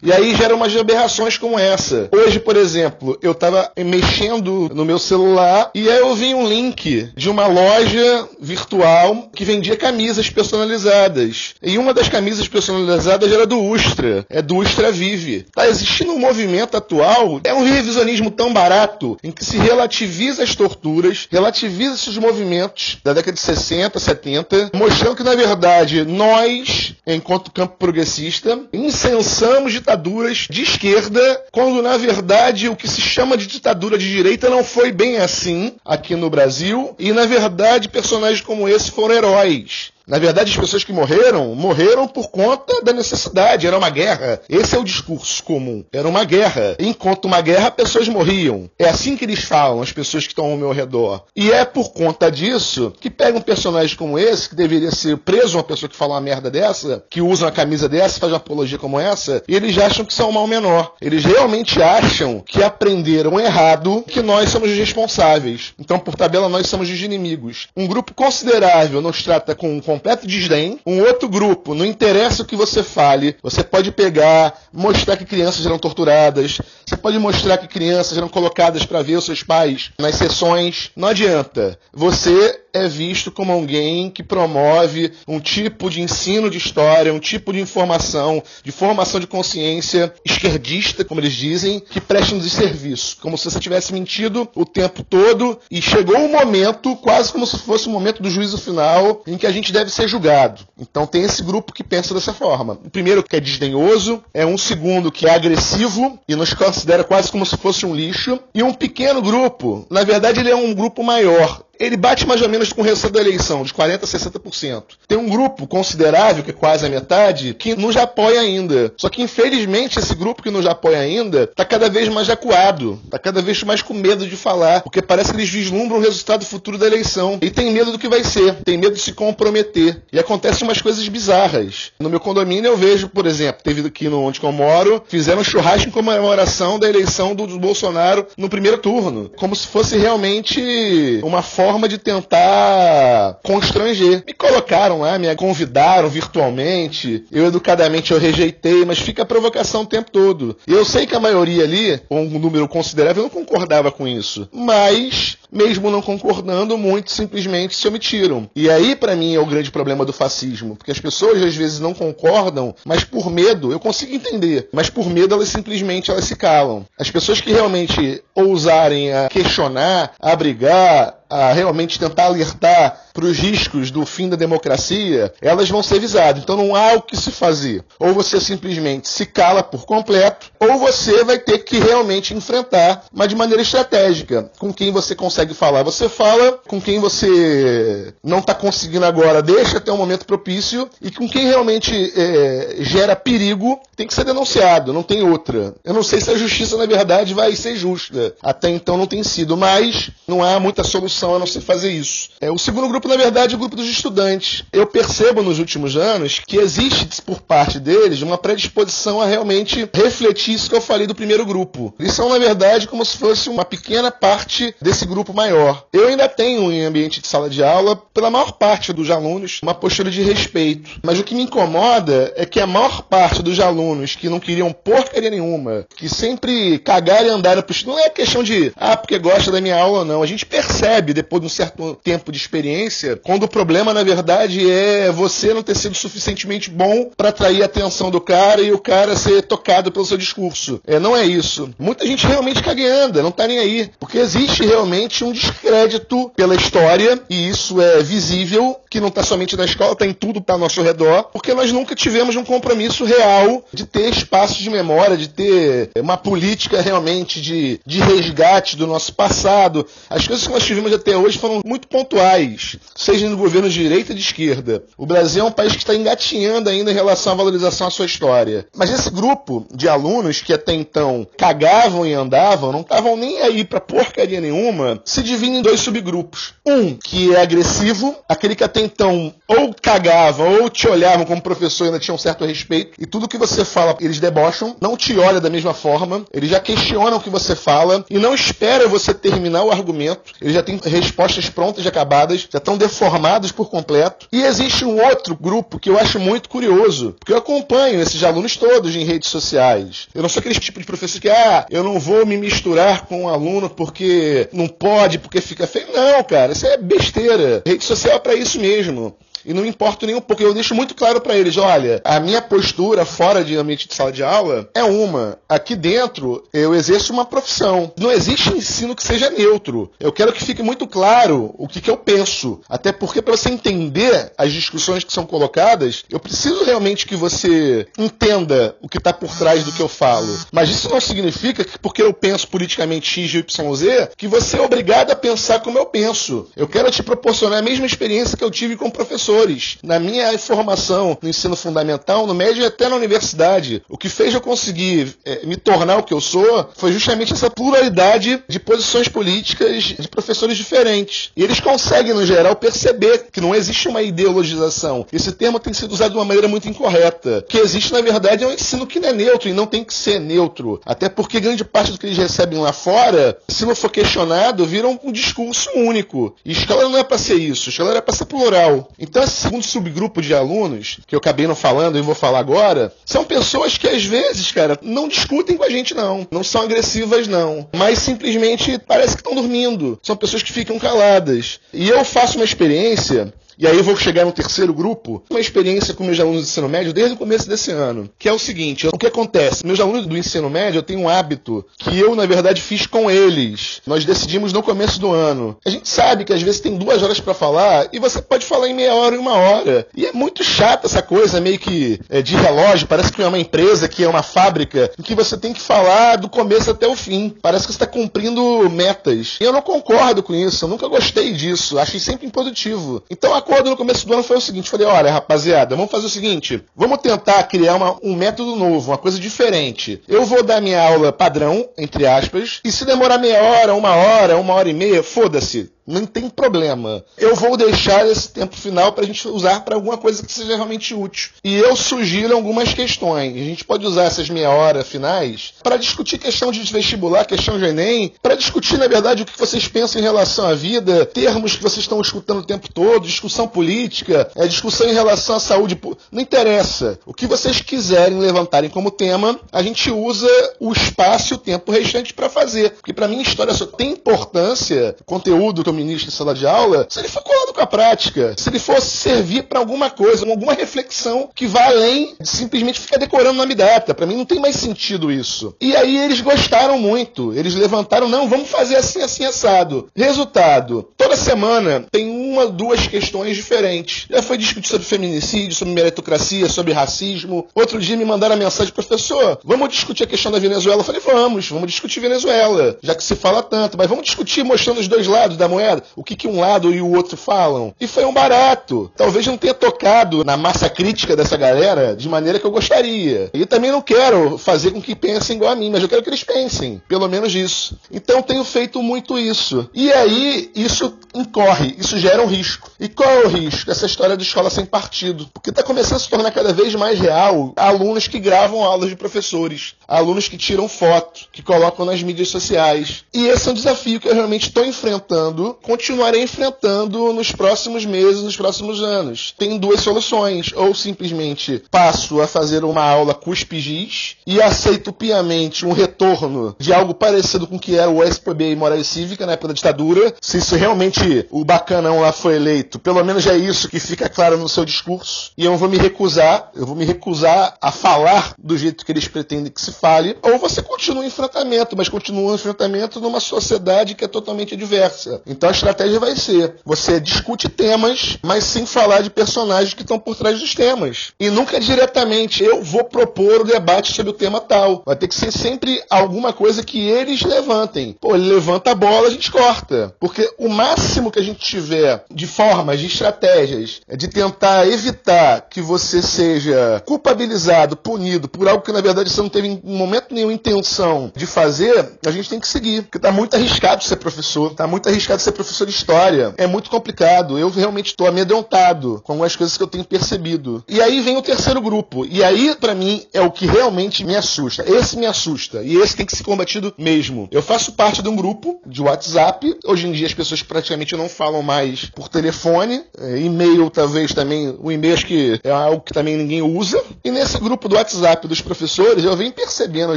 e 0.03 0.13
aí 0.13 0.35
geram 0.35 0.57
umas 0.57 0.77
aberrações 0.77 1.39
como 1.39 1.59
essa. 1.59 2.09
Hoje, 2.13 2.39
por 2.39 2.57
exemplo, 2.57 3.19
eu 3.23 3.33
estava 3.33 3.71
mexendo 3.77 4.71
no 4.75 4.85
meu 4.85 4.99
celular 4.99 5.71
e 5.75 5.89
aí 5.89 5.99
eu 5.99 6.15
vi 6.15 6.35
um 6.35 6.47
link 6.47 7.11
de 7.17 7.31
uma 7.31 7.47
loja 7.47 8.29
virtual 8.41 9.31
que 9.35 9.45
vendia 9.45 9.77
camisas 9.77 10.29
personalizadas. 10.29 11.55
E 11.63 11.79
uma 11.79 11.95
das 11.95 12.09
camisas 12.09 12.47
personalizadas 12.49 13.33
era 13.33 13.47
do 13.47 13.61
Ustra, 13.61 14.27
é 14.29 14.43
do 14.43 14.57
Ustra 14.57 14.93
Vive. 14.93 15.47
Tá 15.55 15.69
existindo 15.69 16.13
um 16.13 16.19
movimento 16.19 16.77
atual, 16.77 17.41
é 17.45 17.55
um 17.55 17.65
revisionismo 17.65 18.31
tão 18.31 18.53
barato 18.53 19.17
em 19.23 19.31
que 19.31 19.45
se 19.45 19.57
relativiza 19.57 20.43
as 20.43 20.55
torturas, 20.55 21.27
relativiza 21.31 21.95
esses 21.95 22.19
movimentos 22.19 22.99
da 23.03 23.13
década 23.13 23.33
de 23.33 23.41
60, 23.41 23.99
70, 23.99 24.71
mostrando 24.75 25.17
que 25.17 25.23
na 25.23 25.35
verdade 25.35 26.05
nós, 26.05 26.95
enquanto 27.07 27.51
campo 27.51 27.77
progressista, 27.79 28.61
incensamos 28.73 29.73
de 29.73 29.81
ditaduras 29.87 30.49
de 30.51 30.63
esquerda, 30.63 31.45
quando 31.53 31.81
na 31.81 31.97
verdade 31.97 32.69
o 32.69 32.75
que 32.75 32.89
se 32.89 33.01
chama 33.01 33.37
de 33.37 33.47
ditadura 33.47 33.97
de 33.97 34.11
direita 34.11 34.51
não 34.51 34.65
foi 34.65 34.91
bem 34.91 35.19
assim 35.19 35.77
aqui 35.85 36.17
no 36.17 36.29
Brasil, 36.29 36.95
e 36.99 37.13
na 37.13 37.25
verdade 37.25 37.89
personagens 37.89 38.41
como 38.41 38.69
esse 38.69 38.91
foram 38.91 39.15
heróis. 39.15 39.93
Na 40.07 40.19
verdade, 40.21 40.53
as 40.53 40.57
pessoas 40.57 40.85
que 40.85 40.93
morreram, 40.93 41.53
morreram 41.57 42.07
por 42.07 42.31
conta 42.31 42.81
da 42.81 42.93
necessidade. 42.93 43.67
Era 43.67 43.77
uma 43.77 43.91
guerra. 43.91 44.41
Esse 44.49 44.77
é 44.77 44.79
o 44.79 44.85
discurso 44.85 45.43
comum. 45.43 45.85
Era 45.93 46.07
uma 46.07 46.23
guerra. 46.23 46.77
Enquanto 46.79 47.25
uma 47.25 47.41
guerra, 47.41 47.73
pessoas 47.73 48.09
morriam. 48.09 48.71
É 48.79 48.89
assim 48.89 49.17
que 49.17 49.25
eles 49.25 49.41
falam, 49.41 49.83
as 49.83 49.91
pessoas 49.91 50.25
que 50.25 50.33
estão 50.33 50.45
ao 50.45 50.57
meu 50.57 50.71
redor. 50.71 51.25
E 51.35 51.51
é 51.51 51.65
por 51.65 51.93
conta 51.93 52.31
disso 52.31 52.93
que 53.01 53.11
pega 53.11 53.37
um 53.37 53.43
personagem 53.43 53.97
como 53.97 54.17
esse, 54.17 54.49
que 54.49 54.55
deveria 54.55 54.93
ser 54.93 55.17
preso 55.17 55.57
uma 55.57 55.65
pessoa 55.65 55.89
que 55.89 55.97
fala 55.97 56.15
uma 56.15 56.21
merda 56.21 56.51
dessa, 56.51 57.05
que 57.11 57.21
usa 57.21 57.47
uma 57.47 57.53
camisa 57.53 57.89
dessa, 57.89 58.21
faz 58.21 58.33
uma 58.33 58.39
apologia 58.39 58.79
como 58.79 59.01
essa, 59.01 59.43
e 59.49 59.57
eles 59.57 59.77
acham 59.77 60.05
que 60.05 60.15
são 60.15 60.29
um 60.29 60.33
mal 60.33 60.47
menor. 60.47 60.95
Eles 61.01 61.25
realmente 61.25 61.83
acham 61.83 62.45
que 62.47 62.63
aprenderam 62.63 63.41
errado, 63.41 64.05
que 64.07 64.23
nós 64.23 64.51
somos 64.51 64.71
os 64.71 64.77
responsáveis. 64.77 65.75
Então, 65.81 65.99
por 65.99 66.15
tabela, 66.15 66.49
nós 66.49 66.69
somos 66.69 66.89
os 66.89 67.01
inimigos. 67.01 67.67
Um 67.77 67.89
grupo 67.89 68.15
considerável 68.15 69.01
nos 69.03 69.23
trata 69.25 69.55
com, 69.55 69.81
com 69.81 69.96
completo 69.97 70.27
desdém. 70.27 70.79
Um 70.87 71.01
outro 71.01 71.29
grupo, 71.29 71.75
não 71.75 71.85
interessa 71.85 72.43
o 72.43 72.47
que 72.47 72.55
você 72.55 72.83
fale, 72.83 73.37
você 73.43 73.65
pode 73.65 73.91
pegar, 73.91 74.55
mostrar 74.73 75.17
que 75.17 75.25
crianças 75.25 75.65
eram 75.65 75.79
torturadas, 75.79 76.59
você 76.87 76.97
pode 76.97 77.19
mostrar 77.19 77.57
que 77.57 77.67
crianças 77.67 78.17
eram 78.17 78.29
colocadas 78.29 78.85
para 78.85 79.03
ver 79.03 79.17
os 79.17 79.25
seus 79.25 79.43
pais 79.43 79.91
nas 79.99 80.17
sessões. 80.17 80.91
Não 80.95 81.09
adianta. 81.09 81.79
Você 81.93 82.61
é 82.77 82.89
visto 82.89 83.33
como 83.33 83.53
alguém 83.53 84.11
que 84.11 84.23
promove 84.23 85.13
um 85.27 85.41
tipo 85.41 85.89
de 85.89 86.03
ensino 86.03 86.51
de 86.51 86.59
história, 86.59 87.13
um 87.13 87.19
tipo 87.19 87.53
de 87.53 87.61
informação, 87.61 88.43
de 88.63 88.71
formação 88.71 89.19
de 89.19 89.27
consciência 89.27 90.13
esquerdista, 90.25 91.05
como 91.05 91.21
eles 91.21 91.33
dizem, 91.33 91.81
que 91.81 92.01
presta 92.01 92.35
um 92.35 92.39
desserviço, 92.39 93.17
como 93.21 93.39
se 93.39 93.51
você 93.51 93.59
tivesse 93.59 93.93
mentido 93.93 94.49
o 94.55 94.67
tempo 94.67 95.03
todo 95.03 95.59
e 95.71 95.81
chegou 95.81 96.19
o 96.19 96.31
momento, 96.31 96.95
quase 96.97 97.33
como 97.33 97.47
se 97.47 97.59
fosse 97.59 97.89
o 97.89 97.91
momento 97.91 98.23
do 98.23 98.31
juízo 98.31 98.59
final, 98.59 99.23
em 99.27 99.39
que 99.39 99.47
a 99.47 99.53
gente 99.53 99.73
deve 99.73 99.86
ser 99.91 100.09
julgado. 100.09 100.63
Então 100.79 101.07
tem 101.07 101.23
esse 101.23 101.43
grupo 101.43 101.73
que 101.73 101.85
pensa 101.85 102.15
dessa 102.15 102.33
forma. 102.33 102.79
O 102.85 102.91
primeiro 102.91 103.23
que 103.23 103.37
é 103.37 103.41
desdenhoso, 103.41 104.23
é 104.33 104.45
um 104.45 104.59
segundo 104.59 105.13
que 105.13 105.27
é 105.27 105.31
agressivo 105.31 106.19
e 106.29 106.35
nos 106.35 106.53
considera 106.55 107.05
quase 107.05 107.31
como 107.31 107.45
se 107.45 107.57
fosse 107.57 107.87
um 107.87 107.95
lixo, 107.95 108.39
e 108.55 108.63
um 108.63 108.73
pequeno 108.73 109.23
grupo, 109.23 109.87
na 109.91 110.05
verdade 110.05 110.41
ele 110.41 110.51
é 110.51 110.57
um 110.57 110.75
grupo 110.75 111.03
maior, 111.03 111.63
ele 111.79 111.97
bate 111.97 112.27
mais 112.27 112.43
ou 112.43 112.49
menos 112.49 112.73
com 112.73 112.81
o 112.81 112.85
resultado 112.85 113.13
da 113.13 113.21
eleição, 113.21 113.63
de 113.63 113.73
40% 113.73 114.03
a 114.03 114.07
60%. 114.07 114.83
Tem 115.07 115.19
um 115.19 115.29
grupo 115.29 115.67
considerável, 115.67 116.43
que 116.43 116.51
é 116.51 116.55
quase 116.55 116.87
a 116.87 116.89
metade, 116.89 117.55
que 117.55 117.75
nos 117.75 117.97
apoia 117.97 118.41
ainda. 118.41 118.93
Só 118.97 119.09
que, 119.09 119.23
infelizmente, 119.23 119.99
esse 119.99 120.15
grupo 120.15 120.43
que 120.43 120.51
nos 120.51 120.67
apoia 120.67 120.99
ainda 120.99 121.45
está 121.45 121.65
cada 121.65 121.89
vez 121.89 122.09
mais 122.09 122.31
acuado, 122.31 123.01
está 123.05 123.19
cada 123.19 123.43
vez 123.43 123.63
mais 123.63 123.83
com 123.83 123.95
medo 123.95 124.27
de 124.27 124.37
falar, 124.37 124.83
porque 124.83 125.03
parece 125.03 125.31
que 125.31 125.37
eles 125.37 125.49
vislumbram 125.49 125.99
o 125.99 126.03
resultado 126.03 126.45
futuro 126.45 126.79
da 126.79 126.87
eleição 126.87 127.39
e 127.41 127.51
tem 127.51 127.73
medo 127.73 127.93
do 127.93 127.99
que 127.99 128.09
vai 128.09 128.25
ser, 128.25 128.55
tem 128.65 128.77
medo 128.77 128.95
de 128.95 129.01
se 129.01 129.13
comprometer. 129.13 130.03
E 130.13 130.19
acontecem 130.19 130.67
umas 130.67 130.81
coisas 130.81 131.07
bizarras. 131.09 131.93
No 131.99 132.11
meu 132.11 132.21
condomínio 132.21 132.71
eu 132.71 132.77
vejo, 132.77 133.09
por 133.09 133.27
exemplo, 133.27 133.63
teve 133.63 133.87
aqui 133.87 134.09
no 134.09 134.23
onde 134.23 134.43
eu 134.43 134.53
moro, 134.53 135.03
fizeram 135.09 135.41
um 135.41 135.45
churrasco 135.45 135.89
em 135.89 135.93
comemoração 135.93 136.79
da 136.79 136.89
eleição 136.89 137.35
do, 137.35 137.47
do 137.47 137.59
Bolsonaro 137.59 138.27
no 138.37 138.49
primeiro 138.49 138.79
turno, 138.79 139.31
como 139.37 139.55
se 139.55 139.67
fosse 139.67 139.97
realmente 139.97 141.21
uma 141.23 141.43
forma 141.43 141.66
forma 141.67 141.89
de 141.89 141.99
tentar 141.99 143.41
constranger. 143.43 144.23
Me 144.25 144.33
colocaram 144.33 145.01
lá, 145.01 145.19
me 145.19 145.35
convidaram 145.35 146.09
virtualmente, 146.09 147.25
eu 147.33 147.47
educadamente 147.47 148.13
eu 148.13 148.21
rejeitei, 148.21 148.85
mas 148.85 149.01
fica 149.01 149.23
a 149.23 149.27
provocação 149.27 149.83
o 149.83 149.87
tempo 149.87 150.13
todo. 150.13 150.57
Eu 150.65 150.85
sei 150.85 151.07
que 151.07 151.17
a 151.17 151.21
maioria 151.21 151.65
ali, 151.65 152.01
um 152.09 152.39
número 152.39 152.69
considerável, 152.69 153.25
não 153.25 153.31
concordava 153.31 153.91
com 153.91 154.07
isso, 154.07 154.49
mas 154.53 155.39
mesmo 155.51 155.91
não 155.91 156.03
concordando, 156.03 156.79
muitos 156.79 157.15
simplesmente 157.15 157.75
se 157.75 157.89
omitiram. 157.89 158.49
E 158.55 158.71
aí, 158.71 158.95
para 158.95 159.17
mim, 159.17 159.35
é 159.35 159.41
o 159.41 159.47
grande 159.47 159.71
problema 159.71 160.05
do 160.05 160.13
fascismo, 160.13 160.77
porque 160.77 160.91
as 160.91 161.01
pessoas 161.01 161.43
às 161.43 161.57
vezes 161.57 161.81
não 161.81 161.95
concordam, 161.95 162.75
mas 162.85 163.03
por 163.03 163.31
medo, 163.31 163.73
eu 163.73 163.81
consigo 163.81 164.15
entender, 164.15 164.69
mas 164.73 164.89
por 164.89 165.09
medo 165.09 165.35
elas 165.35 165.49
simplesmente 165.49 166.11
elas 166.11 166.25
se 166.25 166.37
calam. 166.37 166.87
As 166.99 167.11
pessoas 167.11 167.41
que 167.41 167.53
realmente 167.53 168.23
ousarem 168.35 169.13
a 169.13 169.29
questionar, 169.29 170.13
a 170.21 170.37
brigar, 170.37 171.26
a 171.29 171.53
realmente 171.53 171.99
tentar 171.99 172.27
alertar 172.27 173.06
para 173.17 173.25
os 173.25 173.39
riscos 173.39 173.91
do 173.91 174.05
fim 174.05 174.29
da 174.29 174.37
democracia, 174.37 175.33
elas 175.41 175.71
vão 175.71 175.83
ser 175.83 175.99
visadas. 175.99 176.43
Então 176.43 176.55
não 176.55 176.77
há 176.77 176.93
o 176.93 177.01
que 177.01 177.17
se 177.17 177.31
fazer. 177.31 177.83
Ou 177.99 178.13
você 178.13 178.39
simplesmente 178.39 179.09
se 179.09 179.25
cala 179.25 179.63
por 179.63 179.87
completo, 179.87 180.51
ou 180.61 180.79
você 180.79 181.25
vai 181.25 181.39
ter 181.39 181.61
que 181.61 181.79
realmente 181.79 182.35
enfrentar, 182.35 183.05
mas 183.11 183.29
de 183.29 183.35
maneira 183.35 183.63
estratégica. 183.63 184.51
Com 184.59 184.71
quem 184.71 184.93
você 184.93 185.15
consegue 185.15 185.55
falar, 185.55 185.83
você 185.83 186.11
fala. 186.11 186.61
Com 186.69 186.79
quem 186.79 187.01
você 187.01 188.13
não 188.23 188.41
está 188.41 188.55
conseguindo 188.55 189.07
agora, 189.07 189.41
deixa 189.41 189.79
até 189.79 189.91
um 189.91 189.97
momento 189.97 190.27
propício. 190.27 190.87
E 191.01 191.11
com 191.11 191.27
quem 191.27 191.47
realmente 191.47 192.13
é, 192.15 192.77
gera 192.81 193.17
perigo, 193.17 193.81
tem 193.97 194.07
que 194.07 194.13
ser 194.13 194.25
denunciado. 194.25 194.93
Não 194.93 195.03
tem 195.03 195.23
outra. 195.23 195.75
Eu 195.83 195.95
não 195.95 196.03
sei 196.03 196.21
se 196.21 196.31
a 196.31 196.37
justiça, 196.37 196.77
na 196.77 196.85
verdade, 196.85 197.33
vai 197.33 197.57
ser 197.57 197.77
justa. 197.77 198.35
Até 198.43 198.69
então 198.69 198.99
não 198.99 199.07
tem 199.07 199.23
sido, 199.23 199.57
mas 199.57 200.11
não 200.29 200.45
há 200.45 200.61
muita 200.61 200.85
solução 200.85 201.35
a 201.35 201.39
não 201.39 201.47
ser 201.47 201.63
fazer 201.63 201.91
isso. 201.91 202.29
É, 202.43 202.51
o 202.51 202.59
segundo 202.59 202.89
grupo 202.89 203.06
grupo, 203.07 203.09
na 203.09 203.17
verdade, 203.17 203.55
é 203.55 203.57
o 203.57 203.61
grupo 203.61 203.77
dos 203.77 203.89
estudantes. 203.89 204.65
Eu 204.73 204.87
percebo 204.87 205.43
nos 205.43 205.59
últimos 205.59 205.97
anos 205.97 206.41
que 206.45 206.57
existe 206.57 207.23
por 207.23 207.41
parte 207.41 207.79
deles 207.79 208.21
uma 208.23 208.37
predisposição 208.37 209.21
a 209.21 209.27
realmente 209.27 209.89
refletir 209.95 210.55
isso 210.55 210.69
que 210.69 210.77
eu 210.77 210.81
falei 210.81 211.07
do 211.07 211.15
primeiro 211.15 211.47
grupo. 211.47 211.95
Eles 211.99 212.13
são, 212.13 212.29
na 212.29 212.39
verdade, 212.39 212.89
como 212.89 213.05
se 213.05 213.17
fosse 213.17 213.49
uma 213.49 213.65
pequena 213.65 214.11
parte 214.11 214.75
desse 214.81 215.07
grupo 215.07 215.33
maior. 215.33 215.85
Eu 215.93 216.09
ainda 216.09 216.29
tenho, 216.29 216.71
em 216.73 216.85
ambiente 216.85 217.21
de 217.21 217.29
sala 217.29 217.49
de 217.49 217.63
aula, 217.63 217.97
pela 217.97 218.31
maior 218.31 218.53
parte 218.53 218.93
dos 218.93 219.11
alunos, 219.11 219.61
uma 219.63 219.75
postura 219.75 220.11
de 220.11 220.23
respeito. 220.23 221.01
Mas 221.03 221.19
o 221.19 221.25
que 221.25 221.35
me 221.35 221.43
incomoda 221.43 222.33
é 222.37 222.45
que 222.45 222.61
a 222.61 222.67
maior 222.67 223.03
parte 223.03 223.43
dos 223.43 223.61
alunos 223.61 224.17
que 224.17 224.29
não 224.29 224.41
queriam 224.41 224.73
porcaria 224.73 225.31
nenhuma, 225.31 225.87
que 225.97 226.09
sempre 226.09 226.79
cagaram 226.79 227.29
e 227.29 227.31
andaram 227.31 227.63
pro 227.63 227.77
Não 227.87 227.99
é 227.99 228.09
questão 228.09 228.43
de, 228.43 228.73
ah, 228.77 228.97
porque 228.97 229.19
gosta 229.19 229.53
da 229.53 229.61
minha 229.61 229.77
aula 229.77 230.01
ou 230.01 230.05
não. 230.05 230.23
A 230.23 230.27
gente 230.27 230.45
percebe, 230.45 231.13
depois 231.13 231.41
de 231.41 231.47
um 231.47 231.51
certo 231.51 231.95
tempo 232.03 232.33
de 232.33 232.39
experiência, 232.39 232.96
quando 233.25 233.45
o 233.45 233.49
problema, 233.49 233.93
na 233.93 234.03
verdade, 234.03 234.71
é 234.71 235.11
você 235.11 235.53
não 235.53 235.63
ter 235.63 235.77
sido 235.77 235.95
suficientemente 235.95 236.71
bom 236.71 237.11
para 237.17 237.31
atrair 237.31 237.63
a 237.63 237.67
atenção 237.67 238.11
do 238.11 238.21
cara 238.21 238.61
e 238.63 238.73
o 238.73 238.79
cara 238.79 239.17
ser 239.17 239.43
tocado 239.43 239.91
pelo 239.93 240.05
seu 240.05 240.17
discurso. 240.17 240.81
É, 240.87 240.99
não 240.99 241.17
é 241.17 241.25
isso. 241.25 241.71
Muita 241.79 242.07
gente 242.07 242.27
realmente 242.27 242.63
cagueanda, 242.63 243.23
não 243.23 243.31
tá 243.31 243.47
nem 243.47 243.59
aí. 243.59 243.91
Porque 243.99 244.19
existe 244.19 244.65
realmente 244.65 245.25
um 245.25 245.33
descrédito 245.33 246.31
pela 246.37 246.55
história, 246.55 247.21
e 247.29 247.49
isso 247.49 247.81
é 247.81 248.03
visível, 248.03 248.77
que 248.91 249.01
não 249.01 249.11
tá 249.11 249.23
somente 249.23 249.57
na 249.57 249.65
escola, 249.65 249.97
tá 249.97 250.07
em 250.07 250.13
tudo 250.13 250.41
tá 250.41 250.55
ao 250.55 250.59
nosso 250.59 250.83
redor, 250.83 251.25
porque 251.33 251.55
nós 251.55 251.73
nunca 251.73 251.95
tivemos 251.95 252.37
um 252.37 252.45
compromisso 252.45 253.05
real 253.05 253.65
de 253.73 253.85
ter 253.85 254.11
espaços 254.11 254.59
de 254.59 254.71
memória, 254.71 255.17
de 255.17 255.29
ter 255.29 255.91
uma 255.97 256.17
política 256.17 256.81
realmente 256.81 257.41
de, 257.41 257.81
de 257.85 258.01
resgate 258.01 258.77
do 258.77 258.87
nosso 258.87 259.13
passado. 259.15 259.87
As 260.09 260.27
coisas 260.27 260.47
que 260.47 260.53
nós 260.53 260.65
tivemos 260.65 260.93
até 260.93 261.17
hoje 261.17 261.39
foram 261.39 261.61
muito 261.65 261.89
pontuais 261.89 262.77
seja 262.95 263.29
no 263.29 263.37
governo 263.37 263.69
de 263.69 263.75
direita 263.75 264.13
ou 264.13 264.17
de 264.17 264.23
esquerda. 264.23 264.85
O 264.97 265.07
Brasil 265.07 265.45
é 265.45 265.49
um 265.49 265.53
país 265.53 265.73
que 265.73 265.79
está 265.79 265.95
engatinhando 265.95 266.71
ainda 266.71 266.91
em 266.91 266.95
relação 266.95 267.33
à 267.33 267.37
valorização 267.37 267.87
da 267.87 267.91
sua 267.91 268.07
história. 268.07 268.67
Mas 268.77 268.91
esse 268.91 269.11
grupo 269.11 269.67
de 269.73 269.89
alunos 269.89 270.41
que 270.41 270.53
até 270.53 270.73
então 270.73 271.27
cagavam 271.37 272.07
e 272.07 272.15
andavam, 272.15 272.73
não 272.73 272.81
estavam 272.81 273.17
nem 273.17 273.41
aí 273.43 273.65
para 273.65 273.81
porcaria 273.81 274.41
nenhuma, 274.41 275.01
se 275.05 275.23
divide 275.23 275.57
em 275.57 275.63
dois 275.63 275.81
subgrupos. 275.81 276.55
Um 276.67 276.95
que 276.95 277.35
é 277.35 277.41
agressivo, 277.41 278.17
aquele 278.29 278.55
que 278.55 278.65
até 278.65 278.81
então 278.81 279.35
ou 279.47 279.75
cagava 279.81 280.45
ou 280.45 280.69
te 280.69 280.89
olhavam 280.89 281.25
como 281.25 281.41
professor 281.41 281.85
e 281.85 281.87
ainda 281.89 281.99
tinha 281.99 282.15
um 282.15 282.19
certo 282.19 282.45
respeito, 282.45 282.93
e 282.99 283.07
tudo 283.07 283.29
que 283.29 283.39
você 283.39 283.65
fala 283.65 283.97
eles 284.01 284.19
debocham, 284.19 284.77
não 284.81 284.97
te 284.97 285.17
olham 285.19 285.41
da 285.41 285.51
mesma 285.51 285.75
forma, 285.75 286.25
eles 286.33 286.51
já 286.51 286.61
questionam 286.61 287.19
o 287.19 287.21
que 287.21 287.31
você 287.31 287.55
fala 287.55 288.05
e 288.11 288.19
não 288.19 288.35
esperam 288.35 288.89
você 288.89 289.15
terminar 289.15 289.65
o 289.65 289.71
argumento, 289.71 290.33
eles 290.41 290.55
já 290.55 290.63
têm 290.63 290.81
respostas 290.85 291.49
prontas 291.49 291.85
e 291.85 291.89
acabadas, 291.89 292.47
já 292.51 292.59
estão 292.59 292.76
deformados 292.77 293.53
por 293.53 293.71
completo. 293.71 294.29
E 294.33 294.43
existe 294.43 294.85
um 294.85 295.03
outro 295.05 295.37
grupo 295.37 295.79
que 295.79 295.91
eu 295.91 295.99
acho 295.99 296.19
muito 296.19 296.49
curioso, 296.49 297.17
porque 297.19 297.33
eu 297.33 297.39
acompanho 297.39 298.01
esses 298.01 298.23
alunos 298.23 298.57
todos 298.57 298.95
em 298.95 299.05
redes 299.05 299.29
sociais. 299.29 300.09
Eu 300.15 300.23
não 300.23 300.29
sou 300.29 300.41
aquele 300.41 300.59
tipo 300.59 300.81
de 300.81 300.87
professor 300.87 301.21
que, 301.21 301.29
ah, 301.29 301.67
eu 301.71 301.83
não 301.83 301.99
vou 301.99 302.25
me 302.27 302.37
misturar 302.37 303.07
com 303.07 303.23
um 303.23 303.29
aluno 303.29 303.69
porque 303.71 304.49
não 304.53 304.69
pode, 304.69 305.19
porque 305.19 305.41
fica 305.41 305.67
feio. 305.67 305.87
Não, 305.95 306.23
cara, 306.25 306.53
isso 306.53 306.67
é 306.67 306.77
besteira. 306.77 307.63
Rede 307.67 307.85
social 307.85 308.17
é 308.17 308.19
para 308.19 308.35
isso 308.35 308.61
mesmo 308.61 309.17
e 309.47 309.55
não 309.55 309.65
importo 309.65 310.05
nem 310.07 310.15
um 310.15 310.21
pouco. 310.21 310.43
Eu 310.43 310.53
deixo 310.53 310.75
muito 310.75 310.95
claro 310.95 311.21
para 311.21 311.37
eles: 311.37 311.57
olha, 311.57 312.01
a 312.05 312.19
minha 312.21 312.43
postura 312.43 313.05
fora 313.05 313.45
de 313.45 313.57
ambiente 313.57 313.89
de 313.89 313.95
sala 313.95 314.13
de 314.13 314.23
aula 314.23 314.69
é 314.75 314.83
uma. 314.83 315.39
Aqui 315.49 315.77
dentro 315.77 316.45
eu 316.53 316.75
exerço 316.75 317.13
uma 317.13 317.25
profissão. 317.25 317.93
Não 317.97 318.11
existe 318.11 318.51
ensino 318.51 318.95
que 318.95 319.03
seja 319.03 319.31
neutro. 319.31 319.91
Eu 320.01 320.13
quero 320.13 320.33
que 320.33 320.45
fique 320.45 320.63
muito 320.63 320.87
claro 320.87 321.55
o 321.57 321.69
que, 321.69 321.81
que 321.81 321.91
eu 321.91 321.97
penso. 321.97 322.61
Até 322.69 322.93
porque, 322.93 323.23
para 323.23 323.37
você 323.37 323.49
entender 323.49 324.33
as 324.37 324.53
discussões 324.53 325.05
que 325.05 325.13
são 325.13 325.25
colocadas, 325.25 326.05
eu 326.11 326.19
preciso 326.19 326.65
realmente 326.65 327.07
que 327.07 327.15
você 327.15 327.87
entenda 327.97 328.77
o 328.83 328.89
que 328.89 328.99
está 328.99 329.13
por 329.13 329.35
trás 329.37 329.65
do 329.65 329.73
que 329.73 329.81
eu 329.81 329.89
falo. 329.89 330.37
Mas 330.51 330.71
isso 330.71 330.89
não 330.89 331.01
significa 331.01 331.65
que, 331.65 331.79
porque 331.79 332.03
eu 332.03 332.13
penso 332.13 332.49
politicamente 332.49 333.09
X, 333.09 333.35
Y, 333.35 333.75
Z, 333.77 334.11
que 334.17 334.27
você 334.27 334.57
é 334.57 334.63
obrigado 334.63 335.11
a 335.13 335.17
pensar 335.17 335.61
como 335.61 335.79
eu 335.79 335.87
penso. 335.87 336.49
Eu 336.57 336.67
quero 336.67 336.91
te 336.91 337.03
proporcionar 337.03 337.59
a 337.61 337.63
mesma 337.63 337.87
experiência 337.87 338.37
que 338.37 338.45
eu 338.45 338.51
tive 338.51 338.77
com 338.77 338.89
o 338.89 338.93
professor 338.93 339.36
Na 339.83 339.99
minha 339.99 340.37
formação 340.39 341.17
no 341.21 341.29
ensino 341.29 341.57
fundamental, 341.57 342.27
no 342.27 342.35
médio 342.35 342.63
e 342.63 342.67
até 342.67 342.89
na 342.89 342.97
universidade, 342.97 343.83
o 343.89 343.99
que 343.99 344.09
fez 344.09 344.35
eu 344.35 344.41
conseguir 344.41 345.17
é, 345.25 345.45
me 345.45 345.57
tornar 345.57 345.99
o 345.99 346.03
que 346.03 346.15
eu 346.15 346.21
sou 346.21 346.71
foi 346.77 346.93
justamente 346.93 347.33
essa 347.33 347.51
pluralidade 347.51 348.43
de 348.49 348.59
posições 348.59 349.09
políticas 349.09 349.85
de 349.85 350.09
professores 350.09 350.57
diferentes. 350.57 351.31
E 351.37 351.43
eles 351.43 351.61
conseguem, 351.61 352.15
no 352.15 352.25
geral, 352.25 352.57
perceber 352.57 353.27
que 353.31 353.41
não 353.41 353.55
existe 353.55 353.89
uma 353.89 354.03
ideologização. 354.03 355.07
Esse 355.13 355.33
termo 355.33 355.61
tem 355.61 355.73
sido 355.73 355.93
usado 355.93 356.13
de 356.13 356.19
uma 356.19 356.25
maneira 356.25 356.49
muito 356.49 356.69
incorreta. 356.69 357.39
O 357.39 357.43
que 357.43 357.59
existe, 357.59 357.93
na 357.93 358.01
verdade, 358.01 358.45
é 358.45 358.47
um 358.47 358.53
ensino 358.53 358.87
que 358.87 359.01
não 359.01 359.09
é 359.09 359.13
neutro 359.13 359.49
e 359.49 359.53
não 359.53 359.67
tem 359.67 359.85
que 359.85 359.95
ser 359.95 360.19
neutro. 360.19 360.81
Até 360.85 361.09
porque 361.09 361.41
grande 361.41 361.65
parte 361.65 361.93
do 361.93 361.99
que 361.99 362.07
eles 362.07 362.19
recebem 362.19 362.59
lá 362.59 362.73
fora, 362.73 363.39
se 363.49 363.65
não 363.65 363.75
for 363.75 363.91
questionado, 363.91 364.67
vira 364.67 364.89
um 364.89 365.13
discurso 365.13 365.71
único. 365.75 366.35
E 366.45 366.53
escola 366.53 366.89
não 366.89 366.99
é 366.99 367.05
para 367.05 367.19
ser 367.19 367.37
isso, 367.37 367.69
escola 367.69 367.97
é 367.97 368.01
para 368.01 368.15
ser 368.15 368.27
plural. 368.27 368.89
Então, 368.99 369.26
segundo 369.31 369.63
subgrupo 369.63 370.23
de 370.23 370.35
alunos, 370.35 370.99
que 371.07 371.15
eu 371.15 371.19
acabei 371.19 371.47
não 371.47 371.55
falando 371.55 371.99
e 371.99 372.03
vou 372.03 372.15
falar 372.15 372.39
agora, 372.39 372.93
são 373.05 373.25
pessoas 373.25 373.77
que 373.79 373.89
às 373.89 374.05
vezes, 374.05 374.51
cara, 374.53 374.79
não 374.83 375.09
discutem 375.09 375.57
com 375.57 375.65
a 375.65 375.71
gente, 375.71 375.95
não. 375.95 376.27
Não 376.31 376.45
são 376.45 376.63
agressivas, 376.63 377.27
não. 377.27 377.69
Mas 377.75 377.99
simplesmente 377.99 378.79
parece 378.87 379.15
que 379.15 379.21
estão 379.21 379.35
dormindo. 379.35 379.99
São 380.03 380.17
pessoas 380.17 380.43
que 380.43 380.53
ficam 380.53 380.79
caladas. 380.79 381.61
E 381.73 381.89
eu 381.89 382.05
faço 382.05 382.39
uma 382.39 382.45
experiência 382.45 383.33
e 383.59 383.67
aí 383.67 383.77
eu 383.77 383.85
vou 383.85 383.97
chegar 383.97 384.25
no 384.25 384.33
terceiro 384.33 384.73
grupo, 384.73 385.23
uma 385.31 385.41
experiência 385.41 385.95
com 385.95 386.05
meus 386.05 386.21
alunos 386.21 386.43
do 386.43 386.45
ensino 386.45 386.69
médio 386.69 386.93
desde 386.93 387.15
o 387.15 387.17
começo 387.17 387.49
desse 387.49 387.71
ano, 387.71 388.09
que 388.19 388.29
é 388.29 388.33
o 388.33 388.39
seguinte, 388.39 388.87
o 388.87 388.99
que 388.99 389.07
acontece? 389.07 389.67
Meus 389.67 389.81
alunos 389.81 390.07
do 390.07 390.17
ensino 390.17 390.51
médio, 390.51 390.79
eu 390.79 390.83
tenho 390.83 391.01
um 391.01 391.09
hábito 391.09 391.65
que 391.79 391.99
eu, 391.99 392.15
na 392.15 392.27
verdade, 392.27 392.61
fiz 392.61 392.87
com 392.87 393.11
eles. 393.11 393.81
Nós 393.87 394.05
decidimos 394.05 394.53
no 394.53 394.63
começo 394.63 395.01
do 395.01 395.13
ano. 395.13 395.57
A 395.65 395.71
gente 395.71 395.89
sabe 395.89 396.25
que 396.25 396.33
às 396.33 396.43
vezes 396.43 396.61
tem 396.61 396.77
duas 396.77 397.03
horas 397.03 397.21
para 397.21 397.35
falar 397.35 397.89
e 397.93 397.99
você 397.99 398.21
pode 398.21 398.45
falar 398.45 398.69
em 398.69 398.75
meia 398.75 398.95
hora 398.95 399.15
e 399.15 399.19
uma 399.19 399.35
hora. 399.35 399.87
E 399.97 400.07
é 400.07 400.13
muito 400.13 400.45
chata 400.45 400.87
essa 400.87 401.03
coisa, 401.03 401.41
meio 401.41 401.59
que 401.59 402.01
é, 402.09 402.23
de 402.23 402.37
relógio, 402.37 402.87
parece 402.87 403.13
que 403.13 403.23
é 403.23 403.27
uma 403.27 403.39
empresa, 403.39 403.89
que 403.89 404.05
é 404.05 404.09
uma 404.09 404.23
fábrica, 404.23 404.91
em 404.99 405.03
que 405.03 405.15
você 405.15 405.37
tem 405.37 405.53
que 405.53 405.61
falar 405.61 406.17
do 406.17 406.29
começo 406.29 406.71
até 406.71 406.87
o 406.87 406.97
fim. 406.97 407.35
Parece 407.41 407.67
que 407.67 407.73
você 407.73 407.77
está 407.77 407.87
cumprindo 407.87 408.69
metas. 408.71 409.37
E 409.41 409.45
eu 409.45 409.53
não 409.53 409.63
concordo 409.63 410.23
com 410.23 410.35
isso, 410.35 410.65
eu 410.65 410.69
nunca 410.69 410.89
gostei 410.89 411.33
disso, 411.33 411.79
achei 411.79 412.01
sempre 412.01 412.27
impositivo. 412.27 413.03
Então 413.11 413.35
a 413.35 413.43
acordo 413.47 413.71
no 413.71 413.77
começo 413.77 414.07
do 414.07 414.13
ano 414.13 414.23
foi 414.25 414.37
o 414.37 414.41
seguinte: 414.41 414.69
falei, 414.69 414.87
olha, 414.87 415.13
rapaziada, 415.13 415.77
vamos 415.77 415.91
fazer 415.91 416.07
o 416.07 416.11
seguinte, 416.11 416.65
vamos 416.75 416.99
tentar 416.99 417.45
criar 417.45 417.77
uma, 417.77 417.97
um 418.03 418.15
método 418.15 418.57
novo, 418.57 418.91
uma 418.91 418.99
coisa 418.99 419.19
diferente. 419.19 420.03
Eu 420.09 420.25
vou 420.27 420.43
dar 420.43 420.61
minha 420.61 420.83
aula 420.83 421.13
padrão, 421.13 421.69
entre 421.79 422.07
aspas, 422.07 422.61
e 422.65 422.73
se 422.73 422.85
demorar 422.85 423.19
meia 423.19 423.43
hora, 423.43 423.75
uma 423.75 423.95
hora, 423.95 424.37
uma 424.37 424.55
hora 424.55 424.69
e 424.69 424.75
meia, 424.75 425.03
foda-se 425.03 425.71
Não 425.87 426.05
tem 426.05 426.29
problema. 426.29 427.05
Eu 427.17 427.37
vou 427.37 427.57
deixar 427.57 428.07
esse 428.09 428.29
tempo 428.29 428.57
final 428.57 428.93
para 428.93 429.05
a 429.05 429.07
gente 429.07 429.27
usar 429.29 429.61
para 429.61 429.77
alguma 429.77 429.97
coisa 429.97 430.25
que 430.25 430.33
seja 430.33 430.57
realmente 430.57 430.93
útil. 430.95 431.31
E 431.45 431.55
eu 431.55 431.77
sugiro 431.77 432.35
algumas 432.35 432.75
questões. 432.75 433.35
A 433.35 433.45
gente 433.45 433.65
pode 433.65 433.87
usar 433.87 434.05
essas 434.05 434.29
meia 434.29 434.51
hora 434.51 434.83
finais 434.83 435.55
para 435.63 435.77
discutir 435.77 436.19
questão 436.19 436.51
de 436.51 436.61
vestibular, 436.73 437.25
questão 437.25 437.59
de 437.59 437.67
Enem, 437.67 438.13
para 438.21 438.35
discutir, 438.35 438.79
na 438.79 438.89
verdade, 438.89 439.23
o 439.23 439.27
que 439.27 439.39
vocês 439.39 439.69
pensam 439.69 440.01
em 440.01 440.05
relação 440.05 440.47
à 440.47 440.55
vida, 440.55 441.07
termos 441.07 441.55
que 441.55 441.63
vocês 441.63 441.85
estão 441.85 442.01
escutando 442.01 442.41
o 442.41 442.47
tempo 442.47 442.73
todo, 442.73 443.07
discussão 443.07 443.47
política, 443.47 444.29
é, 444.35 444.47
discussão 444.47 444.89
em 444.89 444.95
relação 444.95 445.37
à 445.37 445.41
saúde. 445.41 445.79
Não 446.11 446.21
interessa. 446.21 446.99
O 447.07 447.15
que 447.15 447.27
vocês 447.27 447.61
quiserem 447.61 448.19
levantarem 448.19 448.71
como 448.71 448.91
tema, 448.91 449.39
a 449.53 449.63
gente 449.63 449.91
usa 449.91 450.29
o 450.59 450.73
espaço 450.73 451.35
e 451.35 451.37
o 451.37 451.39
tempo 451.39 451.71
restante 451.71 452.13
para 452.13 452.29
fazer. 452.29 452.71
Porque 452.73 452.93
para 452.93 453.07
mim, 453.07 453.21
história 453.21 453.55
só 453.55 453.67
tem 453.67 453.93
importância, 453.93 454.97
conteúdo 455.05 455.63
que 455.63 455.69
eu 455.69 455.76
ministro 455.77 456.09
em 456.09 456.13
sala 456.13 456.35
de 456.35 456.47
aula, 456.47 456.87
se 456.89 456.99
ele 456.99 457.09
for 457.09 457.23
colado 457.23 457.53
com 457.53 457.61
a 457.61 457.67
prática, 457.67 458.35
se 458.37 458.49
ele 458.49 458.59
fosse 458.59 458.97
servir 458.97 459.45
para 459.45 459.59
alguma 459.59 459.91
coisa, 459.91 460.27
alguma 460.29 460.53
reflexão 460.53 461.31
que 461.35 461.47
vá 461.47 461.67
além 461.67 462.17
de 462.21 462.29
simplesmente 462.29 462.81
ficar 462.81 462.99
decorando 462.99 463.35
nome 463.37 463.55
data. 463.55 463.95
Para 463.95 464.07
mim 464.07 464.17
não 464.17 464.25
tem 464.25 464.41
mais 464.41 464.57
sentido 464.57 465.11
isso. 465.11 465.55
E 465.61 465.77
aí 465.77 465.99
eles 465.99 466.21
gostaram 466.21 466.79
muito. 466.79 467.33
Eles 467.35 467.55
levantaram, 467.55 468.09
não, 468.09 468.29
vamos 468.29 468.49
fazer 468.49 468.77
assim, 468.77 469.03
assim, 469.03 469.25
assado. 469.25 469.89
Resultado, 469.95 470.89
toda 470.97 471.17
semana 471.17 471.87
tem 471.91 472.09
uma, 472.09 472.47
duas 472.47 472.87
questões 472.87 473.37
diferentes. 473.37 474.07
Já 474.11 474.23
foi 474.23 474.39
discutido 474.39 474.69
sobre 474.69 474.87
feminicídio, 474.87 475.55
sobre 475.55 475.75
meritocracia, 475.75 476.49
sobre 476.49 476.73
racismo. 476.73 477.47
Outro 477.55 477.79
dia 477.79 477.97
me 477.97 478.05
mandaram 478.05 478.35
a 478.35 478.39
mensagem, 478.39 478.73
professor, 478.73 479.39
vamos 479.45 479.69
discutir 479.69 480.05
a 480.05 480.07
questão 480.07 480.33
da 480.33 480.39
Venezuela. 480.39 480.81
Eu 480.81 480.85
falei, 480.85 481.01
vamos, 481.01 481.49
vamos 481.49 481.71
discutir 481.71 482.01
Venezuela, 482.01 482.79
já 482.83 482.95
que 482.95 483.03
se 483.03 483.15
fala 483.15 483.43
tanto, 483.43 483.77
mas 483.77 483.89
vamos 483.89 484.05
discutir 484.05 484.45
mostrando 484.45 484.81
os 484.81 484.89
dois 484.89 485.07
lados 485.07 485.37
da 485.37 485.49
moeda, 485.49 485.66
o 485.95 486.05
que, 486.05 486.17
que 486.17 486.29
um 486.29 486.41
lado 486.41 486.73
e 486.73 486.81
o 486.81 486.95
outro 486.95 487.17
falam. 487.17 487.75
E 487.81 487.87
foi 487.87 488.05
um 488.05 488.13
barato. 488.13 488.91
Talvez 488.97 489.27
não 489.27 489.37
tenha 489.37 489.55
tocado 489.55 490.25
na 490.25 490.37
massa 490.37 490.69
crítica 490.69 491.17
dessa 491.17 491.37
galera 491.37 491.95
de 491.97 492.09
maneira 492.09 492.39
que 492.39 492.47
eu 492.47 492.51
gostaria. 492.51 493.31
E 493.33 493.47
também 493.47 493.71
não 493.71 493.83
quero 493.83 494.39
fazer 494.39 494.71
com 494.71 494.81
que 494.81 494.95
pensem 494.95 495.37
igual 495.37 495.53
a 495.53 495.57
mim, 495.57 495.71
mas 495.71 495.83
eu 495.83 495.89
quero 495.89 496.03
que 496.03 496.09
eles 496.09 496.25
pensem, 496.25 496.83
pelo 496.89 497.09
menos 497.09 497.35
isso. 497.35 497.79
Então 497.91 498.23
tenho 498.23 498.45
feito 498.45 498.83
muito 498.83 499.19
isso. 499.19 499.69
E 499.75 499.93
aí 499.93 500.51
isso 500.55 500.97
incorre, 501.15 501.75
isso 501.79 501.99
gera 501.99 502.23
um 502.23 502.27
risco. 502.27 502.71
E 502.79 502.89
qual 502.89 503.09
é 503.09 503.25
o 503.25 503.29
risco? 503.29 503.71
Essa 503.71 503.87
história 503.87 504.17
de 504.17 504.23
escola 504.23 504.51
sem 504.51 504.65
partido. 504.65 505.29
Porque 505.33 505.51
está 505.51 505.63
começando 505.63 505.97
a 505.97 506.01
se 506.01 506.09
tornar 506.09 506.31
cada 506.31 506.53
vez 506.53 506.75
mais 506.75 506.99
real 506.99 507.53
alunos 507.57 508.09
que 508.09 508.19
gravam 508.19 508.63
aulas 508.63 508.91
de 508.91 508.97
professores, 508.97 509.75
alunos 509.87 510.29
que 510.29 510.37
tiram 510.37 510.69
foto, 510.69 511.27
que 511.33 511.43
colocam 511.43 511.85
nas 511.85 512.03
mídias 512.03 512.29
sociais. 512.29 513.05
E 513.13 513.27
esse 513.27 513.49
é 513.49 513.53
um 513.53 513.55
desafio 513.55 514.01
que 514.01 514.09
eu 514.09 514.15
realmente 514.15 514.49
estou 514.49 514.65
enfrentando, 514.65 515.56
continuarei 515.63 516.23
enfrentando 516.23 517.13
nos 517.13 517.33
próximos 517.33 517.85
meses, 517.85 518.23
nos 518.23 518.37
próximos 518.37 518.83
anos. 518.83 519.35
Tem 519.39 519.59
duas 519.59 519.81
soluções. 519.81 520.53
Ou 520.55 520.75
simplesmente 520.75 521.63
passo 521.71 522.21
a 522.21 522.27
fazer 522.27 522.65
uma 522.65 522.83
aula 522.83 523.15
cuspe-giz 523.15 524.17
e 524.27 524.41
aceito 524.41 524.93
piamente 524.93 525.67
um 525.67 525.73
retorno 525.73 526.55
de 526.59 526.73
algo 526.73 526.95
parecido 526.95 527.47
com 527.47 527.57
o 527.57 527.61
que 527.61 527.77
era 527.77 527.91
o 527.91 528.03
SPB 528.03 528.53
e 528.53 528.57
Moral 528.57 528.79
e 528.79 528.85
Cívica 528.85 529.27
na 529.27 529.33
época 529.33 529.49
da 529.49 529.55
ditadura. 529.55 530.15
Se 530.21 530.39
isso 530.39 530.57
realmente 530.57 531.27
o 531.31 531.45
bacanão 531.45 532.01
lá 532.01 532.13
foi 532.13 532.37
eleito, 532.37 532.79
pelo 532.79 533.03
menos 533.05 533.27
é 533.27 533.37
isso 533.37 533.69
que 533.69 533.81
fica 533.81 534.09
claro 534.09 534.37
no 534.39 534.49
seu 534.49 534.65
discurso. 534.65 535.33
E 535.37 535.45
eu 535.45 535.57
vou 535.57 535.69
me 535.69 535.77
recusar, 535.77 536.51
eu 536.55 536.67
vou 536.67 536.77
me 536.77 536.85
recusar 536.85 537.57
a 537.61 537.73
falar 537.73 538.35
do 538.39 538.57
jeito 538.57 538.85
que 538.85 538.93
eles 538.93 539.09
pretendem 539.09 539.53
que 539.53 539.61
se 539.61 539.73
fale. 539.73 540.17
Ou 540.23 540.39
você 540.39 540.63
continua 540.63 541.03
o 541.03 541.07
enfrentamento, 541.07 541.77
mas 541.77 541.89
continua 541.89 542.33
o 542.33 542.35
enfrentamento 542.35 543.01
numa 543.01 543.21
sociedade 543.21 543.95
que 543.95 544.05
é 544.05 544.09
totalmente 544.09 544.57
diversa. 544.57 545.21
Então 545.27 545.46
a 545.49 545.53
estratégia 545.53 546.01
vai 546.01 546.17
ser: 546.17 546.57
você 546.65 547.01
discute 547.01 547.49
temas, 547.49 548.19
mas 548.23 548.45
sem 548.45 548.67
falar 548.67 549.03
de 549.03 549.11
personagens 549.11 549.75
que 549.75 549.83
estão 549.83 549.99
por 549.99 550.17
trás 550.17 550.41
dos 550.41 550.55
temas. 550.55 551.13
E 551.19 551.31
nunca 551.31 551.61
diretamente 551.61 552.43
eu 552.43 552.63
vou 552.63 552.85
propor 552.85 553.41
o 553.41 553.45
debate 553.45 553.93
sobre 553.93 554.11
o 554.11 554.15
tema 554.15 554.41
tal. 554.41 554.83
Vai 554.85 554.97
ter 554.97 555.09
que 555.09 555.15
ser 555.15 555.33
sempre 555.33 555.83
alguma 555.91 556.33
coisa 556.33 556.63
que 556.63 556.81
eles 556.81 557.23
levantem. 557.23 557.97
Pô, 558.01 558.15
ele 558.15 558.29
levanta 558.29 558.71
a 558.71 558.75
bola, 558.75 559.09
a 559.09 559.11
gente 559.11 559.31
corta. 559.31 559.95
Porque 560.01 560.29
o 560.39 560.49
máximo 560.49 561.11
que 561.11 561.19
a 561.19 561.23
gente 561.23 561.41
tiver 561.41 562.05
de 562.11 562.27
formas, 562.27 562.81
de 562.81 562.87
estratégias, 562.87 563.81
é 563.89 563.97
de 563.97 564.09
tentar 564.09 564.67
evitar 564.69 565.47
que 565.49 565.61
você 565.61 566.03
seja 566.03 566.83
culpabilizado, 566.87 567.77
punido 567.77 568.29
por 568.29 568.49
algo 568.49 568.63
que 568.63 568.73
na 568.73 568.81
verdade 568.81 569.11
você 569.11 569.21
não 569.21 569.29
teve 569.29 569.49
em 569.49 569.61
momento 569.65 570.15
nenhum 570.15 570.31
intenção 570.31 571.13
de 571.15 571.27
fazer, 571.27 571.99
a 572.05 572.11
gente 572.11 572.29
tem 572.29 572.41
que 572.41 572.49
seguir. 572.49 572.83
Porque 572.83 572.99
tá 572.99 573.13
muito 573.13 573.35
arriscado 573.35 573.83
ser 573.85 573.97
professor, 573.97 574.55
tá 574.55 574.67
muito 574.67 574.89
arriscado 574.89 575.21
ser 575.27 575.33
professor 575.33 575.67
de 575.67 575.73
história. 575.73 576.35
É 576.37 576.47
muito 576.47 576.71
complicado. 576.71 577.39
Eu 577.39 577.51
realmente 577.51 577.89
estou 577.89 578.07
amedrontado 578.07 579.01
com 579.05 579.13
algumas 579.13 579.35
coisas 579.35 579.57
que 579.57 579.63
eu 579.63 579.67
tenho 579.67 579.85
percebido. 579.85 580.65
E 580.69 580.81
aí 580.81 581.01
vem 581.01 581.17
o 581.17 581.23
terceiro 581.23 581.61
grupo. 581.61 582.07
E 582.07 582.23
aí, 582.23 582.55
para 582.57 582.75
mim, 582.75 583.05
é 583.13 583.21
o 583.21 583.31
que 583.31 583.47
realmente 583.47 584.05
me 584.05 584.15
assusta. 584.15 584.65
Esse 584.69 584.97
me 584.97 585.07
assusta. 585.07 585.63
E 585.63 585.77
esse 585.77 585.97
tem 585.97 586.07
que 586.07 586.17
ser 586.17 586.25
combatido 586.25 586.73
mesmo. 586.79 587.29
Eu 587.31 587.43
faço 587.43 587.73
parte 587.73 588.03
de 588.03 588.09
um 588.09 588.17
grupo 588.17 588.61
de 588.67 588.83
WhatsApp. 588.83 589.59
Hoje 589.65 589.87
em 589.87 589.93
dia 589.93 590.07
as 590.07 590.15
pessoas 590.15 590.43
praticamente 590.43 590.97
não 590.97 591.09
falam 591.09 591.43
mais 591.43 591.87
por 591.87 592.09
telefone. 592.09 592.85
É, 592.99 593.19
e-mail, 593.19 593.69
talvez 593.71 594.13
também. 594.15 594.57
O 594.61 594.71
e-mail 594.71 594.95
acho 594.95 595.07
que 595.07 595.41
é 595.43 595.51
algo 595.51 595.83
que 595.83 595.93
também 595.93 596.17
ninguém 596.17 596.43
usa. 596.43 596.83
E 597.05 597.11
nesse 597.11 597.39
grupo 597.39 597.69
do 597.69 597.77
WhatsApp 597.77 598.29
dos 598.29 598.41
professores, 598.41 599.05
eu 599.05 599.17
venho 599.17 599.33
percebendo 599.33 599.97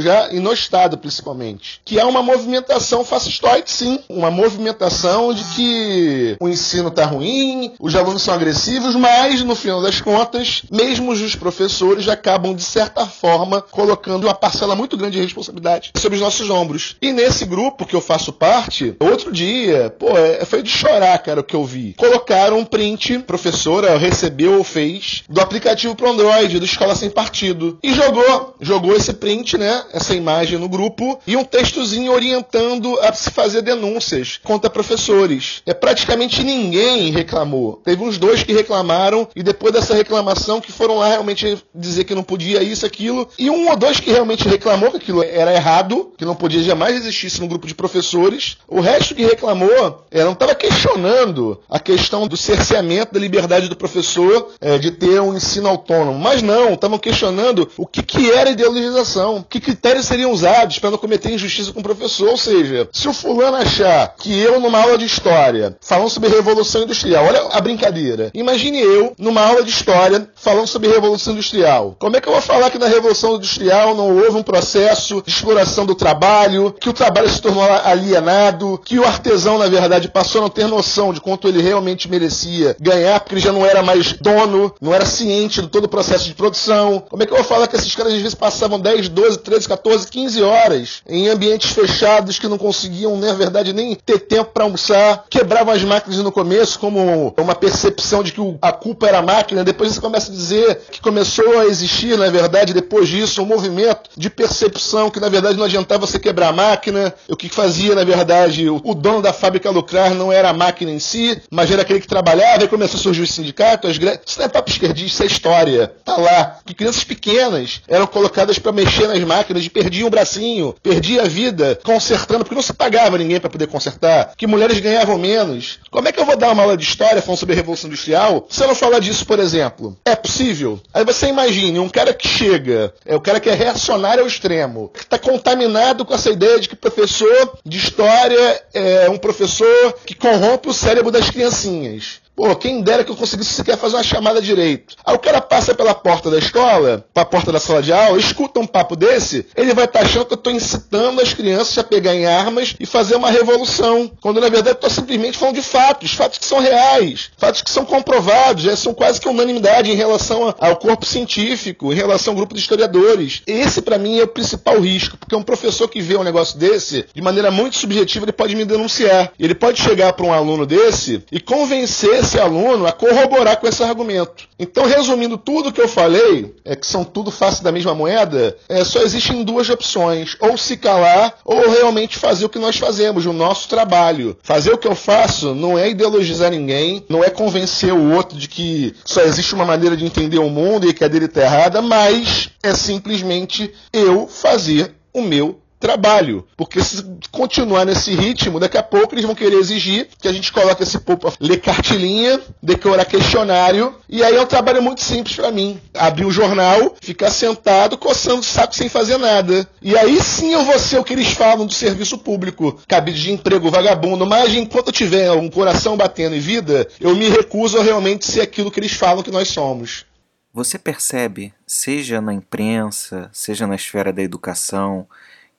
já, 0.00 0.32
e 0.32 0.40
no 0.40 0.52
Estado 0.52 0.98
principalmente, 0.98 1.80
que 1.84 2.00
há 2.00 2.06
uma 2.06 2.22
movimentação 2.22 3.04
fascistoide, 3.04 3.70
sim. 3.70 4.00
Uma 4.08 4.30
movimentação 4.30 5.19
de 5.34 5.44
que 5.54 6.36
o 6.40 6.48
ensino 6.48 6.88
está 6.88 7.04
ruim, 7.04 7.74
os 7.78 7.94
alunos 7.94 8.22
são 8.22 8.34
agressivos, 8.34 8.96
mas 8.96 9.42
no 9.42 9.54
final 9.54 9.82
das 9.82 10.00
contas, 10.00 10.62
mesmo 10.70 11.12
os 11.12 11.36
professores 11.36 12.08
acabam, 12.08 12.54
de 12.54 12.62
certa 12.62 13.06
forma, 13.06 13.60
colocando 13.60 14.24
uma 14.24 14.34
parcela 14.34 14.74
muito 14.74 14.96
grande 14.96 15.16
de 15.16 15.22
responsabilidade 15.22 15.92
sobre 15.96 16.16
os 16.16 16.22
nossos 16.22 16.48
ombros. 16.48 16.96
E 17.00 17.12
nesse 17.12 17.44
grupo 17.44 17.86
que 17.86 17.94
eu 17.94 18.00
faço 18.00 18.32
parte, 18.32 18.96
outro 18.98 19.30
dia, 19.30 19.94
pô, 19.98 20.16
é, 20.16 20.44
foi 20.44 20.62
de 20.62 20.70
chorar, 20.70 21.18
cara, 21.18 21.40
o 21.40 21.44
que 21.44 21.54
eu 21.54 21.64
vi. 21.64 21.94
Colocaram 21.96 22.58
um 22.58 22.64
print, 22.64 23.18
professora 23.20 23.98
recebeu 23.98 24.58
ou 24.58 24.64
fez, 24.64 25.22
do 25.28 25.40
aplicativo 25.40 25.94
pro 25.94 26.10
Android, 26.10 26.58
do 26.58 26.64
Escola 26.64 26.94
Sem 26.94 27.10
Partido. 27.10 27.78
E 27.82 27.92
jogou, 27.92 28.54
jogou 28.60 28.96
esse 28.96 29.12
print, 29.12 29.58
né, 29.58 29.84
essa 29.92 30.14
imagem 30.14 30.58
no 30.58 30.68
grupo, 30.68 31.20
e 31.26 31.36
um 31.36 31.44
textozinho 31.44 32.12
orientando 32.12 32.98
a 33.00 33.12
se 33.12 33.30
fazer 33.30 33.62
denúncias 33.62 34.40
contra 34.42 34.70
professores. 35.10 35.62
É 35.66 35.74
praticamente 35.74 36.44
ninguém 36.44 37.10
reclamou. 37.10 37.80
Teve 37.84 38.02
uns 38.02 38.16
dois 38.16 38.42
que 38.42 38.52
reclamaram, 38.52 39.28
e 39.34 39.42
depois 39.42 39.72
dessa 39.72 39.94
reclamação 39.94 40.60
que 40.60 40.72
foram 40.72 40.98
lá 40.98 41.08
realmente 41.08 41.58
dizer 41.74 42.04
que 42.04 42.14
não 42.14 42.22
podia 42.22 42.62
isso, 42.62 42.86
aquilo, 42.86 43.28
e 43.38 43.50
um 43.50 43.68
ou 43.68 43.76
dois 43.76 43.98
que 43.98 44.10
realmente 44.10 44.48
reclamou 44.48 44.90
que 44.90 44.98
aquilo 44.98 45.22
era 45.22 45.54
errado, 45.54 46.12
que 46.16 46.24
não 46.24 46.34
podia 46.34 46.62
jamais 46.62 46.96
existir 46.96 47.40
no 47.40 47.48
grupo 47.48 47.66
de 47.66 47.74
professores. 47.74 48.56
O 48.68 48.80
resto 48.80 49.14
que 49.14 49.24
reclamou 49.24 50.04
é, 50.10 50.24
não 50.24 50.32
estava 50.32 50.54
questionando 50.54 51.60
a 51.68 51.78
questão 51.78 52.26
do 52.26 52.36
cerceamento 52.36 53.14
da 53.14 53.20
liberdade 53.20 53.68
do 53.68 53.76
professor 53.76 54.50
é, 54.60 54.78
de 54.78 54.90
ter 54.90 55.20
um 55.20 55.34
ensino 55.34 55.68
autônomo, 55.68 56.18
mas 56.18 56.42
não, 56.42 56.74
estavam 56.74 56.98
questionando 56.98 57.70
o 57.76 57.86
que, 57.86 58.02
que 58.02 58.30
era 58.30 58.50
ideologização, 58.50 59.44
que 59.48 59.60
critérios 59.60 60.06
seriam 60.06 60.32
usados 60.32 60.78
para 60.78 60.90
não 60.90 60.98
cometer 60.98 61.32
injustiça 61.32 61.72
com 61.72 61.80
o 61.80 61.84
professor. 61.84 62.28
Ou 62.30 62.36
seja, 62.36 62.88
se 62.92 63.08
o 63.08 63.12
fulano 63.12 63.56
achar 63.56 64.14
que 64.16 64.38
eu, 64.38 64.60
numa 64.60 64.80
aula 64.80 64.98
de 65.00 65.06
história, 65.06 65.76
falando 65.80 66.10
sobre 66.10 66.28
Revolução 66.28 66.82
Industrial, 66.82 67.24
olha 67.24 67.48
a 67.50 67.60
brincadeira. 67.60 68.30
Imagine 68.34 68.80
eu, 68.80 69.14
numa 69.18 69.40
aula 69.40 69.64
de 69.64 69.70
história, 69.70 70.28
falando 70.34 70.66
sobre 70.66 70.88
Revolução 70.88 71.32
Industrial. 71.32 71.96
Como 71.98 72.16
é 72.16 72.20
que 72.20 72.28
eu 72.28 72.32
vou 72.32 72.42
falar 72.42 72.70
que 72.70 72.78
na 72.78 72.86
Revolução 72.86 73.36
Industrial 73.36 73.94
não 73.94 74.14
houve 74.16 74.36
um 74.36 74.42
processo 74.42 75.22
de 75.24 75.30
exploração 75.30 75.86
do 75.86 75.94
trabalho, 75.94 76.74
que 76.78 76.88
o 76.88 76.92
trabalho 76.92 77.30
se 77.30 77.40
tornou 77.40 77.62
alienado, 77.62 78.80
que 78.84 78.98
o 78.98 79.06
artesão, 79.06 79.58
na 79.58 79.68
verdade, 79.68 80.08
passou 80.08 80.40
a 80.40 80.42
não 80.42 80.50
ter 80.50 80.66
noção 80.66 81.12
de 81.12 81.20
quanto 81.20 81.48
ele 81.48 81.62
realmente 81.62 82.08
merecia 82.08 82.76
ganhar, 82.78 83.20
porque 83.20 83.34
ele 83.34 83.40
já 83.40 83.52
não 83.52 83.64
era 83.64 83.82
mais 83.82 84.12
dono, 84.12 84.74
não 84.80 84.92
era 84.92 85.06
ciente 85.06 85.62
de 85.62 85.68
todo 85.68 85.84
o 85.84 85.88
processo 85.88 86.26
de 86.26 86.34
produção? 86.34 87.02
Como 87.08 87.22
é 87.22 87.26
que 87.26 87.32
eu 87.32 87.36
vou 87.36 87.44
falar 87.44 87.66
que 87.66 87.76
esses 87.76 87.94
caras 87.94 88.12
às 88.12 88.20
vezes 88.20 88.34
passavam 88.34 88.78
10, 88.78 89.08
12, 89.08 89.38
13, 89.38 89.66
14, 89.68 90.08
15 90.08 90.42
horas 90.42 91.02
em 91.08 91.28
ambientes 91.28 91.70
fechados 91.72 92.38
que 92.38 92.48
não 92.48 92.58
conseguiam, 92.58 93.16
na 93.16 93.32
verdade, 93.32 93.72
nem 93.72 93.94
ter 93.94 94.18
tempo 94.18 94.50
para 94.52 94.64
almoçar, 94.64 94.89
quebravam 95.28 95.72
as 95.72 95.82
máquinas 95.82 96.18
no 96.18 96.32
começo 96.32 96.78
como 96.78 97.34
uma 97.38 97.54
percepção 97.54 98.22
de 98.22 98.32
que 98.32 98.40
a 98.60 98.72
culpa 98.72 99.06
era 99.06 99.18
a 99.18 99.22
máquina, 99.22 99.64
depois 99.64 99.92
você 99.92 100.00
começa 100.00 100.30
a 100.30 100.34
dizer 100.34 100.80
que 100.90 101.00
começou 101.00 101.60
a 101.60 101.66
existir, 101.66 102.16
na 102.16 102.30
verdade, 102.30 102.72
depois 102.72 103.08
disso, 103.08 103.42
um 103.42 103.46
movimento 103.46 104.10
de 104.16 104.30
percepção 104.30 105.10
que, 105.10 105.20
na 105.20 105.28
verdade, 105.28 105.56
não 105.56 105.64
adiantava 105.64 106.06
você 106.06 106.18
quebrar 106.18 106.48
a 106.48 106.52
máquina, 106.52 107.14
o 107.28 107.36
que 107.36 107.48
fazia, 107.48 107.94
na 107.94 108.04
verdade, 108.04 108.68
o 108.68 108.94
dono 108.94 109.22
da 109.22 109.32
fábrica 109.32 109.70
lucrar 109.70 110.14
não 110.14 110.32
era 110.32 110.50
a 110.50 110.52
máquina 110.52 110.90
em 110.90 110.98
si, 110.98 111.40
mas 111.50 111.70
era 111.70 111.82
aquele 111.82 112.00
que 112.00 112.08
trabalhava, 112.08 112.64
e 112.64 112.68
começou 112.68 112.98
a 112.98 113.02
surgir 113.02 113.22
o 113.22 113.26
sindicato, 113.26 113.86
as 113.86 113.98
greves. 113.98 114.20
Isso 114.26 114.38
não 114.38 114.46
é 114.46 114.48
papo 114.48 114.70
esquerdista, 114.70 115.06
isso 115.06 115.22
é 115.22 115.26
história. 115.26 115.92
Tá 116.04 116.16
lá. 116.16 116.58
Que 116.64 116.74
crianças 116.74 117.04
pequenas 117.04 117.82
eram 117.88 118.06
colocadas 118.06 118.58
para 118.58 118.72
mexer 118.72 119.06
nas 119.08 119.20
máquinas 119.20 119.64
e 119.64 119.70
perdiam 119.70 120.08
o 120.08 120.10
bracinho, 120.10 120.74
perdia 120.82 121.22
a 121.22 121.28
vida 121.28 121.78
consertando, 121.84 122.44
porque 122.44 122.54
não 122.54 122.62
se 122.62 122.72
pagava 122.72 123.18
ninguém 123.18 123.40
para 123.40 123.50
poder 123.50 123.66
consertar. 123.66 124.32
Que 124.36 124.46
mulheres 124.46 124.79
ganhavam 124.80 125.18
menos. 125.18 125.78
Como 125.90 126.08
é 126.08 126.12
que 126.12 126.20
eu 126.20 126.24
vou 126.24 126.36
dar 126.36 126.52
uma 126.52 126.62
aula 126.62 126.76
de 126.76 126.84
história 126.84 127.22
falando 127.22 127.38
sobre 127.38 127.54
a 127.54 127.56
Revolução 127.56 127.88
Industrial 127.88 128.46
se 128.48 128.62
eu 128.62 128.68
não 128.68 128.74
falar 128.74 129.00
disso, 129.00 129.26
por 129.26 129.38
exemplo? 129.38 129.96
É 130.04 130.14
possível? 130.14 130.80
Aí 130.92 131.04
você 131.04 131.26
imagine 131.28 131.78
um 131.78 131.88
cara 131.88 132.12
que 132.12 132.26
chega, 132.26 132.92
é 133.04 133.14
o 133.14 133.20
cara 133.20 133.40
que 133.40 133.48
é 133.48 133.54
reacionário 133.54 134.22
ao 134.22 134.28
extremo, 134.28 134.90
que 134.92 135.00
está 135.00 135.18
contaminado 135.18 136.04
com 136.04 136.14
essa 136.14 136.30
ideia 136.30 136.58
de 136.58 136.68
que 136.68 136.76
professor 136.76 137.58
de 137.64 137.78
história 137.78 138.62
é 138.72 139.08
um 139.08 139.18
professor 139.18 139.94
que 140.04 140.14
corrompe 140.14 140.68
o 140.68 140.74
cérebro 140.74 141.10
das 141.10 141.30
criancinhas. 141.30 142.20
Pô, 142.34 142.54
quem 142.56 142.80
dera 142.80 143.04
que 143.04 143.10
eu 143.10 143.16
conseguisse 143.16 143.52
sequer 143.52 143.76
fazer 143.76 143.96
uma 143.96 144.02
chamada 144.02 144.40
direito. 144.40 144.96
Aí 145.04 145.14
o 145.14 145.18
cara 145.18 145.40
passa 145.40 145.74
pela 145.74 145.94
porta 145.94 146.30
da 146.30 146.38
escola, 146.38 147.04
pra 147.12 147.24
porta 147.24 147.52
da 147.52 147.60
sala 147.60 147.82
de 147.82 147.92
aula, 147.92 148.18
escuta 148.18 148.60
um 148.60 148.66
papo 148.66 148.96
desse, 148.96 149.46
ele 149.54 149.74
vai 149.74 149.84
estar 149.84 150.00
tá 150.00 150.04
achando 150.04 150.24
que 150.24 150.32
eu 150.32 150.36
estou 150.36 150.52
incitando 150.52 151.20
as 151.20 151.34
crianças 151.34 151.76
a 151.76 151.84
pegar 151.84 152.14
em 152.14 152.26
armas 152.26 152.74
e 152.80 152.86
fazer 152.86 153.16
uma 153.16 153.30
revolução. 153.30 154.10
Quando 154.20 154.40
na 154.40 154.48
verdade 154.48 154.70
eu 154.70 154.74
estou 154.74 154.90
simplesmente 154.90 155.36
falando 155.36 155.56
de 155.56 155.62
fatos, 155.62 156.12
fatos 156.12 156.38
que 156.38 156.46
são 156.46 156.60
reais, 156.60 157.30
fatos 157.36 157.62
que 157.62 157.70
são 157.70 157.84
comprovados, 157.84 158.62
já 158.62 158.76
são 158.76 158.94
quase 158.94 159.20
que 159.20 159.28
unanimidade 159.28 159.90
em 159.90 159.96
relação 159.96 160.54
ao 160.58 160.76
corpo 160.76 161.04
científico, 161.04 161.92
em 161.92 161.96
relação 161.96 162.32
ao 162.32 162.36
grupo 162.36 162.54
de 162.54 162.60
historiadores. 162.60 163.42
Esse 163.46 163.82
para 163.82 163.98
mim 163.98 164.18
é 164.18 164.24
o 164.24 164.28
principal 164.28 164.80
risco, 164.80 165.18
porque 165.18 165.36
um 165.36 165.42
professor 165.42 165.88
que 165.88 166.00
vê 166.00 166.16
um 166.16 166.24
negócio 166.24 166.58
desse, 166.58 167.04
de 167.12 167.20
maneira 167.20 167.50
muito 167.50 167.76
subjetiva, 167.76 168.24
ele 168.24 168.32
pode 168.32 168.54
me 168.56 168.64
denunciar. 168.64 169.32
Ele 169.38 169.54
pode 169.54 169.80
chegar 169.80 170.12
para 170.12 170.26
um 170.26 170.32
aluno 170.32 170.64
desse 170.64 171.22
e 171.30 171.40
convencer 171.40 172.19
esse 172.20 172.38
aluno 172.38 172.86
a 172.86 172.92
corroborar 172.92 173.58
com 173.58 173.66
esse 173.66 173.82
argumento. 173.82 174.48
Então, 174.58 174.86
resumindo 174.86 175.36
tudo 175.36 175.72
que 175.72 175.80
eu 175.80 175.88
falei, 175.88 176.54
é 176.64 176.76
que 176.76 176.86
são 176.86 177.04
tudo 177.04 177.30
face 177.30 177.62
da 177.62 177.72
mesma 177.72 177.94
moeda, 177.94 178.56
é, 178.68 178.84
só 178.84 179.00
existem 179.00 179.42
duas 179.42 179.68
opções: 179.68 180.36
ou 180.40 180.56
se 180.56 180.76
calar, 180.76 181.34
ou 181.44 181.70
realmente 181.70 182.18
fazer 182.18 182.44
o 182.44 182.48
que 182.48 182.58
nós 182.58 182.76
fazemos, 182.76 183.26
o 183.26 183.32
nosso 183.32 183.68
trabalho. 183.68 184.36
Fazer 184.42 184.72
o 184.72 184.78
que 184.78 184.88
eu 184.88 184.94
faço 184.94 185.54
não 185.54 185.78
é 185.78 185.88
ideologizar 185.88 186.50
ninguém, 186.50 187.04
não 187.08 187.24
é 187.24 187.30
convencer 187.30 187.92
o 187.92 188.12
outro 188.12 188.38
de 188.38 188.48
que 188.48 188.94
só 189.04 189.22
existe 189.22 189.54
uma 189.54 189.64
maneira 189.64 189.96
de 189.96 190.04
entender 190.04 190.38
o 190.38 190.50
mundo 190.50 190.88
e 190.88 190.94
que 190.94 191.04
a 191.04 191.08
dele 191.08 191.26
está 191.26 191.42
errada, 191.42 191.82
mas 191.82 192.50
é 192.62 192.74
simplesmente 192.74 193.72
eu 193.92 194.28
fazer 194.28 194.94
o 195.12 195.22
meu 195.22 195.60
trabalho. 195.80 196.46
Porque 196.56 196.80
se 196.84 197.02
continuar 197.32 197.86
nesse 197.86 198.14
ritmo, 198.14 198.60
daqui 198.60 198.76
a 198.76 198.82
pouco 198.82 199.14
eles 199.14 199.24
vão 199.24 199.34
querer 199.34 199.56
exigir 199.56 200.08
que 200.20 200.28
a 200.28 200.32
gente 200.32 200.52
coloque 200.52 200.82
esse 200.82 200.98
povo 201.00 201.18
para 201.18 201.32
ler 201.40 201.60
cartilinha, 201.60 202.40
decorar 202.62 203.06
questionário, 203.06 203.94
e 204.08 204.22
aí 204.22 204.36
é 204.36 204.40
um 204.40 204.46
trabalho 204.46 204.82
muito 204.82 205.02
simples 205.02 205.34
para 205.34 205.50
mim. 205.50 205.80
Abrir 205.94 206.26
o 206.26 206.30
jornal, 206.30 206.94
ficar 207.00 207.30
sentado, 207.30 207.96
coçando 207.96 208.40
o 208.40 208.44
saco 208.44 208.76
sem 208.76 208.88
fazer 208.88 209.16
nada. 209.16 209.66
E 209.80 209.96
aí 209.96 210.20
sim 210.22 210.52
eu 210.52 210.64
vou 210.64 210.78
ser 210.78 210.98
o 210.98 211.04
que 211.04 211.14
eles 211.14 211.32
falam 211.32 211.66
do 211.66 211.72
serviço 211.72 212.18
público, 212.18 212.78
cabide 212.86 213.22
de 213.22 213.32
emprego 213.32 213.70
vagabundo, 213.70 214.26
mas 214.26 214.54
enquanto 214.54 214.88
eu 214.88 214.92
tiver 214.92 215.30
um 215.32 215.48
coração 215.48 215.96
batendo 215.96 216.36
em 216.36 216.40
vida, 216.40 216.86
eu 217.00 217.16
me 217.16 217.28
recuso 217.30 217.78
a 217.78 217.82
realmente 217.82 218.26
ser 218.26 218.42
aquilo 218.42 218.70
que 218.70 218.78
eles 218.78 218.92
falam 218.92 219.22
que 219.22 219.30
nós 219.30 219.48
somos. 219.48 220.04
Você 220.52 220.78
percebe, 220.78 221.54
seja 221.64 222.20
na 222.20 222.34
imprensa, 222.34 223.30
seja 223.32 223.68
na 223.68 223.76
esfera 223.76 224.12
da 224.12 224.20
educação, 224.20 225.06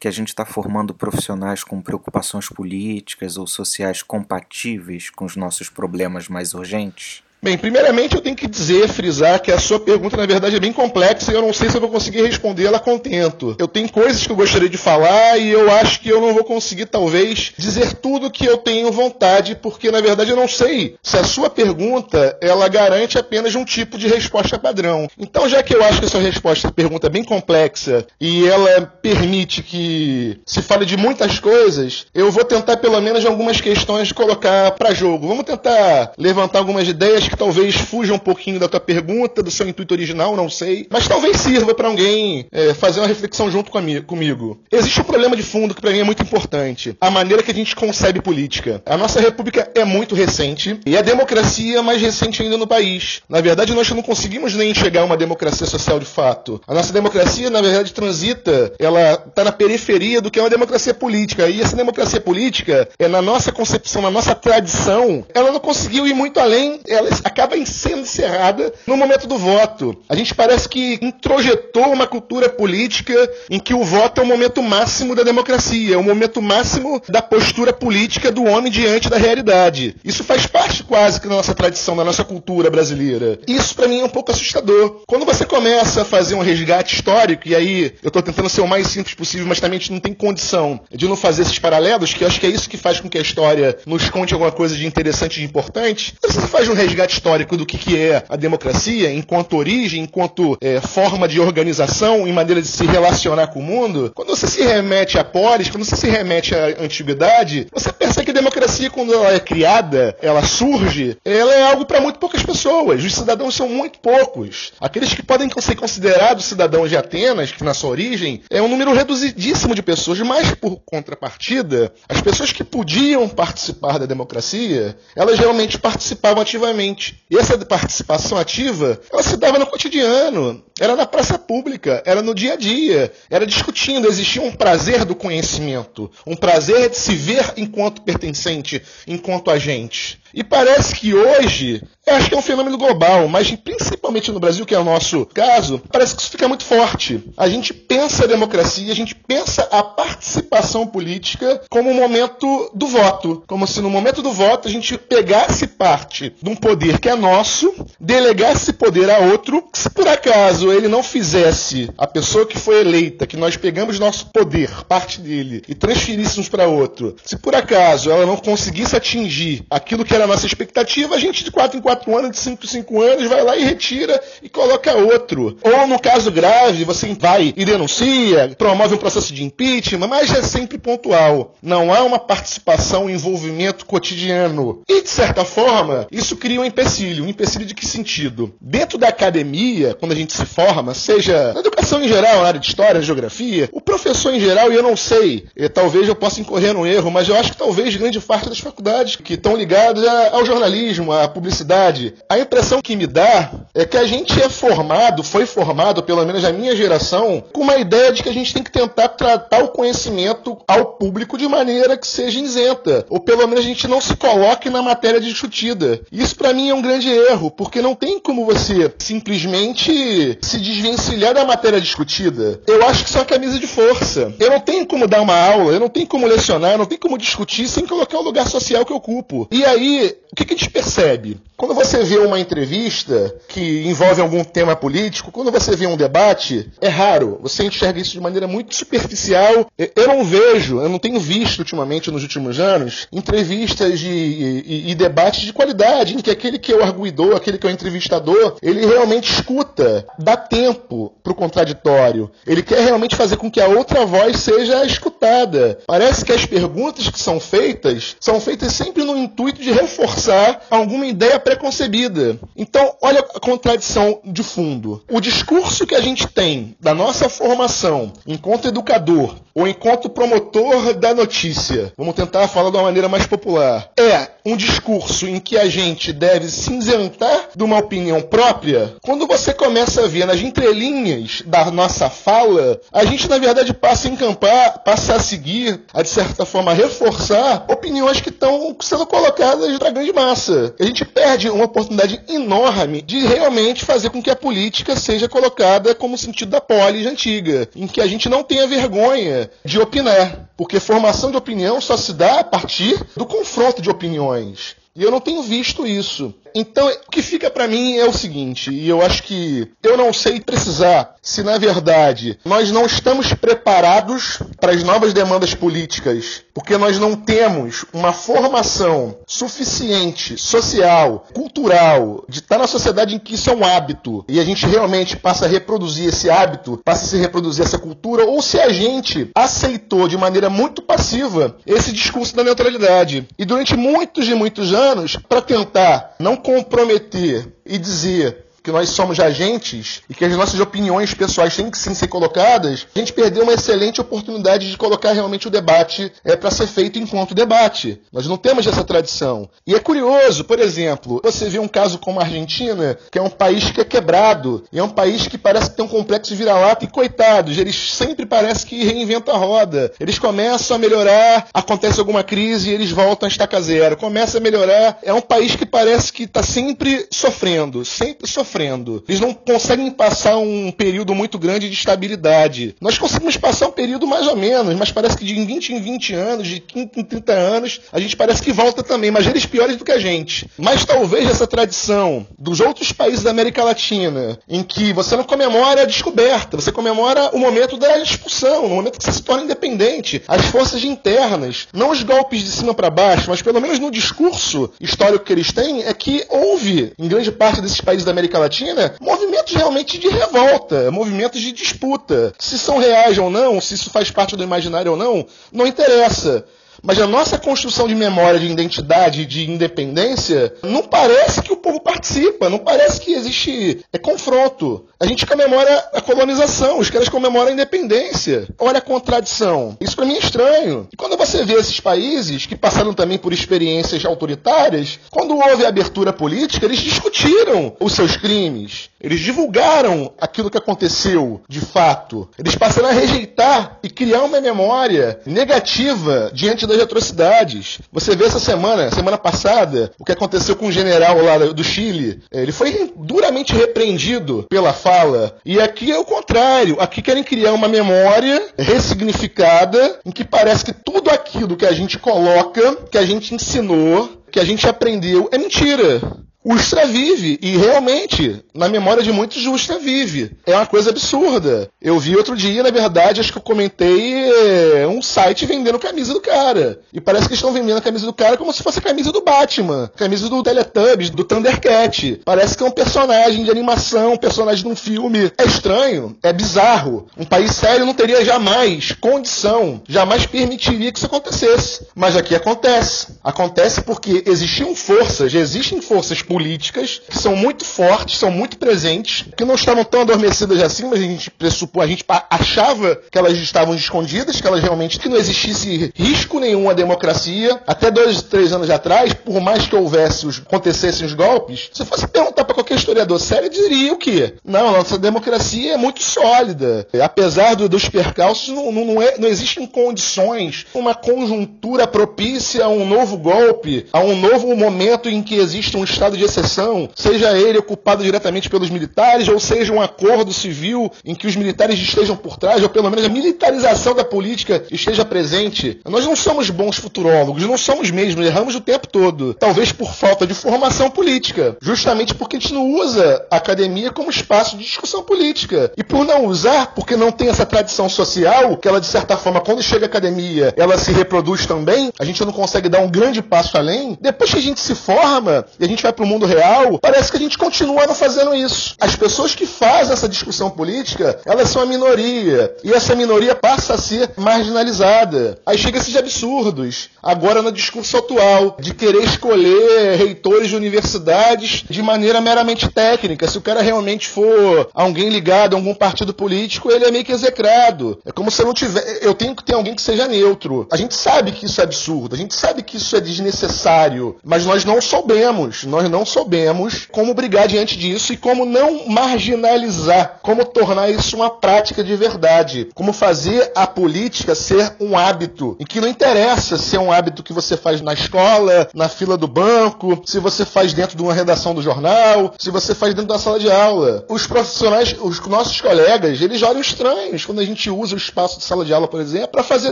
que 0.01 0.07
a 0.07 0.11
gente 0.11 0.29
está 0.29 0.43
formando 0.43 0.95
profissionais 0.95 1.63
com 1.63 1.79
preocupações 1.79 2.49
políticas 2.49 3.37
ou 3.37 3.45
sociais 3.45 4.01
compatíveis 4.01 5.11
com 5.11 5.25
os 5.25 5.35
nossos 5.35 5.69
problemas 5.69 6.27
mais 6.27 6.55
urgentes? 6.55 7.21
Bem, 7.43 7.57
primeiramente 7.57 8.13
eu 8.13 8.21
tenho 8.21 8.35
que 8.35 8.47
dizer, 8.47 8.87
frisar, 8.87 9.41
que 9.41 9.51
a 9.51 9.57
sua 9.57 9.79
pergunta 9.79 10.15
na 10.15 10.27
verdade 10.27 10.55
é 10.55 10.59
bem 10.59 10.71
complexa 10.71 11.31
e 11.31 11.33
eu 11.33 11.41
não 11.41 11.51
sei 11.51 11.71
se 11.71 11.75
eu 11.75 11.81
vou 11.81 11.89
conseguir 11.89 12.21
respondê-la 12.21 12.79
contento. 12.79 13.55
Eu 13.57 13.67
tenho 13.67 13.91
coisas 13.91 14.23
que 14.23 14.31
eu 14.31 14.35
gostaria 14.35 14.69
de 14.69 14.77
falar 14.77 15.39
e 15.39 15.49
eu 15.49 15.71
acho 15.71 16.01
que 16.01 16.09
eu 16.09 16.21
não 16.21 16.35
vou 16.35 16.43
conseguir, 16.43 16.85
talvez, 16.85 17.51
dizer 17.57 17.93
tudo 17.95 18.29
que 18.29 18.45
eu 18.45 18.57
tenho 18.57 18.91
vontade, 18.91 19.55
porque 19.55 19.89
na 19.89 19.99
verdade 20.01 20.29
eu 20.29 20.35
não 20.35 20.47
sei 20.47 20.97
se 21.01 21.17
a 21.17 21.23
sua 21.23 21.49
pergunta 21.49 22.37
ela 22.39 22.67
garante 22.67 23.17
apenas 23.17 23.55
um 23.55 23.65
tipo 23.65 23.97
de 23.97 24.07
resposta 24.07 24.59
padrão. 24.59 25.07
Então, 25.17 25.49
já 25.49 25.63
que 25.63 25.73
eu 25.73 25.83
acho 25.83 25.99
que 25.99 26.05
a 26.05 26.09
sua 26.09 26.21
resposta, 26.21 26.67
essa 26.67 26.71
pergunta 26.71 27.07
é 27.07 27.09
bem 27.09 27.23
complexa 27.23 28.05
e 28.19 28.47
ela 28.47 28.81
permite 29.01 29.63
que 29.63 30.39
se 30.45 30.61
fale 30.61 30.85
de 30.85 30.95
muitas 30.95 31.39
coisas, 31.39 32.05
eu 32.13 32.29
vou 32.29 32.43
tentar 32.43 32.77
pelo 32.77 33.01
menos 33.01 33.25
algumas 33.25 33.59
questões 33.59 34.11
colocar 34.11 34.69
para 34.73 34.93
jogo. 34.93 35.27
Vamos 35.27 35.45
tentar 35.45 36.11
levantar 36.19 36.59
algumas 36.59 36.87
ideias 36.87 37.30
que 37.31 37.37
talvez 37.37 37.75
fuja 37.75 38.13
um 38.13 38.19
pouquinho 38.19 38.59
da 38.59 38.67
tua 38.67 38.79
pergunta, 38.79 39.41
do 39.41 39.49
seu 39.49 39.67
intuito 39.67 39.93
original, 39.93 40.35
não 40.35 40.49
sei. 40.49 40.85
Mas 40.89 41.07
talvez 41.07 41.37
sirva 41.37 41.73
para 41.73 41.87
alguém 41.87 42.45
é, 42.51 42.73
fazer 42.73 42.99
uma 42.99 43.07
reflexão 43.07 43.49
junto 43.49 43.71
comigo. 43.71 44.59
Existe 44.71 45.01
um 45.01 45.05
problema 45.05 45.35
de 45.35 45.43
fundo 45.43 45.73
que 45.73 45.81
para 45.81 45.91
mim 45.91 45.99
é 45.99 46.03
muito 46.03 46.21
importante. 46.21 46.95
A 46.99 47.09
maneira 47.09 47.41
que 47.41 47.51
a 47.51 47.53
gente 47.53 47.75
concebe 47.75 48.21
política. 48.21 48.81
A 48.85 48.97
nossa 48.97 49.19
república 49.19 49.71
é 49.73 49.85
muito 49.85 50.13
recente 50.13 50.79
e 50.85 50.97
a 50.97 51.01
democracia 51.01 51.79
é 51.79 51.81
mais 51.81 52.01
recente 52.01 52.43
ainda 52.43 52.57
no 52.57 52.67
país. 52.67 53.21
Na 53.29 53.39
verdade, 53.39 53.73
nós 53.73 53.89
não 53.89 54.01
conseguimos 54.01 54.53
nem 54.53 54.73
chegar 54.73 55.01
a 55.01 55.05
uma 55.05 55.17
democracia 55.17 55.65
social 55.65 55.99
de 55.99 56.05
fato. 56.05 56.61
A 56.67 56.73
nossa 56.73 56.91
democracia, 56.91 57.49
na 57.49 57.61
verdade, 57.61 57.93
transita, 57.93 58.73
ela 58.77 59.13
está 59.13 59.43
na 59.43 59.51
periferia 59.51 60.19
do 60.21 60.29
que 60.29 60.39
é 60.39 60.41
uma 60.41 60.49
democracia 60.49 60.93
política. 60.93 61.47
E 61.47 61.61
essa 61.61 61.75
democracia 61.75 62.19
política, 62.19 62.89
é 62.99 63.07
na 63.07 63.21
nossa 63.21 63.51
concepção, 63.51 64.01
na 64.01 64.11
nossa 64.11 64.35
tradição, 64.35 65.25
ela 65.33 65.51
não 65.51 65.59
conseguiu 65.59 66.05
ir 66.05 66.13
muito 66.13 66.39
além. 66.39 66.79
Ela 66.87 67.09
acaba 67.23 67.55
sendo 67.65 68.01
encerrada 68.01 68.73
no 68.85 68.97
momento 68.97 69.27
do 69.27 69.37
voto. 69.37 69.97
A 70.07 70.15
gente 70.15 70.33
parece 70.33 70.67
que 70.67 70.99
introjetou 71.01 71.91
uma 71.91 72.07
cultura 72.07 72.49
política 72.49 73.13
em 73.49 73.59
que 73.59 73.73
o 73.73 73.83
voto 73.83 74.21
é 74.21 74.23
o 74.23 74.27
momento 74.27 74.61
máximo 74.61 75.15
da 75.15 75.23
democracia, 75.23 75.95
é 75.95 75.97
o 75.97 76.03
momento 76.03 76.41
máximo 76.41 77.01
da 77.07 77.21
postura 77.21 77.73
política 77.73 78.31
do 78.31 78.43
homem 78.43 78.71
diante 78.71 79.09
da 79.09 79.17
realidade. 79.17 79.95
Isso 80.03 80.23
faz 80.23 80.45
parte 80.45 80.83
quase 80.83 81.19
que 81.19 81.27
da 81.27 81.35
nossa 81.35 81.53
tradição, 81.53 81.95
da 81.95 82.03
nossa 82.03 82.23
cultura 82.23 82.69
brasileira. 82.69 83.39
Isso 83.47 83.75
para 83.75 83.87
mim 83.87 84.01
é 84.01 84.05
um 84.05 84.09
pouco 84.09 84.31
assustador. 84.31 85.01
Quando 85.07 85.25
você 85.25 85.45
começa 85.45 86.01
a 86.01 86.05
fazer 86.05 86.35
um 86.35 86.41
resgate 86.41 86.95
histórico, 86.95 87.47
e 87.47 87.55
aí 87.55 87.93
eu 88.01 88.07
estou 88.07 88.21
tentando 88.21 88.49
ser 88.49 88.61
o 88.61 88.67
mais 88.67 88.87
simples 88.87 89.15
possível, 89.15 89.47
mas 89.47 89.59
também 89.59 89.77
a 89.77 89.79
gente 89.79 89.91
não 89.91 89.99
tem 89.99 90.13
condição 90.13 90.79
de 90.91 91.07
não 91.07 91.15
fazer 91.15 91.43
esses 91.43 91.59
paralelos, 91.59 92.13
que 92.13 92.23
eu 92.23 92.27
acho 92.27 92.39
que 92.39 92.45
é 92.45 92.49
isso 92.49 92.69
que 92.69 92.77
faz 92.77 92.99
com 92.99 93.09
que 93.09 93.17
a 93.17 93.21
história 93.21 93.77
nos 93.85 94.09
conte 94.09 94.33
alguma 94.33 94.51
coisa 94.51 94.75
de 94.75 94.85
interessante 94.85 95.37
e 95.37 95.39
de 95.39 95.45
importante. 95.45 96.13
Você 96.21 96.41
faz 96.41 96.67
um 96.67 96.73
resgate 96.73 97.10
histórico 97.11 97.57
do 97.57 97.65
que, 97.65 97.77
que 97.77 97.97
é 97.97 98.23
a 98.29 98.35
democracia, 98.35 99.11
enquanto 99.11 99.57
origem, 99.57 100.03
enquanto 100.03 100.57
é, 100.61 100.79
forma 100.79 101.27
de 101.27 101.39
organização 101.39 102.27
e 102.27 102.31
maneira 102.31 102.61
de 102.61 102.67
se 102.67 102.85
relacionar 102.85 103.47
com 103.47 103.59
o 103.59 103.63
mundo, 103.63 104.11
quando 104.15 104.29
você 104.29 104.47
se 104.47 104.61
remete 104.61 105.17
a 105.17 105.23
Polis, 105.23 105.69
quando 105.69 105.83
você 105.85 105.95
se 105.95 106.09
remete 106.09 106.55
à 106.55 106.67
antiguidade, 106.79 107.67
você 107.71 107.91
percebe 107.91 108.25
que 108.25 108.31
a 108.31 108.35
democracia, 108.41 108.89
quando 108.89 109.13
ela 109.13 109.33
é 109.33 109.39
criada, 109.39 110.15
ela 110.21 110.43
surge, 110.43 111.17
ela 111.23 111.53
é 111.53 111.63
algo 111.63 111.85
para 111.85 112.01
muito 112.01 112.19
poucas 112.19 112.43
pessoas. 112.43 113.03
Os 113.03 113.13
cidadãos 113.13 113.55
são 113.55 113.67
muito 113.67 113.99
poucos. 113.99 114.73
Aqueles 114.79 115.13
que 115.13 115.23
podem 115.23 115.49
ser 115.59 115.75
considerados 115.75 116.45
cidadãos 116.45 116.89
de 116.89 116.97
Atenas, 116.97 117.51
que 117.51 117.63
na 117.63 117.73
sua 117.73 117.89
origem, 117.89 118.41
é 118.49 118.61
um 118.61 118.67
número 118.67 118.93
reduzidíssimo 118.93 119.75
de 119.75 119.81
pessoas, 119.81 120.19
mas 120.21 120.53
por 120.55 120.81
contrapartida, 120.85 121.93
as 122.07 122.21
pessoas 122.21 122.51
que 122.51 122.63
podiam 122.63 123.27
participar 123.27 123.99
da 123.99 124.05
democracia, 124.05 124.95
elas 125.15 125.39
realmente 125.39 125.77
participavam 125.77 126.41
ativamente 126.41 127.00
e 127.29 127.37
essa 127.37 127.57
participação 127.57 128.37
ativa, 128.37 128.99
ela 129.11 129.23
se 129.23 129.35
dava 129.37 129.57
no 129.57 129.67
cotidiano, 129.67 130.63
era 130.79 130.95
na 130.95 131.05
praça 131.05 131.37
pública, 131.39 132.03
era 132.05 132.21
no 132.21 132.35
dia 132.35 132.53
a 132.53 132.55
dia, 132.55 133.11
era 133.29 133.45
discutindo, 133.45 134.07
existia 134.07 134.41
um 134.41 134.51
prazer 134.51 135.05
do 135.05 135.15
conhecimento, 135.15 136.11
um 136.25 136.35
prazer 136.35 136.89
de 136.89 136.97
se 136.97 137.15
ver 137.15 137.53
enquanto 137.57 138.01
pertencente, 138.01 138.81
enquanto 139.07 139.49
agente. 139.49 140.20
E 140.33 140.43
parece 140.43 140.95
que 140.95 141.13
hoje, 141.13 141.81
acho 142.07 142.29
que 142.29 142.35
é 142.35 142.37
um 142.37 142.41
fenômeno 142.41 142.77
global, 142.77 143.27
mas 143.27 143.51
principalmente 143.51 144.31
no 144.31 144.39
Brasil, 144.39 144.65
que 144.65 144.75
é 144.75 144.79
o 144.79 144.83
nosso 144.83 145.25
caso, 145.25 145.81
parece 145.91 146.15
que 146.15 146.21
isso 146.21 146.31
fica 146.31 146.47
muito 146.47 146.63
forte. 146.63 147.23
A 147.37 147.47
gente 147.47 147.73
pensa 147.73 148.23
a 148.23 148.27
democracia, 148.27 148.91
a 148.91 148.95
gente 148.95 149.15
pensa 149.15 149.67
a 149.71 149.83
participação 149.83 150.87
política 150.87 151.61
como 151.69 151.89
um 151.89 151.93
momento 151.93 152.71
do 152.73 152.87
voto. 152.87 153.43
Como 153.47 153.67
se 153.67 153.81
no 153.81 153.89
momento 153.89 154.21
do 154.21 154.31
voto 154.31 154.67
a 154.67 154.71
gente 154.71 154.97
pegasse 154.97 155.67
parte 155.67 156.33
de 156.41 156.49
um 156.49 156.55
poder 156.55 156.99
que 156.99 157.09
é 157.09 157.15
nosso, 157.15 157.73
delegasse 157.99 158.73
poder 158.73 159.09
a 159.09 159.19
outro, 159.19 159.61
que 159.71 159.79
se 159.79 159.89
por 159.89 160.07
acaso 160.07 160.71
ele 160.71 160.87
não 160.87 161.03
fizesse 161.03 161.89
a 161.97 162.07
pessoa 162.07 162.45
que 162.45 162.57
foi 162.57 162.81
eleita, 162.81 163.27
que 163.27 163.37
nós 163.37 163.57
pegamos 163.57 163.99
nosso 163.99 164.27
poder, 164.27 164.69
parte 164.87 165.19
dele, 165.19 165.61
e 165.67 165.75
transferíssemos 165.75 166.49
para 166.49 166.67
outro, 166.67 167.15
se 167.23 167.37
por 167.37 167.55
acaso 167.55 168.09
ela 168.09 168.25
não 168.25 168.37
conseguisse 168.37 168.95
atingir 168.95 169.63
aquilo 169.69 170.05
que 170.05 170.13
era 170.13 170.20
supera 170.21 170.23
a 170.23 170.27
nossa 170.27 170.45
expectativa, 170.45 171.15
a 171.15 171.19
gente 171.19 171.43
de 171.43 171.51
4 171.51 171.77
em 171.77 171.81
4 171.81 172.17
anos, 172.17 172.31
de 172.31 172.37
5 172.37 172.63
em 172.63 172.67
5 172.67 173.01
anos, 173.01 173.27
vai 173.27 173.43
lá 173.43 173.57
e 173.57 173.63
retira 173.63 174.21
e 174.41 174.49
coloca 174.49 174.93
outro. 174.95 175.57
Ou 175.63 175.87
no 175.87 175.99
caso 175.99 176.31
grave, 176.31 176.83
você 176.83 177.13
vai 177.19 177.53
e 177.55 177.65
denuncia, 177.65 178.53
promove 178.57 178.95
um 178.95 178.97
processo 178.97 179.33
de 179.33 179.43
impeachment, 179.43 180.07
mas 180.07 180.31
é 180.31 180.41
sempre 180.41 180.77
pontual. 180.77 181.55
Não 181.61 181.93
há 181.93 182.01
uma 182.03 182.19
participação, 182.19 183.05
um 183.05 183.09
envolvimento 183.09 183.85
cotidiano. 183.85 184.81
E, 184.87 185.01
de 185.01 185.09
certa 185.09 185.43
forma, 185.43 186.07
isso 186.11 186.35
cria 186.35 186.61
um 186.61 186.65
empecilho. 186.65 187.23
Um 187.23 187.27
empecilho 187.27 187.65
de 187.65 187.73
que 187.73 187.85
sentido? 187.85 188.53
Dentro 188.59 188.97
da 188.97 189.07
academia, 189.07 189.95
quando 189.99 190.11
a 190.11 190.15
gente 190.15 190.33
se 190.33 190.45
forma, 190.45 190.93
seja 190.93 191.53
na 191.53 191.59
educação 191.59 192.03
em 192.03 192.07
geral, 192.07 192.41
na 192.41 192.47
área 192.47 192.59
de 192.59 192.67
história, 192.67 193.01
geografia, 193.01 193.69
o 193.71 193.81
professor 193.81 194.33
em 194.33 194.39
geral, 194.39 194.71
e 194.71 194.75
eu 194.75 194.83
não 194.83 194.95
sei, 194.95 195.45
talvez 195.73 196.07
eu 196.07 196.15
possa 196.15 196.41
incorrer 196.41 196.73
no 196.73 196.85
erro, 196.85 197.09
mas 197.09 197.27
eu 197.27 197.35
acho 197.35 197.51
que 197.51 197.57
talvez 197.57 197.95
grande 197.95 198.19
parte 198.19 198.49
das 198.49 198.59
faculdades 198.59 199.15
que 199.15 199.33
estão 199.33 199.55
ligadas 199.55 200.03
ao 200.31 200.45
jornalismo, 200.45 201.11
à 201.11 201.27
publicidade, 201.27 202.13
a 202.29 202.39
impressão 202.39 202.81
que 202.81 202.95
me 202.95 203.07
dá 203.07 203.51
é 203.73 203.85
que 203.85 203.97
a 203.97 204.05
gente 204.05 204.41
é 204.41 204.49
formado, 204.49 205.23
foi 205.23 205.45
formado, 205.45 206.03
pelo 206.03 206.25
menos 206.25 206.43
a 206.43 206.51
minha 206.51 206.75
geração, 206.75 207.43
com 207.51 207.61
uma 207.61 207.77
ideia 207.77 208.11
de 208.11 208.23
que 208.23 208.29
a 208.29 208.33
gente 208.33 208.53
tem 208.53 208.63
que 208.63 208.71
tentar 208.71 209.09
tratar 209.09 209.63
o 209.63 209.69
conhecimento 209.69 210.57
ao 210.67 210.93
público 210.93 211.37
de 211.37 211.47
maneira 211.47 211.97
que 211.97 212.07
seja 212.07 212.39
isenta, 212.39 213.05
ou 213.09 213.19
pelo 213.19 213.47
menos 213.47 213.63
a 213.63 213.67
gente 213.67 213.87
não 213.87 214.01
se 214.01 214.15
coloque 214.15 214.69
na 214.69 214.81
matéria 214.81 215.19
discutida. 215.19 216.01
Isso 216.11 216.35
para 216.35 216.53
mim 216.53 216.69
é 216.69 216.73
um 216.73 216.81
grande 216.81 217.09
erro, 217.09 217.51
porque 217.51 217.81
não 217.81 217.95
tem 217.95 218.19
como 218.19 218.45
você 218.45 218.91
simplesmente 218.97 220.37
se 220.41 220.57
desvencilhar 220.59 221.33
da 221.33 221.45
matéria 221.45 221.79
discutida. 221.79 222.61
Eu 222.67 222.85
acho 222.87 223.03
que 223.03 223.09
isso 223.09 223.17
é 223.17 223.21
uma 223.21 223.25
camisa 223.27 223.59
de 223.59 223.67
força. 223.67 224.33
Eu 224.39 224.49
não 224.49 224.59
tenho 224.59 224.85
como 224.85 225.07
dar 225.07 225.21
uma 225.21 225.37
aula, 225.37 225.73
eu 225.73 225.79
não 225.79 225.89
tenho 225.89 226.07
como 226.07 226.27
lecionar, 226.27 226.73
eu 226.73 226.77
não 226.79 226.85
tenho 226.85 226.99
como 226.99 227.17
discutir 227.17 227.67
sem 227.67 227.85
colocar 227.85 228.17
o 228.17 228.23
lugar 228.23 228.47
social 228.47 228.85
que 228.85 228.91
eu 228.91 228.97
ocupo. 228.97 229.47
E 229.51 229.63
aí, 229.63 230.15
o 230.31 230.35
que, 230.35 230.45
que 230.45 230.53
a 230.53 230.57
gente 230.57 230.69
percebe? 230.69 231.39
Quando 231.55 231.75
você 231.75 232.03
vê 232.03 232.17
uma 232.17 232.39
entrevista 232.39 233.35
que 233.47 233.60
envolve 233.63 234.21
algum 234.21 234.43
tema 234.43 234.75
político, 234.75 235.31
quando 235.31 235.51
você 235.51 235.75
vê 235.75 235.87
um 235.87 235.97
debate, 235.97 236.69
é 236.79 236.87
raro. 236.87 237.39
Você 237.41 237.63
enxerga 237.63 237.99
isso 237.99 238.11
de 238.11 238.19
maneira 238.19 238.47
muito 238.47 238.75
superficial. 238.75 239.67
Eu 239.77 240.07
não 240.07 240.23
vejo, 240.23 240.79
eu 240.79 240.89
não 240.89 240.99
tenho 240.99 241.19
visto 241.19 241.59
ultimamente 241.59 242.11
nos 242.11 242.23
últimos 242.23 242.59
anos, 242.59 243.07
entrevistas 243.11 243.99
de, 243.99 244.09
e, 244.09 244.91
e, 244.91 244.95
debates 244.95 245.41
de 245.41 245.53
qualidade, 245.53 246.15
em 246.15 246.19
que 246.19 246.31
aquele 246.31 246.59
que 246.59 246.71
é 246.71 246.75
o 246.75 246.83
arguidor, 246.83 247.35
aquele 247.35 247.57
que 247.57 247.65
é 247.65 247.69
o 247.69 247.73
entrevistador, 247.73 248.57
ele 248.61 248.85
realmente 248.85 249.31
escuta, 249.31 250.05
dá 250.17 250.35
tempo 250.37 251.13
para 251.23 251.31
o 251.31 251.35
contraditório. 251.35 252.31
Ele 252.45 252.63
quer 252.63 252.83
realmente 252.83 253.15
fazer 253.15 253.37
com 253.37 253.49
que 253.49 253.61
a 253.61 253.67
outra 253.67 254.05
voz 254.05 254.37
seja 254.37 254.85
escutada. 254.85 255.79
Parece 255.87 256.25
que 256.25 256.31
as 256.31 256.45
perguntas 256.45 257.09
que 257.09 257.19
são 257.19 257.39
feitas 257.39 258.15
são 258.19 258.39
feitas 258.39 258.73
sempre 258.73 259.03
no 259.03 259.17
intuito 259.17 259.61
de 259.61 259.71
reforçar 259.71 260.61
alguma 260.69 261.05
ideia 261.05 261.39
preconcebida. 261.39 262.37
Então, 262.55 262.95
olha 263.01 263.23
contradição 263.51 264.21
de 264.23 264.43
fundo. 264.43 265.03
O 265.09 265.19
discurso 265.19 265.85
que 265.85 265.93
a 265.93 265.99
gente 265.99 266.25
tem 266.25 266.73
da 266.79 266.93
nossa 266.93 267.27
formação 267.27 268.13
enquanto 268.25 268.69
educador 268.69 269.35
ou 269.53 269.67
enquanto 269.67 270.09
promotor 270.09 270.93
da 270.93 271.13
notícia, 271.13 271.93
vamos 271.97 272.15
tentar 272.15 272.47
falar 272.47 272.69
de 272.69 272.77
uma 272.77 272.83
maneira 272.83 273.09
mais 273.09 273.25
popular, 273.25 273.89
é 273.97 274.27
um 274.45 274.55
discurso 274.55 275.27
em 275.27 275.39
que 275.39 275.57
a 275.57 275.69
gente 275.69 276.11
deve 276.11 276.47
se 276.49 276.73
isentar 276.73 277.49
de 277.55 277.63
uma 277.63 277.77
opinião 277.77 278.21
própria. 278.21 278.95
Quando 279.03 279.27
você 279.27 279.53
começa 279.53 280.03
a 280.03 280.07
ver 280.07 280.25
nas 280.25 280.41
entrelinhas 280.41 281.43
da 281.45 281.69
nossa 281.69 282.09
fala, 282.09 282.79
a 282.91 283.05
gente 283.05 283.29
na 283.29 283.37
verdade 283.37 283.73
passa 283.73 284.07
a 284.07 284.11
encampar, 284.11 284.79
passa 284.83 285.15
a 285.15 285.19
seguir, 285.19 285.81
a 285.93 286.01
de 286.01 286.09
certa 286.09 286.45
forma 286.45 286.73
reforçar 286.73 287.65
opiniões 287.69 288.19
que 288.19 288.29
estão 288.29 288.75
sendo 288.81 289.05
colocadas 289.05 289.79
na 289.79 289.89
grande 289.89 290.13
massa. 290.13 290.73
A 290.79 290.83
gente 290.83 291.05
perde 291.05 291.49
uma 291.49 291.65
oportunidade 291.65 292.21
enorme 292.27 293.01
de 293.01 293.19
realmente 293.19 293.85
fazer 293.85 294.09
com 294.09 294.21
que 294.21 294.29
a 294.29 294.35
política 294.35 294.95
seja 294.95 295.29
colocada 295.29 295.93
como 295.93 296.17
sentido 296.17 296.51
da 296.51 296.61
polis 296.61 297.05
antiga, 297.05 297.69
em 297.75 297.87
que 297.87 298.01
a 298.01 298.07
gente 298.07 298.27
não 298.27 298.43
tenha 298.43 298.67
vergonha 298.67 299.40
de 299.63 299.79
opinar, 299.79 300.49
porque 300.57 300.79
formação 300.79 301.31
de 301.31 301.37
opinião 301.37 301.79
só 301.79 301.95
se 301.95 302.13
dá 302.13 302.39
a 302.39 302.43
partir 302.43 303.03
do 303.15 303.25
confronto 303.25 303.81
de 303.81 303.89
opiniões. 303.89 304.75
E 304.95 305.03
eu 305.03 305.11
não 305.11 305.21
tenho 305.21 305.41
visto 305.41 305.87
isso. 305.87 306.33
Então, 306.55 306.87
o 306.87 307.11
que 307.11 307.21
fica 307.21 307.49
para 307.49 307.67
mim 307.67 307.97
é 307.97 308.05
o 308.05 308.13
seguinte, 308.13 308.71
e 308.71 308.87
eu 308.87 309.01
acho 309.01 309.23
que 309.23 309.69
eu 309.83 309.97
não 309.97 310.11
sei 310.11 310.39
precisar 310.39 311.15
se 311.21 311.43
na 311.43 311.57
verdade 311.57 312.39
nós 312.43 312.71
não 312.71 312.85
estamos 312.85 313.33
preparados 313.33 314.39
para 314.59 314.71
as 314.71 314.83
novas 314.83 315.13
demandas 315.13 315.53
políticas, 315.53 316.43
porque 316.53 316.77
nós 316.77 316.97
não 316.99 317.15
temos 317.15 317.85
uma 317.93 318.11
formação 318.11 319.17
suficiente 319.27 320.37
social, 320.37 321.27
cultural, 321.33 322.23
de 322.27 322.39
estar 322.39 322.57
na 322.57 322.67
sociedade 322.67 323.15
em 323.15 323.19
que 323.19 323.35
isso 323.35 323.49
é 323.49 323.55
um 323.55 323.63
hábito, 323.63 324.25
e 324.27 324.39
a 324.39 324.43
gente 324.43 324.65
realmente 324.65 325.15
passa 325.15 325.45
a 325.45 325.49
reproduzir 325.49 326.09
esse 326.09 326.29
hábito, 326.29 326.81
passa 326.83 327.05
a 327.05 327.07
se 327.09 327.17
reproduzir 327.17 327.65
essa 327.65 327.77
cultura, 327.77 328.25
ou 328.25 328.41
se 328.41 328.59
a 328.59 328.69
gente 328.69 329.29
aceitou 329.35 330.07
de 330.07 330.17
maneira 330.17 330.49
muito 330.49 330.81
passiva 330.81 331.57
esse 331.65 331.91
discurso 331.91 332.35
da 332.35 332.43
neutralidade. 332.43 333.27
E 333.37 333.45
durante 333.45 333.75
muitos 333.75 334.27
e 334.27 334.33
muitos 334.33 334.73
anos, 334.73 335.15
para 335.15 335.41
tentar 335.41 336.15
não 336.19 336.35
comprometer 336.41 337.47
e 337.65 337.77
dizer 337.77 338.45
que 338.63 338.71
nós 338.71 338.89
somos 338.89 339.19
agentes 339.19 340.01
e 340.09 340.13
que 340.13 340.23
as 340.23 340.35
nossas 340.35 340.59
opiniões 340.59 341.13
pessoais 341.13 341.55
têm 341.55 341.69
que 341.69 341.77
sim 341.77 341.93
ser 341.93 342.07
colocadas, 342.07 342.87
a 342.95 342.99
gente 342.99 343.13
perdeu 343.13 343.43
uma 343.43 343.53
excelente 343.53 343.99
oportunidade 343.99 344.69
de 344.69 344.77
colocar 344.77 345.13
realmente 345.13 345.47
o 345.47 345.51
debate 345.51 346.11
é, 346.23 346.35
para 346.35 346.51
ser 346.51 346.67
feito 346.67 346.99
enquanto 346.99 347.33
debate. 347.33 347.99
Nós 348.11 348.27
não 348.27 348.37
temos 348.37 348.67
essa 348.67 348.83
tradição. 348.83 349.49
E 349.65 349.73
é 349.73 349.79
curioso, 349.79 350.43
por 350.43 350.59
exemplo, 350.59 351.21
você 351.23 351.49
vê 351.49 351.59
um 351.59 351.67
caso 351.67 351.97
como 351.97 352.19
a 352.19 352.23
Argentina, 352.23 352.97
que 353.11 353.17
é 353.17 353.21
um 353.21 353.29
país 353.29 353.71
que 353.71 353.81
é 353.81 353.85
quebrado, 353.85 354.63
e 354.71 354.79
é 354.79 354.83
um 354.83 354.89
país 354.89 355.27
que 355.27 355.37
parece 355.37 355.71
ter 355.71 355.81
um 355.81 355.87
complexo 355.87 356.31
de 356.31 356.37
vira-lata, 356.37 356.85
e 356.85 356.87
coitados, 356.87 357.57
eles 357.57 357.75
sempre 357.93 358.25
parecem 358.25 358.67
que 358.67 358.83
reinventam 358.83 359.35
a 359.35 359.37
roda. 359.37 359.91
Eles 359.99 360.19
começam 360.19 360.75
a 360.75 360.79
melhorar, 360.79 361.47
acontece 361.53 361.99
alguma 361.99 362.23
crise 362.23 362.69
e 362.69 362.73
eles 362.73 362.91
voltam 362.91 363.27
a 363.27 363.31
estaca 363.31 363.59
zero. 363.61 363.97
Começa 363.97 364.37
a 364.37 364.41
melhorar, 364.41 364.99
é 365.01 365.13
um 365.13 365.21
país 365.21 365.55
que 365.55 365.65
parece 365.65 366.13
que 366.13 366.23
está 366.23 366.43
sempre 366.43 367.07
sofrendo, 367.11 367.83
sempre 367.83 368.27
sofrendo 368.27 368.50
sofrendo. 368.51 369.03
Eles 369.07 369.21
não 369.21 369.33
conseguem 369.33 369.89
passar 369.89 370.37
um 370.37 370.71
período 370.71 371.15
muito 371.15 371.39
grande 371.39 371.69
de 371.69 371.75
estabilidade. 371.75 372.75
Nós 372.81 372.97
conseguimos 372.97 373.37
passar 373.37 373.67
um 373.67 373.71
período 373.71 374.05
mais 374.05 374.27
ou 374.27 374.35
menos, 374.35 374.75
mas 374.75 374.91
parece 374.91 375.17
que 375.17 375.23
de 375.23 375.33
20 375.33 375.73
em 375.73 375.81
20 375.81 376.13
anos, 376.13 376.47
de 376.47 376.59
30 376.59 376.99
em 376.99 377.03
30 377.03 377.33
anos, 377.33 377.81
a 377.91 377.99
gente 377.99 378.17
parece 378.17 378.41
que 378.41 378.51
volta 378.51 378.83
também, 378.83 379.09
mas 379.09 379.25
eles 379.25 379.45
piores 379.45 379.77
do 379.77 379.85
que 379.85 379.91
a 379.91 379.99
gente. 379.99 380.49
Mas 380.57 380.83
talvez 380.83 381.29
essa 381.29 381.47
tradição 381.47 382.27
dos 382.37 382.59
outros 382.59 382.91
países 382.91 383.23
da 383.23 383.31
América 383.31 383.63
Latina, 383.63 384.37
em 384.49 384.61
que 384.63 384.91
você 384.91 385.15
não 385.15 385.23
comemora 385.23 385.83
a 385.83 385.85
descoberta, 385.85 386.57
você 386.57 386.71
comemora 386.71 387.29
o 387.33 387.39
momento 387.39 387.77
da 387.77 387.99
expulsão, 387.99 388.63
no 388.63 388.75
momento 388.75 388.97
que 388.97 389.05
você 389.05 389.13
se 389.13 389.23
torna 389.23 389.43
independente, 389.43 390.21
as 390.27 390.45
forças 390.47 390.83
internas, 390.83 391.67
não 391.73 391.91
os 391.91 392.03
golpes 392.03 392.43
de 392.43 392.51
cima 392.51 392.73
para 392.73 392.89
baixo, 392.89 393.29
mas 393.29 393.41
pelo 393.41 393.61
menos 393.61 393.79
no 393.79 393.91
discurso 393.91 394.71
histórico 394.79 395.25
que 395.25 395.33
eles 395.33 395.51
têm, 395.51 395.83
é 395.83 395.93
que 395.93 396.25
houve, 396.29 396.93
em 396.97 397.07
grande 397.07 397.31
parte 397.31 397.61
desses 397.61 397.79
países 397.79 398.05
da 398.05 398.11
América 398.11 398.40
Latina 398.41 398.95
movimentos 398.99 399.53
realmente 399.53 399.97
de 399.97 400.07
revolta, 400.07 400.91
movimentos 400.91 401.41
de 401.41 401.51
disputa. 401.51 402.33
Se 402.37 402.57
são 402.57 402.77
reais 402.77 403.17
ou 403.17 403.29
não, 403.29 403.61
se 403.61 403.75
isso 403.75 403.89
faz 403.89 404.11
parte 404.11 404.35
do 404.35 404.43
imaginário 404.43 404.91
ou 404.91 404.97
não, 404.97 405.25
não 405.51 405.67
interessa. 405.67 406.45
Mas 406.83 406.99
a 406.99 407.05
nossa 407.05 407.37
construção 407.37 407.87
de 407.87 407.93
memória, 407.93 408.39
de 408.39 408.47
identidade, 408.47 409.25
de 409.25 409.49
independência, 409.49 410.53
não 410.63 410.81
parece 410.81 411.41
que 411.41 411.53
o 411.53 411.57
povo 411.57 411.79
participa, 411.79 412.49
não 412.49 412.57
parece 412.57 412.99
que 412.99 413.13
existe 413.13 413.85
é, 413.93 413.99
confronto. 413.99 414.87
A 415.01 415.07
gente 415.07 415.25
comemora 415.25 415.89
a 415.95 415.99
colonização, 415.99 416.77
os 416.77 416.91
caras 416.91 417.09
comemoram 417.09 417.47
a 417.47 417.51
independência. 417.53 418.47
Olha 418.59 418.77
a 418.77 418.81
contradição. 418.81 419.75
Isso 419.81 419.95
para 419.95 420.05
mim 420.05 420.13
é 420.13 420.19
estranho. 420.19 420.87
E 420.93 420.95
quando 420.95 421.17
você 421.17 421.43
vê 421.43 421.55
esses 421.55 421.79
países 421.79 422.45
que 422.45 422.55
passaram 422.55 422.93
também 422.93 423.17
por 423.17 423.33
experiências 423.33 424.05
autoritárias, 424.05 424.99
quando 425.09 425.35
houve 425.35 425.65
a 425.65 425.69
abertura 425.69 426.13
política, 426.13 426.67
eles 426.67 426.77
discutiram 426.77 427.75
os 427.79 427.93
seus 427.93 428.15
crimes. 428.15 428.91
Eles 429.01 429.21
divulgaram 429.21 430.13
aquilo 430.21 430.51
que 430.51 430.57
aconteceu 430.59 431.41
de 431.49 431.61
fato. 431.61 432.29
Eles 432.37 432.53
passaram 432.53 432.89
a 432.89 432.91
rejeitar 432.91 433.79
e 433.81 433.89
criar 433.89 434.21
uma 434.21 434.39
memória 434.39 435.19
negativa 435.25 436.29
diante 436.31 436.67
das 436.67 436.79
atrocidades. 436.79 437.79
Você 437.91 438.15
vê 438.15 438.25
essa 438.25 438.39
semana, 438.39 438.91
semana 438.91 439.17
passada, 439.17 439.91
o 439.97 440.05
que 440.05 440.11
aconteceu 440.11 440.55
com 440.55 440.67
o 440.67 440.71
general 440.71 441.19
lá 441.23 441.39
do 441.39 441.63
Chile. 441.63 442.21
Ele 442.31 442.51
foi 442.51 442.93
duramente 442.95 443.55
repreendido 443.55 444.45
pela 444.47 444.71
fala. 444.91 445.37
E 445.45 445.59
aqui 445.59 445.91
é 445.91 445.97
o 445.97 446.03
contrário. 446.03 446.79
Aqui 446.79 447.01
querem 447.01 447.23
criar 447.23 447.53
uma 447.53 447.67
memória 447.67 448.41
ressignificada 448.57 449.99
em 450.05 450.11
que 450.11 450.25
parece 450.25 450.65
que 450.65 450.73
tudo 450.73 451.09
aquilo 451.09 451.55
que 451.55 451.65
a 451.65 451.71
gente 451.71 451.97
coloca, 451.97 452.75
que 452.91 452.97
a 452.97 453.05
gente 453.05 453.33
ensinou, 453.33 454.21
que 454.29 454.39
a 454.39 454.45
gente 454.45 454.67
aprendeu, 454.67 455.29
é 455.31 455.37
mentira. 455.37 456.01
Ustra 456.43 456.87
vive, 456.87 457.37
e 457.41 457.55
realmente, 457.55 458.43
na 458.53 458.67
memória 458.67 459.03
de 459.03 459.11
muitos, 459.11 459.45
Ustra 459.45 459.77
vive. 459.77 460.35
É 460.45 460.55
uma 460.55 460.65
coisa 460.65 460.89
absurda. 460.89 461.69
Eu 461.79 461.99
vi 461.99 462.15
outro 462.15 462.35
dia, 462.35 462.63
na 462.63 462.71
verdade, 462.71 463.21
acho 463.21 463.31
que 463.31 463.37
eu 463.37 463.43
comentei 463.43 464.25
é, 464.31 464.87
um 464.87 465.01
site 465.01 465.45
vendendo 465.45 465.77
camisa 465.77 466.13
do 466.13 466.19
cara. 466.19 466.79
E 466.91 466.99
parece 466.99 467.27
que 467.27 467.35
estão 467.35 467.53
vendendo 467.53 467.77
a 467.77 467.81
camisa 467.81 468.07
do 468.07 468.13
cara 468.13 468.37
como 468.37 468.51
se 468.51 468.63
fosse 468.63 468.79
a 468.79 468.81
camisa 468.81 469.11
do 469.11 469.21
Batman, 469.21 469.91
camisa 469.95 470.29
do 470.29 470.41
Teletubbies, 470.41 471.11
do 471.11 471.23
Thundercat. 471.23 472.21
Parece 472.25 472.57
que 472.57 472.63
é 472.63 472.65
um 472.65 472.71
personagem 472.71 473.43
de 473.43 473.51
animação, 473.51 474.13
um 474.13 474.17
personagem 474.17 474.63
de 474.63 474.69
um 474.69 474.75
filme. 474.75 475.31
É 475.37 475.45
estranho, 475.45 476.17
é 476.23 476.33
bizarro. 476.33 477.07
Um 477.15 477.25
país 477.25 477.51
sério 477.51 477.85
não 477.85 477.93
teria 477.93 478.25
jamais 478.25 478.93
condição, 478.93 479.81
jamais 479.87 480.25
permitiria 480.25 480.91
que 480.91 480.97
isso 480.97 481.05
acontecesse. 481.05 481.85
Mas 481.93 482.15
aqui 482.15 482.33
acontece. 482.33 483.19
Acontece 483.23 483.81
porque 483.81 484.23
existiam 484.25 484.75
forças, 484.75 485.33
existem 485.33 485.81
forças 485.81 486.21
políticas 486.31 487.01
que 487.09 487.19
são 487.19 487.35
muito 487.35 487.65
fortes, 487.65 488.17
são 488.17 488.31
muito 488.31 488.57
presentes, 488.57 489.25
que 489.35 489.43
não 489.43 489.55
estavam 489.55 489.83
tão 489.83 490.01
adormecidas 490.01 490.61
assim, 490.61 490.85
mas 490.85 490.99
a 490.99 491.03
gente 491.03 491.29
pressupõe, 491.29 491.83
a 491.83 491.87
gente 491.87 492.05
achava 492.29 492.95
que 493.11 493.17
elas 493.17 493.37
estavam 493.37 493.75
escondidas, 493.75 494.39
que 494.39 494.47
elas 494.47 494.61
realmente 494.61 494.97
que 494.97 495.09
não 495.09 495.17
existisse 495.17 495.91
risco 495.93 496.39
nenhum 496.39 496.69
à 496.69 496.73
democracia. 496.73 497.59
Até 497.67 497.91
dois, 497.91 498.21
três 498.21 498.53
anos 498.53 498.69
atrás, 498.69 499.13
por 499.13 499.41
mais 499.41 499.67
que 499.67 499.75
houvesse 499.75 500.25
os, 500.25 500.39
acontecessem 500.39 501.05
os 501.05 501.13
golpes, 501.13 501.69
se 501.73 501.83
fosse 501.83 502.07
perguntar 502.07 502.45
para 502.45 502.55
qualquer 502.55 502.75
historiador 502.75 503.19
sério, 503.19 503.49
diria 503.49 503.91
o 503.91 503.97
quê? 503.97 504.35
Não, 504.45 504.71
nossa 504.71 504.97
democracia 504.97 505.73
é 505.73 505.77
muito 505.77 506.01
sólida. 506.01 506.87
Apesar 507.03 507.55
do, 507.55 507.67
dos 507.67 507.89
percalços, 507.89 508.55
não, 508.55 508.71
não, 508.71 509.01
é, 509.01 509.17
não 509.17 509.27
existem 509.27 509.67
condições, 509.67 510.65
uma 510.73 510.95
conjuntura 510.95 511.85
propícia 511.85 512.63
a 512.63 512.69
um 512.69 512.87
novo 512.87 513.17
golpe, 513.17 513.87
a 513.91 513.99
um 513.99 514.15
novo 514.15 514.55
momento 514.55 515.09
em 515.09 515.21
que 515.21 515.35
existe 515.35 515.75
um 515.75 515.83
estado 515.83 516.15
de 516.15 516.20
exceção, 516.25 516.89
seja 516.95 517.37
ele 517.37 517.57
ocupado 517.57 518.03
diretamente 518.03 518.49
pelos 518.49 518.69
militares, 518.69 519.27
ou 519.27 519.39
seja 519.39 519.73
um 519.73 519.81
acordo 519.81 520.33
civil 520.33 520.91
em 521.05 521.15
que 521.15 521.27
os 521.27 521.35
militares 521.35 521.79
estejam 521.79 522.15
por 522.15 522.37
trás, 522.37 522.61
ou 522.63 522.69
pelo 522.69 522.89
menos 522.89 523.05
a 523.05 523.09
militarização 523.09 523.93
da 523.93 524.03
política 524.03 524.63
esteja 524.71 525.05
presente. 525.05 525.79
Nós 525.87 526.05
não 526.05 526.15
somos 526.15 526.49
bons 526.49 526.77
futurólogos, 526.77 527.43
não 527.43 527.57
somos 527.57 527.91
mesmo, 527.91 528.23
erramos 528.23 528.55
o 528.55 528.61
tempo 528.61 528.87
todo. 528.87 529.33
Talvez 529.33 529.71
por 529.71 529.93
falta 529.93 530.25
de 530.25 530.33
formação 530.33 530.89
política, 530.89 531.57
justamente 531.61 532.13
porque 532.13 532.37
a 532.37 532.39
gente 532.39 532.53
não 532.53 532.71
usa 532.71 533.25
a 533.29 533.37
academia 533.37 533.91
como 533.91 534.09
espaço 534.09 534.57
de 534.57 534.63
discussão 534.63 535.03
política. 535.03 535.71
E 535.77 535.83
por 535.83 536.05
não 536.05 536.25
usar, 536.25 536.73
porque 536.73 536.95
não 536.95 537.11
tem 537.11 537.29
essa 537.29 537.45
tradição 537.45 537.89
social, 537.89 538.57
que 538.57 538.67
ela 538.67 538.79
de 538.79 538.87
certa 538.87 539.17
forma, 539.17 539.41
quando 539.41 539.61
chega 539.61 539.85
à 539.85 539.87
academia, 539.87 540.53
ela 540.57 540.77
se 540.77 540.91
reproduz 540.91 541.45
também, 541.45 541.91
a 541.99 542.05
gente 542.05 542.23
não 542.25 542.31
consegue 542.31 542.69
dar 542.69 542.79
um 542.79 542.89
grande 542.89 543.21
passo 543.21 543.57
além. 543.57 543.97
Depois 543.99 544.31
que 544.31 544.37
a 544.37 544.41
gente 544.41 544.59
se 544.59 544.75
forma 544.75 545.45
e 545.59 545.65
a 545.65 545.67
gente 545.67 545.83
vai 545.83 545.93
para 545.93 546.05
o 546.05 546.07
mundo 546.11 546.25
real, 546.25 546.77
parece 546.79 547.11
que 547.11 547.17
a 547.17 547.19
gente 547.19 547.37
continua 547.37 547.87
não 547.87 547.95
fazendo 547.95 548.35
isso. 548.35 548.75
As 548.79 548.95
pessoas 548.95 549.35
que 549.35 549.45
fazem 549.45 549.93
essa 549.93 550.07
discussão 550.07 550.49
política, 550.49 551.19
elas 551.25 551.49
são 551.49 551.61
a 551.61 551.65
minoria. 551.65 552.55
E 552.63 552.71
essa 552.71 552.95
minoria 552.95 553.35
passa 553.35 553.73
a 553.73 553.77
ser 553.77 554.11
marginalizada. 554.17 555.39
Aí 555.45 555.57
chega 555.57 555.77
esses 555.77 555.95
absurdos. 555.95 556.89
Agora 557.01 557.41
no 557.41 557.51
discurso 557.51 557.97
atual, 557.97 558.57
de 558.59 558.73
querer 558.73 559.03
escolher 559.03 559.95
reitores 559.97 560.49
de 560.49 560.55
universidades 560.55 561.63
de 561.69 561.81
maneira 561.81 562.21
meramente 562.21 562.69
técnica. 562.69 563.27
Se 563.27 563.37
o 563.37 563.41
cara 563.41 563.61
realmente 563.61 564.07
for 564.07 564.69
alguém 564.73 565.09
ligado 565.09 565.55
a 565.55 565.57
algum 565.57 565.73
partido 565.73 566.13
político, 566.13 566.71
ele 566.71 566.85
é 566.85 566.91
meio 566.91 567.05
que 567.05 567.11
execrado. 567.11 567.99
É 568.05 568.11
como 568.11 568.29
se 568.29 568.41
eu 568.41 568.45
não 568.45 568.53
tiver. 568.53 568.99
Eu 569.01 569.13
tenho 569.13 569.35
que 569.35 569.43
ter 569.43 569.53
alguém 569.53 569.75
que 569.75 569.81
seja 569.81 570.07
neutro. 570.07 570.67
A 570.71 570.77
gente 570.77 570.95
sabe 570.95 571.31
que 571.31 571.45
isso 571.45 571.59
é 571.61 571.63
absurdo, 571.63 572.15
a 572.15 572.17
gente 572.17 572.33
sabe 572.33 572.61
que 572.63 572.77
isso 572.77 572.95
é 572.95 573.01
desnecessário, 573.01 574.17
mas 574.23 574.45
nós 574.45 574.65
não 574.65 574.81
soubemos, 574.81 575.63
nós 575.63 575.89
não 575.89 576.00
soubemos 576.05 576.87
como 576.91 577.13
brigar 577.13 577.47
diante 577.47 577.77
disso 577.77 578.13
e 578.13 578.17
como 578.17 578.45
não 578.45 578.87
marginalizar, 578.87 580.19
como 580.21 580.45
tornar 580.45 580.89
isso 580.89 581.15
uma 581.15 581.29
prática 581.29 581.83
de 581.83 581.95
verdade, 581.95 582.69
como 582.73 582.93
fazer 582.93 583.51
a 583.55 583.65
política 583.67 584.35
ser 584.35 584.75
um 584.79 584.97
hábito, 584.97 585.55
em 585.59 585.65
que 585.65 585.81
não 585.81 585.87
interessa 585.87 586.57
se 586.57 586.75
é 586.75 586.79
um 586.79 586.91
hábito 586.91 587.23
que 587.23 587.33
você 587.33 587.55
faz 587.57 587.81
na 587.81 587.93
escola, 587.93 588.69
na 588.73 588.89
fila 588.89 589.17
do 589.17 589.27
banco, 589.27 590.01
se 590.05 590.19
você 590.19 590.45
faz 590.45 590.73
dentro 590.73 590.95
de 590.97 591.03
uma 591.03 591.13
redação 591.13 591.53
do 591.53 591.61
jornal, 591.61 592.33
se 592.37 592.49
você 592.49 592.73
faz 592.73 592.93
dentro 592.93 593.09
da 593.09 593.19
sala 593.19 593.39
de 593.39 593.49
aula. 593.49 594.05
Os 594.09 594.27
profissionais, 594.27 594.95
os 594.99 595.19
nossos 595.27 595.59
colegas, 595.61 596.21
eles 596.21 596.41
olham 596.41 596.61
estranhos 596.61 597.25
quando 597.25 597.39
a 597.39 597.45
gente 597.45 597.69
usa 597.69 597.95
o 597.95 597.97
espaço 597.97 598.37
de 598.39 598.43
sala 598.43 598.65
de 598.65 598.73
aula, 598.73 598.87
por 598.87 599.01
exemplo, 599.01 599.29
para 599.29 599.43
fazer 599.43 599.71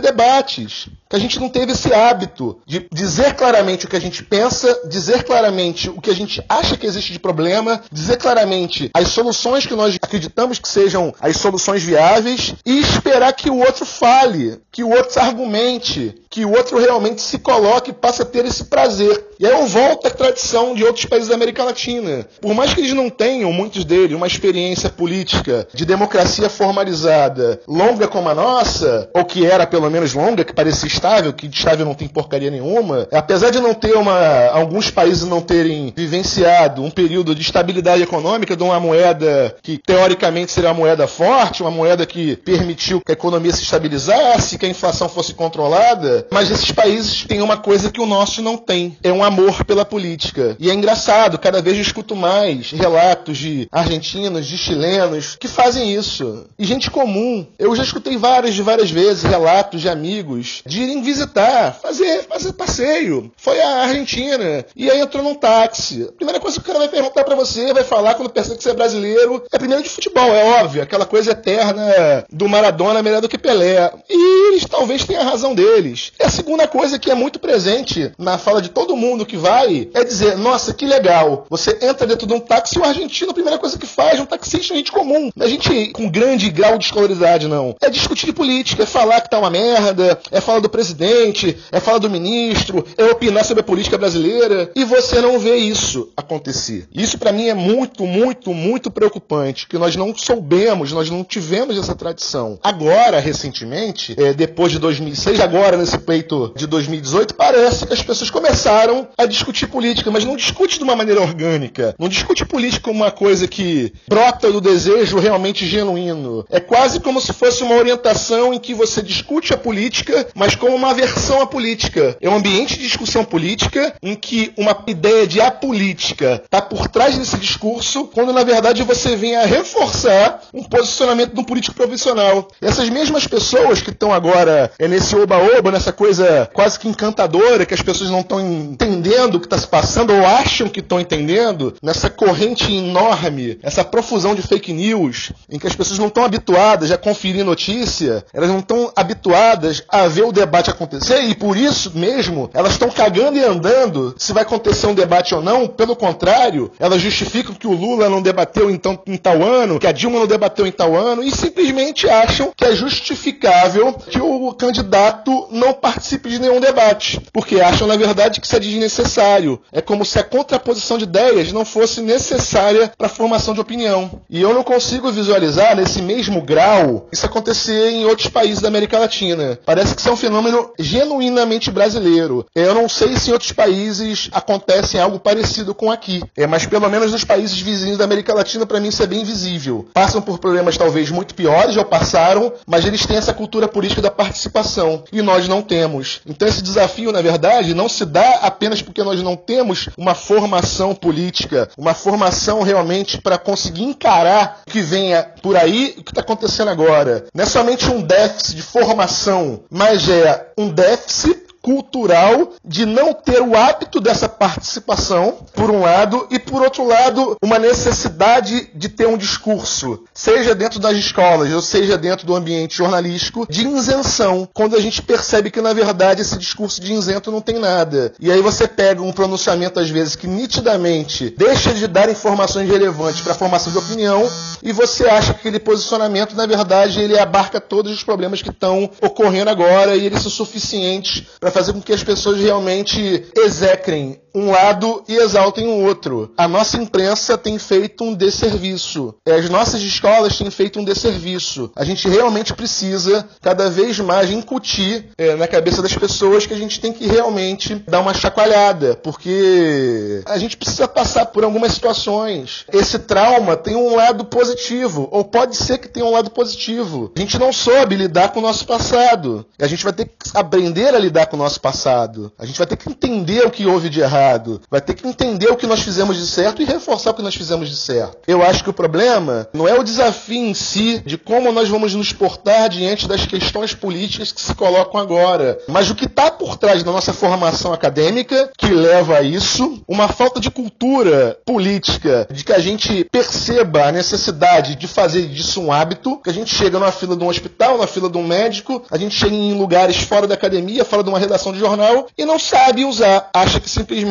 debates. 0.00 0.88
Que 1.10 1.16
a 1.16 1.18
gente 1.18 1.40
não 1.40 1.48
teve 1.48 1.72
esse 1.72 1.92
hábito 1.92 2.60
de 2.64 2.86
dizer 2.92 3.34
claramente 3.34 3.84
o 3.84 3.88
que 3.88 3.96
a 3.96 4.00
gente 4.00 4.22
pensa, 4.22 4.80
dizer 4.88 5.24
claramente 5.24 5.90
o 5.90 6.00
que 6.00 6.08
a 6.08 6.14
gente 6.14 6.40
acha 6.48 6.76
que 6.76 6.86
existe 6.86 7.12
de 7.12 7.18
problema, 7.18 7.82
dizer 7.90 8.16
claramente 8.16 8.88
as 8.94 9.08
soluções 9.08 9.66
que 9.66 9.74
nós 9.74 9.96
acreditamos 10.00 10.60
que 10.60 10.68
sejam 10.68 11.12
as 11.20 11.36
soluções 11.36 11.82
viáveis 11.82 12.54
e 12.64 12.78
esperar 12.78 13.32
que 13.32 13.50
o 13.50 13.58
outro 13.58 13.84
fale, 13.84 14.60
que 14.70 14.84
o 14.84 14.90
outro 14.90 15.20
argumente, 15.20 16.14
que 16.30 16.44
o 16.44 16.52
outro 16.52 16.78
realmente 16.78 17.20
se 17.20 17.40
coloque 17.40 17.90
e 17.90 17.92
passe 17.92 18.22
a 18.22 18.24
ter 18.24 18.44
esse 18.44 18.64
prazer. 18.64 19.26
E 19.40 19.44
aí 19.46 19.52
eu 19.52 19.66
volto 19.66 20.06
à 20.06 20.10
tradição 20.10 20.74
de 20.74 20.84
outros 20.84 21.04
países 21.04 21.28
da 21.28 21.34
América 21.34 21.64
Latina. 21.64 22.24
Por 22.40 22.54
mais 22.54 22.72
que 22.72 22.80
eles 22.80 22.92
não 22.92 23.10
tenham, 23.10 23.52
muitos 23.52 23.84
deles, 23.84 24.16
uma 24.16 24.28
experiência 24.28 24.88
política 24.88 25.66
de 25.74 25.84
democracia 25.84 26.48
formalizada 26.48 27.60
longa 27.66 28.06
como 28.06 28.28
a 28.28 28.34
nossa, 28.34 29.10
ou 29.12 29.24
que 29.24 29.44
era 29.44 29.66
pelo 29.66 29.90
menos 29.90 30.14
longa, 30.14 30.44
que 30.44 30.52
parecia 30.52 30.86
estável, 30.86 31.32
que 31.32 31.48
de 31.48 31.56
estável 31.56 31.84
não 31.84 31.94
tem 31.94 32.06
porcaria 32.06 32.50
nenhuma, 32.50 33.08
apesar 33.12 33.50
de 33.50 33.58
não 33.58 33.74
ter 33.74 33.96
uma. 33.96 34.46
alguns 34.52 34.90
países 34.90 35.24
não 35.24 35.40
terem 35.40 35.92
vivenciado 35.96 36.84
um 36.84 36.90
período 36.90 37.34
de 37.34 37.42
estabilidade 37.42 38.02
econômica 38.02 38.56
de 38.56 38.62
uma 38.62 38.78
moeda 38.78 39.56
que 39.62 39.78
teoricamente 39.78 40.52
seria 40.52 40.70
uma 40.70 40.76
moeda 40.76 41.08
forte, 41.08 41.62
uma 41.62 41.70
moeda 41.70 42.06
que 42.06 42.36
permitiu 42.36 43.00
que 43.00 43.10
a 43.10 43.14
economia 43.14 43.52
se 43.52 43.62
estabilizasse, 43.62 44.58
que 44.58 44.66
a 44.66 44.68
inflação 44.68 45.08
fosse 45.08 45.34
controlada, 45.34 46.19
mas 46.30 46.50
esses 46.50 46.70
países 46.72 47.24
têm 47.24 47.42
uma 47.42 47.56
coisa 47.56 47.90
que 47.90 48.00
o 48.00 48.06
nosso 48.06 48.42
não 48.42 48.56
tem: 48.56 48.96
é 49.02 49.12
um 49.12 49.22
amor 49.22 49.64
pela 49.64 49.84
política. 49.84 50.56
E 50.58 50.70
é 50.70 50.74
engraçado, 50.74 51.38
cada 51.38 51.62
vez 51.62 51.76
eu 51.76 51.82
escuto 51.82 52.16
mais 52.16 52.70
relatos 52.70 53.38
de 53.38 53.68
argentinos, 53.70 54.46
de 54.46 54.58
chilenos 54.58 55.36
que 55.36 55.48
fazem 55.48 55.94
isso. 55.94 56.46
E 56.58 56.64
gente 56.64 56.90
comum. 56.90 57.46
Eu 57.58 57.74
já 57.74 57.82
escutei 57.82 58.16
várias 58.16 58.54
e 58.56 58.62
várias 58.62 58.90
vezes 58.90 59.22
relatos 59.22 59.80
de 59.80 59.88
amigos 59.88 60.62
de 60.66 60.82
irem 60.82 61.02
visitar, 61.02 61.72
fazer, 61.80 62.24
fazer 62.24 62.52
passeio. 62.52 63.30
Foi 63.36 63.60
a 63.60 63.82
Argentina. 63.82 64.64
E 64.74 64.90
aí 64.90 65.00
entrou 65.00 65.22
num 65.22 65.34
táxi. 65.34 66.06
A 66.08 66.12
primeira 66.12 66.40
coisa 66.40 66.56
que 66.56 66.62
o 66.62 66.66
cara 66.66 66.78
vai 66.78 66.88
perguntar 66.88 67.24
para 67.24 67.36
você, 67.36 67.72
vai 67.72 67.84
falar 67.84 68.14
quando 68.14 68.30
percebe 68.30 68.56
que 68.56 68.62
você 68.62 68.70
é 68.70 68.74
brasileiro, 68.74 69.42
é 69.50 69.58
primeiro 69.58 69.82
de 69.82 69.88
futebol, 69.88 70.34
é 70.34 70.62
óbvio. 70.62 70.82
Aquela 70.82 71.06
coisa 71.06 71.32
eterna 71.32 72.24
do 72.30 72.48
Maradona 72.48 73.02
melhor 73.02 73.20
do 73.20 73.28
que 73.28 73.38
Pelé. 73.38 73.92
E 74.08 74.48
eles 74.48 74.64
talvez 74.64 75.04
tenham 75.04 75.22
a 75.22 75.30
razão 75.30 75.54
deles. 75.54 76.09
E 76.18 76.24
a 76.24 76.30
segunda 76.30 76.66
coisa 76.66 76.98
que 76.98 77.10
é 77.10 77.14
muito 77.14 77.38
presente 77.38 78.12
na 78.18 78.38
fala 78.38 78.60
de 78.60 78.68
todo 78.68 78.96
mundo 78.96 79.26
que 79.26 79.36
vai 79.36 79.88
é 79.94 80.04
dizer: 80.04 80.36
nossa, 80.36 80.74
que 80.74 80.86
legal. 80.86 81.46
Você 81.48 81.78
entra 81.82 82.06
dentro 82.06 82.26
de 82.26 82.34
um 82.34 82.40
táxi 82.40 82.76
e 82.76 82.80
o 82.80 82.84
argentino, 82.84 83.30
a 83.30 83.34
primeira 83.34 83.58
coisa 83.58 83.78
que 83.78 83.86
faz, 83.86 84.20
um 84.20 84.26
taxista, 84.26 84.74
é 84.74 84.76
gente 84.76 84.92
comum. 84.92 85.30
Não 85.34 85.46
é 85.46 85.48
gente 85.48 85.88
com 85.92 86.10
grande 86.10 86.50
grau 86.50 86.78
de 86.78 86.86
escolaridade, 86.86 87.48
não. 87.48 87.74
É 87.80 87.88
discutir 87.88 88.32
política, 88.32 88.82
é 88.82 88.86
falar 88.86 89.20
que 89.20 89.30
tá 89.30 89.38
uma 89.38 89.50
merda, 89.50 90.20
é 90.30 90.40
falar 90.40 90.60
do 90.60 90.68
presidente, 90.68 91.56
é 91.70 91.80
falar 91.80 91.98
do 91.98 92.10
ministro, 92.10 92.84
é 92.96 93.04
opinar 93.04 93.44
sobre 93.44 93.62
a 93.62 93.64
política 93.64 93.98
brasileira. 93.98 94.70
E 94.74 94.84
você 94.84 95.20
não 95.20 95.38
vê 95.38 95.56
isso 95.56 96.10
acontecer. 96.16 96.88
Isso 96.94 97.18
para 97.18 97.32
mim 97.32 97.48
é 97.48 97.54
muito, 97.54 98.06
muito, 98.06 98.52
muito 98.52 98.90
preocupante, 98.90 99.66
que 99.66 99.78
nós 99.78 99.96
não 99.96 100.14
soubemos, 100.16 100.92
nós 100.92 101.10
não 101.10 101.24
tivemos 101.24 101.78
essa 101.78 101.94
tradição. 101.94 102.58
Agora, 102.62 103.20
recentemente, 103.20 104.14
é, 104.18 104.32
depois 104.32 104.72
de 104.72 104.78
2006, 104.78 105.40
agora 105.40 105.76
nesse 105.76 105.98
pleito 106.00 106.52
de 106.56 106.66
2018, 106.66 107.34
parece 107.34 107.86
que 107.86 107.92
as 107.92 108.02
pessoas 108.02 108.30
começaram 108.30 109.08
a 109.16 109.26
discutir 109.26 109.66
política, 109.66 110.10
mas 110.10 110.24
não 110.24 110.36
discute 110.36 110.78
de 110.78 110.84
uma 110.84 110.96
maneira 110.96 111.20
orgânica. 111.20 111.94
Não 111.98 112.08
discute 112.08 112.44
política 112.44 112.84
como 112.84 113.02
uma 113.02 113.10
coisa 113.10 113.46
que 113.48 113.92
brota 114.08 114.50
do 114.50 114.60
desejo 114.60 115.18
realmente 115.18 115.66
genuíno. 115.66 116.44
É 116.50 116.60
quase 116.60 117.00
como 117.00 117.20
se 117.20 117.32
fosse 117.32 117.62
uma 117.62 117.74
orientação 117.74 118.54
em 118.54 118.58
que 118.58 118.74
você 118.74 119.02
discute 119.02 119.52
a 119.52 119.58
política, 119.58 120.28
mas 120.34 120.54
como 120.54 120.74
uma 120.74 120.90
aversão 120.90 121.40
à 121.40 121.46
política. 121.46 122.16
É 122.20 122.28
um 122.28 122.36
ambiente 122.36 122.76
de 122.76 122.82
discussão 122.82 123.24
política 123.24 123.94
em 124.02 124.14
que 124.14 124.52
uma 124.56 124.84
ideia 124.86 125.26
de 125.26 125.40
apolítica 125.40 126.42
está 126.44 126.60
por 126.60 126.88
trás 126.88 127.16
desse 127.16 127.36
discurso, 127.36 128.04
quando 128.06 128.32
na 128.32 128.44
verdade 128.44 128.82
você 128.82 129.16
vem 129.16 129.36
a 129.36 129.44
reforçar 129.44 130.42
um 130.52 130.62
posicionamento 130.62 131.40
um 131.40 131.44
político 131.44 131.74
profissional. 131.74 132.48
Essas 132.60 132.88
mesmas 132.88 133.26
pessoas 133.26 133.80
que 133.80 133.90
estão 133.90 134.12
agora 134.12 134.70
é 134.78 134.86
nesse 134.86 135.16
oba-oba, 135.16 135.70
nessa 135.70 135.89
essa 135.90 135.92
coisa 135.92 136.48
quase 136.52 136.78
que 136.78 136.88
encantadora 136.88 137.66
que 137.66 137.74
as 137.74 137.82
pessoas 137.82 138.10
não 138.10 138.20
estão 138.20 138.40
entendendo 138.40 139.34
o 139.34 139.40
que 139.40 139.46
está 139.46 139.58
se 139.58 139.66
passando 139.66 140.12
ou 140.12 140.24
acham 140.24 140.68
que 140.68 140.80
estão 140.80 141.00
entendendo, 141.00 141.74
nessa 141.82 142.08
corrente 142.08 142.72
enorme, 142.72 143.58
essa 143.62 143.84
profusão 143.84 144.34
de 144.34 144.42
fake 144.42 144.72
news, 144.72 145.32
em 145.50 145.58
que 145.58 145.66
as 145.66 145.74
pessoas 145.74 145.98
não 145.98 146.06
estão 146.06 146.24
habituadas 146.24 146.90
a 146.90 146.98
conferir 146.98 147.44
notícia, 147.44 148.24
elas 148.32 148.48
não 148.48 148.60
estão 148.60 148.92
habituadas 148.94 149.82
a 149.88 150.06
ver 150.06 150.22
o 150.22 150.32
debate 150.32 150.70
acontecer 150.70 151.22
e 151.24 151.34
por 151.34 151.56
isso 151.56 151.92
mesmo 151.94 152.48
elas 152.54 152.72
estão 152.72 152.90
cagando 152.90 153.38
e 153.38 153.44
andando 153.44 154.14
se 154.16 154.32
vai 154.32 154.42
acontecer 154.42 154.86
um 154.86 154.94
debate 154.94 155.34
ou 155.34 155.42
não. 155.42 155.66
Pelo 155.66 155.96
contrário, 155.96 156.70
elas 156.78 157.00
justificam 157.00 157.54
que 157.54 157.66
o 157.66 157.72
Lula 157.72 158.08
não 158.08 158.22
debateu 158.22 158.70
então 158.70 159.00
em 159.06 159.16
tal 159.16 159.42
ano, 159.42 159.78
que 159.78 159.86
a 159.86 159.92
Dilma 159.92 160.20
não 160.20 160.26
debateu 160.26 160.66
em 160.66 160.72
tal 160.72 160.94
ano 160.94 161.22
e 161.22 161.30
simplesmente 161.30 162.08
acham 162.08 162.52
que 162.56 162.64
é 162.64 162.74
justificável 162.74 163.92
que 163.92 164.20
o 164.20 164.52
candidato 164.52 165.48
não 165.50 165.72
participe 165.80 166.28
de 166.28 166.38
nenhum 166.38 166.60
debate, 166.60 167.20
porque 167.32 167.60
acham 167.60 167.86
na 167.86 167.96
verdade 167.96 168.40
que 168.40 168.46
isso 168.46 168.56
é 168.56 168.60
desnecessário. 168.60 169.60
É 169.72 169.80
como 169.80 170.04
se 170.04 170.18
a 170.18 170.24
contraposição 170.24 170.98
de 170.98 171.04
ideias 171.04 171.52
não 171.52 171.64
fosse 171.64 172.00
necessária 172.00 172.92
para 172.96 173.06
a 173.06 173.10
formação 173.10 173.54
de 173.54 173.60
opinião. 173.60 174.20
E 174.28 174.40
eu 174.40 174.54
não 174.54 174.62
consigo 174.62 175.10
visualizar 175.10 175.76
nesse 175.76 176.02
mesmo 176.02 176.42
grau 176.42 177.08
isso 177.12 177.26
acontecer 177.26 177.90
em 177.90 178.04
outros 178.04 178.28
países 178.28 178.60
da 178.60 178.68
América 178.68 178.98
Latina. 178.98 179.58
Parece 179.64 179.94
que 179.94 180.00
isso 180.00 180.08
é 180.08 180.12
um 180.12 180.16
fenômeno 180.16 180.72
genuinamente 180.78 181.70
brasileiro. 181.70 182.46
Eu 182.54 182.74
não 182.74 182.88
sei 182.88 183.16
se 183.16 183.30
em 183.30 183.32
outros 183.32 183.52
países 183.52 184.28
acontece 184.32 184.98
algo 184.98 185.18
parecido 185.18 185.74
com 185.74 185.90
aqui, 185.90 186.22
é, 186.36 186.46
mas 186.46 186.66
pelo 186.66 186.88
menos 186.88 187.12
nos 187.12 187.24
países 187.24 187.58
vizinhos 187.58 187.98
da 187.98 188.04
América 188.04 188.34
Latina, 188.34 188.66
para 188.66 188.80
mim 188.80 188.88
isso 188.88 189.02
é 189.02 189.06
bem 189.06 189.24
visível. 189.24 189.88
Passam 189.92 190.20
por 190.20 190.38
problemas 190.38 190.76
talvez 190.76 191.10
muito 191.10 191.34
piores, 191.34 191.74
já 191.74 191.84
passaram, 191.84 192.52
mas 192.66 192.84
eles 192.84 193.06
têm 193.06 193.16
essa 193.16 193.32
cultura 193.32 193.68
política 193.68 194.02
da 194.02 194.10
participação 194.10 195.04
e 195.12 195.22
nós 195.22 195.48
não 195.48 195.62
temos. 195.70 196.20
Então 196.26 196.48
esse 196.48 196.60
desafio, 196.60 197.12
na 197.12 197.22
verdade, 197.22 197.74
não 197.74 197.88
se 197.88 198.04
dá 198.04 198.40
apenas 198.42 198.82
porque 198.82 199.04
nós 199.04 199.22
não 199.22 199.36
temos 199.36 199.88
uma 199.96 200.16
formação 200.16 200.96
política, 200.96 201.70
uma 201.78 201.94
formação 201.94 202.62
realmente 202.62 203.20
para 203.20 203.38
conseguir 203.38 203.84
encarar 203.84 204.62
o 204.66 204.70
que 204.70 204.80
venha 204.80 205.22
por 205.40 205.56
aí, 205.56 205.94
o 205.96 206.02
que 206.02 206.10
está 206.10 206.22
acontecendo 206.22 206.70
agora. 206.70 207.26
Não 207.32 207.44
é 207.44 207.46
somente 207.46 207.88
um 207.88 208.02
déficit 208.02 208.56
de 208.56 208.62
formação, 208.62 209.62
mas 209.70 210.08
é 210.08 210.48
um 210.58 210.68
déficit 210.68 211.49
cultural 211.62 212.52
de 212.64 212.86
não 212.86 213.12
ter 213.12 213.40
o 213.40 213.56
hábito 213.56 214.00
dessa 214.00 214.28
participação, 214.28 215.38
por 215.54 215.70
um 215.70 215.80
lado, 215.80 216.26
e 216.30 216.38
por 216.38 216.62
outro 216.62 216.86
lado, 216.86 217.36
uma 217.42 217.58
necessidade 217.58 218.70
de 218.74 218.88
ter 218.88 219.06
um 219.06 219.16
discurso, 219.16 220.04
seja 220.14 220.54
dentro 220.54 220.78
das 220.78 220.96
escolas, 220.96 221.52
ou 221.52 221.62
seja 221.62 221.96
dentro 221.98 222.26
do 222.26 222.34
ambiente 222.34 222.76
jornalístico, 222.76 223.46
de 223.48 223.66
isenção, 223.66 224.48
quando 224.52 224.76
a 224.76 224.80
gente 224.80 225.02
percebe 225.02 225.50
que 225.50 225.60
na 225.60 225.72
verdade 225.72 226.22
esse 226.22 226.36
discurso 226.38 226.80
de 226.80 226.92
isento 226.92 227.30
não 227.30 227.40
tem 227.40 227.58
nada. 227.58 228.12
E 228.20 228.30
aí 228.30 228.40
você 228.40 228.66
pega 228.66 229.02
um 229.02 229.12
pronunciamento 229.12 229.78
às 229.80 229.90
vezes 229.90 230.16
que 230.16 230.26
nitidamente 230.26 231.34
deixa 231.36 231.72
de 231.72 231.86
dar 231.86 232.08
informações 232.08 232.68
relevantes 232.68 233.20
para 233.20 233.32
a 233.32 233.36
formação 233.36 233.72
de 233.72 233.78
opinião 233.78 234.28
e 234.62 234.72
você 234.72 235.06
acha 235.06 235.32
que 235.34 235.40
aquele 235.40 235.58
posicionamento 235.58 236.34
na 236.34 236.46
verdade 236.46 237.00
ele 237.00 237.18
abarca 237.18 237.60
todos 237.60 237.92
os 237.92 238.02
problemas 238.02 238.42
que 238.42 238.50
estão 238.50 238.90
ocorrendo 239.00 239.50
agora 239.50 239.96
e 239.96 240.06
eles 240.06 240.22
são 240.22 240.30
suficientes 240.30 241.24
para 241.38 241.49
fazer 241.50 241.72
com 241.72 241.80
que 241.80 241.92
as 241.92 242.02
pessoas 242.02 242.40
realmente 242.40 243.24
execrem 243.36 244.20
um 244.34 244.50
lado 244.50 245.02
e 245.08 245.16
exaltem 245.16 245.66
o 245.66 245.84
outro. 245.84 246.32
A 246.36 246.46
nossa 246.46 246.76
imprensa 246.76 247.36
tem 247.36 247.58
feito 247.58 248.04
um 248.04 248.14
desserviço. 248.14 249.14
As 249.26 249.48
nossas 249.48 249.82
escolas 249.82 250.36
têm 250.36 250.50
feito 250.50 250.78
um 250.78 250.84
desserviço. 250.84 251.70
A 251.76 251.84
gente 251.84 252.08
realmente 252.08 252.54
precisa, 252.54 253.28
cada 253.40 253.68
vez 253.68 253.98
mais, 253.98 254.30
incutir 254.30 255.10
é, 255.18 255.34
na 255.34 255.46
cabeça 255.46 255.82
das 255.82 255.94
pessoas 255.94 256.46
que 256.46 256.54
a 256.54 256.58
gente 256.58 256.80
tem 256.80 256.92
que 256.92 257.06
realmente 257.06 257.74
dar 257.88 258.00
uma 258.00 258.14
chacoalhada, 258.14 258.94
porque 258.96 260.22
a 260.26 260.38
gente 260.38 260.56
precisa 260.56 260.86
passar 260.86 261.26
por 261.26 261.44
algumas 261.44 261.72
situações. 261.72 262.64
Esse 262.72 262.98
trauma 262.98 263.56
tem 263.56 263.76
um 263.76 263.96
lado 263.96 264.24
positivo, 264.24 265.08
ou 265.10 265.24
pode 265.24 265.56
ser 265.56 265.78
que 265.78 265.88
tenha 265.88 266.06
um 266.06 266.12
lado 266.12 266.30
positivo. 266.30 267.12
A 267.16 267.20
gente 267.20 267.38
não 267.38 267.52
soube 267.52 267.96
lidar 267.96 268.28
com 268.30 268.40
o 268.40 268.42
nosso 268.42 268.66
passado. 268.66 269.44
A 269.58 269.66
gente 269.66 269.84
vai 269.84 269.92
ter 269.92 270.06
que 270.06 270.12
aprender 270.34 270.94
a 270.94 270.98
lidar 270.98 271.26
com 271.26 271.36
o 271.36 271.38
nosso 271.38 271.60
passado. 271.60 272.32
A 272.38 272.46
gente 272.46 272.58
vai 272.58 272.66
ter 272.66 272.76
que 272.76 272.88
entender 272.88 273.46
o 273.46 273.50
que 273.50 273.66
houve 273.66 273.88
de 273.88 274.00
errado 274.00 274.19
errado. 274.20 274.60
Vai 274.70 274.80
ter 274.80 274.94
que 274.94 275.06
entender 275.06 275.48
o 275.48 275.56
que 275.56 275.66
nós 275.66 275.80
fizemos 275.80 276.16
de 276.16 276.26
certo 276.26 276.60
e 276.60 276.64
reforçar 276.64 277.10
o 277.10 277.14
que 277.14 277.22
nós 277.22 277.34
fizemos 277.34 277.68
de 277.68 277.76
certo. 277.76 278.18
Eu 278.26 278.42
acho 278.42 278.62
que 278.62 278.70
o 278.70 278.74
problema 278.74 279.48
não 279.52 279.66
é 279.66 279.78
o 279.78 279.82
desafio 279.82 280.44
em 280.44 280.54
si 280.54 281.02
de 281.04 281.16
como 281.16 281.50
nós 281.50 281.68
vamos 281.68 281.94
nos 281.94 282.12
portar 282.12 282.68
diante 282.68 283.08
das 283.08 283.26
questões 283.26 283.74
políticas 283.74 284.32
que 284.32 284.40
se 284.40 284.54
colocam 284.54 285.00
agora, 285.00 285.58
mas 285.66 285.90
o 285.90 285.94
que 285.94 286.04
está 286.04 286.30
por 286.30 286.56
trás 286.56 286.82
da 286.82 286.92
nossa 286.92 287.12
formação 287.12 287.72
acadêmica 287.72 288.50
que 288.56 288.68
leva 288.68 289.18
a 289.18 289.22
isso, 289.22 289.82
uma 289.88 290.08
falta 290.08 290.40
de 290.40 290.50
cultura 290.50 291.38
política, 291.44 292.26
de 292.30 292.44
que 292.44 292.52
a 292.52 292.58
gente 292.58 293.04
perceba 293.04 293.84
a 293.84 293.92
necessidade 293.92 294.74
de 294.74 294.86
fazer 294.86 295.26
disso 295.28 295.60
um 295.60 295.72
hábito, 295.72 296.20
que 296.22 296.30
a 296.30 296.32
gente 296.32 296.54
chega 296.54 296.78
na 296.78 296.92
fila 296.92 297.16
de 297.16 297.24
um 297.24 297.28
hospital, 297.28 297.78
na 297.78 297.86
fila 297.86 298.10
de 298.10 298.18
um 298.18 298.26
médico, 298.26 298.82
a 298.90 298.98
gente 298.98 299.14
chega 299.14 299.34
em 299.34 299.54
lugares 299.54 299.96
fora 299.98 300.26
da 300.26 300.34
academia, 300.34 300.84
fora 300.84 301.02
de 301.02 301.08
uma 301.08 301.18
redação 301.18 301.52
de 301.52 301.58
jornal 301.58 302.06
e 302.16 302.24
não 302.24 302.38
sabe 302.38 302.84
usar, 302.84 303.30
acha 303.34 303.60
que 303.60 303.68
simplesmente 303.68 304.09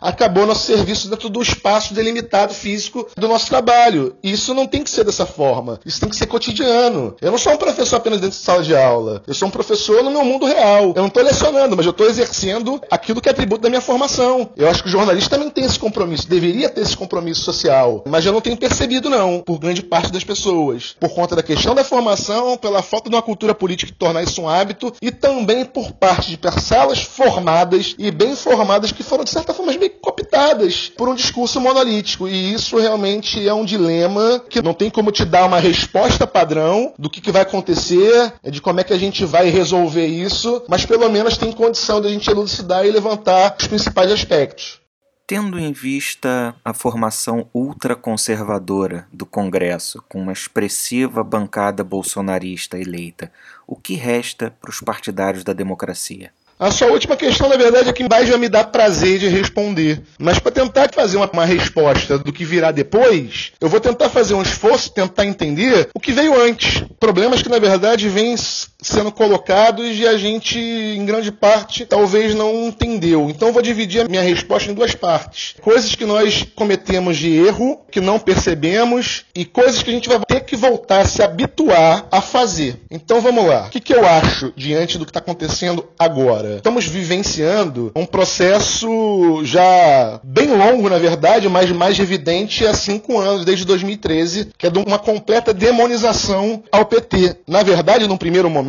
acabou 0.00 0.46
nosso 0.46 0.66
serviço 0.66 1.08
dentro 1.08 1.28
do 1.28 1.42
espaço 1.42 1.94
delimitado 1.94 2.52
físico 2.54 3.08
do 3.16 3.28
nosso 3.28 3.46
trabalho. 3.46 4.16
E 4.22 4.32
isso 4.32 4.54
não 4.54 4.66
tem 4.66 4.82
que 4.82 4.90
ser 4.90 5.04
dessa 5.04 5.26
forma. 5.26 5.80
Isso 5.84 6.00
tem 6.00 6.08
que 6.08 6.16
ser 6.16 6.26
cotidiano. 6.26 7.16
Eu 7.20 7.30
não 7.30 7.38
sou 7.38 7.52
um 7.52 7.56
professor 7.56 7.96
apenas 7.96 8.20
dentro 8.20 8.36
de 8.36 8.44
sala 8.44 8.62
de 8.62 8.74
aula. 8.74 9.22
Eu 9.26 9.34
sou 9.34 9.48
um 9.48 9.50
professor 9.50 10.02
no 10.02 10.10
meu 10.10 10.24
mundo 10.24 10.46
real. 10.46 10.92
Eu 10.94 11.02
não 11.02 11.06
estou 11.06 11.22
lecionando, 11.22 11.76
mas 11.76 11.86
eu 11.86 11.90
estou 11.90 12.06
exercendo 12.06 12.80
aquilo 12.90 13.20
que 13.20 13.28
é 13.28 13.32
atributo 13.32 13.62
da 13.62 13.68
minha 13.68 13.80
formação. 13.80 14.50
Eu 14.56 14.68
acho 14.68 14.82
que 14.82 14.88
o 14.88 14.92
jornalista 14.92 15.30
também 15.30 15.50
tem 15.50 15.64
esse 15.64 15.78
compromisso, 15.78 16.28
deveria 16.28 16.68
ter 16.68 16.80
esse 16.80 16.96
compromisso 16.96 17.42
social. 17.42 18.04
Mas 18.06 18.24
eu 18.24 18.32
não 18.32 18.40
tenho 18.40 18.56
percebido, 18.56 19.08
não, 19.08 19.40
por 19.40 19.58
grande 19.58 19.82
parte 19.82 20.12
das 20.12 20.24
pessoas. 20.24 20.96
Por 20.98 21.10
conta 21.10 21.36
da 21.36 21.42
questão 21.42 21.74
da 21.74 21.84
formação, 21.84 22.56
pela 22.56 22.82
falta 22.82 23.08
de 23.08 23.16
uma 23.16 23.22
cultura 23.22 23.54
política 23.54 23.92
que 23.92 23.98
tornar 23.98 24.22
isso 24.22 24.42
um 24.42 24.48
hábito, 24.48 24.92
e 25.00 25.10
também 25.10 25.64
por 25.64 25.92
parte 25.92 26.30
de 26.30 26.36
parcelas 26.36 27.00
formadas 27.00 27.94
e 27.98 28.10
bem 28.10 28.34
formadas 28.34 28.92
que 28.92 29.02
foram, 29.02 29.24
de 29.24 29.30
certa 29.38 29.54
forma, 29.54 29.72
meio 29.72 29.90
cooptadas 30.00 30.92
por 30.96 31.08
um 31.08 31.14
discurso 31.14 31.60
monolítico. 31.60 32.28
E 32.28 32.52
isso 32.52 32.78
realmente 32.78 33.46
é 33.46 33.54
um 33.54 33.64
dilema 33.64 34.42
que 34.48 34.62
não 34.62 34.74
tem 34.74 34.90
como 34.90 35.12
te 35.12 35.24
dar 35.24 35.46
uma 35.46 35.58
resposta 35.58 36.26
padrão 36.26 36.92
do 36.98 37.10
que, 37.10 37.20
que 37.20 37.32
vai 37.32 37.42
acontecer, 37.42 38.32
de 38.44 38.60
como 38.60 38.80
é 38.80 38.84
que 38.84 38.92
a 38.92 38.98
gente 38.98 39.24
vai 39.24 39.48
resolver 39.48 40.06
isso, 40.06 40.62
mas 40.68 40.84
pelo 40.84 41.08
menos 41.10 41.36
tem 41.36 41.52
condição 41.52 42.00
de 42.00 42.08
a 42.08 42.10
gente 42.10 42.30
elucidar 42.30 42.84
e 42.84 42.90
levantar 42.90 43.56
os 43.58 43.66
principais 43.66 44.10
aspectos. 44.10 44.80
Tendo 45.26 45.58
em 45.58 45.72
vista 45.72 46.56
a 46.64 46.72
formação 46.72 47.50
ultraconservadora 47.52 49.06
do 49.12 49.26
Congresso, 49.26 50.02
com 50.08 50.22
uma 50.22 50.32
expressiva 50.32 51.22
bancada 51.22 51.84
bolsonarista 51.84 52.78
eleita, 52.78 53.30
o 53.66 53.76
que 53.76 53.92
resta 53.92 54.50
para 54.50 54.70
os 54.70 54.80
partidários 54.80 55.44
da 55.44 55.52
democracia? 55.52 56.32
A 56.58 56.72
sua 56.72 56.88
última 56.88 57.16
questão, 57.16 57.48
na 57.48 57.56
verdade, 57.56 57.88
é 57.88 57.92
que 57.92 58.08
mais 58.08 58.28
vai 58.28 58.36
me 58.36 58.48
dar 58.48 58.64
prazer 58.64 59.20
de 59.20 59.28
responder. 59.28 60.02
Mas 60.18 60.40
para 60.40 60.50
tentar 60.50 60.90
fazer 60.92 61.16
uma, 61.16 61.30
uma, 61.30 61.44
resposta 61.44 62.18
do 62.18 62.32
que 62.32 62.44
virá 62.44 62.72
depois, 62.72 63.52
eu 63.60 63.68
vou 63.68 63.78
tentar 63.78 64.08
fazer 64.08 64.34
um 64.34 64.42
esforço, 64.42 64.92
tentar 64.92 65.24
entender 65.24 65.88
o 65.94 66.00
que 66.00 66.10
veio 66.10 66.40
antes. 66.40 66.82
Problemas 66.98 67.42
que, 67.42 67.48
na 67.48 67.60
verdade, 67.60 68.08
vêm 68.08 68.34
sendo 68.80 69.10
colocados 69.10 69.98
e 69.98 70.06
a 70.06 70.16
gente, 70.16 70.56
em 70.58 71.04
grande 71.04 71.32
parte, 71.32 71.84
talvez 71.84 72.32
não 72.32 72.68
entendeu. 72.68 73.28
Então, 73.28 73.52
vou 73.52 73.60
dividir 73.60 74.02
a 74.02 74.08
minha 74.08 74.22
resposta 74.22 74.70
em 74.70 74.74
duas 74.74 74.94
partes. 74.94 75.56
Coisas 75.60 75.96
que 75.96 76.04
nós 76.04 76.46
cometemos 76.54 77.16
de 77.16 77.28
erro, 77.28 77.80
que 77.90 78.00
não 78.00 78.20
percebemos, 78.20 79.24
e 79.34 79.44
coisas 79.44 79.82
que 79.82 79.90
a 79.90 79.92
gente 79.92 80.08
vai 80.08 80.20
ter 80.26 80.40
que 80.42 80.54
voltar 80.54 81.00
a 81.00 81.06
se 81.06 81.20
habituar 81.22 82.06
a 82.10 82.20
fazer. 82.20 82.80
Então, 82.88 83.20
vamos 83.20 83.46
lá. 83.46 83.66
O 83.66 83.70
que, 83.70 83.80
que 83.80 83.92
eu 83.92 84.06
acho 84.06 84.52
diante 84.56 84.96
do 84.96 85.04
que 85.04 85.10
está 85.10 85.18
acontecendo 85.18 85.84
agora? 85.98 86.58
Estamos 86.58 86.86
vivenciando 86.86 87.90
um 87.96 88.06
processo 88.06 89.40
já 89.42 90.20
bem 90.22 90.56
longo, 90.56 90.88
na 90.88 90.98
verdade, 90.98 91.48
mas 91.48 91.70
mais 91.72 91.98
evidente 91.98 92.64
há 92.64 92.72
cinco 92.72 93.18
anos, 93.18 93.44
desde 93.44 93.64
2013, 93.64 94.50
que 94.56 94.68
é 94.68 94.70
de 94.70 94.78
uma 94.78 95.00
completa 95.00 95.52
demonização 95.52 96.62
ao 96.70 96.84
PT. 96.84 97.38
Na 97.44 97.64
verdade, 97.64 98.06
num 98.06 98.16
primeiro 98.16 98.48
momento, 98.48 98.67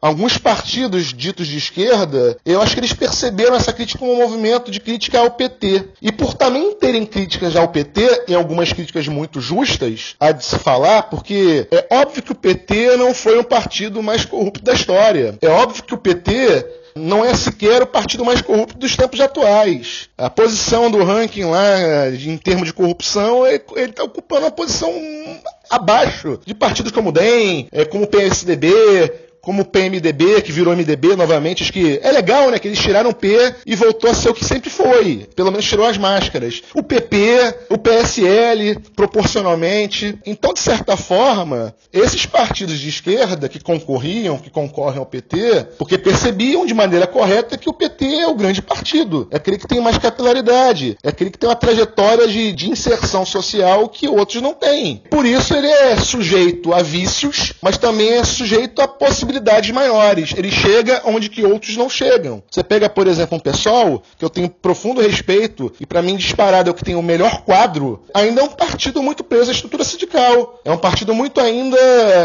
alguns 0.00 0.38
partidos 0.38 1.12
ditos 1.12 1.46
de 1.46 1.58
esquerda, 1.58 2.36
eu 2.44 2.60
acho 2.60 2.74
que 2.74 2.80
eles 2.80 2.92
perceberam 2.92 3.56
essa 3.56 3.72
crítica 3.72 3.98
como 3.98 4.12
um 4.12 4.18
movimento 4.18 4.70
de 4.70 4.80
crítica 4.80 5.18
ao 5.18 5.30
PT. 5.30 5.84
E 6.00 6.10
por 6.10 6.34
também 6.34 6.74
terem 6.74 7.04
críticas 7.04 7.56
ao 7.56 7.68
PT, 7.68 8.24
e 8.28 8.34
algumas 8.34 8.72
críticas 8.72 9.06
muito 9.08 9.40
justas, 9.40 10.14
há 10.18 10.32
de 10.32 10.44
se 10.44 10.58
falar, 10.58 11.04
porque 11.04 11.66
é 11.70 11.86
óbvio 11.90 12.22
que 12.22 12.32
o 12.32 12.36
PT 12.36 12.96
não 12.96 13.14
foi 13.14 13.38
um 13.38 13.44
partido 13.44 14.02
mais 14.02 14.24
corrupto 14.24 14.62
da 14.62 14.72
história. 14.72 15.38
É 15.40 15.48
óbvio 15.48 15.84
que 15.84 15.94
o 15.94 15.98
PT 15.98 16.66
não 16.96 17.24
é 17.24 17.34
sequer 17.34 17.82
o 17.82 17.86
partido 17.86 18.24
mais 18.24 18.40
corrupto 18.40 18.78
dos 18.78 18.96
tempos 18.96 19.20
atuais. 19.20 20.08
A 20.16 20.30
posição 20.30 20.90
do 20.90 21.04
ranking 21.04 21.44
lá, 21.44 22.08
em 22.10 22.38
termos 22.38 22.66
de 22.66 22.72
corrupção, 22.72 23.46
ele 23.46 23.62
está 23.76 24.02
ocupando 24.02 24.46
uma 24.46 24.50
posição 24.50 24.90
abaixo 25.68 26.40
de 26.44 26.54
partidos 26.54 26.92
como 26.92 27.10
o 27.10 27.12
DEM, 27.12 27.68
é, 27.70 27.84
como 27.84 28.04
o 28.04 28.06
PSDB, 28.06 28.72
como 29.46 29.62
o 29.62 29.64
PMDB, 29.64 30.42
que 30.42 30.50
virou 30.50 30.74
MDB 30.74 31.14
novamente, 31.14 31.62
acho 31.62 31.72
que 31.72 32.00
é 32.02 32.10
legal, 32.10 32.50
né, 32.50 32.58
que 32.58 32.66
eles 32.66 32.80
tiraram 32.80 33.10
o 33.10 33.14
P 33.14 33.54
e 33.64 33.76
voltou 33.76 34.10
a 34.10 34.14
ser 34.14 34.28
o 34.28 34.34
que 34.34 34.44
sempre 34.44 34.68
foi, 34.68 35.28
pelo 35.36 35.52
menos 35.52 35.64
tirou 35.64 35.86
as 35.86 35.96
máscaras. 35.96 36.64
O 36.74 36.82
PP, 36.82 37.66
o 37.70 37.78
PSL, 37.78 38.76
proporcionalmente. 38.96 40.18
Então, 40.26 40.52
de 40.52 40.58
certa 40.58 40.96
forma, 40.96 41.72
esses 41.92 42.26
partidos 42.26 42.76
de 42.80 42.88
esquerda 42.88 43.48
que 43.48 43.62
concorriam, 43.62 44.36
que 44.36 44.50
concorrem 44.50 44.98
ao 44.98 45.06
PT, 45.06 45.68
porque 45.78 45.96
percebiam 45.96 46.66
de 46.66 46.74
maneira 46.74 47.06
correta 47.06 47.56
que 47.56 47.70
o 47.70 47.72
PT 47.72 48.04
é 48.04 48.26
o 48.26 48.34
grande 48.34 48.60
partido, 48.60 49.28
é 49.30 49.36
aquele 49.36 49.58
que 49.58 49.68
tem 49.68 49.80
mais 49.80 49.96
capilaridade, 49.96 50.98
é 51.04 51.08
aquele 51.08 51.30
que 51.30 51.38
tem 51.38 51.48
uma 51.48 51.54
trajetória 51.54 52.26
de, 52.26 52.50
de 52.50 52.68
inserção 52.68 53.24
social 53.24 53.88
que 53.88 54.08
outros 54.08 54.42
não 54.42 54.54
têm. 54.54 55.04
Por 55.08 55.24
isso 55.24 55.54
ele 55.54 55.68
é 55.68 55.96
sujeito 55.98 56.74
a 56.74 56.82
vícios, 56.82 57.52
mas 57.62 57.78
também 57.78 58.08
é 58.08 58.24
sujeito 58.24 58.82
a 58.82 58.88
possibilidades 58.88 59.35
maiores. 59.72 60.34
Ele 60.36 60.50
chega 60.50 61.02
onde 61.04 61.28
que 61.28 61.44
outros 61.44 61.76
não 61.76 61.88
chegam. 61.88 62.42
Você 62.50 62.62
pega, 62.62 62.88
por 62.88 63.06
exemplo, 63.06 63.36
um 63.36 63.40
pessoal 63.40 64.02
que 64.18 64.24
eu 64.24 64.30
tenho 64.30 64.48
profundo 64.48 65.00
respeito 65.00 65.72
e 65.80 65.86
para 65.86 66.02
mim 66.02 66.16
disparado 66.16 66.68
é 66.68 66.72
o 66.72 66.74
que 66.74 66.84
tem 66.84 66.94
o 66.94 67.02
melhor 67.02 67.42
quadro, 67.42 68.02
ainda 68.14 68.40
é 68.40 68.44
um 68.44 68.48
partido 68.48 69.02
muito 69.02 69.24
preso 69.24 69.50
à 69.50 69.54
estrutura 69.54 69.84
sindical. 69.84 70.60
É 70.64 70.70
um 70.70 70.78
partido 70.78 71.14
muito 71.14 71.40
ainda 71.40 71.76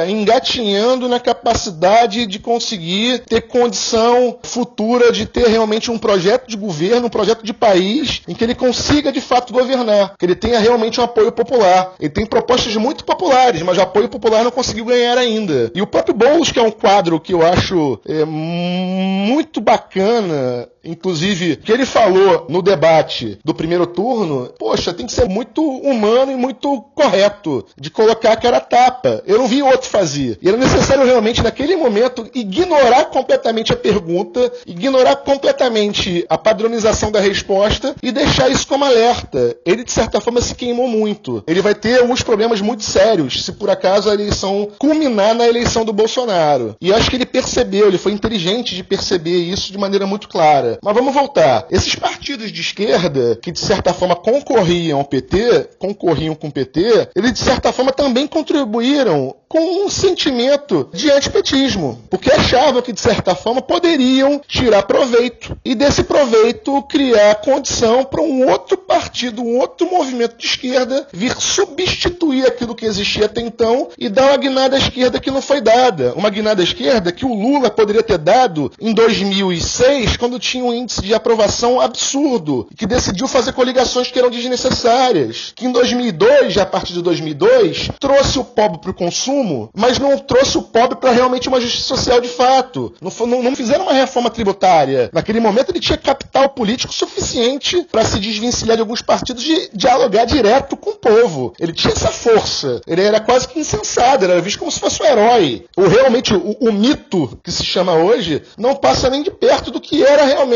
engatinhando 0.07 1.07
na 1.07 1.19
capacidade 1.19 2.25
de 2.25 2.39
conseguir 2.39 3.19
ter 3.19 3.41
condição 3.41 4.37
futura 4.43 5.11
de 5.11 5.25
ter 5.25 5.47
realmente 5.47 5.91
um 5.91 5.97
projeto 5.97 6.47
de 6.47 6.57
governo, 6.57 7.07
um 7.07 7.09
projeto 7.09 7.43
de 7.43 7.53
país 7.53 8.21
em 8.27 8.33
que 8.33 8.43
ele 8.43 8.55
consiga 8.55 9.11
de 9.11 9.21
fato 9.21 9.53
governar, 9.53 10.15
que 10.17 10.25
ele 10.25 10.35
tenha 10.35 10.59
realmente 10.59 10.99
um 10.99 11.03
apoio 11.03 11.31
popular. 11.31 11.93
Ele 11.99 12.09
tem 12.09 12.25
propostas 12.25 12.75
muito 12.75 13.03
populares, 13.03 13.61
mas 13.61 13.77
o 13.77 13.81
apoio 13.81 14.09
popular 14.09 14.43
não 14.43 14.51
conseguiu 14.51 14.85
ganhar 14.85 15.17
ainda. 15.17 15.71
E 15.73 15.81
o 15.81 15.87
próprio 15.87 16.15
Boulos, 16.15 16.51
que 16.51 16.59
é 16.59 16.61
um 16.61 16.71
quadro 16.71 17.00
que 17.19 17.33
eu 17.33 17.45
acho 17.45 17.99
é, 18.05 18.23
muito 18.25 19.59
bacana 19.59 20.69
Inclusive, 20.83 21.53
o 21.53 21.57
que 21.57 21.71
ele 21.71 21.85
falou 21.85 22.45
no 22.49 22.61
debate 22.61 23.39
do 23.43 23.53
primeiro 23.53 23.85
turno, 23.85 24.51
poxa, 24.57 24.93
tem 24.93 25.05
que 25.05 25.11
ser 25.11 25.27
muito 25.27 25.61
humano 25.61 26.31
e 26.31 26.35
muito 26.35 26.81
correto 26.95 27.65
de 27.79 27.89
colocar 27.89 28.33
a 28.33 28.37
cara 28.37 28.57
a 28.57 28.61
tapa. 28.61 29.23
Eu 29.25 29.37
não 29.37 29.47
vi 29.47 29.61
outro 29.61 29.89
fazer. 29.89 30.37
E 30.41 30.47
era 30.47 30.57
necessário 30.57 31.05
realmente, 31.05 31.43
naquele 31.43 31.75
momento, 31.75 32.29
ignorar 32.33 33.05
completamente 33.05 33.73
a 33.73 33.75
pergunta, 33.75 34.51
ignorar 34.65 35.17
completamente 35.17 36.25
a 36.29 36.37
padronização 36.37 37.11
da 37.11 37.19
resposta 37.19 37.95
e 38.01 38.11
deixar 38.11 38.49
isso 38.49 38.67
como 38.67 38.85
alerta. 38.85 39.55
Ele, 39.65 39.83
de 39.83 39.91
certa 39.91 40.19
forma, 40.19 40.41
se 40.41 40.55
queimou 40.55 40.87
muito. 40.87 41.43
Ele 41.47 41.61
vai 41.61 41.75
ter 41.75 41.99
alguns 41.99 42.23
problemas 42.23 42.61
muito 42.61 42.83
sérios 42.83 43.43
se 43.43 43.51
por 43.53 43.69
acaso 43.69 44.09
a 44.09 44.13
eleição 44.13 44.69
culminar 44.77 45.35
na 45.35 45.47
eleição 45.47 45.85
do 45.85 45.93
Bolsonaro. 45.93 46.75
E 46.81 46.93
acho 46.93 47.09
que 47.09 47.15
ele 47.15 47.25
percebeu, 47.25 47.87
ele 47.87 47.97
foi 47.97 48.11
inteligente 48.11 48.75
de 48.75 48.83
perceber 48.83 49.37
isso 49.37 49.71
de 49.71 49.77
maneira 49.77 50.05
muito 50.05 50.27
clara. 50.27 50.70
Mas 50.83 50.93
vamos 50.93 51.13
voltar. 51.13 51.67
Esses 51.69 51.95
partidos 51.95 52.51
de 52.51 52.61
esquerda, 52.61 53.37
que 53.41 53.51
de 53.51 53.59
certa 53.59 53.93
forma 53.93 54.15
concorriam 54.15 54.99
ao 54.99 55.05
PT, 55.05 55.69
concorriam 55.77 56.35
com 56.35 56.47
o 56.47 56.51
PT, 56.51 57.09
eles 57.15 57.33
de 57.33 57.39
certa 57.39 57.71
forma 57.71 57.91
também 57.91 58.27
contribuíram 58.27 59.35
com 59.51 59.83
um 59.85 59.89
sentimento 59.89 60.89
de 60.93 61.11
antipetismo, 61.11 62.01
porque 62.09 62.31
achavam 62.31 62.81
que 62.81 62.93
de 62.93 63.01
certa 63.01 63.35
forma 63.35 63.61
poderiam 63.61 64.39
tirar 64.47 64.83
proveito. 64.83 65.57
E 65.65 65.75
desse 65.75 66.03
proveito 66.03 66.81
criar 66.83 67.35
condição 67.35 68.05
para 68.05 68.21
um 68.21 68.49
outro 68.49 68.77
partido, 68.77 69.41
um 69.41 69.59
outro 69.59 69.91
movimento 69.91 70.37
de 70.37 70.45
esquerda 70.45 71.05
vir 71.11 71.35
substituir 71.37 72.45
aquilo 72.45 72.73
que 72.73 72.85
existia 72.85 73.25
até 73.25 73.41
então 73.41 73.89
e 73.97 74.07
dar 74.07 74.27
uma 74.27 74.37
guinada 74.37 74.77
à 74.77 74.79
esquerda 74.79 75.19
que 75.19 75.29
não 75.29 75.41
foi 75.41 75.59
dada, 75.59 76.13
uma 76.15 76.29
guinada 76.29 76.61
à 76.61 76.63
esquerda 76.63 77.11
que 77.11 77.25
o 77.25 77.33
Lula 77.33 77.69
poderia 77.69 78.03
ter 78.03 78.17
dado 78.17 78.71
em 78.79 78.93
2006 78.93 80.15
quando 80.15 80.39
tinha 80.39 80.60
tinha 80.61 80.65
um 80.65 80.73
índice 80.73 81.01
de 81.01 81.13
aprovação 81.13 81.81
absurdo, 81.81 82.67
que 82.77 82.85
decidiu 82.85 83.27
fazer 83.27 83.53
coligações 83.53 84.11
que 84.11 84.19
eram 84.19 84.29
desnecessárias, 84.29 85.51
que 85.55 85.65
em 85.65 85.71
2002, 85.71 86.53
já 86.53 86.63
a 86.63 86.65
partir 86.65 86.93
de 86.93 87.01
2002, 87.01 87.89
trouxe 87.99 88.37
o 88.37 88.43
pobre 88.43 88.79
para 88.79 88.91
o 88.91 88.93
consumo, 88.93 89.69
mas 89.75 89.97
não 89.97 90.17
trouxe 90.17 90.57
o 90.57 90.61
pobre 90.61 90.97
para 90.97 91.11
realmente 91.11 91.47
uma 91.47 91.59
justiça 91.59 91.87
social 91.87 92.21
de 92.21 92.27
fato. 92.27 92.93
Não, 93.01 93.11
não, 93.27 93.43
não, 93.43 93.55
fizeram 93.55 93.85
uma 93.85 93.93
reforma 93.93 94.29
tributária. 94.29 95.09
Naquele 95.11 95.39
momento 95.39 95.71
ele 95.71 95.79
tinha 95.79 95.97
capital 95.97 96.49
político 96.49 96.93
suficiente 96.93 97.87
para 97.91 98.05
se 98.05 98.19
desvencilhar 98.19 98.77
de 98.77 98.81
alguns 98.81 99.01
partidos 99.01 99.43
de 99.43 99.69
dialogar 99.73 100.25
direto 100.25 100.77
com 100.77 100.91
o 100.91 100.95
povo. 100.95 101.53
Ele 101.59 101.73
tinha 101.73 101.93
essa 101.93 102.09
força. 102.09 102.81
Ele 102.85 103.01
era 103.01 103.19
quase 103.19 103.47
que 103.47 103.59
insensado, 103.59 104.25
ele 104.25 104.33
era 104.33 104.41
visto 104.41 104.59
como 104.59 104.71
se 104.71 104.79
fosse 104.79 105.01
um 105.01 105.05
herói. 105.05 105.65
O 105.75 105.87
realmente 105.87 106.33
o, 106.33 106.57
o 106.59 106.71
mito 106.71 107.39
que 107.43 107.51
se 107.51 107.63
chama 107.63 107.93
hoje 107.93 108.43
não 108.57 108.75
passa 108.75 109.09
nem 109.09 109.23
de 109.23 109.31
perto 109.31 109.71
do 109.71 109.81
que 109.81 110.03
era 110.03 110.25
realmente 110.25 110.50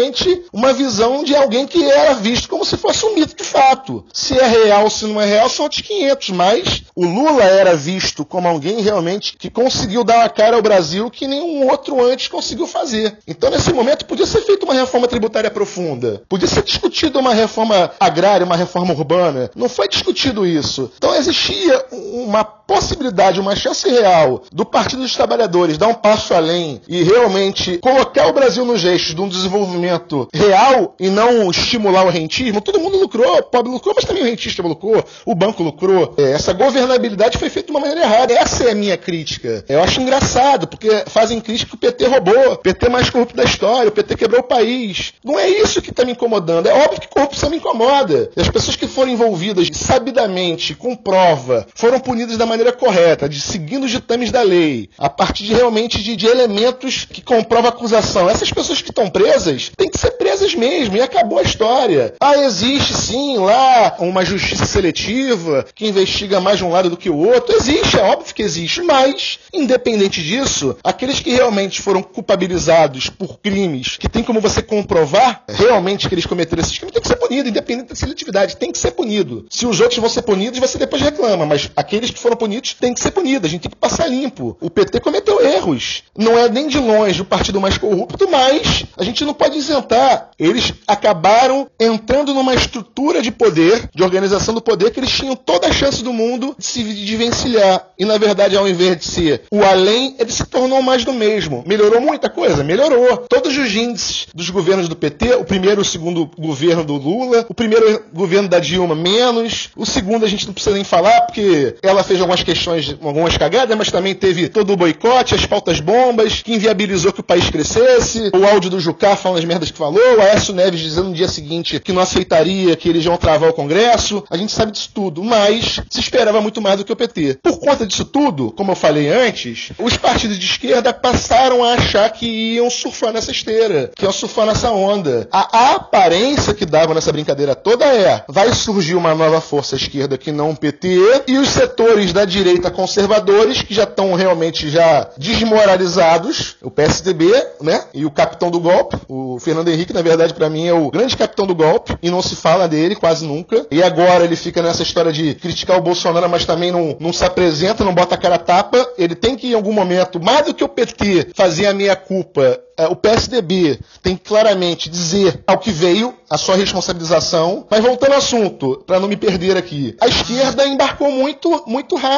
uma 0.51 0.73
visão 0.73 1.23
de 1.23 1.35
alguém 1.35 1.67
que 1.67 1.83
era 1.83 2.13
visto 2.13 2.49
como 2.49 2.65
se 2.65 2.77
fosse 2.77 3.05
um 3.05 3.15
mito 3.15 3.35
de 3.35 3.43
fato. 3.43 4.05
Se 4.13 4.37
é 4.37 4.45
real, 4.45 4.89
se 4.89 5.05
não 5.05 5.19
é 5.19 5.25
real, 5.25 5.49
são 5.49 5.63
outros 5.63 5.81
500, 5.81 6.29
mas 6.29 6.83
o 6.95 7.05
Lula 7.05 7.43
era 7.43 7.75
visto 7.75 8.25
como 8.25 8.47
alguém 8.47 8.81
realmente 8.81 9.35
que 9.37 9.49
conseguiu 9.49 10.03
dar 10.03 10.19
uma 10.19 10.29
cara 10.29 10.55
ao 10.55 10.61
Brasil 10.61 11.09
que 11.09 11.27
nenhum 11.27 11.67
outro 11.69 12.03
antes 12.03 12.27
conseguiu 12.27 12.67
fazer. 12.67 13.17
Então, 13.27 13.49
nesse 13.49 13.71
momento, 13.73 14.05
podia 14.05 14.25
ser 14.25 14.41
feita 14.41 14.65
uma 14.65 14.73
reforma 14.73 15.07
tributária 15.07 15.51
profunda, 15.51 16.23
podia 16.27 16.47
ser 16.47 16.63
discutida 16.63 17.19
uma 17.19 17.33
reforma 17.33 17.91
agrária, 17.99 18.45
uma 18.45 18.55
reforma 18.55 18.93
urbana. 18.93 19.49
Não 19.55 19.69
foi 19.69 19.87
discutido 19.87 20.45
isso. 20.45 20.91
Então, 20.97 21.15
existia 21.15 21.85
uma 21.91 22.43
possibilidade, 22.67 23.39
uma 23.39 23.55
chance 23.55 23.87
real 23.89 24.43
do 24.51 24.65
Partido 24.65 25.01
dos 25.01 25.13
Trabalhadores 25.13 25.77
dar 25.77 25.87
um 25.87 25.93
passo 25.93 26.33
além 26.33 26.81
e 26.87 27.03
realmente 27.03 27.77
colocar 27.79 28.27
o 28.27 28.33
Brasil 28.33 28.65
nos 28.65 28.83
eixos 28.83 29.15
de 29.15 29.21
um 29.21 29.29
desenvolvimento 29.29 30.27
real 30.33 30.95
e 30.99 31.09
não 31.09 31.49
estimular 31.49 32.05
o 32.05 32.09
rentismo, 32.09 32.61
todo 32.61 32.79
mundo 32.79 32.97
lucrou, 32.97 33.37
o 33.37 33.43
pobre 33.43 33.71
lucrou, 33.71 33.93
mas 33.95 34.05
também 34.05 34.23
o 34.23 34.25
rentista 34.25 34.61
lucrou, 34.61 35.03
o 35.25 35.35
banco 35.35 35.63
lucrou. 35.63 36.13
É, 36.17 36.31
essa 36.31 36.53
governabilidade 36.53 37.37
foi 37.37 37.49
feita 37.49 37.67
de 37.67 37.71
uma 37.71 37.79
maneira 37.79 38.01
errada. 38.01 38.33
Essa 38.33 38.65
é 38.65 38.71
a 38.71 38.75
minha 38.75 38.97
crítica. 38.97 39.63
Eu 39.67 39.81
acho 39.81 40.01
engraçado, 40.01 40.67
porque 40.67 41.03
fazem 41.07 41.39
crítica 41.39 41.69
que 41.69 41.75
o 41.75 41.79
PT 41.79 42.07
roubou, 42.07 42.53
o 42.53 42.57
PT 42.57 42.89
mais 42.89 43.09
corrupto 43.09 43.35
da 43.35 43.43
história, 43.43 43.89
o 43.89 43.91
PT 43.91 44.15
quebrou 44.15 44.41
o 44.41 44.43
país. 44.43 45.13
Não 45.23 45.39
é 45.39 45.47
isso 45.49 45.81
que 45.81 45.91
está 45.91 46.03
me 46.03 46.13
incomodando. 46.13 46.67
É 46.67 46.73
óbvio 46.73 47.01
que 47.01 47.07
corrupção 47.07 47.49
me 47.49 47.57
incomoda. 47.57 48.29
E 48.35 48.41
as 48.41 48.49
pessoas 48.49 48.75
que 48.75 48.87
foram 48.87 49.11
envolvidas 49.11 49.69
sabidamente, 49.73 50.73
com 50.75 50.95
prova, 50.95 51.67
foram 51.75 51.99
punidas 51.99 52.37
da 52.37 52.45
maneira 52.45 52.54
maneira 52.55 52.71
correta, 52.71 53.27
de 53.27 53.39
seguindo 53.39 53.85
os 53.85 53.91
ditames 53.91 54.31
da 54.31 54.41
lei, 54.41 54.89
a 54.97 55.09
partir 55.09 55.43
de 55.43 55.53
realmente 55.53 56.01
de, 56.01 56.15
de 56.15 56.25
elementos 56.25 57.05
que 57.05 57.21
comprovam 57.21 57.69
a 57.69 57.73
acusação. 57.73 58.29
Essas 58.29 58.51
pessoas 58.51 58.81
que 58.81 58.89
estão 58.89 59.09
presas 59.09 59.71
têm 59.75 59.89
que 59.89 59.99
ser 59.99 60.11
presas 60.11 60.55
mesmo, 60.55 60.95
e 60.95 61.01
acabou 61.01 61.39
a 61.39 61.43
história. 61.43 62.13
Ah, 62.19 62.37
existe 62.37 62.93
sim 62.93 63.37
lá 63.37 63.95
uma 63.99 64.23
justiça 64.23 64.65
seletiva 64.65 65.65
que 65.75 65.87
investiga 65.87 66.39
mais 66.39 66.57
de 66.57 66.63
um 66.63 66.71
lado 66.71 66.89
do 66.89 66.97
que 66.97 67.09
o 67.09 67.17
outro. 67.17 67.55
Existe, 67.55 67.97
é 67.97 68.03
óbvio 68.03 68.33
que 68.33 68.41
existe, 68.41 68.81
mas, 68.81 69.39
independente 69.53 70.23
disso, 70.23 70.77
aqueles 70.83 71.19
que 71.19 71.31
realmente 71.31 71.81
foram 71.81 72.01
culpabilizados 72.01 73.09
por 73.09 73.39
crimes 73.39 73.97
que 73.97 74.09
tem 74.09 74.23
como 74.23 74.39
você 74.39 74.61
comprovar 74.61 75.43
realmente 75.47 76.07
que 76.07 76.15
eles 76.15 76.25
cometeram 76.25 76.61
esses 76.61 76.77
crimes, 76.77 76.93
tem 76.93 77.01
que 77.01 77.07
ser 77.07 77.15
punido, 77.17 77.49
independente 77.49 77.89
da 77.89 77.95
seletividade, 77.95 78.57
tem 78.57 78.71
que 78.71 78.77
ser 78.77 78.91
punido. 78.91 79.45
Se 79.49 79.65
os 79.65 79.79
outros 79.79 79.99
vão 79.99 80.09
ser 80.09 80.21
punidos, 80.21 80.59
você 80.59 80.77
depois 80.77 81.01
reclama, 81.01 81.45
mas 81.45 81.69
aqueles 81.75 82.09
que 82.09 82.19
foram 82.19 82.35
punidos 82.35 82.44
têm 82.79 82.93
que 82.93 82.99
ser 82.99 83.11
punidos. 83.11 83.47
A 83.47 83.51
gente 83.51 83.61
tem 83.61 83.71
que 83.71 83.77
passar 83.77 84.07
limpo. 84.07 84.57
O 84.61 84.69
PT 84.69 84.99
cometeu 84.99 85.41
erros. 85.41 86.03
Não 86.17 86.37
é 86.37 86.49
nem 86.49 86.67
de 86.67 86.79
longe 86.79 87.21
o 87.21 87.25
partido 87.25 87.59
mais 87.61 87.77
corrupto, 87.77 88.29
mas 88.29 88.85
a 88.97 89.03
gente 89.03 89.23
não 89.25 89.33
pode 89.33 89.57
isentar. 89.57 90.31
Eles 90.39 90.73
acabaram 90.87 91.67
entrando 91.79 92.33
numa 92.33 92.53
estrutura 92.53 93.21
de 93.21 93.31
poder, 93.31 93.89
de 93.93 94.03
organização 94.03 94.53
do 94.53 94.61
poder, 94.61 94.91
que 94.91 94.99
eles 94.99 95.11
tinham 95.11 95.35
toda 95.35 95.67
a 95.67 95.73
chance 95.73 96.03
do 96.03 96.13
mundo 96.13 96.55
de 96.57 96.65
se 96.65 96.83
desvencilhar. 96.83 97.87
E 97.97 98.05
na 98.05 98.17
verdade, 98.17 98.57
ao 98.57 98.67
invés 98.67 98.97
de 98.97 99.05
ser 99.05 99.43
o 99.51 99.63
além, 99.63 100.15
ele 100.19 100.31
se 100.31 100.45
tornou 100.45 100.81
mais 100.81 101.03
do 101.03 101.13
mesmo. 101.13 101.63
Melhorou 101.65 102.01
muita 102.01 102.29
coisa? 102.29 102.63
Melhorou. 102.63 103.25
Todos 103.29 103.57
os 103.57 103.75
índices 103.75 104.27
dos 104.33 104.49
governos 104.49 104.87
do 104.87 104.95
PT, 104.95 105.35
o 105.35 105.45
primeiro 105.45 105.81
e 105.81 105.83
o 105.83 105.85
segundo 105.85 106.29
governo 106.37 106.83
do 106.83 106.95
Lula, 106.95 107.45
o 107.49 107.53
primeiro 107.53 108.03
governo 108.13 108.47
da 108.47 108.59
Dilma, 108.59 108.95
menos. 108.95 109.69
O 109.75 109.85
segundo 109.85 110.25
a 110.25 110.27
gente 110.27 110.45
não 110.45 110.53
precisa 110.53 110.75
nem 110.75 110.83
falar, 110.83 111.21
porque 111.21 111.75
ela 111.81 112.03
fez 112.03 112.19
algumas 112.19 112.34
algumas 112.35 112.43
questões, 112.43 112.95
algumas 113.01 113.37
cagadas, 113.37 113.77
mas 113.77 113.91
também 113.91 114.13
teve 114.13 114.49
todo 114.49 114.73
o 114.73 114.77
boicote, 114.77 115.35
as 115.35 115.45
pautas 115.45 115.79
bombas, 115.79 116.41
que 116.41 116.53
inviabilizou 116.53 117.13
que 117.13 117.21
o 117.21 117.23
país 117.23 117.49
crescesse, 117.49 118.31
o 118.33 118.45
áudio 118.45 118.69
do 118.69 118.79
Jucá 118.79 119.15
falando 119.15 119.39
as 119.39 119.45
merdas 119.45 119.71
que 119.71 119.77
falou, 119.77 120.21
Aécio 120.21 120.53
Neves 120.53 120.81
dizendo 120.81 121.09
no 121.09 121.15
dia 121.15 121.27
seguinte 121.27 121.79
que 121.79 121.93
não 121.93 122.01
aceitaria, 122.01 122.75
que 122.75 122.89
eles 122.89 123.05
iam 123.05 123.15
travar 123.17 123.49
o 123.49 123.53
Congresso. 123.53 124.23
A 124.29 124.37
gente 124.37 124.51
sabe 124.51 124.71
disso 124.71 124.89
tudo, 124.93 125.23
mas 125.23 125.79
se 125.89 125.99
esperava 125.99 126.41
muito 126.41 126.61
mais 126.61 126.77
do 126.77 126.85
que 126.85 126.91
o 126.91 126.95
PT. 126.95 127.39
Por 127.41 127.59
conta 127.59 127.85
disso 127.85 128.05
tudo, 128.05 128.51
como 128.51 128.71
eu 128.71 128.75
falei 128.75 129.07
antes, 129.07 129.71
os 129.79 129.95
partidos 129.97 130.37
de 130.37 130.45
esquerda 130.45 130.93
passaram 130.93 131.63
a 131.63 131.73
achar 131.73 132.09
que 132.09 132.25
iam 132.25 132.69
surfar 132.69 133.13
nessa 133.13 133.31
esteira, 133.31 133.91
que 133.95 134.03
iam 134.03 134.11
surfar 134.11 134.45
nessa 134.45 134.71
onda. 134.71 135.27
A 135.31 135.75
aparência 135.75 136.53
que 136.53 136.65
dava 136.65 136.93
nessa 136.93 137.11
brincadeira 137.11 137.55
toda 137.55 137.85
é: 137.85 138.23
vai 138.27 138.51
surgir 138.53 138.95
uma 138.95 139.13
nova 139.15 139.39
força 139.39 139.75
esquerda 139.75 140.17
que 140.17 140.31
não 140.31 140.51
o 140.51 140.55
PT, 140.55 141.23
e 141.27 141.37
os 141.37 141.49
setores 141.49 142.11
da 142.11 142.24
direita 142.25 142.71
conservadores, 142.71 143.61
que 143.61 143.73
já 143.73 143.83
estão 143.83 144.13
realmente 144.13 144.69
já 144.69 145.09
desmoralizados, 145.17 146.55
o 146.61 146.71
PSDB, 146.71 147.25
né? 147.61 147.83
E 147.93 148.05
o 148.05 148.11
capitão 148.11 148.51
do 148.51 148.59
golpe, 148.59 148.97
o 149.07 149.39
Fernando 149.39 149.69
Henrique, 149.69 149.93
na 149.93 150.01
verdade, 150.01 150.33
para 150.33 150.49
mim 150.49 150.67
é 150.67 150.73
o 150.73 150.89
grande 150.89 151.15
capitão 151.15 151.45
do 151.45 151.55
golpe, 151.55 151.97
e 152.01 152.09
não 152.09 152.21
se 152.21 152.35
fala 152.35 152.67
dele 152.67 152.95
quase 152.95 153.25
nunca. 153.25 153.65
E 153.71 153.81
agora 153.81 154.23
ele 154.23 154.35
fica 154.35 154.61
nessa 154.61 154.83
história 154.83 155.11
de 155.11 155.35
criticar 155.35 155.77
o 155.77 155.81
Bolsonaro, 155.81 156.29
mas 156.29 156.45
também 156.45 156.71
não, 156.71 156.95
não 156.99 157.13
se 157.13 157.23
apresenta, 157.23 157.83
não 157.83 157.93
bota 157.93 158.15
a 158.15 158.17
cara 158.17 158.35
a 158.35 158.39
tapa. 158.39 158.87
Ele 158.97 159.15
tem 159.15 159.35
que, 159.35 159.47
em 159.47 159.53
algum 159.53 159.73
momento, 159.73 160.19
mais 160.21 160.45
do 160.45 160.53
que 160.53 160.63
o 160.63 160.69
PT, 160.69 161.29
fazer 161.35 161.67
a 161.67 161.73
minha 161.73 161.95
culpa 161.95 162.59
é, 162.77 162.87
o 162.87 162.95
PSDB 162.95 163.79
tem 164.03 164.17
que 164.17 164.23
claramente 164.25 164.89
dizer 164.89 165.41
ao 165.47 165.57
que 165.57 165.71
veio 165.71 166.13
a 166.29 166.37
sua 166.37 166.55
responsabilização. 166.55 167.65
Mas 167.69 167.81
voltando 167.81 168.11
ao 168.11 168.17
assunto, 168.17 168.83
para 168.85 168.99
não 168.99 169.07
me 169.07 169.15
perder 169.15 169.55
aqui, 169.55 169.95
a 169.99 170.07
esquerda 170.07 170.67
embarcou 170.67 171.09
muito, 171.09 171.63
muito 171.65 171.95
rápido. 171.95 172.14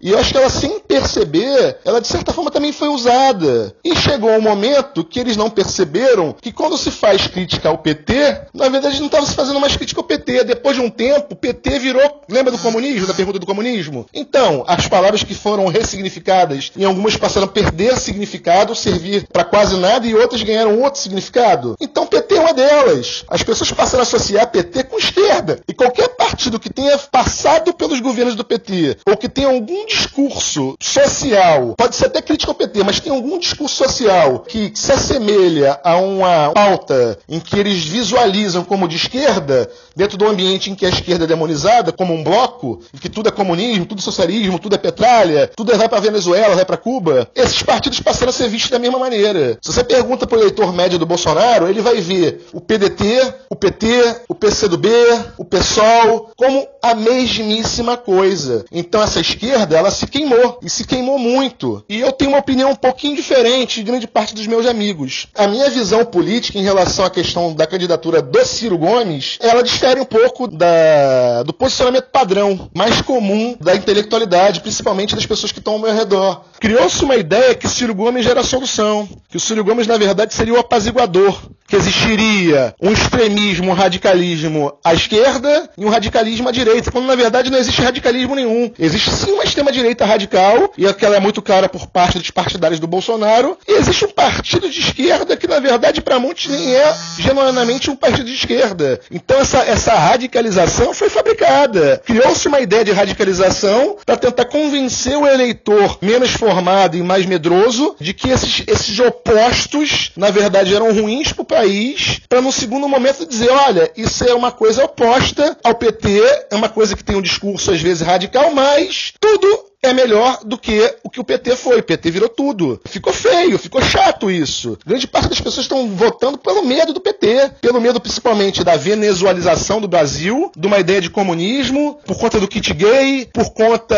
E 0.00 0.10
eu 0.10 0.18
acho 0.18 0.32
que 0.32 0.38
ela, 0.38 0.50
sem 0.50 0.80
perceber, 0.80 1.78
ela 1.84 2.00
de 2.00 2.06
certa 2.06 2.32
forma 2.32 2.50
também 2.50 2.72
foi 2.72 2.88
usada. 2.88 3.74
E 3.84 3.94
chegou 3.96 4.30
um 4.30 4.40
momento 4.40 5.04
que 5.04 5.18
eles 5.18 5.36
não 5.36 5.50
perceberam 5.50 6.34
que 6.40 6.52
quando 6.52 6.76
se 6.78 6.90
faz 6.90 7.26
crítica 7.26 7.68
ao 7.68 7.78
PT, 7.78 8.48
na 8.54 8.68
verdade 8.68 8.98
não 8.98 9.06
estava 9.06 9.26
se 9.26 9.34
fazendo 9.34 9.60
mais 9.60 9.76
crítica 9.76 10.00
ao 10.00 10.04
PT. 10.04 10.44
Depois 10.44 10.76
de 10.76 10.82
um 10.82 10.90
tempo, 10.90 11.28
o 11.32 11.36
PT 11.36 11.78
virou. 11.78 12.22
Lembra 12.28 12.52
do 12.52 12.58
comunismo, 12.58 13.06
da 13.06 13.14
pergunta 13.14 13.38
do 13.38 13.46
comunismo? 13.46 14.06
Então, 14.12 14.64
as 14.66 14.86
palavras 14.86 15.22
que 15.22 15.34
foram 15.34 15.66
ressignificadas, 15.66 16.70
em 16.76 16.84
algumas 16.84 17.16
passaram 17.16 17.46
a 17.46 17.50
perder 17.50 17.96
significado, 17.98 18.74
servir 18.74 19.26
para 19.32 19.44
quase 19.44 19.76
nada 19.76 20.06
e 20.06 20.14
outras 20.14 20.42
ganharam 20.42 20.80
outro 20.80 21.00
significado. 21.00 21.76
Então 21.80 22.06
PT 22.06 22.34
é 22.34 22.40
uma 22.40 22.52
delas. 22.52 23.24
As 23.28 23.42
pessoas 23.42 23.72
passaram 23.72 24.00
a 24.00 24.02
associar 24.02 24.50
PT 24.50 24.84
com 24.84 24.98
esquerda. 24.98 25.60
E 25.66 25.72
qualquer 25.72 26.08
partido 26.08 26.60
que 26.60 26.72
tenha 26.72 26.98
passado 26.98 27.72
pelos 27.72 28.00
governos 28.00 28.34
do 28.34 28.44
PT 28.44 28.98
ou 29.06 29.16
que 29.16 29.28
tenha 29.32 29.48
algum 29.48 29.84
discurso 29.86 30.76
social, 30.80 31.74
pode 31.76 31.96
ser 31.96 32.06
até 32.06 32.22
crítico 32.22 32.50
ao 32.50 32.56
PT, 32.56 32.82
mas 32.82 33.00
tem 33.00 33.12
algum 33.12 33.38
discurso 33.38 33.76
social 33.76 34.40
que 34.40 34.72
se 34.74 34.92
assemelha 34.92 35.78
a 35.84 35.96
uma 35.96 36.52
pauta 36.52 37.18
em 37.28 37.38
que 37.38 37.58
eles 37.58 37.84
visualizam 37.84 38.64
como 38.64 38.88
de 38.88 38.96
esquerda, 38.96 39.70
dentro 39.94 40.16
do 40.16 40.26
ambiente 40.26 40.70
em 40.70 40.74
que 40.74 40.86
a 40.86 40.88
esquerda 40.88 41.24
é 41.24 41.26
demonizada 41.26 41.92
como 41.92 42.14
um 42.14 42.24
bloco, 42.24 42.80
em 42.94 42.98
que 42.98 43.08
tudo 43.08 43.28
é 43.28 43.32
comunismo, 43.32 43.84
tudo 43.84 43.98
é 43.98 44.02
socialismo, 44.02 44.58
tudo 44.58 44.74
é 44.74 44.78
petralha, 44.78 45.50
tudo 45.54 45.72
é 45.72 45.76
vai 45.76 45.88
para 45.88 46.00
Venezuela, 46.00 46.54
vai 46.54 46.64
para 46.64 46.76
Cuba, 46.76 47.28
esses 47.34 47.62
partidos 47.62 48.00
passaram 48.00 48.30
a 48.30 48.32
ser 48.32 48.48
vistos 48.48 48.70
da 48.70 48.78
mesma 48.78 48.98
maneira. 48.98 49.58
Se 49.60 49.72
você 49.72 49.82
você 49.82 49.84
pergunta 49.84 50.26
para 50.26 50.38
o 50.38 50.40
eleitor 50.40 50.72
médio 50.72 50.98
do 50.98 51.06
Bolsonaro, 51.06 51.68
ele 51.68 51.80
vai 51.80 52.00
ver 52.00 52.46
o 52.52 52.60
PDT, 52.60 53.34
o 53.50 53.56
PT, 53.56 54.22
o 54.28 54.34
PCdoB, 54.34 54.88
o 55.36 55.44
PSOL 55.44 56.30
como 56.36 56.68
a 56.82 56.94
mesmíssima 56.94 57.96
coisa. 57.96 58.64
Então 58.72 59.02
essa 59.02 59.20
esquerda, 59.20 59.76
ela 59.76 59.90
se 59.90 60.06
queimou 60.06 60.58
e 60.62 60.70
se 60.70 60.86
queimou 60.86 61.18
muito. 61.18 61.84
E 61.88 62.00
eu 62.00 62.12
tenho 62.12 62.30
uma 62.30 62.40
opinião 62.40 62.70
um 62.70 62.76
pouquinho 62.76 63.16
diferente 63.16 63.76
de 63.76 63.84
grande 63.84 64.06
parte 64.06 64.34
dos 64.34 64.46
meus 64.46 64.66
amigos. 64.66 65.28
A 65.34 65.46
minha 65.46 65.68
visão 65.68 66.04
política 66.04 66.58
em 66.58 66.62
relação 66.62 67.04
à 67.04 67.10
questão 67.10 67.54
da 67.54 67.66
candidatura 67.66 68.22
do 68.22 68.44
Ciro 68.44 68.78
Gomes, 68.78 69.38
ela 69.40 69.62
difere 69.62 70.00
um 70.00 70.04
pouco 70.04 70.48
da, 70.48 71.42
do 71.42 71.52
posicionamento 71.52 72.06
padrão 72.10 72.70
mais 72.74 73.00
comum 73.02 73.56
da 73.60 73.76
intelectualidade, 73.76 74.60
principalmente 74.60 75.14
das 75.14 75.26
pessoas 75.26 75.52
que 75.52 75.58
estão 75.58 75.74
ao 75.74 75.78
meu 75.78 75.94
redor. 75.94 76.44
Criou-se 76.58 77.04
uma 77.04 77.16
ideia 77.16 77.54
que 77.54 77.68
Ciro 77.68 77.94
Gomes 77.94 78.26
era 78.26 78.40
a 78.40 78.44
solução, 78.44 79.08
que 79.28 79.36
o 79.36 79.40
Ciro 79.40 79.62
Gomes 79.62 79.72
Gomes, 79.82 79.86
na 79.86 79.96
verdade, 79.96 80.34
seria 80.34 80.54
o 80.54 80.58
apaziguador. 80.58 81.40
Que 81.72 81.76
existiria 81.76 82.74
um 82.78 82.92
extremismo, 82.92 83.70
um 83.70 83.72
radicalismo 83.72 84.74
à 84.84 84.92
esquerda 84.92 85.70
e 85.78 85.82
um 85.82 85.88
radicalismo 85.88 86.46
à 86.46 86.52
direita, 86.52 86.92
quando 86.92 87.06
na 87.06 87.14
verdade 87.14 87.50
não 87.50 87.56
existe 87.56 87.80
radicalismo 87.80 88.34
nenhum. 88.34 88.70
Existe 88.78 89.10
sim 89.10 89.32
uma 89.32 89.42
extrema-direita 89.42 90.04
radical, 90.04 90.70
e 90.76 90.86
aquela 90.86 91.16
é 91.16 91.20
muito 91.20 91.40
clara 91.40 91.70
por 91.70 91.86
parte 91.86 92.18
dos 92.18 92.30
partidários 92.30 92.78
do 92.78 92.86
Bolsonaro, 92.86 93.56
e 93.66 93.72
existe 93.72 94.04
um 94.04 94.10
partido 94.10 94.68
de 94.68 94.80
esquerda 94.80 95.34
que, 95.34 95.46
na 95.46 95.60
verdade, 95.60 96.02
para 96.02 96.18
muitos 96.18 96.46
nem 96.48 96.74
é 96.74 96.94
genuinamente 97.18 97.90
um 97.90 97.96
partido 97.96 98.26
de 98.26 98.34
esquerda. 98.34 99.00
Então 99.10 99.40
essa, 99.40 99.60
essa 99.60 99.94
radicalização 99.94 100.92
foi 100.92 101.08
fabricada. 101.08 102.02
Criou-se 102.04 102.48
uma 102.48 102.60
ideia 102.60 102.84
de 102.84 102.92
radicalização 102.92 103.96
para 104.04 104.18
tentar 104.18 104.44
convencer 104.44 105.16
o 105.16 105.26
eleitor 105.26 105.96
menos 106.02 106.32
formado 106.32 106.98
e 106.98 107.02
mais 107.02 107.24
medroso 107.24 107.96
de 107.98 108.12
que 108.12 108.28
esses, 108.28 108.62
esses 108.66 108.98
opostos 108.98 110.12
na 110.16 110.30
verdade, 110.30 110.74
eram 110.74 110.92
ruins 110.92 111.32
para 111.32 111.61
país, 111.62 112.20
para 112.28 112.40
no 112.40 112.50
segundo 112.50 112.88
momento 112.88 113.24
dizer, 113.24 113.50
olha, 113.50 113.90
isso 113.96 114.24
é 114.24 114.34
uma 114.34 114.50
coisa 114.50 114.84
oposta 114.84 115.56
ao 115.62 115.74
PT, 115.74 116.46
é 116.50 116.56
uma 116.56 116.68
coisa 116.68 116.96
que 116.96 117.04
tem 117.04 117.14
um 117.14 117.22
discurso 117.22 117.70
às 117.70 117.80
vezes 117.80 118.02
radical, 118.02 118.52
mas 118.52 119.12
tudo 119.20 119.71
é 119.82 119.92
melhor 119.92 120.38
do 120.44 120.56
que 120.56 120.94
o 121.02 121.10
que 121.10 121.20
o 121.20 121.24
PT 121.24 121.56
foi. 121.56 121.80
O 121.80 121.82
PT 121.82 122.10
virou 122.10 122.28
tudo. 122.28 122.80
Ficou 122.84 123.12
feio, 123.12 123.58
ficou 123.58 123.82
chato 123.82 124.30
isso. 124.30 124.78
Grande 124.86 125.08
parte 125.08 125.28
das 125.28 125.40
pessoas 125.40 125.64
estão 125.64 125.88
votando 125.88 126.38
pelo 126.38 126.64
medo 126.64 126.92
do 126.92 127.00
PT, 127.00 127.50
pelo 127.60 127.80
medo 127.80 128.00
principalmente 128.00 128.62
da 128.62 128.76
venezualização 128.76 129.80
do 129.80 129.88
Brasil, 129.88 130.52
de 130.56 130.66
uma 130.66 130.78
ideia 130.78 131.00
de 131.00 131.10
comunismo, 131.10 131.98
por 132.06 132.16
conta 132.16 132.38
do 132.38 132.46
kit 132.46 132.72
gay, 132.72 133.28
por 133.32 133.52
conta 133.52 133.96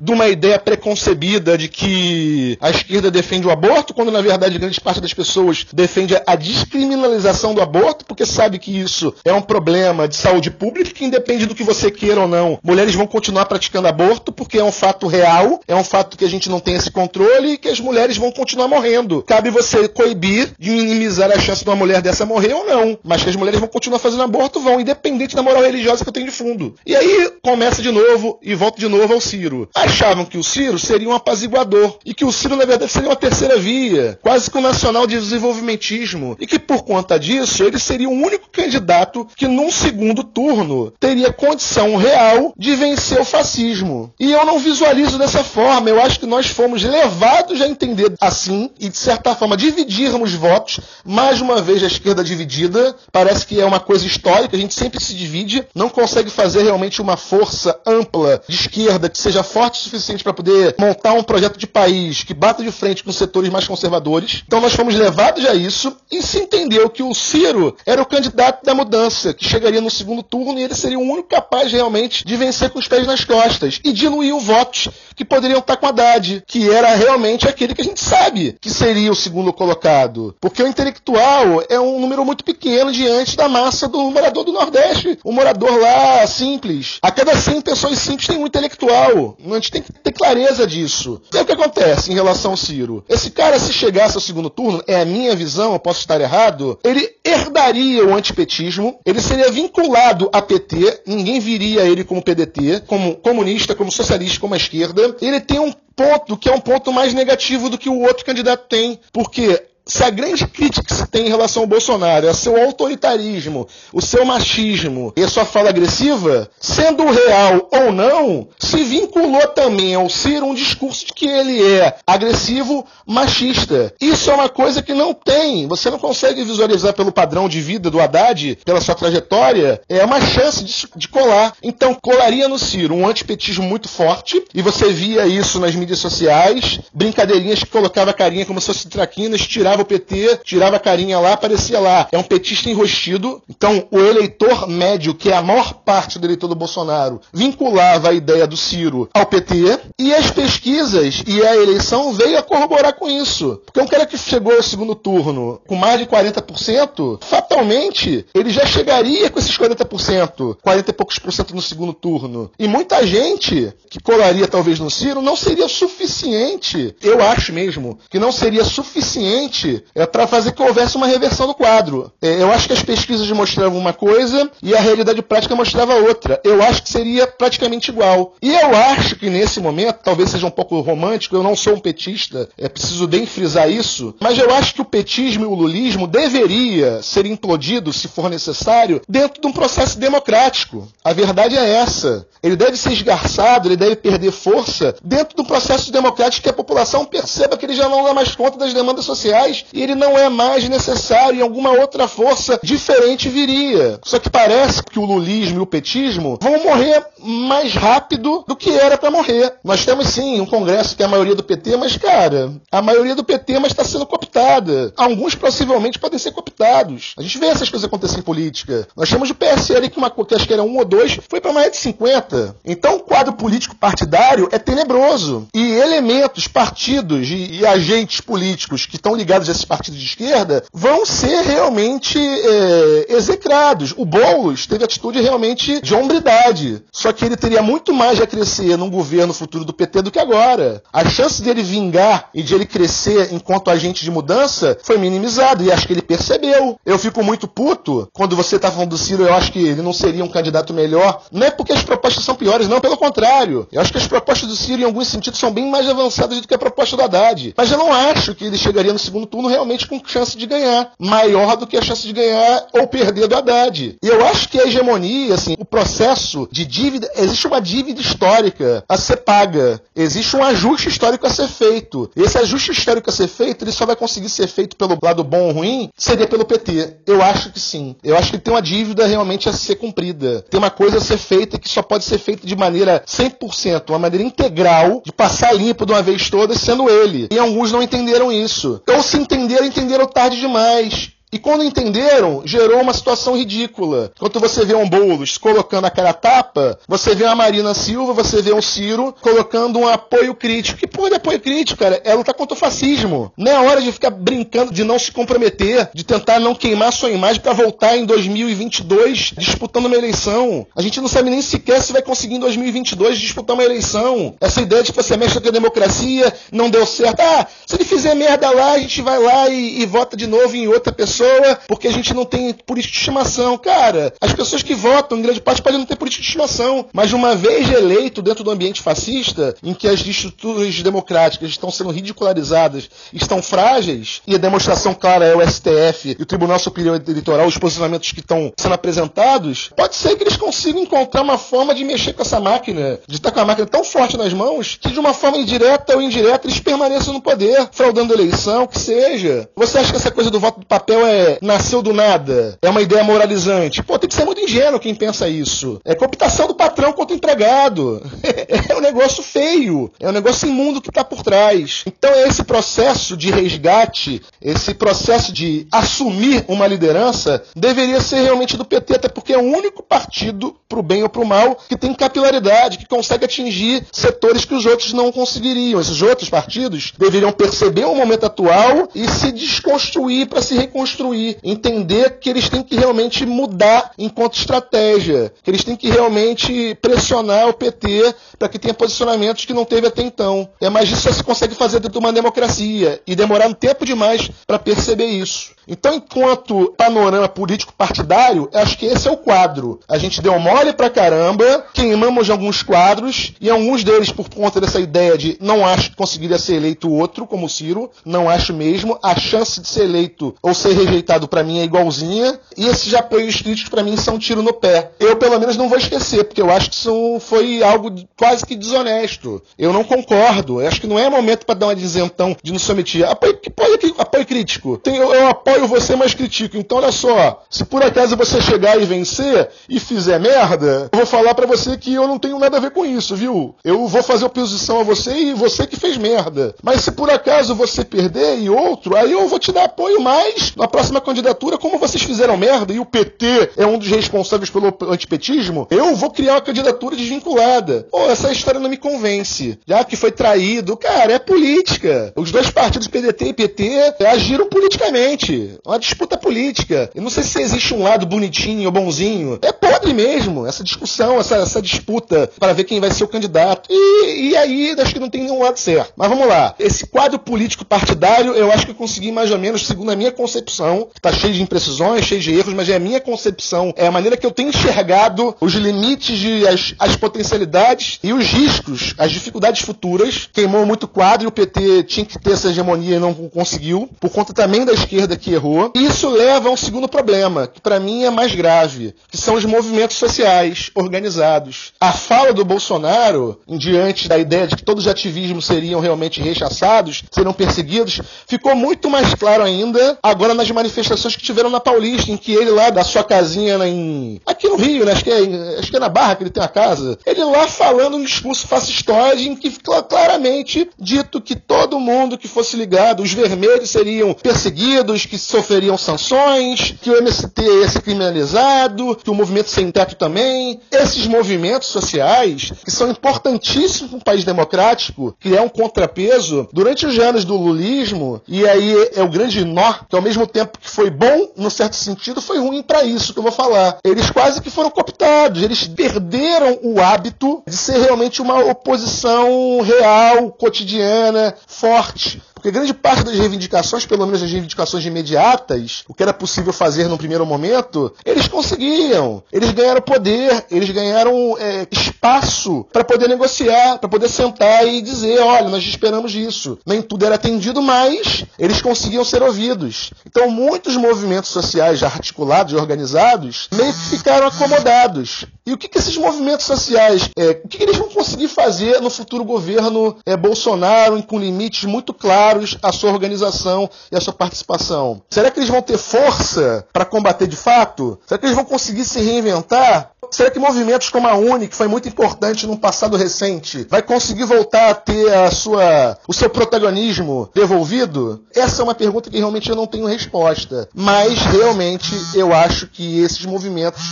de 0.00 0.12
uma 0.12 0.28
ideia 0.28 0.58
preconcebida 0.58 1.58
de 1.58 1.68
que 1.68 2.56
a 2.60 2.70
esquerda 2.70 3.10
defende 3.10 3.46
o 3.46 3.50
aborto, 3.50 3.92
quando 3.92 4.10
na 4.10 4.22
verdade 4.22 4.58
grande 4.58 4.80
parte 4.80 5.00
das 5.00 5.12
pessoas 5.12 5.66
defende 5.72 6.18
a 6.26 6.34
descriminalização 6.36 7.52
do 7.52 7.60
aborto, 7.60 8.06
porque 8.06 8.24
sabe 8.24 8.58
que 8.58 8.78
isso 8.78 9.14
é 9.24 9.32
um 9.32 9.42
problema 9.42 10.08
de 10.08 10.16
saúde 10.16 10.50
pública 10.50 10.90
que 10.90 11.04
independe 11.04 11.44
do 11.44 11.54
que 11.54 11.62
você 11.62 11.90
queira 11.90 12.22
ou 12.22 12.28
não, 12.28 12.58
mulheres 12.62 12.94
vão 12.94 13.06
continuar 13.06 13.44
praticando 13.44 13.88
aborto 13.88 14.32
porque 14.32 14.58
é 14.58 14.64
um 14.64 14.72
fato 14.72 15.06
real 15.06 15.17
real, 15.18 15.60
é 15.66 15.74
um 15.74 15.84
fato 15.84 16.16
que 16.16 16.24
a 16.24 16.28
gente 16.28 16.48
não 16.48 16.60
tem 16.60 16.74
esse 16.74 16.90
controle 16.90 17.52
e 17.52 17.58
que 17.58 17.68
as 17.68 17.80
mulheres 17.80 18.16
vão 18.16 18.30
continuar 18.30 18.68
morrendo. 18.68 19.22
Cabe 19.22 19.50
você 19.50 19.88
coibir 19.88 20.50
de 20.58 20.70
minimizar 20.70 21.30
a 21.30 21.38
chance 21.38 21.64
de 21.64 21.70
uma 21.70 21.76
mulher 21.76 22.00
dessa 22.00 22.24
morrer 22.24 22.54
ou 22.54 22.66
não, 22.66 22.98
mas 23.02 23.22
que 23.22 23.30
as 23.30 23.36
mulheres 23.36 23.58
vão 23.58 23.68
continuar 23.68 23.98
fazendo 23.98 24.22
aborto, 24.22 24.60
vão, 24.60 24.80
independente 24.80 25.34
da 25.34 25.42
moral 25.42 25.62
religiosa 25.62 26.04
que 26.04 26.08
eu 26.08 26.12
tenho 26.12 26.26
de 26.26 26.32
fundo. 26.32 26.74
E 26.86 26.94
aí 26.94 27.32
começa 27.42 27.82
de 27.82 27.90
novo 27.90 28.38
e 28.42 28.54
volta 28.54 28.78
de 28.78 28.88
novo 28.88 29.12
ao 29.14 29.20
Ciro. 29.20 29.68
Achavam 29.74 30.24
que 30.24 30.38
o 30.38 30.44
Ciro 30.44 30.78
seria 30.78 31.08
um 31.08 31.14
apaziguador 31.14 31.98
e 32.04 32.14
que 32.14 32.24
o 32.24 32.32
Ciro, 32.32 32.56
na 32.56 32.64
verdade, 32.64 32.90
seria 32.92 33.08
uma 33.08 33.16
terceira 33.16 33.58
via, 33.58 34.18
quase 34.22 34.50
que 34.50 34.58
um 34.58 34.60
nacional 34.60 35.06
de 35.06 35.18
desenvolvimentismo, 35.18 36.36
e 36.40 36.46
que 36.46 36.58
por 36.58 36.84
conta 36.84 37.18
disso 37.18 37.64
ele 37.64 37.78
seria 37.78 38.08
o 38.08 38.12
único 38.12 38.48
candidato 38.50 39.26
que 39.36 39.48
num 39.48 39.70
segundo 39.70 40.22
turno 40.22 40.92
teria 41.00 41.32
condição 41.32 41.96
real 41.96 42.52
de 42.56 42.74
vencer 42.74 43.20
o 43.20 43.24
fascismo. 43.24 44.12
E 44.18 44.32
eu 44.32 44.44
não 44.44 44.58
visualizo 44.58 45.07
analiso 45.08 45.18
dessa 45.18 45.42
forma. 45.42 45.88
Eu 45.88 46.00
acho 46.00 46.20
que 46.20 46.26
nós 46.26 46.48
fomos 46.48 46.82
levados 46.84 47.60
a 47.60 47.66
entender 47.66 48.12
assim 48.20 48.70
e, 48.78 48.88
de 48.88 48.96
certa 48.96 49.34
forma, 49.34 49.56
dividirmos 49.56 50.34
votos. 50.34 50.80
Mais 51.04 51.40
uma 51.40 51.60
vez, 51.62 51.82
a 51.82 51.86
esquerda 51.86 52.22
dividida. 52.22 52.94
Parece 53.10 53.46
que 53.46 53.60
é 53.60 53.64
uma 53.64 53.80
coisa 53.80 54.06
histórica. 54.06 54.56
A 54.56 54.60
gente 54.60 54.74
sempre 54.74 55.02
se 55.02 55.14
divide. 55.14 55.66
Não 55.74 55.88
consegue 55.88 56.30
fazer 56.30 56.62
realmente 56.62 57.00
uma 57.00 57.16
força 57.16 57.78
ampla 57.86 58.42
de 58.46 58.54
esquerda 58.54 59.08
que 59.08 59.18
seja 59.18 59.42
forte 59.42 59.80
o 59.80 59.84
suficiente 59.84 60.22
para 60.22 60.32
poder 60.32 60.74
montar 60.78 61.14
um 61.14 61.22
projeto 61.22 61.58
de 61.58 61.66
país 61.66 62.22
que 62.22 62.34
bata 62.34 62.62
de 62.62 62.70
frente 62.70 63.02
com 63.02 63.12
setores 63.12 63.50
mais 63.50 63.66
conservadores. 63.66 64.42
Então, 64.46 64.60
nós 64.60 64.74
fomos 64.74 64.94
levados 64.94 65.44
a 65.46 65.54
isso 65.54 65.96
e 66.10 66.22
se 66.22 66.38
entendeu 66.38 66.90
que 66.90 67.02
o 67.02 67.14
Ciro 67.14 67.76
era 67.86 68.02
o 68.02 68.06
candidato 68.06 68.64
da 68.64 68.74
mudança, 68.74 69.32
que 69.32 69.44
chegaria 69.44 69.80
no 69.80 69.90
segundo 69.90 70.22
turno 70.22 70.58
e 70.58 70.62
ele 70.62 70.74
seria 70.74 70.98
o 70.98 71.02
único 71.02 71.28
capaz 71.28 71.72
realmente 71.72 72.24
de 72.24 72.36
vencer 72.36 72.70
com 72.70 72.78
os 72.78 72.88
pés 72.88 73.06
nas 73.06 73.24
costas 73.24 73.80
e 73.84 73.92
diluir 73.92 74.34
votos 74.48 74.88
que 75.14 75.24
poderiam 75.24 75.58
estar 75.58 75.76
com 75.76 75.86
Haddad, 75.86 76.42
que 76.46 76.70
era 76.70 76.94
realmente 76.94 77.48
aquele 77.48 77.74
que 77.74 77.82
a 77.82 77.84
gente 77.84 78.00
sabe 78.00 78.56
que 78.60 78.70
seria 78.70 79.10
o 79.10 79.16
segundo 79.16 79.52
colocado. 79.52 80.34
Porque 80.40 80.62
o 80.62 80.66
intelectual 80.66 81.62
é 81.68 81.78
um 81.78 82.00
número 82.00 82.24
muito 82.24 82.44
pequeno 82.44 82.92
diante 82.92 83.36
da 83.36 83.48
massa 83.48 83.88
do 83.88 83.98
morador 84.10 84.44
do 84.44 84.52
Nordeste. 84.52 85.18
O 85.24 85.32
morador 85.32 85.80
lá 85.80 86.26
simples. 86.26 86.98
A 87.02 87.10
cada 87.10 87.36
100 87.36 87.60
pessoas 87.62 87.98
simples 87.98 88.28
tem 88.28 88.38
um 88.38 88.46
intelectual. 88.46 89.36
A 89.44 89.54
gente 89.54 89.70
tem 89.70 89.82
que 89.82 89.92
ter 89.92 90.12
clareza 90.12 90.66
disso. 90.66 91.20
E 91.32 91.38
o 91.38 91.44
que 91.44 91.52
acontece 91.52 92.10
em 92.10 92.14
relação 92.14 92.52
ao 92.52 92.56
Ciro. 92.56 93.04
Esse 93.08 93.30
cara, 93.30 93.58
se 93.58 93.72
chegasse 93.72 94.16
ao 94.16 94.20
segundo 94.20 94.50
turno, 94.50 94.82
é 94.86 95.00
a 95.00 95.04
minha 95.04 95.34
visão, 95.34 95.72
eu 95.72 95.78
posso 95.78 96.00
estar 96.00 96.20
errado, 96.20 96.78
ele 96.84 97.08
herdaria 97.24 98.04
o 98.06 98.14
antipetismo, 98.14 98.98
ele 99.04 99.20
seria 99.20 99.50
vinculado 99.50 100.28
a 100.32 100.42
PT, 100.42 101.02
ninguém 101.06 101.40
viria 101.40 101.82
ele 101.82 102.04
como 102.04 102.22
PDT, 102.22 102.84
como 102.86 103.16
comunista, 103.16 103.74
como 103.74 103.90
socialista, 103.90 104.40
como 104.40 104.54
a 104.54 104.56
esquerda. 104.88 105.16
Ele 105.20 105.40
tem 105.40 105.58
um 105.58 105.72
ponto 105.72 106.36
que 106.36 106.48
é 106.48 106.52
um 106.52 106.60
ponto 106.60 106.92
mais 106.92 107.12
negativo 107.12 107.68
do 107.68 107.78
que 107.78 107.88
o 107.88 108.00
outro 108.00 108.24
candidato 108.24 108.68
tem, 108.68 109.00
porque 109.12 109.62
se 109.88 110.04
a 110.04 110.10
grande 110.10 110.46
crítica 110.46 110.86
que 110.86 110.94
se 110.94 111.06
tem 111.06 111.26
em 111.26 111.30
relação 111.30 111.62
ao 111.62 111.68
Bolsonaro 111.68 112.26
é 112.26 112.34
seu 112.34 112.62
autoritarismo, 112.62 113.66
o 113.92 114.02
seu 114.02 114.24
machismo 114.24 115.12
e 115.16 115.22
a 115.22 115.28
sua 115.28 115.46
fala 115.46 115.70
agressiva, 115.70 116.48
sendo 116.60 117.04
real 117.10 117.68
ou 117.72 117.90
não, 117.90 118.48
se 118.58 118.84
vinculou 118.84 119.48
também 119.48 119.94
ao 119.94 120.10
Ciro 120.10 120.46
um 120.46 120.54
discurso 120.54 121.06
de 121.06 121.14
que 121.14 121.26
ele 121.26 121.62
é 121.62 121.96
agressivo, 122.06 122.86
machista. 123.06 123.94
Isso 123.98 124.30
é 124.30 124.34
uma 124.34 124.48
coisa 124.48 124.82
que 124.82 124.92
não 124.92 125.14
tem. 125.14 125.66
Você 125.66 125.90
não 125.90 125.98
consegue 125.98 126.44
visualizar 126.44 126.92
pelo 126.92 127.10
padrão 127.10 127.48
de 127.48 127.60
vida 127.60 127.90
do 127.90 128.00
Haddad, 128.00 128.58
pela 128.64 128.80
sua 128.82 128.94
trajetória, 128.94 129.80
é 129.88 130.04
uma 130.04 130.20
chance 130.20 130.62
de, 130.62 130.86
de 130.94 131.08
colar. 131.08 131.54
Então, 131.62 131.94
colaria 131.94 132.46
no 132.46 132.58
Ciro 132.58 132.94
um 132.94 133.08
antipetismo 133.08 133.64
muito 133.64 133.88
forte, 133.88 134.44
e 134.54 134.60
você 134.60 134.92
via 134.92 135.26
isso 135.26 135.58
nas 135.58 135.74
mídias 135.74 135.98
sociais, 135.98 136.80
brincadeirinhas 136.92 137.60
que 137.60 137.66
colocava 137.66 138.10
a 138.10 138.14
carinha 138.14 138.44
como 138.44 138.60
se 138.60 138.66
fosse 138.66 138.88
traquinas, 138.88 139.46
tirava 139.46 139.77
o 139.82 139.86
PT, 139.86 140.40
tirava 140.44 140.76
a 140.76 140.80
carinha 140.80 141.18
lá, 141.18 141.32
aparecia 141.32 141.80
lá. 141.80 142.08
É 142.12 142.18
um 142.18 142.22
petista 142.22 142.70
enrostido. 142.70 143.42
Então, 143.48 143.86
o 143.90 143.98
eleitor 143.98 144.68
médio, 144.68 145.14
que 145.14 145.30
é 145.30 145.36
a 145.36 145.42
maior 145.42 145.74
parte 145.74 146.18
do 146.18 146.26
eleitor 146.26 146.48
do 146.48 146.54
Bolsonaro, 146.54 147.20
vinculava 147.32 148.10
a 148.10 148.12
ideia 148.12 148.46
do 148.46 148.56
Ciro 148.56 149.08
ao 149.12 149.26
PT, 149.26 149.78
e 149.98 150.14
as 150.14 150.30
pesquisas 150.30 151.22
e 151.26 151.42
a 151.42 151.56
eleição 151.56 152.12
veio 152.12 152.38
a 152.38 152.42
corroborar 152.42 152.94
com 152.94 153.08
isso. 153.08 153.60
Porque 153.64 153.80
um 153.80 153.86
cara 153.86 154.06
que 154.06 154.16
chegou 154.16 154.54
ao 154.54 154.62
segundo 154.62 154.94
turno 154.94 155.60
com 155.66 155.74
mais 155.74 155.98
de 155.98 156.06
40%, 156.06 157.22
fatalmente, 157.22 158.26
ele 158.34 158.50
já 158.50 158.66
chegaria 158.66 159.30
com 159.30 159.38
esses 159.38 159.56
40%, 159.56 160.56
40 160.62 160.90
e 160.90 160.94
poucos 160.94 161.18
por 161.18 161.32
cento 161.32 161.54
no 161.54 161.62
segundo 161.62 161.92
turno. 161.92 162.50
E 162.58 162.66
muita 162.66 163.06
gente 163.06 163.72
que 163.90 164.00
colaria 164.00 164.46
talvez 164.46 164.78
no 164.78 164.90
Ciro 164.90 165.22
não 165.22 165.36
seria 165.36 165.68
suficiente, 165.68 166.94
eu 167.02 167.22
acho 167.22 167.52
mesmo, 167.52 167.98
que 168.10 168.18
não 168.18 168.32
seria 168.32 168.64
suficiente 168.64 169.67
é, 169.94 170.06
para 170.06 170.26
fazer 170.26 170.52
que 170.52 170.62
houvesse 170.62 170.96
uma 170.96 171.06
reversão 171.06 171.46
do 171.46 171.54
quadro. 171.54 172.12
É, 172.20 172.42
eu 172.42 172.52
acho 172.52 172.66
que 172.66 172.72
as 172.72 172.82
pesquisas 172.82 173.30
mostravam 173.30 173.78
uma 173.78 173.92
coisa 173.92 174.50
e 174.62 174.74
a 174.74 174.80
realidade 174.80 175.22
prática 175.22 175.54
mostrava 175.54 175.94
outra. 175.94 176.40
Eu 176.44 176.62
acho 176.62 176.82
que 176.82 176.88
seria 176.88 177.26
praticamente 177.26 177.90
igual. 177.90 178.34
E 178.42 178.52
eu 178.52 178.74
acho 178.74 179.16
que 179.16 179.30
nesse 179.30 179.60
momento, 179.60 180.00
talvez 180.02 180.30
seja 180.30 180.46
um 180.46 180.50
pouco 180.50 180.80
romântico, 180.80 181.36
eu 181.36 181.42
não 181.42 181.56
sou 181.56 181.74
um 181.74 181.80
petista, 181.80 182.48
é 182.56 182.68
preciso 182.68 183.06
bem 183.06 183.26
frisar 183.26 183.70
isso, 183.70 184.14
mas 184.20 184.38
eu 184.38 184.52
acho 184.54 184.74
que 184.74 184.82
o 184.82 184.84
petismo 184.84 185.44
e 185.44 185.48
o 185.48 185.54
lulismo 185.54 186.06
deveria 186.06 187.02
ser 187.02 187.26
implodido, 187.26 187.92
se 187.92 188.08
for 188.08 188.28
necessário, 188.28 189.00
dentro 189.08 189.40
de 189.40 189.46
um 189.46 189.52
processo 189.52 189.98
democrático. 189.98 190.88
A 191.04 191.12
verdade 191.12 191.56
é 191.56 191.74
essa. 191.74 192.26
Ele 192.42 192.56
deve 192.56 192.76
ser 192.76 192.92
esgarçado, 192.92 193.68
ele 193.68 193.76
deve 193.76 193.96
perder 193.96 194.30
força 194.30 194.94
dentro 195.02 195.36
do 195.36 195.44
processo 195.44 195.90
democrático 195.90 196.42
que 196.42 196.48
a 196.48 196.52
população 196.52 197.04
perceba 197.04 197.56
que 197.56 197.66
ele 197.66 197.74
já 197.74 197.88
não 197.88 198.04
dá 198.04 198.14
mais 198.14 198.34
conta 198.34 198.58
das 198.58 198.72
demandas 198.72 199.04
sociais 199.04 199.47
e 199.72 199.82
ele 199.82 199.94
não 199.94 200.18
é 200.18 200.28
mais 200.28 200.68
necessário 200.68 201.38
e 201.38 201.42
alguma 201.42 201.70
outra 201.70 202.06
força 202.06 202.58
diferente 202.62 203.28
viria. 203.28 203.98
Só 204.04 204.18
que 204.18 204.30
parece 204.30 204.82
que 204.82 204.98
o 204.98 205.04
lulismo 205.04 205.58
e 205.58 205.62
o 205.62 205.66
petismo 205.66 206.38
vão 206.40 206.62
morrer 206.62 207.04
mais 207.20 207.74
rápido 207.74 208.44
do 208.46 208.56
que 208.56 208.70
era 208.70 208.96
para 208.96 209.10
morrer. 209.10 209.54
Nós 209.64 209.84
temos 209.84 210.08
sim 210.08 210.40
um 210.40 210.46
congresso 210.46 210.96
que 210.96 211.02
é 211.02 211.06
a 211.06 211.08
maioria 211.08 211.34
do 211.34 211.42
PT, 211.42 211.76
mas 211.76 211.96
cara, 211.96 212.52
a 212.70 212.82
maioria 212.82 213.14
do 213.14 213.24
PT 213.24 213.58
mas 213.58 213.72
está 213.72 213.84
sendo 213.84 214.06
cooptada. 214.06 214.92
Alguns 214.96 215.34
possivelmente 215.34 215.98
podem 215.98 216.18
ser 216.18 216.32
cooptados. 216.32 217.14
A 217.16 217.22
gente 217.22 217.38
vê 217.38 217.46
essas 217.46 217.70
coisas 217.70 217.86
acontecerem 217.86 218.20
em 218.20 218.24
política. 218.24 218.88
Nós 218.96 219.08
temos 219.08 219.30
o 219.30 219.34
PSL 219.34 219.88
que, 219.88 219.98
uma, 219.98 220.10
que 220.10 220.34
acho 220.34 220.46
que 220.46 220.52
era 220.52 220.62
um 220.62 220.76
ou 220.76 220.84
dois, 220.84 221.18
foi 221.28 221.40
para 221.40 221.52
mais 221.52 221.70
de 221.70 221.76
50. 221.78 222.56
Então 222.64 222.96
o 222.96 223.00
quadro 223.00 223.32
político 223.32 223.76
partidário 223.76 224.48
é 224.50 224.58
tenebroso. 224.58 225.48
E 225.54 225.72
elementos, 225.72 226.48
partidos 226.48 227.28
e, 227.28 227.58
e 227.58 227.66
agentes 227.66 228.20
políticos 228.20 228.86
que 228.86 228.96
estão 228.96 229.14
ligados 229.14 229.37
a 229.46 229.52
esses 229.52 229.64
partidos 229.64 230.00
de 230.00 230.06
esquerda 230.06 230.64
vão 230.72 231.04
ser 231.04 231.42
realmente 231.42 232.18
é, 232.18 233.06
execrados. 233.10 233.92
O 233.96 234.06
Boulos 234.06 234.66
teve 234.66 234.84
atitude 234.84 235.20
realmente 235.20 235.80
de 235.82 235.94
hombridade. 235.94 236.82
Só 236.90 237.12
que 237.12 237.24
ele 237.24 237.36
teria 237.36 237.62
muito 237.62 237.92
mais 237.92 238.20
a 238.20 238.26
crescer 238.26 238.76
num 238.78 238.90
governo 238.90 239.34
futuro 239.34 239.64
do 239.64 239.72
PT 239.72 240.02
do 240.02 240.10
que 240.10 240.18
agora. 240.18 240.82
A 240.92 241.08
chance 241.08 241.42
dele 241.42 241.62
vingar 241.62 242.30
e 242.34 242.42
de 242.42 242.54
ele 242.54 242.64
crescer 242.64 243.32
enquanto 243.32 243.70
agente 243.70 244.04
de 244.04 244.10
mudança 244.10 244.78
foi 244.82 244.98
minimizada. 244.98 245.62
E 245.62 245.70
acho 245.70 245.86
que 245.86 245.92
ele 245.92 246.02
percebeu. 246.02 246.78
Eu 246.84 246.98
fico 246.98 247.22
muito 247.22 247.46
puto 247.46 248.08
quando 248.12 248.34
você 248.34 248.56
está 248.56 248.70
falando 248.70 248.90
do 248.90 248.98
Ciro. 248.98 249.24
Eu 249.24 249.34
acho 249.34 249.52
que 249.52 249.58
ele 249.58 249.82
não 249.82 249.92
seria 249.92 250.24
um 250.24 250.28
candidato 250.28 250.72
melhor. 250.72 251.22
Não 251.30 251.46
é 251.46 251.50
porque 251.50 251.72
as 251.72 251.82
propostas 251.82 252.24
são 252.24 252.34
piores, 252.34 252.68
não. 252.68 252.80
Pelo 252.80 252.96
contrário. 252.96 253.68
Eu 253.70 253.80
acho 253.80 253.92
que 253.92 253.98
as 253.98 254.06
propostas 254.06 254.48
do 254.48 254.56
Ciro, 254.56 254.82
em 254.82 254.84
alguns 254.84 255.08
sentidos, 255.08 255.38
são 255.38 255.50
bem 255.50 255.70
mais 255.70 255.88
avançadas 255.88 256.40
do 256.40 256.48
que 256.48 256.54
a 256.54 256.58
proposta 256.58 256.96
do 256.96 257.02
Haddad. 257.02 257.54
Mas 257.56 257.70
eu 257.70 257.78
não 257.78 257.92
acho 257.92 258.34
que 258.34 258.44
ele 258.44 258.58
chegaria 258.58 258.92
no 258.92 258.98
segundo 258.98 259.26
turno 259.28 259.48
realmente 259.48 259.86
com 259.86 260.00
chance 260.04 260.36
de 260.36 260.46
ganhar. 260.46 260.92
Maior 260.98 261.56
do 261.56 261.66
que 261.66 261.76
a 261.76 261.82
chance 261.82 262.06
de 262.06 262.12
ganhar 262.12 262.66
ou 262.72 262.86
perder 262.86 263.28
do 263.28 263.36
Haddad. 263.36 263.96
E 264.02 264.06
eu 264.06 264.24
acho 264.26 264.48
que 264.48 264.60
a 264.60 264.64
hegemonia, 264.66 265.34
assim, 265.34 265.54
o 265.58 265.64
processo 265.64 266.48
de 266.50 266.64
dívida, 266.64 267.10
existe 267.16 267.46
uma 267.46 267.60
dívida 267.60 268.00
histórica 268.00 268.84
a 268.88 268.96
ser 268.96 269.18
paga. 269.18 269.80
Existe 269.94 270.36
um 270.36 270.42
ajuste 270.42 270.88
histórico 270.88 271.26
a 271.26 271.30
ser 271.30 271.48
feito. 271.48 272.10
Esse 272.16 272.38
ajuste 272.38 272.72
histórico 272.72 273.10
a 273.10 273.12
ser 273.12 273.28
feito, 273.28 273.64
ele 273.64 273.72
só 273.72 273.84
vai 273.84 273.96
conseguir 273.96 274.28
ser 274.28 274.46
feito 274.46 274.76
pelo 274.76 274.98
lado 275.02 275.22
bom 275.22 275.42
ou 275.42 275.52
ruim, 275.52 275.90
seria 275.96 276.26
pelo 276.26 276.44
PT. 276.44 276.98
Eu 277.06 277.22
acho 277.22 277.50
que 277.50 277.60
sim. 277.60 277.96
Eu 278.02 278.16
acho 278.16 278.30
que 278.30 278.38
tem 278.38 278.52
uma 278.52 278.62
dívida 278.62 279.06
realmente 279.06 279.48
a 279.48 279.52
ser 279.52 279.76
cumprida. 279.76 280.44
Tem 280.48 280.58
uma 280.58 280.70
coisa 280.70 280.98
a 280.98 281.00
ser 281.00 281.18
feita 281.18 281.58
que 281.58 281.68
só 281.68 281.82
pode 281.82 282.04
ser 282.04 282.18
feita 282.18 282.46
de 282.46 282.56
maneira 282.56 283.02
100%, 283.06 283.90
uma 283.90 283.98
maneira 283.98 284.24
integral, 284.24 285.02
de 285.04 285.12
passar 285.12 285.52
limpo 285.54 285.84
de 285.84 285.92
uma 285.92 286.02
vez 286.02 286.30
toda, 286.30 286.54
sendo 286.54 286.88
ele. 286.88 287.28
E 287.30 287.38
alguns 287.38 287.72
não 287.72 287.82
entenderam 287.82 288.32
isso. 288.32 288.80
Ou 288.88 289.02
se 289.02 289.17
entenderam, 289.20 289.66
entenderam 289.66 290.06
tarde 290.06 290.40
demais. 290.40 291.12
E 291.30 291.38
quando 291.38 291.62
entenderam, 291.62 292.42
gerou 292.44 292.80
uma 292.80 292.94
situação 292.94 293.36
ridícula. 293.36 294.10
Quando 294.18 294.40
você 294.40 294.64
vê 294.64 294.74
um 294.74 294.88
Boulos 294.88 295.36
colocando 295.36 295.84
a 295.84 295.90
cara 295.90 296.14
tapa, 296.14 296.78
você 296.88 297.14
vê 297.14 297.24
uma 297.24 297.34
Marina 297.34 297.74
Silva, 297.74 298.14
você 298.14 298.40
vê 298.40 298.54
um 298.54 298.62
Ciro 298.62 299.14
colocando 299.20 299.78
um 299.78 299.86
apoio 299.86 300.34
crítico. 300.34 300.78
Que 300.78 300.86
porra 300.86 301.10
de 301.10 301.16
apoio 301.16 301.38
crítico, 301.38 301.80
cara? 301.80 302.00
É 302.02 302.14
lutar 302.14 302.34
contra 302.34 302.54
o 302.54 302.58
fascismo. 302.58 303.30
Não 303.36 303.52
é 303.52 303.58
hora 303.58 303.82
de 303.82 303.92
ficar 303.92 304.08
brincando 304.08 304.72
de 304.72 304.82
não 304.84 304.98
se 304.98 305.12
comprometer, 305.12 305.90
de 305.92 306.02
tentar 306.02 306.40
não 306.40 306.54
queimar 306.54 306.92
sua 306.94 307.10
imagem 307.10 307.42
para 307.42 307.52
voltar 307.52 307.96
em 307.96 308.06
2022 308.06 309.34
disputando 309.36 309.86
uma 309.86 309.96
eleição. 309.96 310.66
A 310.74 310.80
gente 310.80 310.98
não 310.98 311.08
sabe 311.08 311.28
nem 311.28 311.42
sequer 311.42 311.82
se 311.82 311.92
vai 311.92 312.00
conseguir 312.00 312.36
em 312.36 312.40
2022 312.40 313.18
disputar 313.18 313.54
uma 313.54 313.64
eleição. 313.64 314.34
Essa 314.40 314.62
ideia 314.62 314.82
de 314.82 314.92
que 314.92 315.02
você 315.02 315.14
mexe 315.16 315.38
com 315.38 315.48
a 315.48 315.52
democracia 315.52 316.32
não 316.50 316.70
deu 316.70 316.86
certo. 316.86 317.20
Ah, 317.20 317.46
se 317.66 317.76
ele 317.76 317.84
fizer 317.84 318.14
merda 318.14 318.50
lá, 318.50 318.72
a 318.72 318.78
gente 318.78 319.02
vai 319.02 319.18
lá 319.18 319.50
e, 319.50 319.82
e 319.82 319.86
vota 319.86 320.16
de 320.16 320.26
novo 320.26 320.56
em 320.56 320.68
outra 320.68 320.90
pessoa 320.90 321.17
pessoa 321.18 321.58
porque 321.66 321.88
a 321.88 321.92
gente 321.92 322.14
não 322.14 322.24
tem 322.24 322.52
política 322.52 322.92
de 322.92 322.98
estimação. 322.98 323.58
Cara, 323.58 324.12
as 324.20 324.32
pessoas 324.32 324.62
que 324.62 324.74
votam, 324.74 325.18
em 325.18 325.22
grande 325.22 325.40
parte, 325.40 325.62
podem 325.62 325.78
não 325.78 325.86
ter 325.86 325.96
política 325.96 326.22
de 326.22 326.28
estimação. 326.28 326.86
Mas 326.92 327.12
uma 327.12 327.34
vez 327.34 327.70
eleito 327.70 328.22
dentro 328.22 328.44
do 328.44 328.50
ambiente 328.50 328.80
fascista, 328.80 329.54
em 329.62 329.74
que 329.74 329.88
as 329.88 330.00
estruturas 330.00 330.82
democráticas 330.82 331.50
estão 331.50 331.70
sendo 331.70 331.90
ridicularizadas, 331.90 332.88
estão 333.12 333.42
frágeis, 333.42 334.22
e 334.26 334.34
a 334.34 334.38
demonstração 334.38 334.94
clara 334.94 335.24
é 335.24 335.34
o 335.34 335.46
STF 335.46 336.16
e 336.18 336.22
o 336.22 336.26
Tribunal 336.26 336.58
Superior 336.58 337.02
Eleitoral, 337.06 337.46
os 337.46 337.58
posicionamentos 337.58 338.12
que 338.12 338.20
estão 338.20 338.52
sendo 338.56 338.74
apresentados, 338.74 339.70
pode 339.76 339.96
ser 339.96 340.16
que 340.16 340.22
eles 340.22 340.36
consigam 340.36 340.82
encontrar 340.82 341.22
uma 341.22 341.38
forma 341.38 341.74
de 341.74 341.84
mexer 341.84 342.12
com 342.12 342.22
essa 342.22 342.40
máquina, 342.40 342.98
de 343.06 343.16
estar 343.16 343.30
com 343.30 343.40
a 343.40 343.44
máquina 343.44 343.66
tão 343.66 343.84
forte 343.84 344.16
nas 344.16 344.32
mãos, 344.32 344.78
que 344.80 344.90
de 344.90 345.00
uma 345.00 345.12
forma 345.12 345.38
indireta 345.38 345.94
ou 345.94 346.02
indireta 346.02 346.46
eles 346.46 346.60
permaneçam 346.60 347.12
no 347.12 347.20
poder, 347.20 347.68
fraudando 347.72 348.12
a 348.12 348.16
eleição, 348.16 348.66
que 348.66 348.78
seja. 348.78 349.48
Você 349.56 349.78
acha 349.78 349.90
que 349.90 349.96
essa 349.96 350.10
coisa 350.10 350.30
do 350.30 350.40
voto 350.40 350.60
do 350.60 350.66
papel 350.66 351.06
é 351.06 351.07
é, 351.08 351.38
nasceu 351.42 351.82
do 351.82 351.92
nada, 351.92 352.58
é 352.60 352.68
uma 352.68 352.82
ideia 352.82 353.02
moralizante. 353.02 353.82
Pô, 353.82 353.98
tem 353.98 354.08
que 354.08 354.14
ser 354.14 354.24
muito 354.24 354.40
ingênuo 354.40 354.80
quem 354.80 354.94
pensa 354.94 355.28
isso. 355.28 355.80
É 355.84 355.94
cooptação 355.94 356.46
do 356.46 356.54
patrão 356.54 356.92
contra 356.92 357.14
o 357.14 357.16
empregado. 357.16 358.02
é 358.68 358.74
um 358.74 358.80
negócio 358.80 359.22
feio, 359.22 359.90
é 359.98 360.08
um 360.08 360.12
negócio 360.12 360.48
imundo 360.48 360.80
que 360.80 360.90
está 360.90 361.02
por 361.04 361.22
trás. 361.22 361.84
Então 361.86 362.12
esse 362.26 362.44
processo 362.44 363.16
de 363.16 363.30
resgate, 363.30 364.22
esse 364.40 364.74
processo 364.74 365.32
de 365.32 365.66
assumir 365.72 366.44
uma 366.48 366.66
liderança, 366.66 367.42
deveria 367.56 368.00
ser 368.00 368.22
realmente 368.22 368.56
do 368.56 368.64
PT, 368.64 368.96
até 368.96 369.08
porque 369.08 369.32
é 369.32 369.38
o 369.38 369.42
único 369.42 369.82
partido, 369.82 370.56
pro 370.68 370.82
bem 370.82 371.02
ou 371.02 371.08
pro 371.08 371.24
mal, 371.24 371.58
que 371.68 371.76
tem 371.76 371.94
capilaridade, 371.94 372.78
que 372.78 372.86
consegue 372.86 373.24
atingir 373.24 373.84
setores 373.92 374.44
que 374.44 374.54
os 374.54 374.66
outros 374.66 374.92
não 374.92 375.10
conseguiriam. 375.10 375.80
Esses 375.80 376.02
outros 376.02 376.28
partidos 376.28 376.92
deveriam 376.98 377.32
perceber 377.32 377.84
o 377.84 377.94
momento 377.94 378.26
atual 378.26 378.88
e 378.94 379.08
se 379.08 379.32
desconstruir 379.32 380.26
para 380.26 380.42
se 380.42 380.54
reconstruir 380.54 380.97
desconstruir, 380.98 381.38
entender 381.42 382.18
que 382.18 382.28
eles 382.28 382.48
têm 382.48 382.62
que 382.62 382.76
realmente 382.76 383.24
mudar 383.24 383.92
enquanto 383.96 384.36
estratégia, 384.36 385.32
que 385.42 385.50
eles 385.50 385.62
têm 385.62 385.76
que 385.76 385.88
realmente 385.88 386.76
pressionar 386.82 387.48
o 387.48 387.54
PT 387.54 388.14
para 388.38 388.48
que 388.48 388.58
tenha 388.58 388.74
posicionamentos 388.74 389.44
que 389.44 389.54
não 389.54 389.64
teve 389.64 389.86
até 389.86 390.02
então. 390.02 390.48
É, 390.60 390.68
mas 390.68 390.90
isso 390.90 391.02
só 391.02 391.12
se 391.12 391.22
consegue 391.22 391.54
fazer 391.54 391.78
dentro 391.78 391.98
de 392.00 392.04
uma 392.04 392.12
democracia 392.12 393.00
e 393.06 393.14
demorar 393.14 393.46
um 393.46 393.54
tempo 393.54 393.84
demais 393.84 394.30
para 394.46 394.58
perceber 394.58 395.06
isso. 395.06 395.58
Então, 395.68 395.94
enquanto 395.94 396.74
panorama 396.78 397.28
político 397.28 397.74
partidário, 397.76 398.48
acho 398.54 398.78
que 398.78 398.86
esse 398.86 399.06
é 399.06 399.10
o 399.10 399.18
quadro. 399.18 399.78
A 399.86 399.98
gente 399.98 400.22
deu 400.22 400.38
mole 400.38 400.72
pra 400.72 400.88
caramba, 400.88 401.66
queimamos 401.74 402.30
alguns 402.30 402.62
quadros, 402.62 403.34
e 403.38 403.50
alguns 403.50 403.84
deles, 403.84 404.10
por 404.10 404.30
conta 404.30 404.60
dessa 404.60 404.80
ideia 404.80 405.18
de 405.18 405.36
não 405.40 405.66
acho 405.66 405.90
que 405.90 405.96
conseguiria 405.96 406.38
ser 406.38 406.54
eleito 406.54 406.90
outro, 406.90 407.26
como 407.26 407.46
o 407.46 407.50
Ciro, 407.50 407.90
não 408.04 408.30
acho 408.30 408.54
mesmo. 408.54 408.98
A 409.02 409.14
chance 409.20 409.60
de 409.60 409.68
ser 409.68 409.84
eleito 409.84 410.34
ou 410.40 410.54
ser 410.54 410.72
rejeitado 410.88 411.28
para 411.28 411.42
mim 411.42 411.60
é 411.60 411.64
igualzinha. 411.64 412.38
E 412.56 412.66
esses 412.66 412.92
apoios 412.94 413.40
críticos 413.40 413.70
para 413.70 413.82
mim 413.82 413.96
são 413.96 414.14
um 414.14 414.18
tiro 414.18 414.42
no 414.42 414.52
pé. 414.52 414.90
Eu, 414.98 415.16
pelo 415.16 415.38
menos, 415.38 415.56
não 415.56 415.68
vou 415.68 415.78
esquecer, 415.78 416.24
porque 416.24 416.40
eu 416.40 416.50
acho 416.50 416.70
que 416.70 416.76
isso 416.76 417.18
foi 417.20 417.62
algo 417.62 417.94
quase 418.16 418.44
que 418.44 418.56
desonesto. 418.56 419.42
Eu 419.58 419.72
não 419.72 419.84
concordo. 419.84 420.60
Eu 420.60 420.68
acho 420.68 420.80
que 420.80 420.86
não 420.86 420.98
é 420.98 421.08
momento 421.08 421.46
para 421.46 421.54
dar 421.54 421.66
uma 421.66 421.76
dizentão 421.76 422.36
de 422.42 422.52
não 422.52 422.58
se 422.58 422.70
omitir. 422.72 423.08
Apoio, 423.08 423.38
apoio, 423.46 423.94
apoio 423.98 424.26
crítico. 424.26 424.78
Tem, 424.78 424.96
eu, 424.96 425.12
eu 425.14 425.28
apoio 425.28 425.66
você, 425.68 425.94
mas 425.94 426.14
critico. 426.14 426.56
Então, 426.56 426.78
olha 426.78 426.92
só, 426.92 427.44
se 427.50 427.64
por 427.64 427.82
acaso 427.82 428.16
você 428.16 428.40
chegar 428.40 428.80
e 428.80 428.84
vencer 428.84 429.48
e 429.68 429.78
fizer 429.78 430.18
merda, 430.18 430.88
eu 430.92 430.98
vou 430.98 431.06
falar 431.06 431.34
para 431.34 431.46
você 431.46 431.76
que 431.76 431.94
eu 431.94 432.06
não 432.06 432.18
tenho 432.18 432.38
nada 432.38 432.56
a 432.56 432.60
ver 432.60 432.70
com 432.70 432.84
isso, 432.84 433.14
viu? 433.14 433.54
Eu 433.62 433.86
vou 433.86 434.02
fazer 434.02 434.24
oposição 434.24 434.80
a 434.80 434.82
você 434.82 435.14
e 435.14 435.34
você 435.34 435.66
que 435.66 435.76
fez 435.76 435.96
merda. 435.96 436.54
Mas 436.62 436.80
se 436.80 436.92
por 436.92 437.10
acaso 437.10 437.54
você 437.54 437.84
perder 437.84 438.38
e 438.38 438.50
outro, 438.50 438.96
aí 438.96 439.12
eu 439.12 439.28
vou 439.28 439.38
te 439.38 439.52
dar 439.52 439.64
apoio 439.64 440.00
mais 440.00 440.54
na 440.56 440.66
próxima 440.78 441.00
candidatura, 441.00 441.58
como 441.58 441.76
vocês 441.76 442.04
fizeram 442.04 442.36
merda 442.36 442.72
e 442.72 442.78
o 442.78 442.84
PT 442.84 443.50
é 443.56 443.66
um 443.66 443.76
dos 443.76 443.88
responsáveis 443.88 444.48
pelo 444.48 444.72
antipetismo, 444.88 445.66
eu 445.72 445.96
vou 445.96 446.08
criar 446.08 446.34
uma 446.34 446.40
candidatura 446.40 446.94
desvinculada. 446.94 447.88
Pô, 447.90 448.08
essa 448.08 448.30
história 448.30 448.60
não 448.60 448.70
me 448.70 448.76
convence. 448.76 449.58
Já 449.66 449.82
que 449.82 449.96
foi 449.96 450.12
traído, 450.12 450.76
cara, 450.76 451.12
é 451.12 451.18
política. 451.18 452.12
Os 452.14 452.30
dois 452.30 452.48
partidos 452.50 452.86
PDT 452.86 453.24
e 453.24 453.32
PT 453.32 453.94
agiram 454.06 454.48
politicamente 454.48 455.58
uma 455.66 455.80
disputa 455.80 456.16
política. 456.16 456.88
Eu 456.94 457.02
não 457.02 457.10
sei 457.10 457.24
se 457.24 457.40
existe 457.40 457.74
um 457.74 457.82
lado 457.82 458.06
bonitinho 458.06 458.66
ou 458.66 458.72
bonzinho. 458.72 459.40
É 459.42 459.50
podre 459.50 459.92
mesmo, 459.92 460.46
essa 460.46 460.62
discussão, 460.62 461.18
essa, 461.18 461.38
essa 461.38 461.60
disputa 461.60 462.30
para 462.38 462.52
ver 462.52 462.62
quem 462.62 462.78
vai 462.78 462.92
ser 462.92 463.02
o 463.02 463.08
candidato. 463.08 463.68
E, 463.68 464.28
e 464.28 464.36
aí, 464.36 464.76
acho 464.78 464.94
que 464.94 465.00
não 465.00 465.10
tem 465.10 465.24
nenhum 465.24 465.42
lado 465.42 465.58
certo. 465.58 465.92
Mas 465.96 466.08
vamos 466.08 466.28
lá. 466.28 466.54
Esse 466.56 466.86
quadro 466.86 467.18
político 467.18 467.64
partidário, 467.64 468.34
eu 468.34 468.52
acho 468.52 468.64
que 468.64 468.70
eu 468.70 468.76
consegui 468.76 469.10
mais 469.10 469.32
ou 469.32 469.38
menos, 469.38 469.66
segundo 469.66 469.90
a 469.90 469.96
minha 469.96 470.12
concepção, 470.12 470.67
está 470.94 471.12
cheio 471.12 471.34
de 471.34 471.42
imprecisões, 471.42 472.04
cheio 472.04 472.20
de 472.20 472.32
erros, 472.34 472.54
mas 472.54 472.68
é 472.68 472.76
a 472.76 472.78
minha 472.78 473.00
concepção, 473.00 473.72
é 473.76 473.86
a 473.86 473.92
maneira 473.92 474.16
que 474.16 474.26
eu 474.26 474.30
tenho 474.30 474.50
enxergado 474.50 475.34
os 475.40 475.54
limites, 475.54 476.18
de, 476.18 476.46
as, 476.46 476.74
as 476.78 476.96
potencialidades 476.96 477.98
e 478.02 478.12
os 478.12 478.24
riscos, 478.26 478.94
as 478.98 479.10
dificuldades 479.10 479.62
futuras. 479.62 480.28
Queimou 480.32 480.64
muito 480.66 480.88
quadro 480.88 481.26
e 481.26 481.28
o 481.28 481.32
PT 481.32 481.84
tinha 481.84 482.06
que 482.06 482.18
ter 482.18 482.32
essa 482.32 482.48
hegemonia 482.48 482.96
e 482.96 483.00
não 483.00 483.14
conseguiu, 483.14 483.88
por 484.00 484.10
conta 484.10 484.32
também 484.32 484.64
da 484.64 484.72
esquerda 484.72 485.16
que 485.16 485.32
errou. 485.32 485.72
E 485.74 485.84
isso 485.84 486.08
leva 486.08 486.48
a 486.48 486.52
um 486.52 486.56
segundo 486.56 486.88
problema, 486.88 487.46
que 487.46 487.60
para 487.60 487.80
mim 487.80 488.04
é 488.04 488.10
mais 488.10 488.34
grave, 488.34 488.94
que 489.10 489.16
são 489.16 489.34
os 489.34 489.44
movimentos 489.44 489.96
sociais 489.96 490.70
organizados. 490.74 491.72
A 491.80 491.92
fala 491.92 492.32
do 492.32 492.44
Bolsonaro, 492.44 493.40
em 493.46 493.58
diante 493.58 494.08
da 494.08 494.18
ideia 494.18 494.46
de 494.46 494.56
que 494.56 494.62
todos 494.62 494.84
os 494.84 494.90
ativismos 494.90 495.46
seriam 495.46 495.80
realmente 495.80 496.20
rechaçados, 496.20 497.02
seriam 497.10 497.32
perseguidos, 497.32 498.00
ficou 498.26 498.54
muito 498.54 498.88
mais 498.90 499.14
claro 499.14 499.42
ainda 499.42 499.98
agora 500.02 500.34
nas 500.34 500.50
manifestações 500.58 501.14
que 501.14 501.22
tiveram 501.22 501.50
na 501.50 501.60
Paulista, 501.60 502.10
em 502.10 502.16
que 502.16 502.32
ele 502.32 502.50
lá 502.50 502.70
da 502.70 502.82
sua 502.82 503.04
casinha 503.04 503.56
em 503.66 504.20
aqui 504.26 504.48
no 504.48 504.56
Rio, 504.56 504.84
né, 504.84 504.92
acho 504.92 505.04
que 505.04 505.10
é, 505.10 505.58
acho 505.58 505.70
que 505.70 505.76
é 505.76 505.80
na 505.80 505.88
Barra 505.88 506.16
que 506.16 506.24
ele 506.24 506.30
tem 506.30 506.42
a 506.42 506.48
casa, 506.48 506.98
ele 507.06 507.24
lá 507.24 507.46
falando 507.46 507.96
um 507.96 508.02
discurso 508.02 508.46
fascistoide 508.46 509.28
em 509.28 509.36
que 509.36 509.50
ficou 509.50 509.82
claramente 509.84 510.68
dito 510.78 511.20
que 511.20 511.36
todo 511.36 511.78
mundo 511.78 512.18
que 512.18 512.28
fosse 512.28 512.56
ligado, 512.56 513.02
os 513.02 513.12
vermelhos 513.12 513.70
seriam 513.70 514.12
perseguidos, 514.14 515.06
que 515.06 515.18
sofreriam 515.18 515.76
sanções, 515.76 516.74
que 516.80 516.90
o 516.90 516.96
MST 516.96 517.42
ia 517.42 517.68
ser 517.68 517.82
criminalizado, 517.82 518.96
que 518.96 519.10
o 519.10 519.14
movimento 519.14 519.50
sem 519.50 519.70
teto 519.70 519.96
também. 519.96 520.60
Esses 520.70 521.06
movimentos 521.06 521.68
sociais, 521.68 522.52
que 522.64 522.70
são 522.70 522.90
importantíssimos 522.90 523.90
para 523.90 523.96
um 523.96 524.00
país 524.00 524.24
democrático, 524.24 525.16
que 525.20 525.36
é 525.36 525.40
um 525.40 525.48
contrapeso, 525.48 526.48
durante 526.52 526.86
os 526.86 526.98
anos 526.98 527.24
do 527.24 527.36
lulismo, 527.36 528.20
e 528.26 528.46
aí 528.46 528.90
é 528.94 529.02
o 529.02 529.08
grande 529.08 529.44
nó, 529.44 529.74
que 529.88 529.96
ao 529.96 530.02
mesmo 530.02 530.26
tempo 530.26 530.47
que 530.48 530.70
foi 530.70 530.90
bom, 530.90 531.32
no 531.36 531.50
certo 531.50 531.76
sentido, 531.76 532.20
foi 532.20 532.38
ruim 532.38 532.62
para 532.62 532.84
isso 532.84 533.12
que 533.12 533.18
eu 533.18 533.22
vou 533.22 533.32
falar. 533.32 533.78
Eles 533.84 534.10
quase 534.10 534.40
que 534.40 534.50
foram 534.50 534.70
cooptados, 534.70 535.42
eles 535.42 535.66
perderam 535.66 536.58
o 536.62 536.80
hábito 536.80 537.42
de 537.46 537.56
ser 537.56 537.78
realmente 537.78 538.22
uma 538.22 538.38
oposição 538.44 539.60
real, 539.60 540.30
cotidiana, 540.32 541.34
forte. 541.46 542.22
Porque 542.38 542.52
grande 542.52 542.72
parte 542.72 543.02
das 543.02 543.16
reivindicações, 543.18 543.84
pelo 543.84 544.06
menos 544.06 544.22
as 544.22 544.30
reivindicações 544.30 544.86
imediatas, 544.86 545.82
o 545.88 545.92
que 545.92 546.04
era 546.04 546.14
possível 546.14 546.52
fazer 546.52 546.86
no 546.86 546.96
primeiro 546.96 547.26
momento, 547.26 547.92
eles 548.04 548.28
conseguiam. 548.28 549.24
Eles 549.32 549.50
ganharam 549.50 549.80
poder, 549.80 550.46
eles 550.48 550.70
ganharam 550.70 551.36
é, 551.36 551.66
espaço 551.70 552.64
para 552.72 552.84
poder 552.84 553.08
negociar, 553.08 553.78
para 553.78 553.88
poder 553.88 554.08
sentar 554.08 554.64
e 554.68 554.80
dizer: 554.80 555.18
olha, 555.18 555.48
nós 555.48 555.64
esperamos 555.64 556.14
isso. 556.14 556.56
Nem 556.64 556.80
tudo 556.80 557.04
era 557.04 557.16
atendido, 557.16 557.60
mas 557.60 558.24
eles 558.38 558.62
conseguiam 558.62 559.04
ser 559.04 559.20
ouvidos. 559.20 559.90
Então, 560.06 560.30
muitos 560.30 560.76
movimentos 560.76 561.30
sociais 561.30 561.80
já 561.80 561.88
articulados 561.88 562.52
e 562.52 562.56
organizados 562.56 563.48
meio 563.52 563.72
que 563.72 563.96
ficaram 563.96 564.28
acomodados. 564.28 565.26
E 565.44 565.52
o 565.52 565.56
que, 565.56 565.66
que 565.66 565.78
esses 565.78 565.96
movimentos 565.96 566.44
sociais, 566.44 567.10
é, 567.16 567.30
o 567.30 567.48
que, 567.48 567.56
que, 567.56 567.62
eles 567.62 567.78
vão 567.78 567.88
conseguir 567.88 568.28
fazer 568.28 568.82
no 568.82 568.90
futuro 568.90 569.24
governo 569.24 569.96
é, 570.04 570.14
Bolsonaro, 570.14 571.02
com 571.02 571.18
limites 571.18 571.64
muito 571.64 571.94
claros? 571.94 572.27
Claros 572.28 572.58
a 572.62 572.72
sua 572.72 572.90
organização 572.90 573.68
e 573.90 573.96
a 573.96 574.00
sua 574.00 574.12
participação? 574.12 575.02
Será 575.08 575.30
que 575.30 575.38
eles 575.38 575.48
vão 575.48 575.62
ter 575.62 575.78
força 575.78 576.66
para 576.72 576.84
combater 576.84 577.26
de 577.26 577.36
fato? 577.36 577.98
Será 578.06 578.18
que 578.18 578.26
eles 578.26 578.36
vão 578.36 578.44
conseguir 578.44 578.84
se 578.84 579.00
reinventar? 579.00 579.92
Será 580.10 580.30
que 580.30 580.38
movimentos 580.38 580.88
como 580.88 581.06
a 581.06 581.14
Uni, 581.14 581.48
que 581.48 581.54
foi 581.54 581.68
muito 581.68 581.88
importante 581.88 582.46
num 582.46 582.56
passado 582.56 582.96
recente, 582.96 583.66
vai 583.68 583.82
conseguir 583.82 584.24
voltar 584.24 584.70
a 584.70 584.74
ter 584.74 585.12
a 585.12 585.30
sua, 585.30 585.98
o 586.06 586.14
seu 586.14 586.30
protagonismo 586.30 587.28
devolvido? 587.34 588.24
Essa 588.34 588.62
é 588.62 588.64
uma 588.64 588.74
pergunta 588.74 589.10
que 589.10 589.18
realmente 589.18 589.50
eu 589.50 589.56
não 589.56 589.66
tenho 589.66 589.86
resposta. 589.86 590.68
Mas 590.74 591.18
realmente 591.20 591.92
eu 592.14 592.32
acho 592.32 592.68
que 592.68 593.00
esses 593.00 593.24
movimentos 593.26 593.82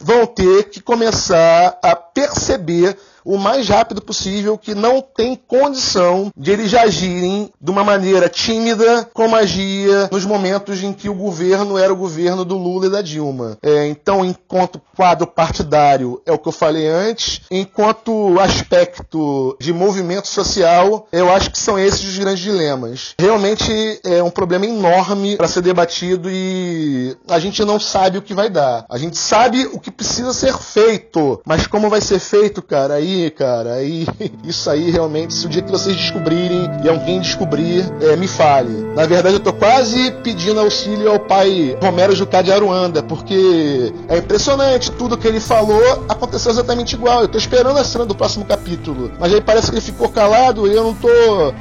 vão 0.00 0.26
ter 0.26 0.70
que 0.70 0.80
começar 0.80 1.78
a 1.82 1.94
perceber 1.94 2.96
o 3.28 3.36
mais 3.36 3.68
rápido 3.68 4.00
possível 4.00 4.56
que 4.56 4.74
não 4.74 5.02
tem 5.02 5.36
condição 5.36 6.32
de 6.34 6.50
eles 6.50 6.72
agirem 6.72 7.52
de 7.60 7.70
uma 7.70 7.84
maneira 7.84 8.26
tímida 8.26 9.06
como 9.12 9.36
agia 9.36 10.08
nos 10.10 10.24
momentos 10.24 10.82
em 10.82 10.94
que 10.94 11.10
o 11.10 11.14
governo 11.14 11.76
era 11.76 11.92
o 11.92 11.96
governo 11.96 12.42
do 12.42 12.56
Lula 12.56 12.86
e 12.86 12.90
da 12.90 13.02
Dilma. 13.02 13.58
É, 13.62 13.86
então, 13.86 14.24
enquanto 14.24 14.80
quadro 14.96 15.26
partidário 15.26 16.22
é 16.24 16.32
o 16.32 16.38
que 16.38 16.48
eu 16.48 16.52
falei 16.52 16.88
antes, 16.88 17.42
enquanto 17.50 18.40
aspecto 18.40 19.54
de 19.60 19.74
movimento 19.74 20.26
social, 20.26 21.06
eu 21.12 21.30
acho 21.30 21.50
que 21.50 21.58
são 21.58 21.78
esses 21.78 22.08
os 22.08 22.16
grandes 22.16 22.42
dilemas. 22.42 23.14
Realmente 23.20 24.00
é 24.04 24.22
um 24.22 24.30
problema 24.30 24.64
enorme 24.64 25.36
para 25.36 25.48
ser 25.48 25.60
debatido 25.60 26.30
e 26.30 27.14
a 27.28 27.38
gente 27.38 27.62
não 27.62 27.78
sabe 27.78 28.16
o 28.16 28.22
que 28.22 28.32
vai 28.32 28.48
dar. 28.48 28.86
A 28.88 28.96
gente 28.96 29.18
sabe 29.18 29.66
o 29.66 29.78
que 29.78 29.90
precisa 29.90 30.32
ser 30.32 30.56
feito, 30.56 31.42
mas 31.44 31.66
como 31.66 31.90
vai 31.90 32.00
ser 32.00 32.18
feito, 32.18 32.62
cara, 32.62 32.94
aí 32.94 33.17
cara, 33.36 33.74
aí 33.74 34.06
isso 34.44 34.68
aí 34.70 34.90
realmente, 34.90 35.34
se 35.34 35.46
o 35.46 35.48
dia 35.48 35.62
que 35.62 35.70
vocês 35.70 35.96
descobrirem 35.96 36.70
e 36.84 36.88
alguém 36.88 37.20
descobrir, 37.20 37.84
é, 38.00 38.16
me 38.16 38.28
fale. 38.28 38.72
Na 38.94 39.06
verdade, 39.06 39.36
eu 39.36 39.40
tô 39.40 39.52
quase 39.52 40.10
pedindo 40.22 40.60
auxílio 40.60 41.10
ao 41.10 41.18
pai 41.18 41.76
Romero 41.82 42.14
Jucá 42.14 42.42
de 42.42 42.52
Aruanda, 42.52 43.02
porque 43.02 43.92
é 44.08 44.18
impressionante, 44.18 44.90
tudo 44.92 45.18
que 45.18 45.26
ele 45.26 45.40
falou 45.40 46.06
aconteceu 46.08 46.50
exatamente 46.50 46.94
igual. 46.94 47.22
Eu 47.22 47.28
tô 47.28 47.38
esperando 47.38 47.78
a 47.78 47.84
cena 47.84 48.06
do 48.06 48.14
próximo 48.14 48.44
capítulo, 48.44 49.10
mas 49.18 49.32
aí 49.32 49.40
parece 49.40 49.70
que 49.70 49.74
ele 49.74 49.84
ficou 49.84 50.08
calado 50.08 50.66
e 50.66 50.74
eu 50.74 50.84
não 50.84 50.94
tô, 50.94 51.08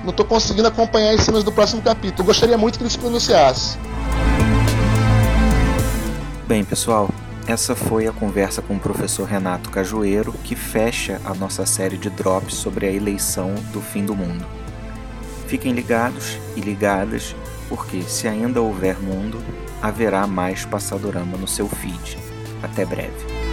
não 0.05 0.13
tô 0.13 0.23
conseguindo 0.23 0.67
acompanhar 0.67 1.13
as 1.13 1.21
cenas 1.21 1.43
do 1.43 1.51
próximo 1.51 1.81
capítulo. 1.81 2.21
Eu 2.21 2.25
gostaria 2.25 2.57
muito 2.57 2.77
que 2.77 2.83
ele 2.83 2.91
se 2.91 2.97
pronunciasse. 2.97 3.77
Bem, 6.47 6.63
pessoal, 6.63 7.09
essa 7.47 7.77
foi 7.77 8.07
a 8.07 8.11
conversa 8.11 8.61
com 8.61 8.75
o 8.75 8.79
professor 8.79 9.23
Renato 9.23 9.69
Cajueiro, 9.69 10.33
que 10.43 10.53
fecha 10.53 11.21
a 11.23 11.33
nossa 11.33 11.65
série 11.65 11.97
de 11.97 12.09
drops 12.09 12.55
sobre 12.55 12.85
a 12.85 12.91
eleição 12.91 13.55
do 13.71 13.79
fim 13.81 14.05
do 14.05 14.13
mundo. 14.13 14.45
Fiquem 15.47 15.71
ligados 15.71 16.37
e 16.57 16.59
ligadas, 16.59 17.33
porque 17.69 18.01
se 18.01 18.27
ainda 18.27 18.61
houver 18.61 18.99
mundo, 18.99 19.41
haverá 19.81 20.27
mais 20.27 20.65
Passadorama 20.65 21.37
no 21.37 21.47
seu 21.47 21.69
feed. 21.69 22.17
Até 22.61 22.85
breve. 22.85 23.46